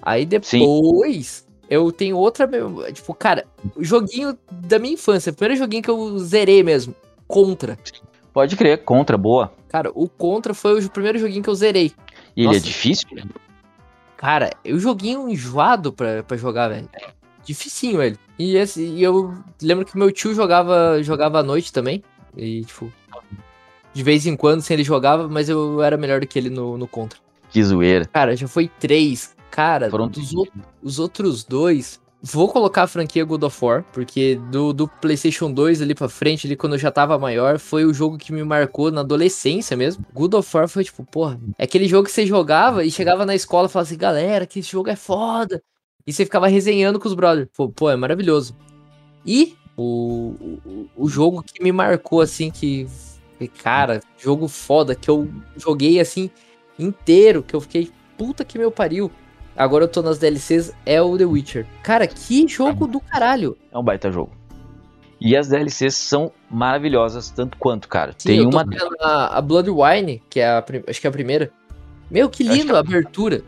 Aí 0.01 0.25
depois 0.25 1.47
eu 1.69 1.93
tenho 1.93 2.17
outra, 2.17 2.49
tipo, 2.93 3.13
cara, 3.15 3.45
o 3.77 3.85
joguinho 3.85 4.37
da 4.51 4.79
minha 4.79 4.95
infância, 4.95 5.31
o 5.31 5.35
primeiro 5.35 5.59
joguinho 5.63 5.83
que 5.83 5.91
eu 5.91 6.19
zerei 6.19 6.63
mesmo, 6.63 6.95
Contra. 7.29 7.79
Pode 8.33 8.57
crer, 8.57 8.79
contra, 8.85 9.17
boa. 9.19 9.53
Cara, 9.69 9.91
o 9.95 10.09
Contra 10.09 10.55
foi 10.55 10.83
o 10.85 10.91
primeiro 10.91 11.19
joguinho 11.19 11.43
que 11.43 11.51
eu 11.51 11.55
zerei. 11.55 11.93
E 12.37 12.43
ele 12.43 12.49
é 12.51 12.53
Nossa. 12.55 12.61
difícil? 12.61 13.09
Cara, 14.17 14.51
eu 14.65 14.79
joguei 14.79 15.17
um 15.17 15.29
enjoado 15.29 15.93
pra, 15.93 16.23
pra 16.23 16.37
jogar, 16.37 16.69
velho. 16.69 16.89
Dificinho 17.45 18.01
ele. 18.03 18.17
E, 18.39 18.57
esse, 18.57 18.83
e 18.83 19.03
eu 19.03 19.35
lembro 19.61 19.85
que 19.85 19.97
meu 19.99 20.13
tio 20.13 20.35
jogava, 20.35 21.03
jogava 21.03 21.41
à 21.41 21.43
noite 21.43 21.73
também. 21.73 22.03
E, 22.37 22.65
tipo, 22.65 22.91
de 23.93 24.03
vez 24.03 24.27
em 24.27 24.37
quando, 24.37 24.61
assim, 24.61 24.75
ele 24.75 24.85
jogava, 24.85 25.29
mas 25.29 25.49
eu 25.49 25.83
era 25.83 25.97
melhor 25.97 26.21
do 26.21 26.27
que 26.27 26.39
ele 26.39 26.51
no, 26.51 26.79
no 26.79 26.87
contra. 26.87 27.19
Que 27.51 27.63
zoeira. 27.63 28.07
Cara, 28.07 28.37
já 28.37 28.47
foi 28.49 28.69
três. 28.79 29.35
Cara, 29.51 29.91
Foram 29.91 30.09
dos 30.09 30.33
ou- 30.35 30.49
os 30.83 30.99
outros 30.99 31.45
dois. 31.45 32.01
Vou 32.25 32.49
colocar 32.49 32.85
a 32.85 32.87
franquia 32.87 33.25
God 33.25 33.43
of 33.43 33.65
War, 33.65 33.85
porque 33.93 34.37
do, 34.49 34.73
do 34.73 34.87
PlayStation 34.87 35.51
2 35.51 35.83
ali 35.83 35.93
pra 35.93 36.09
frente, 36.09 36.47
ali 36.47 36.55
quando 36.55 36.75
eu 36.75 36.79
já 36.79 36.89
tava 36.89 37.19
maior, 37.19 37.59
foi 37.59 37.85
o 37.85 37.93
jogo 37.93 38.17
que 38.17 38.33
me 38.33 38.45
marcou 38.45 38.93
na 38.93 39.01
adolescência 39.01 39.77
mesmo. 39.77 40.07
God 40.15 40.35
of 40.35 40.57
War 40.57 40.69
foi 40.69 40.85
tipo, 40.85 41.05
porra, 41.05 41.41
é 41.59 41.65
aquele 41.65 41.89
jogo 41.89 42.07
que 42.07 42.13
você 42.13 42.25
jogava 42.25 42.85
e 42.85 42.93
chegava 42.93 43.27
na 43.27 43.35
escola 43.35 43.67
e 43.67 43.71
falava 43.71 43.89
assim, 43.89 43.99
galera, 43.99 44.47
que 44.47 44.61
esse 44.61 44.71
jogo 44.71 44.89
é 44.89 44.95
foda. 44.95 45.61
E 46.07 46.13
você 46.13 46.25
ficava 46.25 46.47
resenhando 46.47 47.01
com 47.01 47.09
os 47.09 47.15
brothers. 47.15 47.49
Pô, 47.57 47.69
pô 47.69 47.91
é 47.91 47.97
maravilhoso. 47.97 48.57
E 49.27 49.57
o, 49.77 50.35
o, 50.65 50.89
o 50.97 51.09
jogo 51.09 51.43
que 51.43 51.63
me 51.63 51.73
marcou, 51.73 52.21
assim, 52.21 52.51
que. 52.51 52.87
Cara, 53.61 54.01
jogo 54.17 54.47
foda, 54.47 54.95
que 54.95 55.11
eu 55.11 55.29
joguei 55.57 55.99
assim 55.99 56.31
inteiro, 56.79 57.43
que 57.43 57.55
eu 57.55 57.61
fiquei, 57.61 57.91
puta 58.17 58.45
que 58.45 58.57
meu 58.57 58.71
pariu. 58.71 59.11
Agora 59.57 59.85
eu 59.85 59.89
tô 59.89 60.03
nas 60.03 60.19
DLCs, 60.19 60.75
é 60.87 61.01
o 61.01 61.17
The 61.17 61.25
Witcher. 61.25 61.67
Cara, 61.83 62.07
que 62.07 62.49
jogo 62.49 62.87
do 62.87 63.01
caralho. 63.01 63.57
É 63.71 63.79
um 63.79 63.85
baita 63.85 64.11
jogo. 64.11 64.33
E 65.21 65.37
as 65.37 65.49
DLCs 65.49 65.95
são 65.95 66.33
maravilhosas, 66.51 67.31
tanto 67.31 67.57
quanto, 67.57 67.89
cara. 67.89 68.13
Sim, 68.19 68.29
Tem 68.29 68.47
uma. 68.47 68.65
a, 69.01 69.39
a 69.39 69.41
Blood 69.41 69.71
Wine, 69.71 70.23
que 70.29 70.41
é 70.41 70.49
a, 70.49 70.65
acho 70.89 71.01
que 71.01 71.07
é 71.07 71.11
a 71.11 71.13
primeira. 71.13 71.53
Meu, 72.11 72.29
que 72.29 72.43
lindo 72.43 72.67
que 72.67 72.73
é 72.73 72.77
a 72.77 72.81
abertura. 72.81 73.43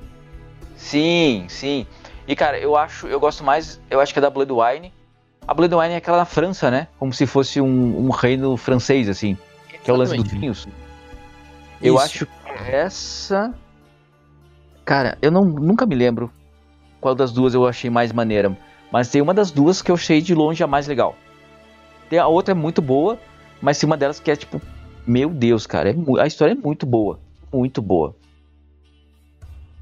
Sim, 0.76 1.46
sim. 1.48 1.86
E, 2.28 2.36
cara, 2.36 2.58
eu 2.58 2.76
acho, 2.76 3.06
eu 3.06 3.18
gosto 3.18 3.42
mais, 3.42 3.80
eu 3.90 4.00
acho 4.00 4.12
que 4.12 4.18
é 4.18 4.22
da 4.22 4.30
Bloodwine. 4.30 4.92
A 5.46 5.52
Bloodwine 5.52 5.94
é 5.94 5.96
aquela 5.96 6.18
na 6.18 6.24
França, 6.24 6.70
né? 6.70 6.88
Como 6.98 7.12
se 7.12 7.26
fosse 7.26 7.60
um, 7.60 8.06
um 8.06 8.10
reino 8.10 8.56
francês, 8.56 9.08
assim. 9.08 9.36
Que 9.82 9.90
é 9.90 9.92
o 9.92 9.96
lance 9.96 10.12
dos 10.12 10.20
Exatamente. 10.20 10.40
vinhos. 10.40 10.68
Eu 11.82 11.96
Isso. 11.96 12.04
acho 12.04 12.26
que 12.26 12.32
essa. 12.70 13.52
Cara, 14.84 15.16
eu 15.22 15.30
não, 15.30 15.44
nunca 15.44 15.86
me 15.86 15.94
lembro 15.94 16.30
qual 17.00 17.14
das 17.14 17.32
duas 17.32 17.54
eu 17.54 17.66
achei 17.66 17.90
mais 17.90 18.12
maneira. 18.12 18.56
Mas 18.92 19.08
tem 19.08 19.20
uma 19.20 19.34
das 19.34 19.50
duas 19.50 19.82
que 19.82 19.90
eu 19.90 19.94
achei 19.94 20.20
de 20.20 20.34
longe 20.34 20.62
a 20.62 20.66
mais 20.66 20.86
legal. 20.86 21.16
Tem 22.08 22.18
a 22.18 22.26
outra 22.26 22.52
é 22.52 22.54
muito 22.54 22.80
boa, 22.80 23.18
mas 23.60 23.78
tem 23.78 23.86
uma 23.86 23.96
delas 23.96 24.20
que 24.20 24.30
é 24.30 24.36
tipo. 24.36 24.60
Meu 25.06 25.28
Deus, 25.28 25.66
cara, 25.66 25.90
é 25.90 25.94
a 26.20 26.26
história 26.26 26.52
é 26.52 26.54
muito 26.54 26.86
boa. 26.86 27.18
Muito 27.52 27.82
boa. 27.82 28.14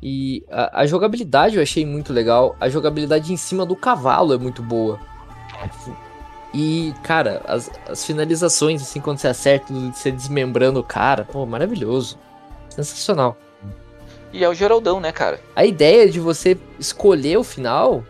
E 0.02 0.44
a, 0.50 0.80
a 0.80 0.86
jogabilidade 0.86 1.56
eu 1.56 1.62
achei 1.62 1.86
muito 1.86 2.12
legal. 2.12 2.56
A 2.58 2.68
jogabilidade 2.68 3.32
em 3.32 3.36
cima 3.36 3.64
do 3.64 3.76
cavalo 3.76 4.34
é 4.34 4.38
muito 4.38 4.62
boa. 4.62 4.98
E, 6.52 6.92
cara, 7.02 7.40
as, 7.46 7.70
as 7.88 8.04
finalizações, 8.04 8.82
assim, 8.82 9.00
quando 9.00 9.18
você 9.18 9.28
acerta, 9.28 9.72
você 9.72 10.10
desmembrando 10.10 10.80
o 10.80 10.84
cara, 10.84 11.24
pô, 11.24 11.46
maravilhoso. 11.46 12.18
Sensacional. 12.68 13.36
E 14.32 14.42
é 14.42 14.48
o 14.48 14.54
Geraldão, 14.54 14.98
né, 15.00 15.12
cara? 15.12 15.40
A 15.54 15.64
ideia 15.64 16.08
de 16.08 16.18
você 16.18 16.56
escolher 16.78 17.36
o 17.36 17.44
final 17.44 18.04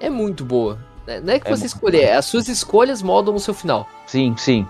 é 0.00 0.08
muito 0.08 0.44
boa. 0.44 0.78
né? 1.06 1.20
Não 1.20 1.32
é 1.32 1.40
que 1.40 1.48
É 1.48 1.56
você 1.56 1.66
escolher, 1.66 2.02
é 2.02 2.16
as 2.16 2.26
suas 2.26 2.48
escolhas 2.48 3.02
moldam 3.02 3.34
o 3.34 3.40
seu 3.40 3.52
final. 3.54 3.88
Sim, 4.06 4.34
sim. 4.36 4.66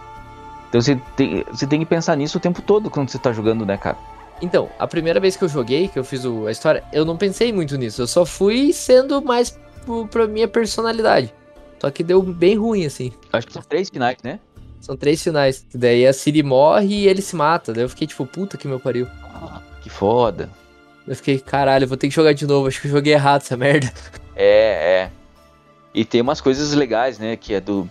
Então 0.68 0.80
você 0.80 0.96
tem, 1.16 1.44
você 1.50 1.66
tem 1.66 1.78
que 1.80 1.86
pensar 1.86 2.16
nisso 2.16 2.38
o 2.38 2.40
tempo 2.40 2.62
todo 2.62 2.88
quando 2.90 3.10
você 3.10 3.18
tá 3.18 3.32
jogando, 3.32 3.64
né, 3.66 3.76
cara? 3.76 3.96
Então, 4.40 4.68
a 4.78 4.86
primeira 4.86 5.18
vez 5.18 5.36
que 5.36 5.42
eu 5.44 5.48
joguei, 5.48 5.88
que 5.88 5.98
eu 5.98 6.04
fiz 6.04 6.24
o- 6.24 6.46
a 6.46 6.50
história, 6.52 6.84
eu 6.92 7.04
não 7.04 7.16
pensei 7.16 7.52
muito 7.52 7.76
nisso. 7.76 8.02
Eu 8.02 8.06
só 8.06 8.24
fui 8.24 8.72
sendo 8.72 9.20
mais 9.20 9.58
pro- 9.84 10.06
pra 10.06 10.26
minha 10.28 10.46
personalidade. 10.46 11.34
Só 11.80 11.90
que 11.90 12.02
deu 12.04 12.22
bem 12.22 12.54
ruim, 12.56 12.86
assim. 12.86 13.12
Acho 13.32 13.46
que 13.46 13.52
são 13.52 13.62
três 13.62 13.88
finais, 13.90 14.16
né? 14.22 14.38
São 14.80 14.96
três 14.96 15.22
finais. 15.22 15.66
Daí 15.74 16.06
a 16.06 16.12
Siri 16.12 16.42
morre 16.42 16.86
e 17.02 17.08
ele 17.08 17.20
se 17.20 17.34
mata. 17.34 17.72
Daí 17.72 17.82
eu 17.82 17.88
fiquei 17.88 18.06
tipo, 18.06 18.24
puta 18.26 18.56
que 18.56 18.68
meu 18.68 18.78
pariu. 18.78 19.06
Que 19.82 19.90
foda. 19.90 20.48
Eu 21.08 21.16
fiquei, 21.16 21.38
caralho, 21.38 21.88
vou 21.88 21.96
ter 21.96 22.08
que 22.08 22.14
jogar 22.14 22.34
de 22.34 22.46
novo. 22.46 22.68
Acho 22.68 22.82
que 22.82 22.86
eu 22.86 22.92
joguei 22.92 23.14
errado 23.14 23.40
essa 23.42 23.56
merda. 23.56 23.90
É, 24.40 25.00
é. 25.02 25.10
E 25.92 26.04
tem 26.04 26.20
umas 26.20 26.40
coisas 26.40 26.72
legais, 26.72 27.18
né? 27.18 27.34
Que 27.34 27.54
é 27.54 27.60
do. 27.60 27.90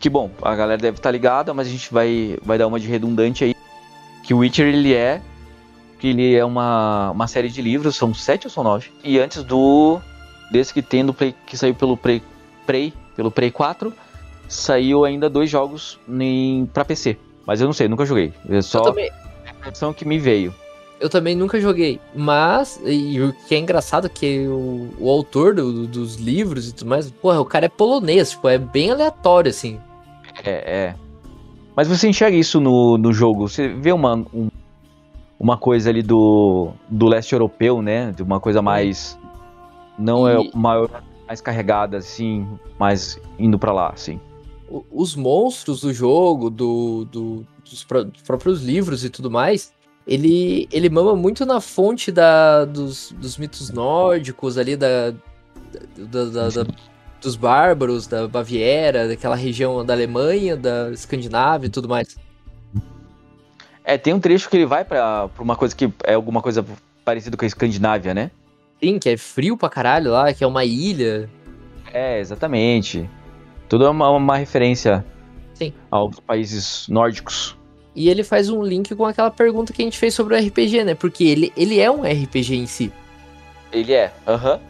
Que 0.00 0.10
bom, 0.10 0.28
a 0.42 0.56
galera 0.56 0.82
deve 0.82 0.96
estar 0.96 1.08
tá 1.08 1.12
ligada, 1.12 1.54
mas 1.54 1.68
a 1.68 1.70
gente 1.70 1.92
vai, 1.92 2.36
vai 2.42 2.58
dar 2.58 2.66
uma 2.66 2.80
de 2.80 2.88
redundante 2.88 3.44
aí. 3.44 3.54
Que 4.24 4.34
o 4.34 4.38
Witcher 4.38 4.66
ele 4.66 4.92
é. 4.92 5.22
Que 6.00 6.08
ele 6.08 6.34
é 6.34 6.44
uma, 6.44 7.12
uma 7.12 7.28
série 7.28 7.48
de 7.48 7.62
livros, 7.62 7.94
são 7.94 8.12
sete 8.12 8.48
ou 8.48 8.50
são 8.50 8.64
nove. 8.64 8.90
E 9.04 9.20
antes 9.20 9.44
do. 9.44 10.00
Desse 10.50 10.74
que 10.74 10.82
tem 10.82 11.04
no 11.04 11.14
Play, 11.14 11.32
que 11.46 11.56
saiu 11.56 11.76
pelo 11.76 11.96
Play, 11.96 12.20
Play, 12.66 12.92
pelo 13.14 13.30
Play 13.30 13.52
4, 13.52 13.94
saiu 14.48 15.04
ainda 15.04 15.30
dois 15.30 15.48
jogos 15.48 15.96
pra 16.72 16.84
PC. 16.84 17.16
Mas 17.46 17.60
eu 17.60 17.66
não 17.66 17.72
sei, 17.72 17.86
nunca 17.86 18.04
joguei. 18.04 18.32
É 18.48 18.60
só 18.62 18.80
também... 18.80 19.12
a 19.46 19.50
impressão 19.50 19.92
que 19.92 20.04
me 20.04 20.18
veio. 20.18 20.52
Eu 20.98 21.10
também 21.10 21.34
nunca 21.34 21.60
joguei, 21.60 22.00
mas 22.14 22.80
e 22.84 23.20
o 23.20 23.32
que 23.46 23.54
é 23.54 23.58
engraçado 23.58 24.06
é 24.06 24.10
que 24.10 24.46
o, 24.48 24.88
o 24.98 25.10
autor 25.10 25.54
do, 25.54 25.86
dos 25.86 26.16
livros 26.16 26.68
e 26.68 26.72
tudo 26.74 26.88
mais, 26.88 27.10
porra, 27.10 27.38
o 27.40 27.44
cara 27.44 27.66
é 27.66 27.68
polonês, 27.68 28.30
tipo, 28.30 28.48
é 28.48 28.56
bem 28.56 28.90
aleatório, 28.90 29.50
assim. 29.50 29.78
É, 30.42 30.50
é. 30.50 30.94
Mas 31.76 31.86
você 31.86 32.08
enxerga 32.08 32.36
isso 32.36 32.60
no, 32.60 32.96
no 32.96 33.12
jogo, 33.12 33.46
você 33.46 33.68
vê 33.68 33.92
uma, 33.92 34.14
um, 34.32 34.48
uma 35.38 35.58
coisa 35.58 35.90
ali 35.90 36.02
do, 36.02 36.70
do 36.88 37.06
leste 37.06 37.34
europeu, 37.34 37.82
né? 37.82 38.12
De 38.12 38.22
uma 38.22 38.40
coisa 38.40 38.62
mais. 38.62 39.18
Não 39.98 40.26
é 40.26 40.40
e... 40.40 40.48
é 40.48 40.50
maior, 40.56 41.02
mais 41.26 41.42
carregada, 41.42 41.98
assim, 41.98 42.46
mais 42.78 43.20
indo 43.38 43.58
para 43.58 43.72
lá, 43.72 43.90
assim. 43.90 44.18
Os 44.90 45.14
monstros 45.14 45.82
do 45.82 45.92
jogo, 45.92 46.48
do, 46.48 47.04
do 47.04 47.46
dos, 47.70 47.84
próprios 48.22 48.62
livros 48.62 49.04
e 49.04 49.10
tudo 49.10 49.30
mais, 49.30 49.72
ele, 50.06 50.68
ele 50.70 50.88
mama 50.88 51.16
muito 51.16 51.44
na 51.44 51.60
fonte 51.60 52.12
da, 52.12 52.64
dos, 52.64 53.12
dos 53.18 53.36
mitos 53.36 53.70
nórdicos 53.70 54.56
ali, 54.56 54.76
da, 54.76 55.10
da, 55.96 56.24
da, 56.24 56.48
da, 56.48 56.66
dos 57.20 57.34
bárbaros, 57.34 58.06
da 58.06 58.28
Baviera, 58.28 59.08
daquela 59.08 59.34
região 59.34 59.84
da 59.84 59.92
Alemanha, 59.94 60.56
da 60.56 60.90
Escandinávia 60.92 61.66
e 61.66 61.70
tudo 61.70 61.88
mais. 61.88 62.16
É, 63.84 63.98
tem 63.98 64.14
um 64.14 64.20
trecho 64.20 64.48
que 64.48 64.56
ele 64.56 64.66
vai 64.66 64.84
pra, 64.84 65.28
pra 65.28 65.42
uma 65.42 65.56
coisa 65.56 65.74
que 65.74 65.92
é 66.04 66.14
alguma 66.14 66.40
coisa 66.40 66.64
parecida 67.04 67.36
com 67.36 67.44
a 67.44 67.46
Escandinávia, 67.46 68.14
né? 68.14 68.30
Sim, 68.82 68.98
que 68.98 69.08
é 69.08 69.16
frio 69.16 69.56
pra 69.56 69.68
caralho 69.68 70.12
lá, 70.12 70.32
que 70.32 70.44
é 70.44 70.46
uma 70.46 70.64
ilha. 70.64 71.28
É, 71.92 72.20
exatamente. 72.20 73.08
Tudo 73.68 73.86
é 73.86 73.88
uma, 73.88 74.10
uma 74.10 74.36
referência 74.36 75.04
Sim. 75.54 75.72
aos 75.90 76.20
países 76.20 76.86
nórdicos. 76.88 77.55
E 77.96 78.10
ele 78.10 78.22
faz 78.22 78.50
um 78.50 78.62
link 78.62 78.94
com 78.94 79.06
aquela 79.06 79.30
pergunta 79.30 79.72
que 79.72 79.80
a 79.80 79.84
gente 79.84 79.98
fez 79.98 80.12
sobre 80.12 80.34
o 80.34 80.38
RPG, 80.38 80.84
né? 80.84 80.94
Porque 80.94 81.24
ele, 81.24 81.50
ele 81.56 81.80
é 81.80 81.90
um 81.90 82.02
RPG 82.02 82.54
em 82.54 82.66
si. 82.66 82.92
Ele 83.72 83.94
é, 83.94 84.12
aham. 84.26 84.56
Uhum. 84.56 84.60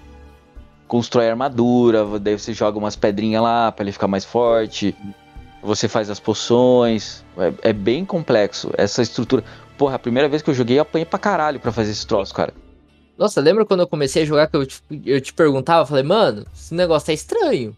Constrói 0.86 1.28
armadura, 1.28 2.06
daí 2.20 2.38
você 2.38 2.54
joga 2.54 2.78
umas 2.78 2.94
pedrinhas 2.94 3.42
lá 3.42 3.72
para 3.72 3.82
ele 3.82 3.90
ficar 3.90 4.06
mais 4.06 4.24
forte. 4.24 4.94
Você 5.60 5.88
faz 5.88 6.08
as 6.08 6.20
poções. 6.20 7.24
É, 7.36 7.70
é, 7.70 7.72
bem 7.72 8.04
complexo 8.04 8.70
essa 8.78 9.02
estrutura. 9.02 9.42
Porra, 9.76 9.96
a 9.96 9.98
primeira 9.98 10.28
vez 10.28 10.40
que 10.40 10.48
eu 10.48 10.54
joguei, 10.54 10.78
eu 10.78 10.82
apanhei 10.82 11.04
pra 11.04 11.18
caralho 11.18 11.58
pra 11.58 11.72
fazer 11.72 11.90
esse 11.90 12.06
troço, 12.06 12.32
cara. 12.32 12.54
Nossa, 13.18 13.40
lembra 13.40 13.66
quando 13.66 13.80
eu 13.80 13.88
comecei 13.88 14.22
a 14.22 14.26
jogar 14.26 14.46
que 14.46 14.56
eu 14.56 14.64
te, 14.64 14.80
eu 15.04 15.20
te 15.20 15.32
perguntava? 15.32 15.84
Falei, 15.84 16.04
mano, 16.04 16.46
esse 16.54 16.72
negócio 16.72 17.06
tá 17.06 17.12
estranho. 17.12 17.76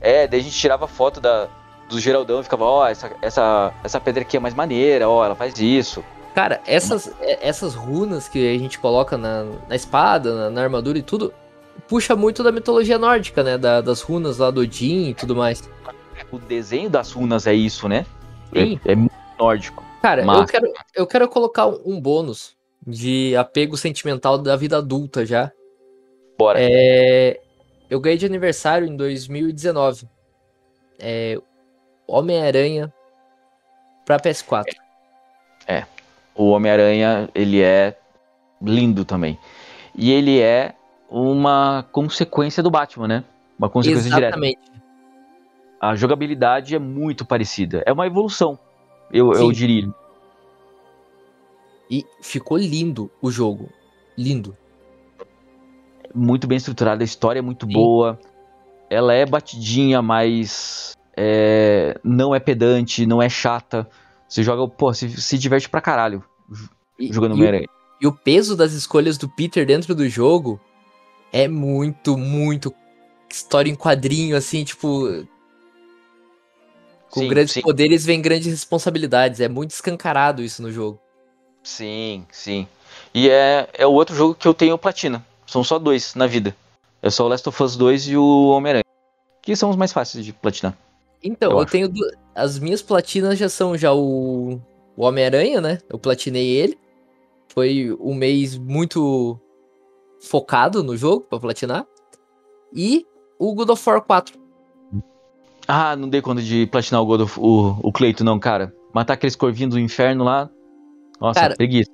É, 0.00 0.28
daí 0.28 0.38
a 0.38 0.42
gente 0.42 0.56
tirava 0.56 0.86
foto 0.86 1.20
da, 1.20 1.48
do 1.92 2.00
Geraldão 2.00 2.42
ficava, 2.42 2.64
ó, 2.64 2.82
oh, 2.82 2.86
essa, 2.86 3.10
essa, 3.20 3.72
essa 3.84 4.00
pedra 4.00 4.22
aqui 4.22 4.36
é 4.36 4.40
mais 4.40 4.54
maneira, 4.54 5.08
ó, 5.08 5.20
oh, 5.20 5.24
ela 5.24 5.34
faz 5.34 5.58
isso. 5.60 6.02
Cara, 6.34 6.60
essas, 6.66 7.12
é, 7.20 7.46
essas 7.46 7.74
runas 7.74 8.28
que 8.28 8.54
a 8.54 8.58
gente 8.58 8.78
coloca 8.78 9.18
na, 9.18 9.44
na 9.68 9.76
espada, 9.76 10.34
na, 10.34 10.50
na, 10.50 10.62
armadura 10.62 10.98
e 10.98 11.02
tudo, 11.02 11.32
puxa 11.86 12.16
muito 12.16 12.42
da 12.42 12.50
mitologia 12.50 12.98
nórdica, 12.98 13.42
né? 13.42 13.58
Da, 13.58 13.82
das 13.82 14.00
runas 14.00 14.38
lá 14.38 14.50
do 14.50 14.62
Odin 14.62 15.10
e 15.10 15.14
tudo 15.14 15.36
mais. 15.36 15.62
O 16.30 16.38
desenho 16.38 16.88
das 16.88 17.12
runas 17.12 17.46
é 17.46 17.52
isso, 17.52 17.86
né? 17.86 18.06
Sim. 18.54 18.80
É, 18.84 18.92
é 18.92 18.94
muito 18.94 19.14
nórdico. 19.38 19.84
Cara, 20.00 20.24
Mas... 20.24 20.40
eu, 20.40 20.46
quero, 20.46 20.72
eu 20.94 21.06
quero 21.06 21.28
colocar 21.28 21.66
um 21.66 22.00
bônus 22.00 22.56
de 22.86 23.36
apego 23.36 23.76
sentimental 23.76 24.38
da 24.38 24.56
vida 24.56 24.78
adulta 24.78 25.26
já. 25.26 25.52
Bora. 26.38 26.58
É, 26.60 27.38
eu 27.90 28.00
ganhei 28.00 28.16
de 28.16 28.24
aniversário 28.24 28.88
em 28.88 28.96
2019. 28.96 30.08
É, 30.98 31.38
Homem-Aranha 32.06 32.92
para 34.04 34.18
PS4. 34.18 34.74
É. 35.66 35.84
O 36.34 36.50
Homem-Aranha, 36.50 37.28
ele 37.34 37.60
é 37.60 37.96
lindo 38.60 39.04
também. 39.04 39.38
E 39.94 40.10
ele 40.10 40.40
é 40.40 40.74
uma 41.08 41.84
consequência 41.92 42.62
do 42.62 42.70
Batman, 42.70 43.06
né? 43.06 43.24
Uma 43.58 43.68
consequência 43.68 44.08
Exatamente. 44.08 44.58
direta. 44.60 44.82
A 45.80 45.94
jogabilidade 45.94 46.74
é 46.74 46.78
muito 46.78 47.24
parecida. 47.24 47.82
É 47.84 47.92
uma 47.92 48.06
evolução, 48.06 48.58
eu, 49.12 49.32
eu 49.32 49.52
diria. 49.52 49.92
E 51.90 52.06
ficou 52.22 52.56
lindo 52.56 53.10
o 53.20 53.30
jogo. 53.30 53.68
Lindo. 54.16 54.56
Muito 56.14 56.46
bem 56.46 56.56
estruturado, 56.56 57.02
a 57.02 57.04
história 57.04 57.40
é 57.40 57.42
muito 57.42 57.66
Sim. 57.66 57.72
boa. 57.72 58.18
Ela 58.88 59.12
é 59.12 59.26
batidinha, 59.26 60.00
mas 60.00 60.96
é, 61.16 61.98
não 62.02 62.34
é 62.34 62.40
pedante, 62.40 63.06
não 63.06 63.22
é 63.22 63.28
chata. 63.28 63.88
Você 64.28 64.42
joga, 64.42 64.66
pô, 64.68 64.92
se, 64.94 65.08
se 65.20 65.36
diverte 65.38 65.68
pra 65.68 65.80
caralho 65.80 66.24
jogando 66.98 67.32
Homem-Aranha. 67.32 67.68
E 68.00 68.06
o 68.06 68.12
peso 68.12 68.56
das 68.56 68.72
escolhas 68.72 69.16
do 69.16 69.28
Peter 69.28 69.64
dentro 69.66 69.94
do 69.94 70.08
jogo 70.08 70.60
é 71.32 71.46
muito, 71.46 72.16
muito 72.16 72.74
história 73.30 73.70
em 73.70 73.74
quadrinho, 73.74 74.36
assim, 74.36 74.64
tipo. 74.64 75.26
Com 77.10 77.20
sim, 77.20 77.28
grandes 77.28 77.52
sim. 77.52 77.60
poderes 77.60 78.04
vem 78.04 78.20
grandes 78.20 78.48
responsabilidades. 78.48 79.40
É 79.40 79.48
muito 79.48 79.70
escancarado 79.70 80.42
isso 80.42 80.62
no 80.62 80.72
jogo. 80.72 80.98
Sim, 81.62 82.26
sim. 82.32 82.66
E 83.14 83.28
é, 83.28 83.68
é 83.74 83.86
o 83.86 83.92
outro 83.92 84.14
jogo 84.14 84.34
que 84.34 84.48
eu 84.48 84.54
tenho 84.54 84.78
platina. 84.78 85.24
São 85.46 85.62
só 85.62 85.78
dois 85.78 86.14
na 86.14 86.26
vida. 86.26 86.56
É 87.02 87.10
só 87.10 87.24
o 87.24 87.28
Last 87.28 87.48
of 87.48 87.62
Us 87.62 87.76
2 87.76 88.08
e 88.08 88.16
o 88.16 88.48
Homem-Aranha. 88.48 88.84
Que 89.42 89.54
são 89.54 89.68
os 89.70 89.76
mais 89.76 89.92
fáceis 89.92 90.24
de 90.24 90.32
platinar. 90.32 90.76
Então, 91.22 91.52
eu, 91.52 91.58
eu 91.58 91.66
tenho. 91.66 91.92
As 92.34 92.58
minhas 92.58 92.82
platinas 92.82 93.38
já 93.38 93.48
são 93.48 93.76
já 93.76 93.92
o, 93.92 94.60
o 94.96 95.04
Homem-Aranha, 95.04 95.60
né? 95.60 95.78
Eu 95.88 95.98
platinei 95.98 96.48
ele. 96.48 96.78
Foi 97.48 97.94
um 98.00 98.14
mês 98.14 98.56
muito 98.56 99.38
focado 100.20 100.82
no 100.82 100.96
jogo 100.96 101.26
pra 101.28 101.38
platinar. 101.38 101.86
E 102.74 103.06
o 103.38 103.54
God 103.54 103.70
of 103.70 103.88
War 103.88 104.02
4. 104.02 104.40
Ah, 105.68 105.94
não 105.94 106.08
dei 106.08 106.22
conta 106.22 106.42
de 106.42 106.66
platinar 106.66 107.02
o 107.02 107.06
God 107.06 107.20
of, 107.22 107.38
o, 107.38 107.76
o 107.82 107.92
Cleito, 107.92 108.24
não, 108.24 108.38
cara. 108.38 108.74
Matar 108.94 109.14
aqueles 109.14 109.36
corvinhos 109.36 109.74
do 109.74 109.80
inferno 109.80 110.24
lá. 110.24 110.50
Nossa, 111.20 111.40
cara, 111.40 111.56
preguiça. 111.56 111.90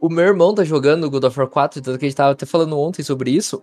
O 0.00 0.08
meu 0.08 0.24
irmão 0.24 0.54
tá 0.54 0.62
jogando 0.62 1.04
o 1.04 1.10
God 1.10 1.24
of 1.24 1.38
War 1.38 1.48
4, 1.48 1.82
tanto 1.82 1.98
que 1.98 2.04
a 2.04 2.08
gente 2.08 2.16
tava 2.16 2.32
até 2.32 2.46
falando 2.46 2.78
ontem 2.78 3.02
sobre 3.02 3.30
isso. 3.30 3.62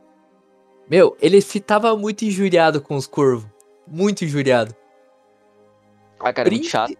Meu, 0.90 1.16
ele 1.22 1.42
tava 1.42 1.96
muito 1.96 2.26
injuriado 2.26 2.82
com 2.82 2.96
os 2.96 3.08
corvos. 3.08 3.48
Muito 3.88 4.26
injuriado. 4.26 4.76
Ah, 6.20 6.34
cara, 6.34 6.50
é 6.50 6.52
muito 6.52 6.68
chato. 6.68 6.96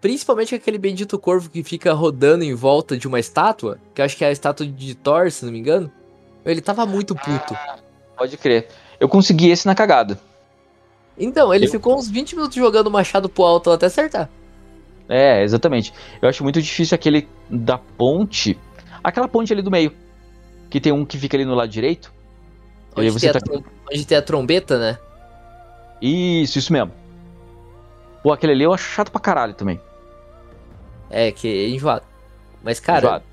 Principalmente 0.00 0.54
aquele 0.54 0.78
bendito 0.78 1.18
corvo 1.18 1.50
que 1.50 1.62
fica 1.62 1.92
rodando 1.92 2.44
em 2.44 2.54
volta 2.54 2.96
de 2.96 3.08
uma 3.08 3.18
estátua, 3.18 3.78
que 3.94 4.00
eu 4.00 4.04
acho 4.04 4.16
que 4.16 4.24
é 4.24 4.28
a 4.28 4.32
estátua 4.32 4.66
de 4.66 4.94
Thor, 4.94 5.30
se 5.30 5.44
não 5.44 5.52
me 5.52 5.58
engano. 5.58 5.90
Ele 6.44 6.60
tava 6.60 6.86
muito 6.86 7.14
puto. 7.14 7.54
Ah, 7.54 7.78
pode 8.16 8.36
crer. 8.36 8.68
Eu 9.00 9.08
consegui 9.08 9.50
esse 9.50 9.66
na 9.66 9.74
cagada. 9.74 10.20
Então, 11.18 11.52
ele 11.52 11.66
eu... 11.66 11.70
ficou 11.70 11.96
uns 11.96 12.08
20 12.08 12.36
minutos 12.36 12.56
jogando 12.56 12.88
o 12.88 12.90
machado 12.90 13.28
pro 13.28 13.44
alto 13.44 13.70
até 13.70 13.86
acertar. 13.86 14.28
É, 15.08 15.42
exatamente. 15.42 15.92
Eu 16.20 16.28
acho 16.28 16.42
muito 16.42 16.60
difícil 16.60 16.94
aquele 16.94 17.28
da 17.48 17.78
ponte. 17.78 18.58
Aquela 19.02 19.28
ponte 19.28 19.52
ali 19.52 19.62
do 19.62 19.70
meio. 19.70 19.92
Que 20.68 20.80
tem 20.80 20.92
um 20.92 21.04
que 21.04 21.16
fica 21.16 21.36
ali 21.36 21.44
no 21.44 21.54
lado 21.54 21.68
direito. 21.68 22.12
Onde, 22.94 23.20
tem, 23.20 23.32
tá... 23.32 23.38
a, 23.38 23.92
onde 23.92 24.06
tem 24.06 24.18
a 24.18 24.22
trombeta, 24.22 24.78
né? 24.78 24.98
Isso, 26.00 26.58
isso 26.58 26.72
mesmo. 26.72 26.92
Pô, 28.22 28.32
aquele 28.32 28.52
ali 28.52 28.64
eu 28.64 28.72
acho 28.72 28.84
chato 28.84 29.10
pra 29.10 29.20
caralho 29.20 29.54
também. 29.54 29.80
É, 31.10 31.30
que 31.30 31.46
é 31.48 31.68
enjoado. 31.68 32.04
Mas, 32.62 32.80
cara. 32.80 33.06
Enjoado. 33.06 33.24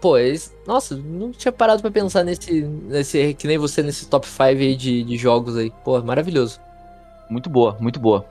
Pô, 0.00 0.16
eles. 0.16 0.56
Nossa, 0.66 0.96
não 0.96 1.30
tinha 1.30 1.52
parado 1.52 1.82
pra 1.82 1.90
pensar 1.90 2.24
nesse. 2.24 2.62
nesse 2.62 3.34
que 3.34 3.46
nem 3.46 3.58
você 3.58 3.82
nesse 3.82 4.08
top 4.08 4.26
5 4.26 4.42
aí 4.42 4.74
de, 4.74 5.02
de 5.02 5.16
jogos 5.16 5.56
aí. 5.56 5.72
Pô, 5.84 6.00
maravilhoso. 6.02 6.58
Muito 7.28 7.50
boa, 7.50 7.76
muito 7.78 8.00
boa. 8.00 8.24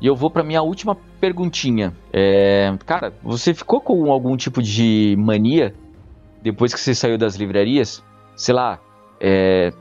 E 0.00 0.06
eu 0.06 0.14
vou 0.14 0.30
pra 0.30 0.44
minha 0.44 0.62
última 0.62 0.96
perguntinha. 1.20 1.94
É, 2.12 2.76
cara, 2.84 3.12
você 3.22 3.54
ficou 3.54 3.80
com 3.80 4.10
algum 4.12 4.36
tipo 4.36 4.62
de 4.62 5.16
mania 5.18 5.74
depois 6.42 6.74
que 6.74 6.80
você 6.80 6.94
saiu 6.94 7.16
das 7.16 7.36
livrarias? 7.36 8.02
Sei 8.36 8.54
lá, 8.54 8.78
é, 9.18 9.72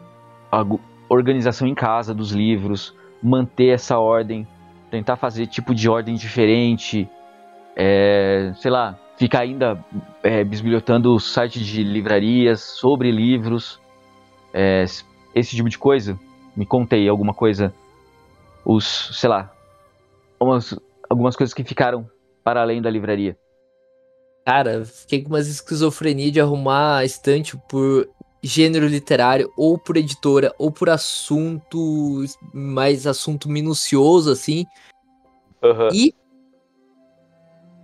a 0.49 0.65
organização 1.09 1.67
em 1.67 1.75
casa 1.75 2.13
dos 2.13 2.31
livros, 2.31 2.95
manter 3.21 3.73
essa 3.73 3.99
ordem 3.99 4.47
tentar 4.93 5.15
fazer 5.15 5.47
tipo 5.47 5.73
de 5.73 5.89
ordem 5.89 6.13
diferente, 6.13 7.09
é, 7.75 8.53
sei 8.57 8.69
lá, 8.69 8.95
ficar 9.17 9.39
ainda 9.39 9.83
é, 10.21 10.43
bisbilhotando 10.43 11.15
o 11.15 11.19
site 11.19 11.59
de 11.59 11.83
livrarias 11.83 12.61
sobre 12.61 13.09
livros, 13.09 13.79
é, 14.53 14.85
esse 15.33 15.55
tipo 15.55 15.67
de 15.67 15.79
coisa. 15.79 16.15
Me 16.55 16.63
contei 16.63 17.09
alguma 17.09 17.33
coisa, 17.33 17.73
os, 18.63 19.09
sei 19.19 19.27
lá, 19.27 19.51
umas, 20.39 20.77
algumas 21.09 21.35
coisas 21.35 21.55
que 21.55 21.63
ficaram 21.63 22.07
para 22.43 22.61
além 22.61 22.79
da 22.79 22.91
livraria. 22.91 23.35
Cara, 24.45 24.85
fiquei 24.85 25.23
com 25.23 25.29
umas 25.29 25.47
esquizofrenia 25.47 26.31
de 26.31 26.39
arrumar 26.39 27.03
estante 27.03 27.57
por 27.67 28.07
gênero 28.43 28.87
literário, 28.87 29.51
ou 29.55 29.77
por 29.77 29.95
editora, 29.95 30.53
ou 30.59 30.69
por 30.69 30.89
assunto, 30.89 32.25
mais 32.53 33.07
assunto 33.07 33.49
minucioso, 33.49 34.29
assim. 34.29 34.65
Uhum. 35.63 35.89
E 35.93 36.13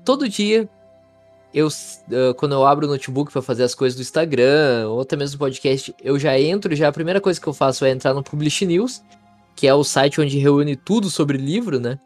todo 0.03 0.27
dia, 0.27 0.69
eu, 1.53 1.67
uh, 1.67 2.33
quando 2.35 2.51
eu 2.51 2.65
abro 2.65 2.85
o 2.85 2.89
notebook 2.89 3.31
para 3.31 3.41
fazer 3.41 3.63
as 3.63 3.73
coisas 3.73 3.97
do 3.97 4.01
Instagram, 4.01 4.89
ou 4.89 4.99
até 4.99 5.15
mesmo 5.15 5.39
podcast, 5.39 5.95
eu 6.03 6.19
já 6.19 6.37
entro, 6.37 6.75
já 6.75 6.89
a 6.89 6.91
primeira 6.91 7.21
coisa 7.21 7.39
que 7.39 7.47
eu 7.47 7.53
faço 7.53 7.85
é 7.85 7.91
entrar 7.91 8.13
no 8.13 8.21
Publish 8.21 8.65
News, 8.65 9.01
que 9.55 9.65
é 9.65 9.73
o 9.73 9.83
site 9.83 10.19
onde 10.19 10.37
reúne 10.37 10.75
tudo 10.75 11.09
sobre 11.09 11.37
livro, 11.37 11.79
né? 11.79 11.97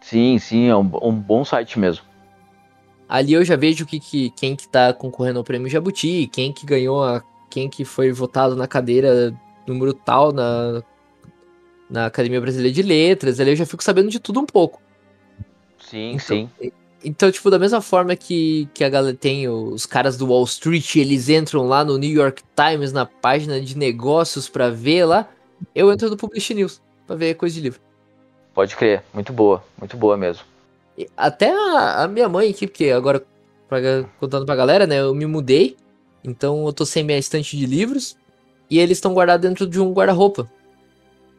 Sim, 0.00 0.38
sim, 0.38 0.68
é 0.68 0.76
um, 0.76 0.90
um 1.02 1.12
bom 1.12 1.44
site 1.44 1.78
mesmo. 1.78 2.04
Ali 3.08 3.32
eu 3.32 3.44
já 3.44 3.56
vejo 3.56 3.84
que, 3.84 3.98
que, 3.98 4.30
quem 4.30 4.54
que 4.54 4.68
tá 4.68 4.92
concorrendo 4.92 5.38
ao 5.38 5.44
prêmio 5.44 5.68
Jabuti, 5.68 6.28
quem 6.32 6.52
que 6.52 6.64
ganhou 6.64 7.02
a 7.02 7.22
quem 7.54 7.68
que 7.68 7.84
foi 7.84 8.10
votado 8.10 8.56
na 8.56 8.66
cadeira 8.66 9.32
número 9.64 9.94
tal 9.94 10.32
na, 10.32 10.82
na 11.88 12.06
Academia 12.06 12.40
Brasileira 12.40 12.74
de 12.74 12.82
Letras, 12.82 13.38
ali 13.38 13.50
eu 13.50 13.56
já 13.56 13.64
fico 13.64 13.84
sabendo 13.84 14.10
de 14.10 14.18
tudo 14.18 14.40
um 14.40 14.44
pouco. 14.44 14.82
Sim, 15.78 16.14
então, 16.14 16.20
sim. 16.26 16.50
Então, 17.04 17.30
tipo, 17.30 17.48
da 17.50 17.58
mesma 17.58 17.80
forma 17.80 18.16
que, 18.16 18.68
que 18.74 18.82
a 18.82 18.88
galera 18.88 19.16
tem 19.16 19.48
os 19.48 19.86
caras 19.86 20.16
do 20.16 20.26
Wall 20.26 20.42
Street, 20.44 20.96
eles 20.96 21.28
entram 21.28 21.68
lá 21.68 21.84
no 21.84 21.96
New 21.96 22.10
York 22.10 22.42
Times, 22.56 22.92
na 22.92 23.06
página 23.06 23.60
de 23.60 23.78
negócios 23.78 24.48
para 24.48 24.68
ver 24.68 25.04
lá, 25.04 25.28
eu 25.72 25.92
entro 25.92 26.10
no 26.10 26.16
Publish 26.16 26.54
News 26.54 26.82
pra 27.06 27.14
ver 27.14 27.34
coisa 27.34 27.54
de 27.54 27.60
livro. 27.60 27.80
Pode 28.52 28.74
crer, 28.74 29.04
muito 29.12 29.32
boa, 29.32 29.62
muito 29.78 29.96
boa 29.96 30.16
mesmo. 30.16 30.42
E 30.98 31.08
até 31.16 31.52
a, 31.52 32.02
a, 32.02 32.08
minha 32.08 32.28
mãe 32.28 32.50
aqui, 32.50 32.66
porque 32.66 32.90
agora, 32.90 33.24
pra, 33.68 33.78
contando 34.18 34.44
pra 34.44 34.56
galera, 34.56 34.88
né, 34.88 35.00
eu 35.00 35.14
me 35.14 35.26
mudei, 35.26 35.76
então 36.24 36.66
eu 36.66 36.72
tô 36.72 36.86
sem 36.86 37.04
minha 37.04 37.18
estante 37.18 37.56
de 37.56 37.66
livros 37.66 38.16
e 38.70 38.78
eles 38.78 38.98
estão 38.98 39.12
guardados 39.12 39.46
dentro 39.46 39.66
de 39.66 39.80
um 39.80 39.92
guarda-roupa. 39.92 40.50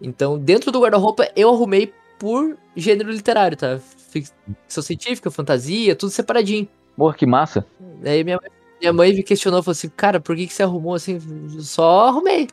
Então, 0.02 0.38
dentro 0.38 0.72
do 0.72 0.80
guarda-roupa 0.80 1.30
eu 1.36 1.50
arrumei 1.50 1.94
por 2.20 2.58
gênero 2.76 3.12
literário, 3.12 3.58
tá? 3.58 3.80
Ficção 4.10 4.84
científica, 4.84 5.32
fantasia, 5.32 5.96
tudo 5.96 6.12
separadinho. 6.12 6.68
Porra, 6.96 7.14
que 7.14 7.26
massa. 7.26 7.66
Aí 8.04 8.24
minha, 8.24 8.40
minha 8.80 8.94
mãe 8.94 9.14
me 9.14 9.24
questionou, 9.24 9.62
falou 9.64 9.74
assim, 9.74 9.90
cara, 9.90 10.20
por 10.20 10.36
que, 10.36 10.48
que 10.48 10.54
você 10.54 10.64
arrumou 10.64 10.94
assim? 10.94 11.20
Só 11.60 12.08
arrumei. 12.08 12.48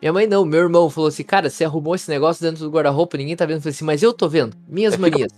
Minha 0.00 0.12
mãe 0.12 0.26
não, 0.26 0.44
meu 0.44 0.60
irmão 0.60 0.88
falou 0.88 1.08
assim, 1.08 1.22
cara, 1.22 1.50
você 1.50 1.64
arrumou 1.64 1.94
esse 1.94 2.08
negócio 2.08 2.42
dentro 2.42 2.64
do 2.64 2.70
guarda-roupa, 2.70 3.16
ninguém 3.16 3.36
tá 3.36 3.44
vendo. 3.44 3.56
Eu 3.56 3.62
falei 3.62 3.74
assim, 3.74 3.84
mas 3.84 4.02
eu 4.02 4.12
tô 4.12 4.28
vendo, 4.28 4.56
minhas 4.68 4.94
é, 4.94 4.96
manias. 4.96 5.32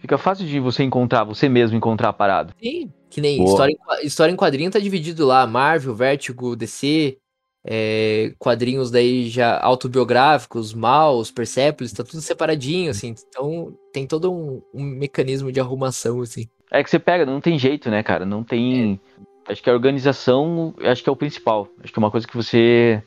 Fica, 0.00 0.16
fácil 0.16 0.46
de 0.46 0.58
você 0.58 0.82
encontrar, 0.82 1.24
você 1.24 1.48
mesmo 1.48 1.76
encontrar 1.76 2.12
parado. 2.12 2.54
Sim, 2.60 2.90
que 3.10 3.20
nem 3.20 3.44
história 3.44 3.72
em, 3.72 4.06
história 4.06 4.32
em 4.32 4.36
quadrinho 4.36 4.70
tá 4.70 4.78
dividido 4.78 5.26
lá, 5.26 5.46
Marvel, 5.46 5.94
Vertigo, 5.94 6.56
DC, 6.56 7.18
é, 7.64 8.32
quadrinhos 8.38 8.90
daí 8.90 9.28
já 9.28 9.60
autobiográficos, 9.60 10.72
Maus, 10.72 11.30
Persepolis, 11.30 11.92
tá 11.92 12.02
tudo 12.02 12.22
separadinho, 12.22 12.90
assim. 12.90 13.14
Então 13.28 13.76
tem 13.92 14.06
todo 14.06 14.32
um, 14.32 14.62
um, 14.72 14.82
mecanismo 14.82 15.52
de 15.52 15.60
arrumação, 15.60 16.22
assim. 16.22 16.48
É 16.70 16.82
que 16.82 16.90
você 16.90 16.98
pega, 16.98 17.26
não 17.26 17.40
tem 17.40 17.58
jeito, 17.58 17.90
né, 17.90 18.02
cara? 18.02 18.24
Não 18.24 18.42
tem. 18.42 19.00
É. 19.46 19.52
Acho 19.52 19.62
que 19.62 19.68
a 19.68 19.74
organização, 19.74 20.74
acho 20.80 21.02
que 21.02 21.08
é 21.08 21.12
o 21.12 21.16
principal. 21.16 21.68
Acho 21.82 21.92
que 21.92 21.98
é 21.98 22.02
uma 22.02 22.10
coisa 22.10 22.26
que 22.26 22.36
você 22.36 23.02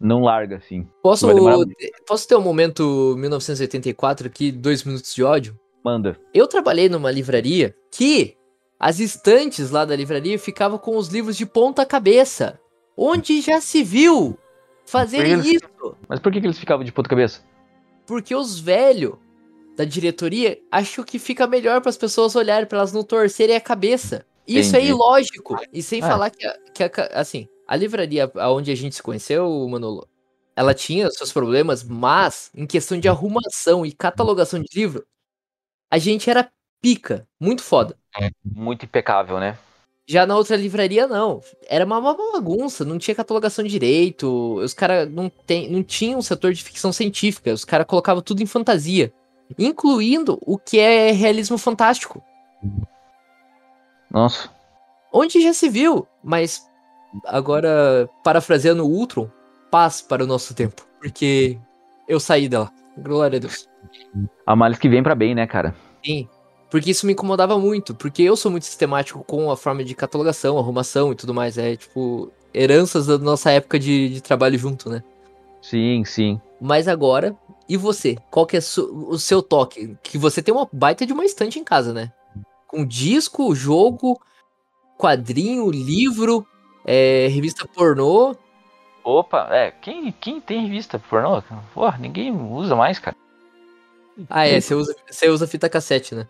não 0.00 0.22
larga, 0.22 0.56
assim. 0.56 0.86
Posso, 1.02 1.26
posso 2.06 2.26
ter 2.26 2.36
um 2.36 2.40
momento 2.40 3.14
1984 3.18 4.26
aqui, 4.26 4.50
dois 4.50 4.82
minutos 4.82 5.14
de 5.14 5.22
ódio? 5.22 5.58
Manda. 5.88 6.20
Eu 6.34 6.46
trabalhei 6.46 6.86
numa 6.86 7.10
livraria 7.10 7.74
que 7.90 8.36
as 8.78 9.00
estantes 9.00 9.70
lá 9.70 9.86
da 9.86 9.96
livraria 9.96 10.38
ficavam 10.38 10.76
com 10.76 10.98
os 10.98 11.08
livros 11.08 11.34
de 11.34 11.46
ponta 11.46 11.86
cabeça. 11.86 12.60
Onde 12.94 13.40
já 13.40 13.58
se 13.58 13.82
viu 13.82 14.38
fazer 14.84 15.26
isso? 15.38 15.96
Mas 16.06 16.20
por 16.20 16.30
que, 16.30 16.42
que 16.42 16.46
eles 16.46 16.58
ficavam 16.58 16.84
de 16.84 16.92
ponta 16.92 17.08
cabeça? 17.08 17.42
Porque 18.06 18.34
os 18.34 18.60
velhos 18.60 19.14
da 19.78 19.84
diretoria 19.86 20.58
acham 20.70 21.02
que 21.02 21.18
fica 21.18 21.46
melhor 21.46 21.80
para 21.80 21.88
as 21.88 21.96
pessoas 21.96 22.36
olharem, 22.36 22.66
para 22.66 22.78
elas 22.78 22.92
não 22.92 23.02
torcerem 23.02 23.56
a 23.56 23.60
cabeça. 23.60 24.26
Isso 24.46 24.76
é 24.76 24.80
Entendi. 24.80 24.92
é 24.92 24.94
ilógico. 24.94 25.56
E 25.72 25.82
sem 25.82 26.02
ah. 26.02 26.06
falar 26.06 26.30
que, 26.30 26.46
que, 26.74 27.00
assim, 27.12 27.48
a 27.66 27.76
livraria 27.76 28.30
onde 28.50 28.70
a 28.70 28.76
gente 28.76 28.96
se 28.96 29.02
conheceu, 29.02 29.48
Manolo, 29.70 30.06
ela 30.54 30.74
tinha 30.74 31.10
seus 31.10 31.32
problemas, 31.32 31.82
mas 31.82 32.50
em 32.54 32.66
questão 32.66 33.00
de 33.00 33.08
arrumação 33.08 33.86
e 33.86 33.92
catalogação 33.92 34.60
de 34.60 34.68
livro, 34.74 35.06
a 35.90 35.98
gente 35.98 36.28
era 36.28 36.50
pica, 36.80 37.26
muito 37.40 37.62
foda. 37.62 37.96
É, 38.20 38.30
muito 38.44 38.84
impecável, 38.84 39.38
né? 39.38 39.58
Já 40.06 40.26
na 40.26 40.36
outra 40.36 40.56
livraria, 40.56 41.06
não. 41.06 41.42
Era 41.68 41.84
uma, 41.84 41.98
uma 41.98 42.14
bagunça, 42.32 42.82
não 42.82 42.98
tinha 42.98 43.14
catalogação 43.14 43.62
direito. 43.62 44.54
Os 44.54 44.72
caras 44.72 45.10
não, 45.10 45.28
tem, 45.28 45.70
não 45.70 45.82
tinham 45.82 46.18
um 46.18 46.22
setor 46.22 46.54
de 46.54 46.64
ficção 46.64 46.90
científica. 46.92 47.52
Os 47.52 47.62
caras 47.62 47.86
colocavam 47.86 48.22
tudo 48.22 48.42
em 48.42 48.46
fantasia. 48.46 49.12
Incluindo 49.58 50.38
o 50.40 50.56
que 50.56 50.78
é 50.78 51.12
realismo 51.12 51.58
fantástico. 51.58 52.22
Nossa. 54.10 54.50
Onde 55.12 55.42
já 55.42 55.52
se 55.52 55.68
viu, 55.68 56.06
mas 56.24 56.66
agora, 57.26 58.08
parafraseando 58.24 58.84
o 58.86 58.90
Ultron, 58.90 59.30
paz 59.70 60.00
para 60.00 60.24
o 60.24 60.26
nosso 60.26 60.54
tempo. 60.54 60.86
Porque 61.00 61.58
eu 62.08 62.18
saí 62.18 62.48
dela. 62.48 62.72
Glória 62.96 63.36
a 63.36 63.40
Deus. 63.40 63.67
A 64.46 64.56
males 64.56 64.78
que 64.78 64.88
vem 64.88 65.02
para 65.02 65.14
bem, 65.14 65.34
né, 65.34 65.46
cara? 65.46 65.74
Sim. 66.04 66.28
Porque 66.70 66.90
isso 66.90 67.06
me 67.06 67.12
incomodava 67.12 67.58
muito, 67.58 67.94
porque 67.94 68.22
eu 68.22 68.36
sou 68.36 68.50
muito 68.50 68.64
sistemático 68.64 69.24
com 69.24 69.50
a 69.50 69.56
forma 69.56 69.82
de 69.82 69.94
catalogação, 69.94 70.58
arrumação 70.58 71.12
e 71.12 71.14
tudo 71.14 71.32
mais. 71.32 71.56
É 71.56 71.76
tipo, 71.76 72.30
heranças 72.52 73.06
da 73.06 73.18
nossa 73.18 73.50
época 73.50 73.78
de, 73.78 74.10
de 74.10 74.20
trabalho 74.20 74.58
junto, 74.58 74.90
né? 74.90 75.02
Sim, 75.62 76.04
sim. 76.04 76.40
Mas 76.60 76.86
agora, 76.86 77.34
e 77.68 77.76
você? 77.76 78.16
Qual 78.30 78.46
que 78.46 78.56
é 78.56 78.60
o 78.60 79.18
seu 79.18 79.42
toque? 79.42 79.96
Que 80.02 80.18
você 80.18 80.42
tem 80.42 80.54
uma 80.54 80.68
baita 80.72 81.06
de 81.06 81.12
uma 81.12 81.24
estante 81.24 81.58
em 81.58 81.64
casa, 81.64 81.92
né? 81.92 82.12
Com 82.66 82.84
disco, 82.84 83.54
jogo, 83.54 84.20
quadrinho, 84.98 85.70
livro, 85.70 86.46
é, 86.84 87.28
revista 87.28 87.66
pornô. 87.66 88.36
Opa, 89.02 89.48
é, 89.50 89.70
quem, 89.70 90.12
quem 90.12 90.40
tem 90.40 90.66
revista 90.66 90.98
pornô? 90.98 91.42
Porra, 91.72 91.96
ninguém 91.98 92.30
usa 92.30 92.76
mais, 92.76 92.98
cara. 92.98 93.16
Ah, 94.28 94.46
é, 94.46 94.60
você 94.60 94.74
usa, 94.74 94.94
você 95.08 95.28
usa 95.28 95.46
fita 95.46 95.68
cassete, 95.68 96.14
né? 96.14 96.26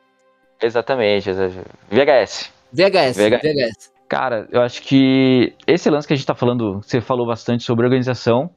Exatamente, 0.60 1.30
VHS. 1.30 2.52
VHS, 2.72 3.16
VHS. 3.16 3.42
VHS. 3.42 3.92
Cara, 4.08 4.48
eu 4.50 4.60
acho 4.60 4.82
que 4.82 5.54
esse 5.66 5.90
lance 5.90 6.06
que 6.06 6.14
a 6.14 6.16
gente 6.16 6.26
tá 6.26 6.34
falando, 6.34 6.80
você 6.82 7.00
falou 7.00 7.26
bastante 7.26 7.62
sobre 7.62 7.84
organização, 7.84 8.50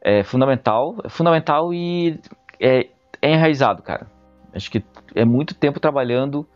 é 0.00 0.22
fundamental, 0.22 0.96
é 1.04 1.08
fundamental 1.08 1.74
e 1.74 2.20
é, 2.60 2.86
é 3.20 3.32
enraizado, 3.32 3.82
cara. 3.82 4.06
Acho 4.54 4.70
que 4.70 4.82
é 5.14 5.24
muito 5.24 5.54
tempo 5.54 5.80
trabalhando 5.80 6.46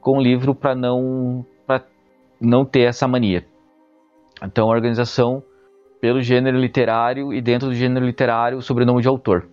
com 0.00 0.18
o 0.18 0.22
livro 0.22 0.54
para 0.54 0.74
não 0.74 1.44
para 1.66 1.84
não 2.40 2.64
ter 2.64 2.82
essa 2.82 3.06
mania. 3.06 3.44
Então, 4.42 4.68
organização 4.68 5.42
pelo 6.00 6.20
gênero 6.20 6.58
literário 6.58 7.32
e 7.32 7.40
dentro 7.40 7.68
do 7.68 7.74
gênero 7.74 8.06
literário, 8.06 8.58
o 8.58 8.62
sobrenome 8.62 9.02
de 9.02 9.08
autor. 9.08 9.48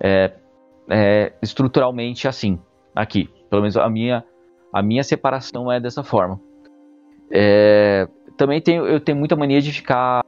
É, 0.00 0.32
é 0.88 1.32
estruturalmente 1.42 2.26
assim, 2.28 2.58
aqui. 2.94 3.28
Pelo 3.48 3.62
menos 3.62 3.76
a 3.76 3.88
minha, 3.88 4.24
a 4.72 4.82
minha 4.82 5.04
separação 5.04 5.70
é 5.70 5.78
dessa 5.78 6.02
forma. 6.02 6.40
É, 7.30 8.08
também 8.36 8.60
tenho, 8.60 8.86
eu 8.86 9.00
tenho 9.00 9.18
muita 9.18 9.36
mania 9.36 9.60
de 9.60 9.72
ficar 9.72 10.22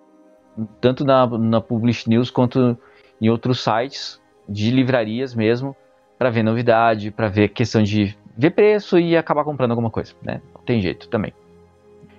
tanto 0.81 1.05
na, 1.05 1.27
na 1.27 1.61
Publish 1.61 2.09
News 2.09 2.31
quanto 2.31 2.79
em 3.21 3.29
outros 3.29 3.63
sites 3.63 4.21
de 4.49 4.71
livrarias 4.71 5.35
mesmo 5.35 5.75
para 6.19 6.31
ver 6.31 6.43
novidade, 6.43 7.11
para 7.11 7.29
ver 7.29 7.49
questão 7.49 7.83
de 7.83 8.17
ver 8.37 8.51
preço 8.51 8.99
e 8.99 9.17
acabar 9.17 9.45
comprando 9.45 9.71
alguma 9.71 9.91
coisa, 9.91 10.15
né? 10.23 10.41
Não 10.55 10.63
tem 10.63 10.81
jeito 10.81 11.09
também. 11.09 11.33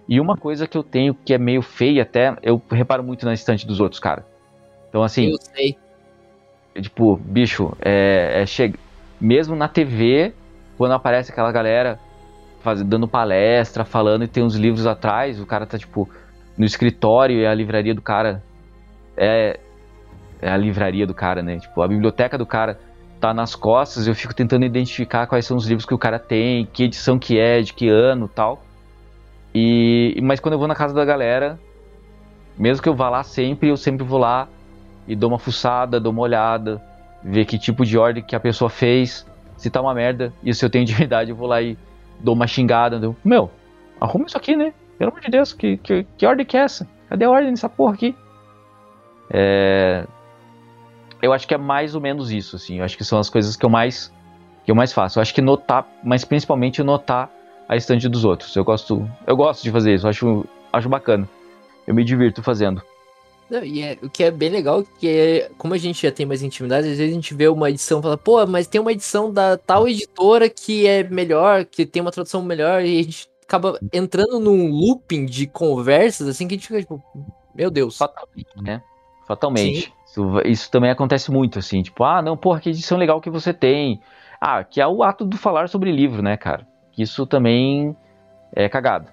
E 0.07 0.19
uma 0.19 0.37
coisa 0.37 0.67
que 0.67 0.77
eu 0.77 0.83
tenho 0.83 1.13
que 1.13 1.33
é 1.33 1.37
meio 1.37 1.61
feia 1.61 2.03
até, 2.03 2.35
eu 2.43 2.61
reparo 2.69 3.03
muito 3.03 3.25
na 3.25 3.33
estante 3.33 3.65
dos 3.65 3.79
outros, 3.79 3.99
cara. 3.99 4.25
Então 4.89 5.03
assim, 5.03 5.31
eu 5.31 5.37
sei. 5.39 5.77
Tipo, 6.81 7.15
bicho, 7.15 7.75
é, 7.81 8.41
é 8.41 8.45
chega 8.45 8.77
mesmo 9.19 9.55
na 9.55 9.67
TV 9.67 10.33
quando 10.77 10.91
aparece 10.91 11.31
aquela 11.31 11.51
galera 11.51 11.99
faz, 12.59 12.81
dando 12.83 13.07
palestra, 13.07 13.85
falando 13.85 14.23
e 14.23 14.27
tem 14.27 14.43
uns 14.43 14.55
livros 14.55 14.85
atrás, 14.85 15.39
o 15.39 15.45
cara 15.45 15.65
tá 15.65 15.77
tipo 15.77 16.09
no 16.57 16.65
escritório 16.65 17.37
e 17.37 17.45
a 17.45 17.53
livraria 17.53 17.93
do 17.93 18.01
cara 18.01 18.43
é, 19.15 19.59
é 20.41 20.49
a 20.49 20.57
livraria 20.57 21.05
do 21.05 21.13
cara, 21.13 21.41
né? 21.41 21.59
Tipo, 21.59 21.81
a 21.81 21.87
biblioteca 21.87 22.37
do 22.37 22.45
cara 22.45 22.79
tá 23.19 23.33
nas 23.33 23.55
costas, 23.55 24.07
eu 24.07 24.15
fico 24.15 24.33
tentando 24.33 24.65
identificar 24.65 25.27
quais 25.27 25.45
são 25.45 25.55
os 25.55 25.65
livros 25.65 25.85
que 25.85 25.93
o 25.93 25.97
cara 25.97 26.19
tem, 26.19 26.65
que 26.65 26.83
edição 26.83 27.17
que 27.17 27.39
é, 27.39 27.61
de 27.61 27.73
que 27.73 27.87
ano 27.87 28.27
tal. 28.27 28.61
E, 29.53 30.19
mas 30.21 30.39
quando 30.39 30.53
eu 30.53 30.59
vou 30.59 30.67
na 30.67 30.75
casa 30.75 30.93
da 30.93 31.05
galera, 31.05 31.59
mesmo 32.57 32.83
que 32.83 32.89
eu 32.89 32.95
vá 32.95 33.09
lá 33.09 33.23
sempre, 33.23 33.69
eu 33.69 33.77
sempre 33.77 34.03
vou 34.03 34.19
lá 34.19 34.47
e 35.07 35.15
dou 35.15 35.29
uma 35.29 35.39
fuçada, 35.39 35.99
dou 35.99 36.11
uma 36.11 36.21
olhada, 36.21 36.81
ver 37.23 37.45
que 37.45 37.57
tipo 37.57 37.85
de 37.85 37.97
ordem 37.97 38.23
que 38.23 38.35
a 38.35 38.39
pessoa 38.39 38.69
fez, 38.69 39.25
se 39.57 39.69
tá 39.69 39.81
uma 39.81 39.93
merda, 39.93 40.33
e 40.43 40.53
se 40.53 40.63
eu 40.63 40.69
tenho 40.69 40.83
intimidade, 40.83 41.29
eu 41.29 41.35
vou 41.35 41.47
lá 41.47 41.61
e 41.61 41.77
dou 42.19 42.33
uma 42.33 42.47
xingada, 42.47 42.99
dou, 42.99 43.15
meu, 43.23 43.49
arruma 43.99 44.25
isso 44.25 44.37
aqui, 44.37 44.55
né? 44.55 44.73
Pelo 44.97 45.11
amor 45.11 45.21
de 45.21 45.29
Deus, 45.29 45.53
que, 45.53 45.77
que, 45.77 46.05
que 46.17 46.25
ordem 46.25 46.45
que 46.45 46.57
é 46.57 46.61
essa? 46.61 46.87
Cadê 47.09 47.25
a 47.25 47.29
ordem 47.29 47.51
dessa 47.51 47.69
porra 47.69 47.93
aqui? 47.93 48.15
É... 49.29 50.05
Eu 51.21 51.33
acho 51.33 51.47
que 51.47 51.53
é 51.53 51.57
mais 51.57 51.95
ou 51.95 52.01
menos 52.01 52.31
isso, 52.31 52.55
assim. 52.55 52.79
Eu 52.79 52.85
acho 52.85 52.95
que 52.95 53.03
são 53.03 53.17
as 53.19 53.29
coisas 53.29 53.55
que 53.55 53.65
eu 53.65 53.69
mais 53.69 54.13
que 54.63 54.71
eu 54.71 54.75
mais 54.75 54.91
faço. 54.91 55.19
Eu 55.19 55.21
acho 55.21 55.33
que 55.33 55.41
notar, 55.41 55.87
mas 56.03 56.25
principalmente 56.25 56.81
notar 56.81 57.29
a 57.69 57.75
estante 57.75 58.09
dos 58.09 58.25
outros. 58.25 58.55
Eu 58.55 58.63
gosto, 58.63 59.07
eu 59.25 59.35
gosto 59.37 59.63
de 59.63 59.71
fazer 59.71 59.93
isso. 59.93 60.05
Eu 60.05 60.09
acho, 60.09 60.45
acho 60.73 60.89
bacana. 60.89 61.29
Eu 61.85 61.93
me 61.93 62.03
divirto 62.03 62.41
fazendo. 62.41 62.81
E 63.63 63.81
é, 63.83 63.97
o 64.01 64.09
que 64.09 64.23
é 64.23 64.31
bem 64.31 64.49
legal, 64.49 64.83
que 64.99 65.07
é, 65.07 65.51
como 65.57 65.73
a 65.73 65.77
gente 65.77 66.01
já 66.01 66.11
tem 66.11 66.25
mais 66.25 66.41
intimidade, 66.41 66.87
às 66.87 66.97
vezes 66.97 67.11
a 67.11 67.13
gente 67.13 67.33
vê 67.33 67.47
uma 67.47 67.69
edição 67.69 67.99
e 67.99 68.01
fala, 68.01 68.17
pô, 68.17 68.45
mas 68.47 68.67
tem 68.67 68.81
uma 68.81 68.91
edição 68.91 69.31
da 69.31 69.57
tal 69.57 69.87
editora 69.87 70.49
que 70.49 70.87
é 70.87 71.03
melhor, 71.03 71.65
que 71.65 71.85
tem 71.85 72.01
uma 72.01 72.11
tradução 72.11 72.41
melhor, 72.41 72.83
e 72.83 72.99
a 72.99 73.03
gente 73.03 73.29
acaba 73.47 73.79
entrando 73.93 74.39
num 74.39 74.69
looping 74.71 75.25
de 75.25 75.45
conversas, 75.45 76.27
assim, 76.27 76.47
que 76.47 76.55
a 76.55 76.57
gente 76.57 76.67
fica 76.67 76.79
tipo, 76.81 77.03
meu 77.53 77.69
Deus. 77.69 77.97
Fatalmente, 77.97 78.61
né? 78.61 78.81
Fatalmente. 79.27 79.93
Isso, 80.07 80.41
isso, 80.45 80.71
também 80.71 80.89
acontece 80.89 81.31
muito, 81.31 81.59
assim, 81.59 81.81
tipo, 81.81 82.03
ah, 82.03 82.21
não, 82.21 82.35
porra, 82.35 82.59
que 82.59 82.69
edição 82.69 82.97
legal 82.97 83.21
que 83.21 83.29
você 83.29 83.53
tem. 83.53 84.01
Ah, 84.41 84.63
que 84.63 84.81
é 84.81 84.87
o 84.87 85.03
ato 85.03 85.25
do 85.25 85.37
falar 85.37 85.69
sobre 85.69 85.91
livro, 85.91 86.21
né, 86.21 86.35
cara? 86.35 86.67
Que 86.91 87.03
isso 87.03 87.25
também 87.25 87.95
é 88.53 88.67
cagado. 88.67 89.11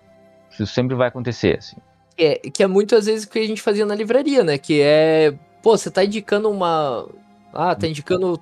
Isso 0.50 0.66
sempre 0.66 0.94
vai 0.94 1.09
acontecer, 1.09 1.59
assim. 1.59 1.76
É, 2.16 2.34
que 2.51 2.62
é 2.62 2.66
muitas 2.66 3.06
vezes 3.06 3.24
o 3.24 3.30
que 3.30 3.39
a 3.39 3.47
gente 3.47 3.62
fazia 3.62 3.86
na 3.86 3.94
livraria, 3.94 4.44
né? 4.44 4.59
Que 4.59 4.80
é, 4.80 5.34
pô, 5.62 5.76
você 5.76 5.90
tá 5.90 6.05
indicando 6.05 6.51
uma. 6.51 7.09
Ah, 7.52 7.74
tá 7.74 7.86
indicando 7.86 8.40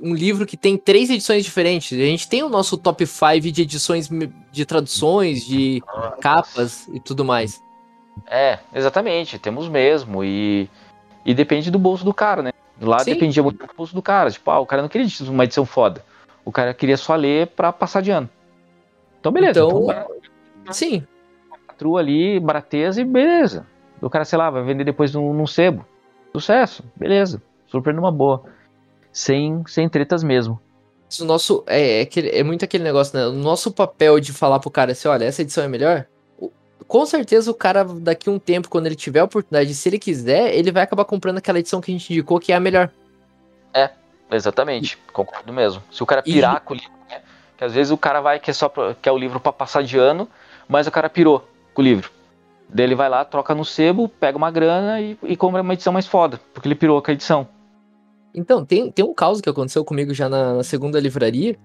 um 0.00 0.14
livro 0.14 0.46
que 0.46 0.56
tem 0.56 0.76
três 0.76 1.10
edições 1.10 1.44
diferentes. 1.44 1.98
A 1.98 2.04
gente 2.04 2.28
tem 2.28 2.42
o 2.42 2.48
nosso 2.48 2.76
top 2.76 3.04
5 3.06 3.40
de 3.50 3.62
edições 3.62 4.08
de 4.52 4.64
traduções, 4.64 5.44
de 5.44 5.82
capas 6.20 6.86
e 6.88 7.00
tudo 7.00 7.24
mais. 7.24 7.60
É, 8.26 8.58
exatamente, 8.74 9.38
temos 9.38 9.68
mesmo. 9.68 10.24
E, 10.24 10.68
e 11.24 11.34
depende 11.34 11.70
do 11.70 11.78
bolso 11.78 12.04
do 12.04 12.14
cara, 12.14 12.42
né? 12.42 12.52
Lá 12.80 13.00
Sim. 13.00 13.14
dependia 13.14 13.42
muito 13.42 13.66
do 13.66 13.74
bolso 13.74 13.94
do 13.94 14.02
cara. 14.02 14.30
Tipo, 14.30 14.50
ah, 14.50 14.60
o 14.60 14.66
cara 14.66 14.82
não 14.82 14.88
queria 14.88 15.06
uma 15.28 15.44
edição 15.44 15.64
foda. 15.64 16.04
O 16.44 16.52
cara 16.52 16.72
queria 16.72 16.96
só 16.96 17.14
ler 17.14 17.48
pra 17.48 17.72
passar 17.72 18.00
de 18.00 18.10
ano. 18.10 18.28
Então, 19.20 19.32
beleza. 19.32 19.60
Então, 19.60 19.86
então 20.62 20.72
sim. 20.72 21.04
Trua 21.78 22.00
ali, 22.00 22.38
barateza 22.38 23.00
e 23.00 23.04
beleza. 23.04 23.66
O 24.02 24.10
cara, 24.10 24.24
sei 24.24 24.38
lá, 24.38 24.50
vai 24.50 24.62
vender 24.62 24.84
depois 24.84 25.14
num, 25.14 25.32
num 25.32 25.46
sebo. 25.46 25.86
Sucesso, 26.32 26.84
beleza. 26.94 27.40
Super 27.66 27.94
numa 27.94 28.12
boa 28.12 28.44
sem, 29.12 29.64
sem 29.66 29.88
tretas 29.88 30.22
mesmo. 30.22 30.60
O 31.20 31.24
nosso, 31.24 31.64
é, 31.66 32.02
é, 32.02 32.38
é 32.38 32.42
muito 32.44 32.64
aquele 32.64 32.84
negócio, 32.84 33.18
né? 33.18 33.26
O 33.26 33.32
nosso 33.32 33.72
papel 33.72 34.20
de 34.20 34.32
falar 34.32 34.60
pro 34.60 34.70
cara 34.70 34.92
assim, 34.92 35.08
olha, 35.08 35.24
essa 35.24 35.42
edição 35.42 35.64
é 35.64 35.68
melhor, 35.68 36.06
com 36.86 37.04
certeza 37.04 37.50
o 37.50 37.54
cara, 37.54 37.84
daqui 37.84 38.28
a 38.28 38.32
um 38.32 38.38
tempo, 38.38 38.68
quando 38.68 38.86
ele 38.86 38.94
tiver 38.94 39.20
a 39.20 39.24
oportunidade, 39.24 39.74
se 39.74 39.88
ele 39.88 39.98
quiser, 39.98 40.54
ele 40.54 40.70
vai 40.70 40.82
acabar 40.82 41.04
comprando 41.04 41.38
aquela 41.38 41.58
edição 41.58 41.80
que 41.80 41.90
a 41.90 41.94
gente 41.94 42.12
indicou 42.12 42.38
que 42.38 42.52
é 42.52 42.56
a 42.56 42.60
melhor. 42.60 42.90
É, 43.74 43.90
exatamente, 44.30 44.98
concordo 45.12 45.52
mesmo. 45.52 45.82
Se 45.90 46.02
o 46.02 46.06
cara 46.06 46.22
pirar 46.22 46.56
e... 46.56 46.60
com 46.60 46.74
o 46.74 46.76
livro, 46.76 46.92
né? 47.10 47.20
que 47.56 47.64
às 47.64 47.72
vezes 47.72 47.90
o 47.90 47.98
cara 47.98 48.20
vai 48.20 48.38
que 48.38 48.50
é 48.50 48.54
só 48.54 48.68
pra, 48.68 48.94
quer 48.94 49.10
o 49.10 49.18
livro 49.18 49.40
para 49.40 49.52
passar 49.52 49.82
de 49.82 49.98
ano, 49.98 50.28
mas 50.68 50.86
o 50.86 50.90
cara 50.90 51.10
pirou 51.10 51.46
com 51.78 51.82
o 51.82 51.84
livro. 51.84 52.10
Daí 52.68 52.84
ele 52.84 52.96
vai 52.96 53.08
lá, 53.08 53.24
troca 53.24 53.54
no 53.54 53.64
sebo, 53.64 54.08
pega 54.08 54.36
uma 54.36 54.50
grana 54.50 55.00
e, 55.00 55.16
e 55.22 55.36
compra 55.36 55.62
uma 55.62 55.74
edição 55.74 55.92
mais 55.92 56.08
foda, 56.08 56.40
porque 56.52 56.66
ele 56.66 56.74
pirou 56.74 57.00
com 57.00 57.10
a 57.10 57.14
edição. 57.14 57.48
Então, 58.34 58.64
tem, 58.64 58.90
tem 58.90 59.04
um 59.04 59.14
caso 59.14 59.40
que 59.40 59.48
aconteceu 59.48 59.84
comigo 59.84 60.12
já 60.12 60.28
na, 60.28 60.54
na, 60.54 60.64
segunda 60.64 60.98
livraria, 60.98 61.56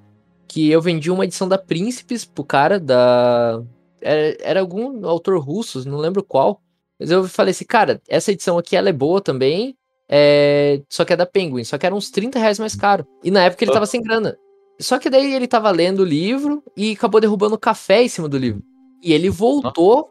que 0.48 0.70
eu 0.70 0.80
vendi 0.82 1.10
uma 1.10 1.26
edição 1.26 1.48
da 1.50 1.58
Príncipes 1.58 2.24
pro 2.24 2.44
cara 2.44 2.80
da. 2.80 3.62
Era, 4.00 4.38
era 4.40 4.60
algum 4.60 5.06
autor 5.06 5.40
russo, 5.40 5.88
não 5.90 5.98
lembro 5.98 6.24
qual. 6.24 6.62
Mas 7.00 7.10
eu 7.10 7.28
falei 7.28 7.52
assim, 7.52 7.66
cara, 7.66 8.00
essa 8.08 8.32
edição 8.32 8.58
aqui 8.58 8.76
ela 8.76 8.90
é 8.90 8.94
boa 8.94 9.20
também, 9.20 9.76
é... 10.08 10.80
só 10.90 11.04
que 11.04 11.12
é 11.12 11.18
da 11.18 11.26
Penguin, 11.26 11.64
só 11.64 11.78
que 11.78 11.86
era 11.86 11.96
uns 11.96 12.12
30 12.12 12.38
reais 12.38 12.60
mais 12.60 12.76
caro. 12.76 13.06
E 13.24 13.32
na 13.32 13.44
época 13.44 13.64
ele 13.64 13.74
tava 13.74 13.88
sem 13.88 14.02
grana. 14.02 14.38
Só 14.80 15.00
que 15.00 15.10
daí 15.10 15.34
ele 15.34 15.48
tava 15.48 15.72
lendo 15.72 16.00
o 16.00 16.06
livro 16.06 16.64
e 16.78 16.92
acabou 16.92 17.20
derrubando 17.20 17.58
café 17.58 18.04
em 18.04 18.08
cima 18.08 18.30
do 18.30 18.38
livro. 18.38 18.64
E 19.04 19.12
ele 19.12 19.30
voltou, 19.30 20.10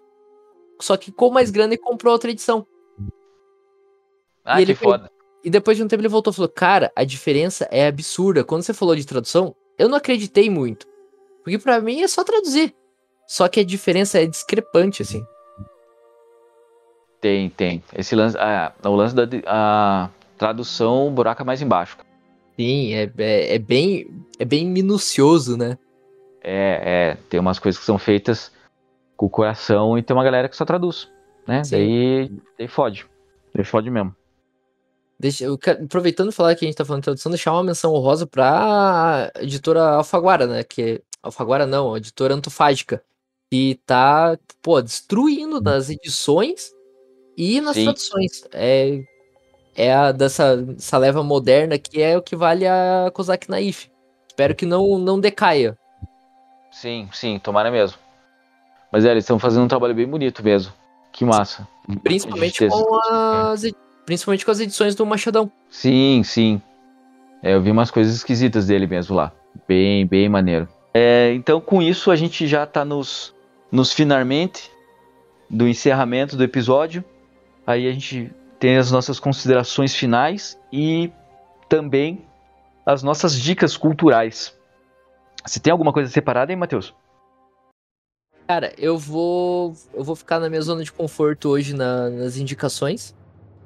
só 0.78 0.98
que 0.98 1.10
com 1.10 1.30
mais 1.30 1.50
grana 1.50 1.72
e 1.72 1.78
comprou 1.78 2.12
outra 2.12 2.30
edição. 2.30 2.66
Ah, 4.44 4.60
e 4.60 4.66
que 4.66 4.74
foda. 4.74 5.10
E 5.42 5.48
depois 5.48 5.78
de 5.78 5.82
um 5.82 5.88
tempo 5.88 6.02
ele 6.02 6.08
voltou 6.08 6.30
e 6.30 6.36
falou: 6.36 6.48
Cara, 6.48 6.92
a 6.94 7.02
diferença 7.02 7.66
é 7.70 7.86
absurda. 7.86 8.44
Quando 8.44 8.62
você 8.62 8.74
falou 8.74 8.94
de 8.94 9.06
tradução, 9.06 9.56
eu 9.78 9.88
não 9.88 9.96
acreditei 9.96 10.50
muito. 10.50 10.86
Porque 11.42 11.58
para 11.58 11.80
mim 11.80 12.02
é 12.02 12.08
só 12.08 12.22
traduzir. 12.22 12.74
Só 13.26 13.48
que 13.48 13.60
a 13.60 13.64
diferença 13.64 14.20
é 14.20 14.26
discrepante, 14.26 15.00
assim. 15.00 15.24
Tem, 17.20 17.48
tem. 17.48 17.82
Esse 17.96 18.14
lance. 18.14 18.36
Ah, 18.38 18.74
o 18.84 18.94
lance 18.94 19.14
da 19.14 19.26
a 19.46 20.10
tradução, 20.36 21.14
é 21.38 21.44
mais 21.44 21.62
embaixo. 21.62 21.96
Sim, 22.58 22.92
é, 22.92 23.10
é, 23.16 23.54
é, 23.54 23.58
bem, 23.58 24.26
é 24.38 24.44
bem 24.44 24.66
minucioso, 24.66 25.56
né? 25.56 25.78
É, 26.42 27.14
é. 27.14 27.18
Tem 27.30 27.40
umas 27.40 27.58
coisas 27.58 27.78
que 27.78 27.86
são 27.86 27.96
feitas 27.98 28.52
com 29.22 29.26
o 29.26 29.30
coração 29.30 29.96
e 29.96 30.02
tem 30.02 30.16
uma 30.16 30.24
galera 30.24 30.48
que 30.48 30.56
só 30.56 30.64
traduz. 30.64 31.08
Né? 31.46 31.62
Daí, 31.70 32.28
daí 32.58 32.66
fode. 32.66 33.06
Daí 33.54 33.64
fode 33.64 33.88
mesmo. 33.88 34.14
Deixa, 35.18 35.44
eu, 35.44 35.56
aproveitando 35.84 36.32
falar 36.32 36.56
que 36.56 36.64
a 36.64 36.68
gente 36.68 36.76
tá 36.76 36.84
falando 36.84 37.02
de 37.02 37.04
tradução, 37.04 37.30
deixar 37.30 37.52
uma 37.52 37.62
menção 37.62 37.94
honrosa 37.94 38.26
pra 38.26 39.30
editora 39.36 39.80
Alfaguara, 39.90 40.48
né? 40.48 40.64
Que 40.64 41.00
Alfaguara 41.22 41.66
não, 41.66 41.94
a 41.94 41.98
editora 41.98 42.34
Antofágica. 42.34 43.04
Que 43.48 43.78
tá, 43.86 44.36
pô, 44.60 44.82
destruindo 44.82 45.60
nas 45.60 45.88
edições 45.88 46.72
e 47.36 47.60
nas 47.60 47.76
Sim. 47.76 47.84
traduções. 47.84 48.44
É, 48.52 49.04
é 49.76 49.94
a 49.94 50.10
dessa, 50.10 50.56
dessa 50.56 50.98
leva 50.98 51.22
moderna 51.22 51.78
que 51.78 52.02
é 52.02 52.18
o 52.18 52.22
que 52.22 52.34
vale 52.34 52.66
a 52.66 53.08
Kozak 53.14 53.48
Naif. 53.48 53.88
Espero 54.26 54.56
que 54.56 54.66
não, 54.66 54.98
não 54.98 55.20
decaia. 55.20 55.78
Sim, 56.72 57.08
sim, 57.12 57.38
tomara 57.38 57.70
mesmo. 57.70 58.01
Mas 58.92 59.06
é, 59.06 59.10
eles 59.10 59.24
estão 59.24 59.38
fazendo 59.38 59.64
um 59.64 59.68
trabalho 59.68 59.94
bem 59.94 60.06
bonito 60.06 60.44
mesmo. 60.44 60.72
Que 61.10 61.24
massa. 61.24 61.66
Principalmente 62.02 62.68
com 62.68 62.98
as, 63.10 63.64
Principalmente 64.04 64.44
com 64.44 64.50
as 64.50 64.60
edições 64.60 64.94
do 64.94 65.06
Machadão. 65.06 65.50
Sim, 65.70 66.22
sim. 66.24 66.60
É, 67.42 67.54
eu 67.54 67.62
vi 67.62 67.70
umas 67.70 67.90
coisas 67.90 68.14
esquisitas 68.14 68.66
dele 68.66 68.86
mesmo 68.86 69.16
lá. 69.16 69.32
Bem, 69.66 70.06
bem 70.06 70.28
maneiro. 70.28 70.68
É, 70.92 71.32
então, 71.34 71.60
com 71.60 71.80
isso, 71.80 72.10
a 72.10 72.16
gente 72.16 72.46
já 72.46 72.64
está 72.64 72.84
nos, 72.84 73.34
nos 73.70 73.92
finalmente 73.92 74.70
do 75.48 75.66
encerramento 75.66 76.36
do 76.36 76.44
episódio. 76.44 77.04
Aí 77.66 77.88
a 77.88 77.92
gente 77.92 78.30
tem 78.58 78.76
as 78.76 78.90
nossas 78.90 79.18
considerações 79.18 79.94
finais 79.94 80.58
e 80.72 81.10
também 81.68 82.24
as 82.84 83.02
nossas 83.02 83.38
dicas 83.38 83.76
culturais. 83.76 84.54
Você 85.44 85.58
tem 85.58 85.70
alguma 85.70 85.92
coisa 85.92 86.10
separada, 86.10 86.52
hein, 86.52 86.58
Matheus? 86.58 86.94
Cara, 88.52 88.74
eu 88.76 88.98
vou 88.98 89.74
eu 89.94 90.04
vou 90.04 90.14
ficar 90.14 90.38
na 90.38 90.46
minha 90.50 90.60
zona 90.60 90.84
de 90.84 90.92
conforto 90.92 91.48
hoje 91.48 91.74
na, 91.74 92.10
nas 92.10 92.36
indicações 92.36 93.14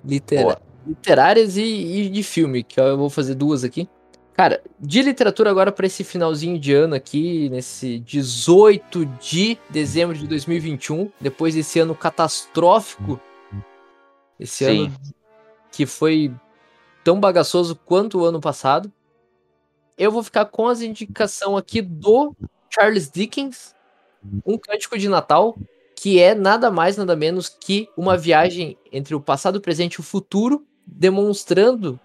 litera 0.05 0.63
literárias 0.87 1.57
e, 1.57 1.65
e, 1.65 2.09
de 2.09 2.23
filme, 2.23 2.63
que 2.63 2.79
eu 2.79 2.97
vou 2.97 3.11
fazer 3.11 3.35
duas 3.35 3.65
aqui. 3.65 3.89
Cara, 4.33 4.63
de 4.79 5.03
literatura 5.03 5.51
agora 5.51 5.73
para 5.73 5.87
esse 5.87 6.05
finalzinho 6.05 6.57
de 6.57 6.73
ano 6.73 6.95
aqui, 6.95 7.49
nesse 7.49 7.99
18 7.99 9.05
de 9.21 9.59
dezembro 9.69 10.17
de 10.17 10.29
2021, 10.29 11.11
depois 11.21 11.57
desse 11.57 11.81
ano 11.81 11.93
catastrófico, 11.93 13.21
esse 14.39 14.65
Sim. 14.65 14.85
ano 14.85 14.97
que 15.73 15.85
foi 15.85 16.33
tão 17.03 17.19
bagaçoso 17.19 17.75
quanto 17.75 18.21
o 18.21 18.25
ano 18.25 18.41
passado. 18.41 18.93
Eu 19.99 20.13
vou 20.13 20.23
ficar 20.23 20.45
com 20.45 20.69
as 20.69 20.81
indicação 20.81 21.57
aqui 21.57 21.83
do 21.83 22.33
Charles 22.71 23.11
Dickens, 23.11 23.75
Um 24.45 24.59
Cântico 24.59 24.99
de 24.99 25.09
Natal, 25.09 25.57
que 25.95 26.21
é 26.21 26.35
nada 26.35 26.71
mais, 26.71 26.97
nada 26.97 27.17
menos 27.17 27.49
que 27.49 27.89
uma 27.97 28.17
viagem 28.17 28.77
entre 28.93 29.15
o 29.15 29.21
passado, 29.21 29.57
o 29.57 29.61
presente 29.61 29.95
e 29.95 30.01
o 30.01 30.05
futuro, 30.05 30.65
demonstrando 30.87 31.99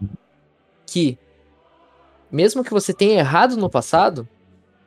que, 0.86 1.18
mesmo 2.32 2.64
que 2.64 2.72
você 2.72 2.94
tenha 2.94 3.20
errado 3.20 3.58
no 3.58 3.70
passado, 3.70 4.28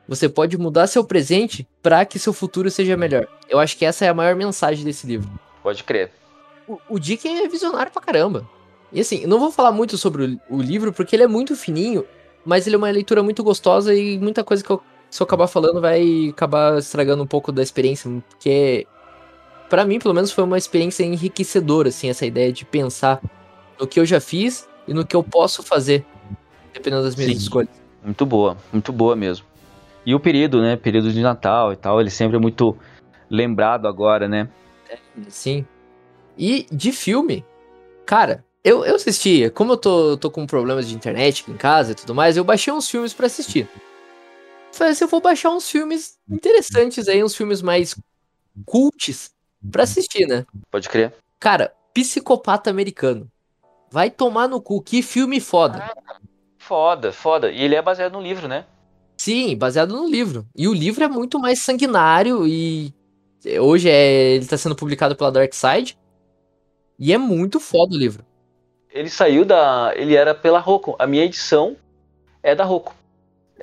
você 0.07 0.29
pode 0.29 0.57
mudar 0.57 0.87
seu 0.87 1.03
presente 1.03 1.67
para 1.81 2.05
que 2.05 2.19
seu 2.19 2.33
futuro 2.33 2.69
seja 2.69 2.97
melhor. 2.97 3.27
Eu 3.49 3.59
acho 3.59 3.77
que 3.77 3.85
essa 3.85 4.05
é 4.05 4.09
a 4.09 4.13
maior 4.13 4.35
mensagem 4.35 4.83
desse 4.83 5.07
livro. 5.07 5.29
Pode 5.63 5.83
crer. 5.83 6.11
O, 6.67 6.79
o 6.89 6.99
Dick 6.99 7.27
é 7.27 7.47
visionário 7.47 7.91
pra 7.91 8.01
caramba. 8.01 8.47
E 8.91 8.99
assim, 8.99 9.25
não 9.25 9.39
vou 9.39 9.51
falar 9.51 9.71
muito 9.71 9.97
sobre 9.97 10.39
o, 10.49 10.57
o 10.57 10.61
livro 10.61 10.93
porque 10.93 11.15
ele 11.15 11.23
é 11.23 11.27
muito 11.27 11.55
fininho, 11.55 12.05
mas 12.45 12.67
ele 12.67 12.75
é 12.75 12.77
uma 12.77 12.89
leitura 12.89 13.23
muito 13.23 13.43
gostosa 13.43 13.93
e 13.93 14.19
muita 14.19 14.43
coisa 14.43 14.63
que 14.63 14.69
eu 14.69 14.81
se 15.15 15.21
eu 15.21 15.23
acabar 15.23 15.47
falando 15.47 15.79
vai 15.79 16.27
acabar 16.29 16.77
estragando 16.77 17.23
um 17.23 17.25
pouco 17.25 17.49
da 17.49 17.63
experiência, 17.63 18.11
porque 18.29 18.85
para 19.69 19.85
mim, 19.85 19.97
pelo 19.97 20.13
menos, 20.13 20.29
foi 20.29 20.43
uma 20.43 20.57
experiência 20.57 21.05
enriquecedora, 21.05 21.87
assim, 21.87 22.09
essa 22.09 22.25
ideia 22.25 22.51
de 22.51 22.65
pensar 22.65 23.21
no 23.79 23.87
que 23.87 23.97
eu 23.97 24.05
já 24.05 24.19
fiz 24.19 24.67
e 24.85 24.93
no 24.93 25.05
que 25.05 25.15
eu 25.15 25.23
posso 25.23 25.63
fazer, 25.63 26.05
dependendo 26.73 27.03
das 27.03 27.15
minhas 27.15 27.31
Sim. 27.31 27.37
escolhas. 27.37 27.69
Muito 28.03 28.25
boa, 28.25 28.57
muito 28.73 28.91
boa 28.91 29.15
mesmo. 29.15 29.45
E 30.05 30.13
o 30.13 30.19
período, 30.19 30.61
né? 30.61 30.75
Período 30.75 31.09
de 31.09 31.21
Natal 31.21 31.71
e 31.71 31.77
tal, 31.77 32.01
ele 32.01 32.09
sempre 32.09 32.35
é 32.35 32.39
muito 32.39 32.75
lembrado 33.29 33.87
agora, 33.87 34.27
né? 34.27 34.49
Sim. 35.29 35.65
E 36.37 36.67
de 36.69 36.91
filme, 36.91 37.45
cara, 38.05 38.43
eu, 38.61 38.83
eu 38.83 38.95
assisti, 38.95 39.49
como 39.51 39.71
eu 39.71 39.77
tô, 39.77 40.17
tô 40.17 40.29
com 40.29 40.45
problemas 40.45 40.89
de 40.89 40.93
internet 40.93 41.41
aqui 41.41 41.53
em 41.53 41.57
casa 41.57 41.93
e 41.93 41.95
tudo 41.95 42.13
mais, 42.13 42.35
eu 42.35 42.43
baixei 42.43 42.73
uns 42.73 42.89
filmes 42.89 43.13
para 43.13 43.27
assistir. 43.27 43.65
Falei 44.75 44.91
assim, 44.91 45.05
eu 45.05 45.09
vou 45.09 45.21
baixar 45.21 45.51
uns 45.51 45.69
filmes 45.69 46.17
interessantes 46.29 47.07
aí, 47.07 47.23
uns 47.23 47.33
filmes 47.33 47.61
mais 47.61 47.95
cults 48.65 49.31
pra 49.71 49.83
assistir, 49.83 50.27
né? 50.27 50.45
Pode 50.69 50.89
crer. 50.89 51.13
Cara, 51.39 51.73
Psicopata 51.93 52.69
Americano. 52.69 53.31
Vai 53.89 54.11
tomar 54.11 54.49
no 54.49 54.61
cu, 54.61 54.81
que 54.81 55.01
filme 55.01 55.39
foda. 55.39 55.89
Foda, 56.57 57.13
foda. 57.13 57.49
E 57.49 57.61
ele 57.61 57.73
é 57.73 57.81
baseado 57.81 58.11
no 58.11 58.21
livro, 58.21 58.49
né? 58.49 58.65
Sim, 59.17 59.55
baseado 59.55 59.95
no 59.95 60.09
livro. 60.09 60.45
E 60.53 60.67
o 60.67 60.73
livro 60.73 61.05
é 61.05 61.07
muito 61.07 61.39
mais 61.39 61.59
sanguinário 61.59 62.45
e 62.45 62.93
hoje 63.61 63.89
é, 63.89 64.33
ele 64.33 64.45
tá 64.45 64.57
sendo 64.57 64.75
publicado 64.75 65.15
pela 65.15 65.31
Dark 65.31 65.53
Side. 65.53 65.97
E 66.99 67.13
é 67.13 67.17
muito 67.17 67.61
foda 67.61 67.95
o 67.95 67.97
livro. 67.97 68.25
Ele 68.89 69.09
saiu 69.09 69.45
da. 69.45 69.93
Ele 69.95 70.15
era 70.15 70.35
pela 70.35 70.59
Roku. 70.59 70.97
A 70.99 71.07
minha 71.07 71.23
edição 71.23 71.77
é 72.43 72.53
da 72.53 72.65
Roku. 72.65 72.93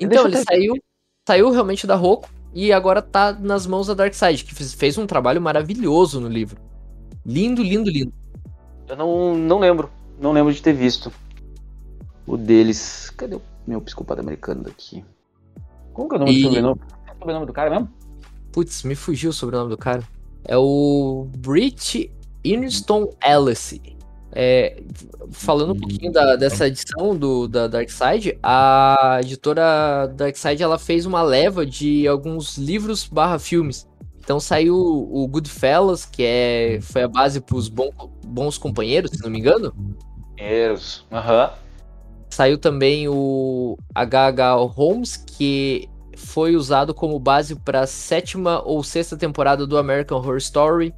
Então, 0.01 0.25
ele 0.25 0.37
saiu, 0.37 0.73
saiu 1.27 1.51
realmente 1.51 1.87
da 1.87 1.95
Roku 1.95 2.29
e 2.53 2.71
agora 2.71 3.01
tá 3.01 3.31
nas 3.33 3.65
mãos 3.65 3.87
da 3.87 3.93
Darkseid, 3.93 4.43
que 4.43 4.53
fez 4.53 4.97
um 4.97 5.07
trabalho 5.07 5.41
maravilhoso 5.41 6.19
no 6.19 6.27
livro. 6.27 6.61
Lindo, 7.25 7.63
lindo, 7.63 7.89
lindo. 7.89 8.13
Eu 8.87 8.95
não, 8.95 9.35
não 9.35 9.59
lembro. 9.59 9.89
Não 10.19 10.31
lembro 10.31 10.53
de 10.53 10.61
ter 10.61 10.73
visto 10.73 11.11
o 12.27 12.37
deles. 12.37 13.09
Cadê 13.11 13.35
o 13.35 13.41
meu 13.65 13.81
psicopata 13.81 14.21
americano 14.21 14.63
daqui? 14.63 15.03
Como 15.93 16.09
que 16.09 16.15
é 16.15 16.17
o 16.17 16.19
nome 16.19 16.31
e... 16.33 16.41
do 16.41 16.47
sobrenome? 16.47 16.81
É 17.07 17.11
o 17.11 17.17
sobrenome 17.17 17.45
do 17.45 17.53
cara 17.53 17.69
mesmo? 17.69 17.89
Putz, 18.51 18.83
me 18.83 18.93
fugiu 18.93 19.31
o 19.31 19.33
sobrenome 19.33 19.69
do 19.69 19.77
cara. 19.77 20.03
É 20.43 20.57
o 20.57 21.27
Brit 21.37 22.11
Iniston 22.43 23.09
Ellis. 23.25 23.79
É, 24.35 24.81
falando 25.31 25.73
um 25.73 25.79
pouquinho 25.79 26.11
da, 26.11 26.35
dessa 26.35 26.67
edição 26.67 27.15
do, 27.15 27.47
da 27.47 27.67
Darkseid, 27.67 28.37
a 28.41 29.19
editora 29.21 30.07
Darkseid 30.07 30.63
ela 30.63 30.79
fez 30.79 31.05
uma 31.05 31.21
leva 31.21 31.65
de 31.65 32.07
alguns 32.07 32.57
livros 32.57 33.05
barra 33.05 33.37
filmes. 33.37 33.87
Então 34.19 34.39
saiu 34.39 34.75
o 34.75 35.27
Goodfellas, 35.27 36.05
que 36.05 36.23
é, 36.23 36.79
foi 36.81 37.03
a 37.03 37.07
base 37.07 37.41
para 37.41 37.55
os 37.55 37.67
bom, 37.67 37.89
Bons 38.25 38.57
Companheiros, 38.57 39.11
se 39.11 39.21
não 39.21 39.29
me 39.29 39.39
engano. 39.39 39.73
Companheiros, 40.29 41.05
aham. 41.11 41.43
Uhum. 41.45 41.63
Saiu 42.29 42.57
também 42.57 43.07
o 43.07 43.77
HH 43.93 44.55
Holmes, 44.73 45.17
que 45.17 45.87
foi 46.15 46.55
usado 46.55 46.93
como 46.93 47.19
base 47.19 47.55
para 47.55 47.81
a 47.81 47.87
sétima 47.87 48.61
ou 48.65 48.83
sexta 48.83 49.15
temporada 49.15 49.67
do 49.67 49.77
American 49.77 50.17
Horror 50.17 50.37
Story 50.37 50.93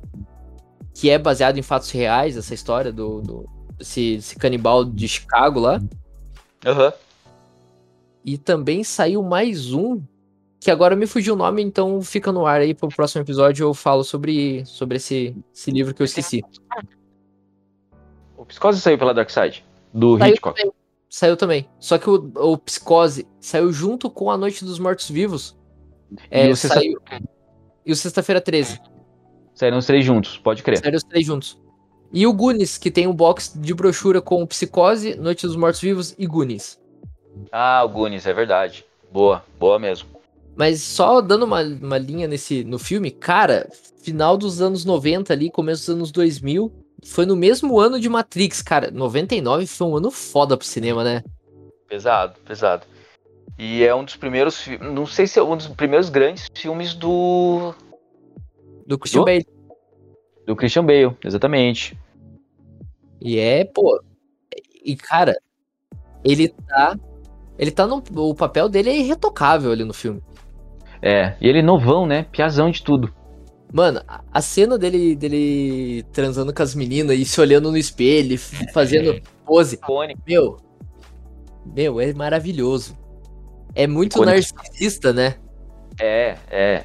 que 0.96 1.10
é 1.10 1.20
baseado 1.20 1.58
em 1.58 1.62
fatos 1.62 1.92
reais, 1.92 2.38
essa 2.38 2.54
história 2.54 2.92
do, 2.92 3.22
do 3.22 3.50
esse, 3.78 4.14
esse 4.16 4.36
canibal 4.38 4.86
de 4.86 5.08
Chicago 5.08 5.60
lá. 5.60 5.82
Aham. 6.66 6.86
Uhum. 6.86 6.92
E 8.24 8.40
também 8.40 8.84
saiu 8.84 9.22
mais 9.22 9.72
um, 9.72 10.02
que 10.60 10.72
agora 10.72 10.96
me 10.96 11.06
fugiu 11.06 11.36
o 11.36 11.38
nome, 11.38 11.62
então 11.62 12.02
fica 12.02 12.32
no 12.32 12.48
ar 12.48 12.62
aí 12.62 12.74
pro 12.74 12.88
próximo 12.90 13.22
episódio 13.22 13.66
eu 13.66 13.74
falo 13.74 14.04
sobre, 14.04 14.66
sobre 14.66 14.98
esse, 14.98 15.36
esse 15.54 15.70
livro 15.70 15.94
que 15.94 16.02
eu 16.02 16.06
esqueci. 16.06 16.44
O 18.36 18.44
Psicose 18.46 18.82
saiu 18.82 18.98
pela 18.98 19.14
Dark 19.14 19.30
Side, 19.30 19.64
do 19.94 20.18
saiu 20.18 20.34
Hitchcock. 20.34 20.58
Também. 20.58 20.74
Saiu 21.08 21.38
também. 21.38 21.70
Só 21.80 21.98
que 22.00 22.10
o, 22.10 22.32
o 22.36 22.58
Psicose 22.58 23.28
saiu 23.40 23.72
junto 23.72 24.10
com 24.10 24.32
A 24.32 24.38
Noite 24.38 24.66
dos 24.66 24.80
Mortos 24.80 25.10
Vivos. 25.10 25.56
É, 26.32 26.48
e 26.48 26.52
o 26.52 26.56
saiu... 26.56 27.00
E 27.86 27.92
o 27.92 27.96
Sexta-feira 27.96 28.42
13. 28.42 28.80
Saíram 29.56 29.78
os 29.78 29.86
três 29.86 30.04
juntos, 30.06 30.38
pode 30.38 30.62
crer. 30.62 30.78
Saíram 30.78 30.98
os 30.98 31.04
três 31.04 31.26
juntos. 31.26 31.58
E 32.12 32.28
o 32.28 32.34
Goonies, 32.34 32.78
que 32.78 32.92
tem 32.92 33.08
um 33.08 33.14
box 33.14 33.54
de 33.56 33.74
brochura 33.74 34.22
com 34.22 34.46
Psicose, 34.46 35.16
Noite 35.16 35.48
dos 35.48 35.56
Mortos 35.56 35.82
Vivos 35.82 36.14
e 36.20 36.28
Goonies. 36.28 36.80
Ah, 37.52 37.84
o 37.84 37.90
Goonies, 37.90 38.28
é 38.28 38.34
verdade. 38.34 38.86
Boa, 39.12 39.44
boa 39.58 39.80
mesmo. 39.80 40.10
Mas 40.56 40.82
só 40.82 41.22
dando 41.22 41.44
uma, 41.44 41.62
uma 41.62 41.98
linha 41.98 42.28
nesse 42.28 42.64
no 42.64 42.78
filme, 42.78 43.12
cara, 43.12 43.70
final 44.02 44.38
dos 44.38 44.62
anos 44.62 44.86
90 44.86 45.34
ali, 45.34 45.50
começo 45.50 45.82
dos 45.82 45.96
anos 45.96 46.12
2000, 46.12 46.72
foi 47.06 47.26
no 47.26 47.36
mesmo 47.36 47.80
ano 47.80 48.00
de 48.00 48.10
Matrix, 48.10 48.62
cara. 48.62 48.92
99 48.92 49.68
foi 49.68 49.88
um 49.88 49.98
ano 49.98 50.12
foda 50.12 50.58
pro 50.58 50.66
cinema, 50.66 51.04
né? 51.04 51.24
Pesado, 51.88 52.36
pesado. 52.46 52.86
E 53.58 53.84
é 53.84 53.96
um 53.96 54.04
dos 54.04 54.16
primeiros, 54.16 54.68
não 54.82 55.06
sei 55.06 55.28
se 55.28 55.40
é 55.40 55.44
um 55.44 55.56
dos 55.56 55.68
primeiros 55.68 56.10
grandes 56.10 56.48
filmes 56.54 56.94
do 56.94 57.74
do 58.86 58.98
Christian 58.98 59.22
do? 59.22 59.26
Bale. 59.26 59.48
Do 60.46 60.56
Christian 60.56 60.86
Bale, 60.86 61.18
exatamente. 61.24 61.98
E 63.22 63.40
é, 63.40 63.66
pô. 63.66 64.02
E, 64.84 64.96
cara, 64.96 65.36
ele 66.24 66.50
tá. 66.50 66.98
Ele 67.58 67.72
tá 67.72 67.88
no. 67.88 68.04
O 68.16 68.36
papel 68.36 68.70
dele 68.70 68.90
é 68.90 68.98
irretocável 68.98 69.72
ali 69.72 69.84
no 69.84 69.94
filme. 69.94 70.22
É, 71.02 71.36
e 71.42 71.48
ele 71.48 71.60
é 71.60 71.64
novão, 71.64 72.06
né? 72.06 72.24
Piazão 72.32 72.70
de 72.70 72.84
tudo. 72.84 73.14
Mano, 73.74 74.02
a 74.32 74.42
cena 74.42 74.78
dele, 74.78 75.16
dele 75.16 76.04
transando 76.14 76.54
com 76.54 76.64
as 76.64 76.74
meninas 76.74 77.18
e 77.18 77.26
se 77.26 77.42
olhando 77.42 77.72
no 77.72 77.78
espelho, 77.78 78.38
fazendo 78.74 79.22
pose. 79.46 79.80
Meu. 80.26 80.58
Meu, 81.66 82.00
é 82.00 82.14
maravilhoso. 82.14 82.98
É 83.74 83.88
muito 83.88 84.14
Icônico. 84.14 84.56
narcisista, 84.56 85.12
né? 85.12 85.36
É, 86.00 86.38
é. 86.50 86.84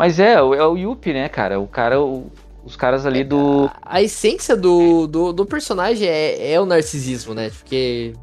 Mas 0.00 0.18
é, 0.18 0.32
é 0.32 0.42
o 0.42 0.78
Yuppie, 0.78 1.12
né, 1.12 1.28
cara? 1.28 1.60
O 1.60 1.66
cara, 1.66 2.00
o, 2.00 2.32
os 2.64 2.74
caras 2.74 3.04
ali 3.04 3.22
do. 3.22 3.66
A, 3.82 3.96
a 3.96 4.02
essência 4.02 4.56
do, 4.56 5.06
do, 5.06 5.30
do, 5.30 5.44
personagem 5.44 6.08
é, 6.08 6.52
é 6.54 6.58
o 6.58 6.64
narcisismo, 6.64 7.34
né? 7.34 7.50
Porque 7.50 8.14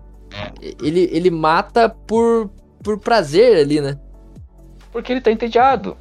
ele, 0.81 1.07
ele 1.13 1.29
mata 1.29 1.87
por, 1.87 2.49
por 2.83 2.99
prazer 2.99 3.59
ali, 3.59 3.79
né? 3.79 3.95
Porque 4.91 5.11
ele 5.11 5.21
tá 5.21 5.29
entediado. 5.29 5.95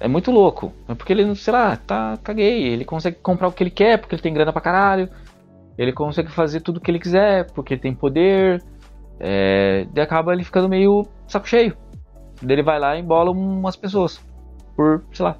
É 0.00 0.08
muito 0.08 0.30
louco. 0.30 0.72
É 0.88 0.94
porque 0.94 1.12
ele, 1.12 1.36
sei 1.36 1.52
lá, 1.52 1.76
tá 1.76 2.18
caguei. 2.24 2.68
Ele 2.68 2.86
consegue 2.86 3.18
comprar 3.22 3.48
o 3.48 3.52
que 3.52 3.62
ele 3.62 3.70
quer, 3.70 3.98
porque 3.98 4.14
ele 4.14 4.22
tem 4.22 4.32
grana 4.32 4.50
pra 4.50 4.62
caralho. 4.62 5.10
Ele 5.76 5.92
consegue 5.92 6.30
fazer 6.30 6.60
tudo 6.60 6.78
o 6.78 6.80
que 6.80 6.90
ele 6.90 6.98
quiser, 6.98 7.50
porque 7.50 7.74
ele 7.74 7.82
tem 7.82 7.94
poder. 7.94 8.64
É, 9.20 9.86
e 9.94 10.00
acaba 10.00 10.32
ele 10.32 10.42
ficando 10.42 10.70
meio 10.70 11.06
saco 11.28 11.46
cheio. 11.46 11.76
Daí 12.40 12.54
ele 12.54 12.62
vai 12.62 12.78
lá 12.78 12.96
e 12.96 13.00
embola 13.00 13.30
umas 13.30 13.76
pessoas 13.76 14.18
por, 14.82 15.04
sei 15.12 15.24
lá, 15.24 15.38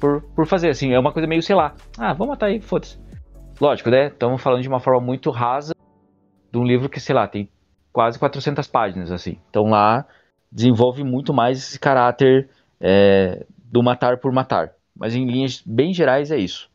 por, 0.00 0.20
por 0.34 0.46
fazer, 0.46 0.68
assim, 0.68 0.92
é 0.92 0.98
uma 0.98 1.12
coisa 1.12 1.28
meio, 1.28 1.42
sei 1.42 1.54
lá, 1.54 1.76
ah, 1.96 2.12
vamos 2.12 2.30
matar 2.30 2.46
aí, 2.46 2.60
foda-se. 2.60 2.98
Lógico, 3.60 3.88
né, 3.88 4.08
estamos 4.08 4.42
falando 4.42 4.62
de 4.62 4.68
uma 4.68 4.80
forma 4.80 5.00
muito 5.00 5.30
rasa 5.30 5.74
de 6.50 6.58
um 6.58 6.64
livro 6.64 6.88
que, 6.88 6.98
sei 6.98 7.14
lá, 7.14 7.28
tem 7.28 7.48
quase 7.92 8.18
400 8.18 8.66
páginas, 8.66 9.12
assim. 9.12 9.38
Então 9.48 9.66
lá 9.66 10.04
desenvolve 10.50 11.04
muito 11.04 11.32
mais 11.32 11.58
esse 11.58 11.78
caráter 11.78 12.50
é, 12.80 13.46
do 13.64 13.80
matar 13.80 14.18
por 14.18 14.32
matar. 14.32 14.72
Mas 14.96 15.14
em 15.14 15.24
linhas 15.24 15.62
bem 15.64 15.94
gerais 15.94 16.32
é 16.32 16.36
isso. 16.36 16.68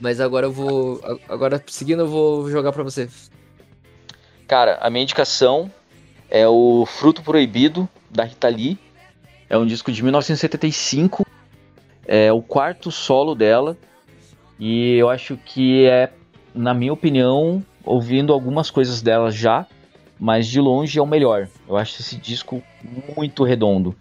Mas 0.00 0.18
agora 0.18 0.46
eu 0.46 0.52
vou. 0.52 0.98
Agora, 1.28 1.62
seguindo, 1.66 2.00
eu 2.00 2.08
vou 2.08 2.50
jogar 2.50 2.72
para 2.72 2.82
você. 2.82 3.06
Cara, 4.50 4.78
a 4.80 4.90
minha 4.90 5.04
indicação 5.04 5.70
é 6.28 6.44
o 6.48 6.84
Fruto 6.84 7.22
Proibido, 7.22 7.88
da 8.10 8.24
Rita 8.24 8.48
Lee. 8.48 8.76
É 9.48 9.56
um 9.56 9.64
disco 9.64 9.92
de 9.92 10.02
1975. 10.02 11.24
É 12.04 12.32
o 12.32 12.42
quarto 12.42 12.90
solo 12.90 13.36
dela. 13.36 13.78
E 14.58 14.96
eu 14.96 15.08
acho 15.08 15.36
que 15.36 15.86
é, 15.86 16.10
na 16.52 16.74
minha 16.74 16.92
opinião, 16.92 17.64
ouvindo 17.84 18.32
algumas 18.32 18.72
coisas 18.72 19.00
dela 19.00 19.30
já, 19.30 19.68
mas 20.18 20.48
de 20.48 20.60
longe 20.60 20.98
é 20.98 21.02
o 21.02 21.06
melhor. 21.06 21.46
Eu 21.68 21.76
acho 21.76 22.00
esse 22.00 22.16
disco 22.16 22.60
muito 23.16 23.44
redondo. 23.44 23.94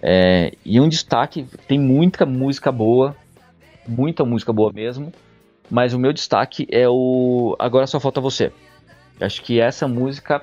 É, 0.00 0.54
e 0.64 0.80
um 0.80 0.88
destaque, 0.88 1.46
tem 1.68 1.78
muita 1.78 2.24
música 2.24 2.72
boa, 2.72 3.14
muita 3.86 4.24
música 4.24 4.50
boa 4.50 4.72
mesmo, 4.72 5.12
mas 5.70 5.92
o 5.92 5.98
meu 5.98 6.14
destaque 6.14 6.66
é 6.70 6.88
o 6.88 7.54
Agora 7.58 7.86
Só 7.86 8.00
Falta 8.00 8.18
Você. 8.18 8.50
Acho 9.20 9.42
que 9.42 9.60
essa 9.60 9.86
música, 9.86 10.42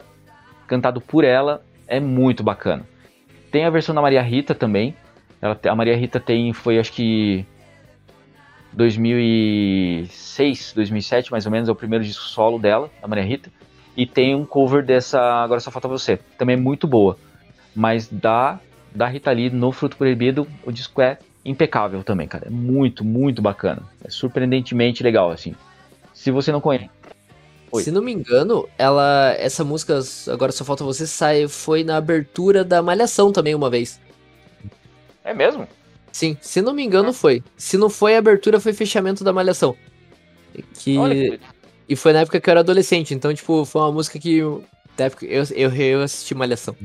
cantado 0.67 1.01
por 1.01 1.23
ela, 1.23 1.63
é 1.87 1.99
muito 1.99 2.43
bacana. 2.43 2.85
Tem 3.51 3.65
a 3.65 3.69
versão 3.69 3.95
da 3.95 4.01
Maria 4.01 4.21
Rita 4.21 4.53
também. 4.53 4.95
Ela, 5.41 5.59
a 5.67 5.75
Maria 5.75 5.95
Rita 5.95 6.19
tem, 6.19 6.53
foi 6.53 6.79
acho 6.79 6.91
que 6.91 7.45
2006, 8.73 10.73
2007 10.75 11.31
mais 11.31 11.45
ou 11.45 11.51
menos, 11.51 11.69
é 11.69 11.71
o 11.71 11.75
primeiro 11.75 12.03
disco 12.03 12.25
solo 12.25 12.59
dela, 12.59 12.89
da 13.01 13.07
Maria 13.07 13.23
Rita. 13.23 13.49
E 13.95 14.05
tem 14.05 14.35
um 14.35 14.45
cover 14.45 14.85
dessa 14.85 15.19
Agora 15.19 15.59
Só 15.59 15.71
Falta 15.71 15.87
Você, 15.87 16.17
também 16.37 16.55
é 16.55 16.59
muito 16.59 16.85
boa. 16.85 17.17
Mas 17.75 18.07
da, 18.07 18.59
da 18.93 19.07
Rita 19.07 19.31
Lee 19.31 19.49
no 19.49 19.71
Fruto 19.71 19.97
Proibido, 19.97 20.47
o 20.63 20.71
disco 20.71 21.01
é 21.01 21.17
impecável 21.43 22.03
também, 22.03 22.27
cara. 22.27 22.47
É 22.47 22.49
muito, 22.49 23.03
muito 23.03 23.41
bacana. 23.41 23.81
É 24.03 24.09
surpreendentemente 24.09 25.01
legal, 25.01 25.31
assim. 25.31 25.55
Se 26.13 26.29
você 26.29 26.51
não 26.51 26.61
conhece. 26.61 26.89
Oi. 27.72 27.84
Se 27.84 27.91
não 27.91 28.02
me 28.02 28.14
engano, 28.14 28.68
ela. 28.77 29.35
Essa 29.38 29.64
música, 29.64 29.99
Agora 30.31 30.52
Só 30.52 30.64
Falta 30.64 30.84
Você, 30.84 31.06
sai, 31.06 31.48
foi 31.48 31.84
na 31.84 31.98
abertura 31.98 32.64
da 32.64 32.81
Malhação 32.81 33.31
também 33.31 33.53
uma 33.53 33.69
vez. 33.69 33.99
É 35.23 35.34
mesmo? 35.34 35.68
Sim, 36.11 36.38
se 36.41 36.61
não 36.61 36.73
me 36.73 36.84
engano, 36.84 37.11
foi. 37.11 37.44
Se 37.57 37.77
não 37.77 37.89
foi 37.89 38.15
abertura, 38.15 38.60
foi 38.60 38.73
fechamento 38.73 39.23
da 39.23 39.34
Malhação. 39.34 39.76
Que... 40.80 40.98
Olha. 40.98 41.39
E 41.89 41.95
foi 41.95 42.11
na 42.11 42.19
época 42.19 42.39
que 42.39 42.49
eu 42.49 42.52
era 42.52 42.60
adolescente, 42.61 43.14
então, 43.14 43.34
tipo, 43.34 43.64
foi 43.65 43.81
uma 43.81 43.91
música 43.91 44.18
que. 44.18 44.41
Da 44.95 45.06
época, 45.06 45.26
eu, 45.26 45.44
eu, 45.56 45.73
eu 45.73 46.02
assisti 46.02 46.34
Malhação. 46.34 46.76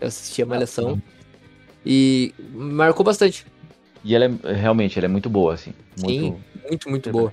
Eu 0.00 0.08
assisti 0.08 0.42
a 0.42 0.46
Malhação. 0.46 1.00
E 1.84 2.34
marcou 2.52 3.04
bastante. 3.04 3.46
E 4.04 4.14
ela 4.14 4.26
é 4.26 4.52
realmente, 4.52 4.98
ela 4.98 5.06
é 5.06 5.08
muito 5.08 5.28
boa, 5.28 5.54
assim. 5.54 5.72
Muito, 5.98 6.22
Sim, 6.22 6.36
muito, 6.68 6.90
muito 6.90 7.10
boa. 7.10 7.32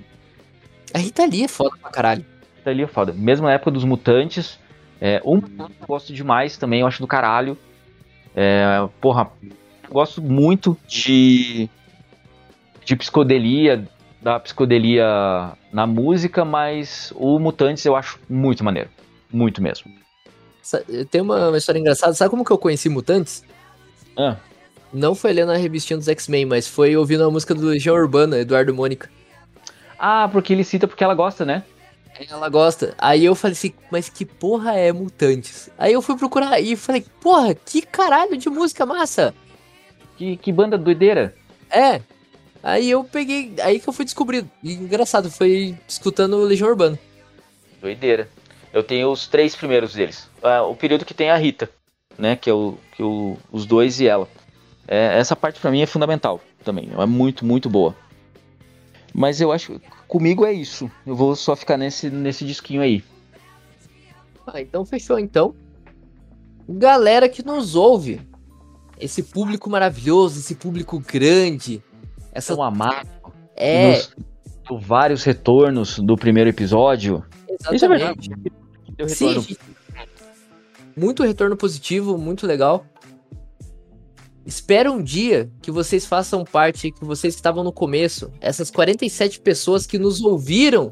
A 0.94 0.98
Rita 0.98 1.26
Lee 1.26 1.44
é 1.44 1.48
foda 1.48 1.78
pra 1.78 1.90
caralho. 1.92 2.26
Rita 2.68 2.72
Lee 2.72 2.84
é 2.84 2.88
foda. 2.88 3.14
Mesmo 3.14 3.46
na 3.48 3.54
época 3.54 3.72
dos 3.72 3.84
Mutantes. 3.84 4.60
É, 5.00 5.22
um 5.24 5.38
eu 5.38 5.70
gosto 5.88 6.12
demais 6.12 6.58
também, 6.58 6.82
eu 6.82 6.88
acho 6.88 7.02
do 7.02 7.08
caralho. 7.08 7.58
É, 8.36 8.88
porra, 9.00 9.30
gosto 9.90 10.22
muito 10.22 10.76
de, 10.88 11.70
de 12.84 12.96
psicodelia, 12.96 13.88
da 14.22 14.40
psicodelia 14.40 15.06
na 15.72 15.86
música, 15.86 16.44
mas 16.44 17.14
o 17.16 17.38
Mutantes 17.40 17.86
eu 17.86 17.96
acho 17.96 18.20
muito 18.28 18.64
maneiro. 18.64 18.90
Muito 19.32 19.62
mesmo. 19.62 19.92
Tem 21.12 21.22
uma, 21.22 21.50
uma 21.50 21.58
história 21.58 21.80
engraçada. 21.80 22.14
Sabe 22.14 22.32
como 22.32 22.44
que 22.44 22.52
eu 22.52 22.58
conheci 22.58 22.90
Mutantes? 22.90 23.44
Ah. 24.18 24.36
Não 24.92 25.14
foi 25.14 25.32
lendo 25.32 25.52
a 25.52 25.58
revistinha 25.58 25.98
dos 25.98 26.08
X-Men, 26.08 26.46
mas 26.46 26.68
foi 26.68 26.98
ouvindo 26.98 27.24
a 27.24 27.30
música 27.30 27.54
do 27.54 27.68
Legião 27.68 27.96
Urbana, 27.96 28.40
Eduardo 28.40 28.74
Mônica. 28.74 29.10
Ah, 30.00 30.28
porque 30.32 30.54
ele 30.54 30.64
cita 30.64 30.88
porque 30.88 31.04
ela 31.04 31.14
gosta, 31.14 31.46
né? 31.46 31.64
Ela 32.30 32.50
gosta. 32.50 32.96
Aí 32.98 33.24
eu 33.24 33.36
falei 33.36 33.54
assim, 33.54 33.74
mas 33.92 34.10
que 34.10 34.26
porra 34.26 34.74
é 34.74 34.92
Mutantes? 34.92 35.70
Aí 35.78 35.94
eu 35.94 36.02
fui 36.02 36.18
procurar 36.18 36.60
e 36.60 36.76
falei, 36.76 37.06
porra, 37.22 37.54
que 37.54 37.82
caralho 37.82 38.38
de 38.38 38.50
música 38.50 38.86
massa! 38.86 39.34
Que, 40.18 40.36
que 40.38 40.52
banda 40.52 40.78
doideira. 40.78 41.36
É. 41.70 42.02
Aí 42.64 42.90
eu 42.90 43.04
peguei. 43.04 43.54
Aí 43.62 43.80
que 43.80 43.88
eu 43.88 43.94
fui 43.94 44.04
descobrir. 44.04 44.46
E 44.64 44.74
engraçado, 44.74 45.30
foi 45.30 45.78
escutando 45.88 46.42
Legião 46.44 46.70
Urbana. 46.70 46.98
Doideira. 47.80 48.28
Eu 48.74 48.84
tenho 48.84 49.12
os 49.12 49.28
três 49.28 49.56
primeiros 49.56 49.94
deles. 49.94 50.30
Ah, 50.42 50.64
o 50.64 50.76
período 50.76 51.06
que 51.06 51.14
tem 51.14 51.30
a 51.30 51.38
Rita, 51.38 51.70
né? 52.18 52.36
Que 52.36 52.50
é 52.50 52.54
o, 52.54 52.78
que 52.96 53.04
o, 53.04 53.38
os 53.52 53.66
dois 53.66 54.00
e 54.00 54.08
ela. 54.08 54.28
É, 54.88 55.18
essa 55.20 55.36
parte 55.36 55.60
para 55.60 55.70
mim 55.70 55.82
é 55.82 55.86
fundamental 55.86 56.42
também. 56.64 56.90
É 56.98 57.06
muito, 57.06 57.46
muito 57.46 57.70
boa. 57.70 57.96
Mas 59.14 59.40
eu 59.40 59.52
acho 59.52 59.80
comigo 60.08 60.46
é 60.46 60.54
isso. 60.54 60.90
Eu 61.06 61.16
vou 61.16 61.36
só 61.36 61.56
ficar 61.56 61.78
nesse, 61.78 62.10
nesse 62.10 62.46
disquinho 62.46 62.82
aí. 62.82 63.04
Ah, 64.46 64.62
então 64.62 64.86
fechou 64.86 65.20
então. 65.20 65.54
Galera 66.70 67.30
que 67.30 67.46
nos 67.46 67.76
ouve, 67.76 68.22
esse 69.00 69.24
público 69.24 69.70
maravilhoso, 69.70 70.40
esse 70.40 70.56
público 70.56 71.00
grande, 71.00 71.84
essa 72.32 72.56
tão 72.56 72.64
amado. 72.64 73.08
É. 73.56 73.92
Nos, 73.92 74.14
vários 74.82 75.24
retornos 75.24 76.00
do 76.00 76.16
primeiro 76.18 76.50
episódio. 76.50 77.24
Exatamente. 77.48 77.76
Isso 77.76 77.86
é 77.86 77.88
verdade. 77.88 78.30
Sim, 79.08 79.58
muito 80.96 81.24
retorno 81.24 81.56
positivo, 81.56 82.18
muito 82.18 82.48
legal. 82.48 82.84
Espero 84.48 84.94
um 84.94 85.04
dia 85.04 85.52
que 85.62 85.70
vocês 85.70 86.06
façam 86.06 86.44
parte, 86.44 86.92
que 86.92 87.06
vocês 87.06 87.36
estavam 87.36 87.64
no 87.64 87.72
começo, 87.72 88.32
essas 88.42 88.72
47 88.72 89.42
pessoas 89.42 89.86
que 89.86 90.00
nos 90.00 90.22
ouviram 90.22 90.92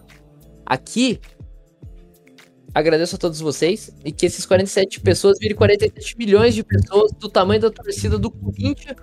aqui 0.65 1.19
Agradeço 2.76 3.15
a 3.15 3.18
todos 3.18 3.40
vocês 3.40 3.90
e 4.03 4.11
que 4.11 4.26
esses 4.26 4.45
47 4.45 4.99
pessoas 4.99 5.40
virem 5.40 5.56
47 5.56 6.18
milhões 6.18 6.53
de 6.53 6.61
pessoas 6.61 7.10
do 7.14 7.30
tamanho 7.30 7.61
da 7.61 7.72
torcida 7.72 8.19
do 8.19 8.30
Corinthians. 8.30 8.98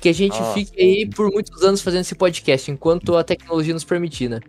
Que 0.00 0.08
a 0.08 0.12
gente 0.12 0.36
ah. 0.36 0.52
fique 0.52 0.82
aí 0.82 1.08
por 1.08 1.30
muitos 1.30 1.62
anos 1.62 1.80
fazendo 1.80 2.00
esse 2.00 2.16
podcast, 2.16 2.68
enquanto 2.72 3.14
a 3.14 3.22
tecnologia 3.22 3.72
nos 3.72 3.84
permitir, 3.84 4.28
né? 4.28 4.40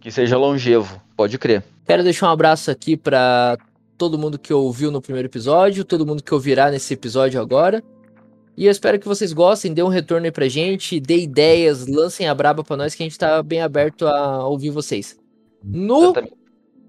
Que 0.00 0.10
seja 0.10 0.36
longevo, 0.36 1.00
pode 1.16 1.38
crer. 1.38 1.62
Quero 1.86 2.02
deixar 2.02 2.26
um 2.26 2.30
abraço 2.30 2.68
aqui 2.68 2.96
para 2.96 3.56
todo 4.02 4.18
mundo 4.18 4.36
que 4.36 4.52
ouviu 4.52 4.90
no 4.90 5.00
primeiro 5.00 5.28
episódio, 5.28 5.84
todo 5.84 6.04
mundo 6.04 6.24
que 6.24 6.34
ouvirá 6.34 6.72
nesse 6.72 6.92
episódio 6.92 7.40
agora. 7.40 7.80
E 8.56 8.66
eu 8.66 8.72
espero 8.72 8.98
que 8.98 9.06
vocês 9.06 9.32
gostem, 9.32 9.72
dê 9.72 9.80
um 9.80 9.86
retorno 9.86 10.26
aí 10.26 10.32
pra 10.32 10.48
gente, 10.48 10.98
dê 10.98 11.18
ideias, 11.18 11.86
lancem 11.86 12.26
a 12.26 12.34
braba 12.34 12.64
pra 12.64 12.76
nós, 12.76 12.96
que 12.96 13.02
a 13.04 13.06
gente 13.06 13.16
tá 13.16 13.40
bem 13.44 13.62
aberto 13.62 14.08
a 14.08 14.44
ouvir 14.44 14.70
vocês. 14.70 15.16
No 15.62 16.12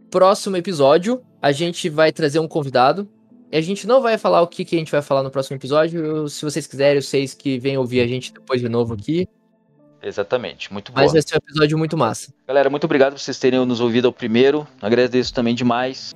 próximo 0.09 0.57
episódio, 0.57 1.21
a 1.39 1.51
gente 1.51 1.87
vai 1.87 2.11
trazer 2.11 2.39
um 2.39 2.47
convidado. 2.47 3.07
E 3.51 3.57
a 3.57 3.61
gente 3.61 3.85
não 3.85 4.01
vai 4.01 4.17
falar 4.17 4.41
o 4.41 4.47
que, 4.47 4.65
que 4.65 4.75
a 4.75 4.79
gente 4.79 4.91
vai 4.91 5.03
falar 5.03 5.21
no 5.21 5.29
próximo 5.29 5.55
episódio. 5.55 6.27
Se 6.27 6.43
vocês 6.43 6.65
quiserem, 6.65 6.99
vocês 6.99 7.35
que 7.35 7.59
vêm 7.59 7.77
ouvir 7.77 8.01
a 8.01 8.07
gente 8.07 8.33
depois 8.33 8.59
de 8.59 8.67
novo 8.67 8.95
aqui. 8.95 9.27
Exatamente, 10.01 10.73
muito 10.73 10.91
bom. 10.91 10.99
Mas 10.99 11.11
vai 11.11 11.21
ser 11.21 11.35
um 11.35 11.45
episódio 11.47 11.77
muito 11.77 11.95
massa. 11.95 12.33
Galera, 12.47 12.71
muito 12.71 12.85
obrigado 12.85 13.13
por 13.13 13.19
vocês 13.19 13.37
terem 13.37 13.63
nos 13.67 13.79
ouvido 13.79 14.07
ao 14.07 14.11
primeiro. 14.11 14.67
Agradeço 14.81 15.31
também 15.31 15.53
demais 15.53 16.11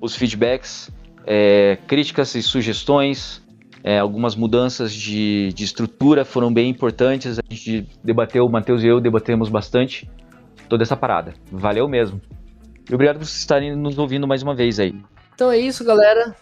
os 0.00 0.16
feedbacks, 0.16 0.90
é, 1.26 1.78
críticas 1.86 2.34
e 2.34 2.42
sugestões. 2.42 3.42
É, 3.82 3.98
algumas 3.98 4.36
mudanças 4.36 4.92
de, 4.92 5.52
de 5.54 5.64
estrutura 5.64 6.24
foram 6.24 6.52
bem 6.52 6.68
importantes. 6.68 7.38
A 7.38 7.42
gente 7.48 7.88
debateu, 8.04 8.44
o 8.44 8.50
Matheus 8.50 8.82
e 8.82 8.86
eu 8.86 9.00
debatemos 9.00 9.48
bastante 9.48 10.10
toda 10.68 10.82
essa 10.82 10.96
parada. 10.96 11.34
Valeu 11.50 11.88
mesmo. 11.88 12.20
E 12.88 12.94
obrigado 12.94 13.18
por 13.18 13.24
vocês 13.24 13.38
estarem 13.38 13.74
nos 13.74 13.98
ouvindo 13.98 14.26
mais 14.26 14.42
uma 14.42 14.54
vez 14.54 14.78
aí. 14.78 14.94
Então 15.34 15.50
é 15.50 15.58
isso, 15.58 15.84
galera. 15.84 16.36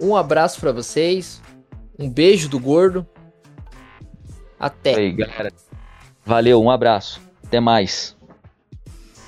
Um 0.00 0.16
abraço 0.16 0.60
para 0.60 0.72
vocês. 0.72 1.42
Um 1.98 2.08
beijo 2.08 2.48
do 2.48 2.58
gordo. 2.58 3.06
Até. 4.58 4.96
Aí, 4.96 5.12
galera. 5.12 5.52
Valeu, 6.24 6.62
um 6.62 6.70
abraço. 6.70 7.20
Até 7.44 7.60
mais. 7.60 8.16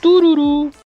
Tururu. 0.01 0.71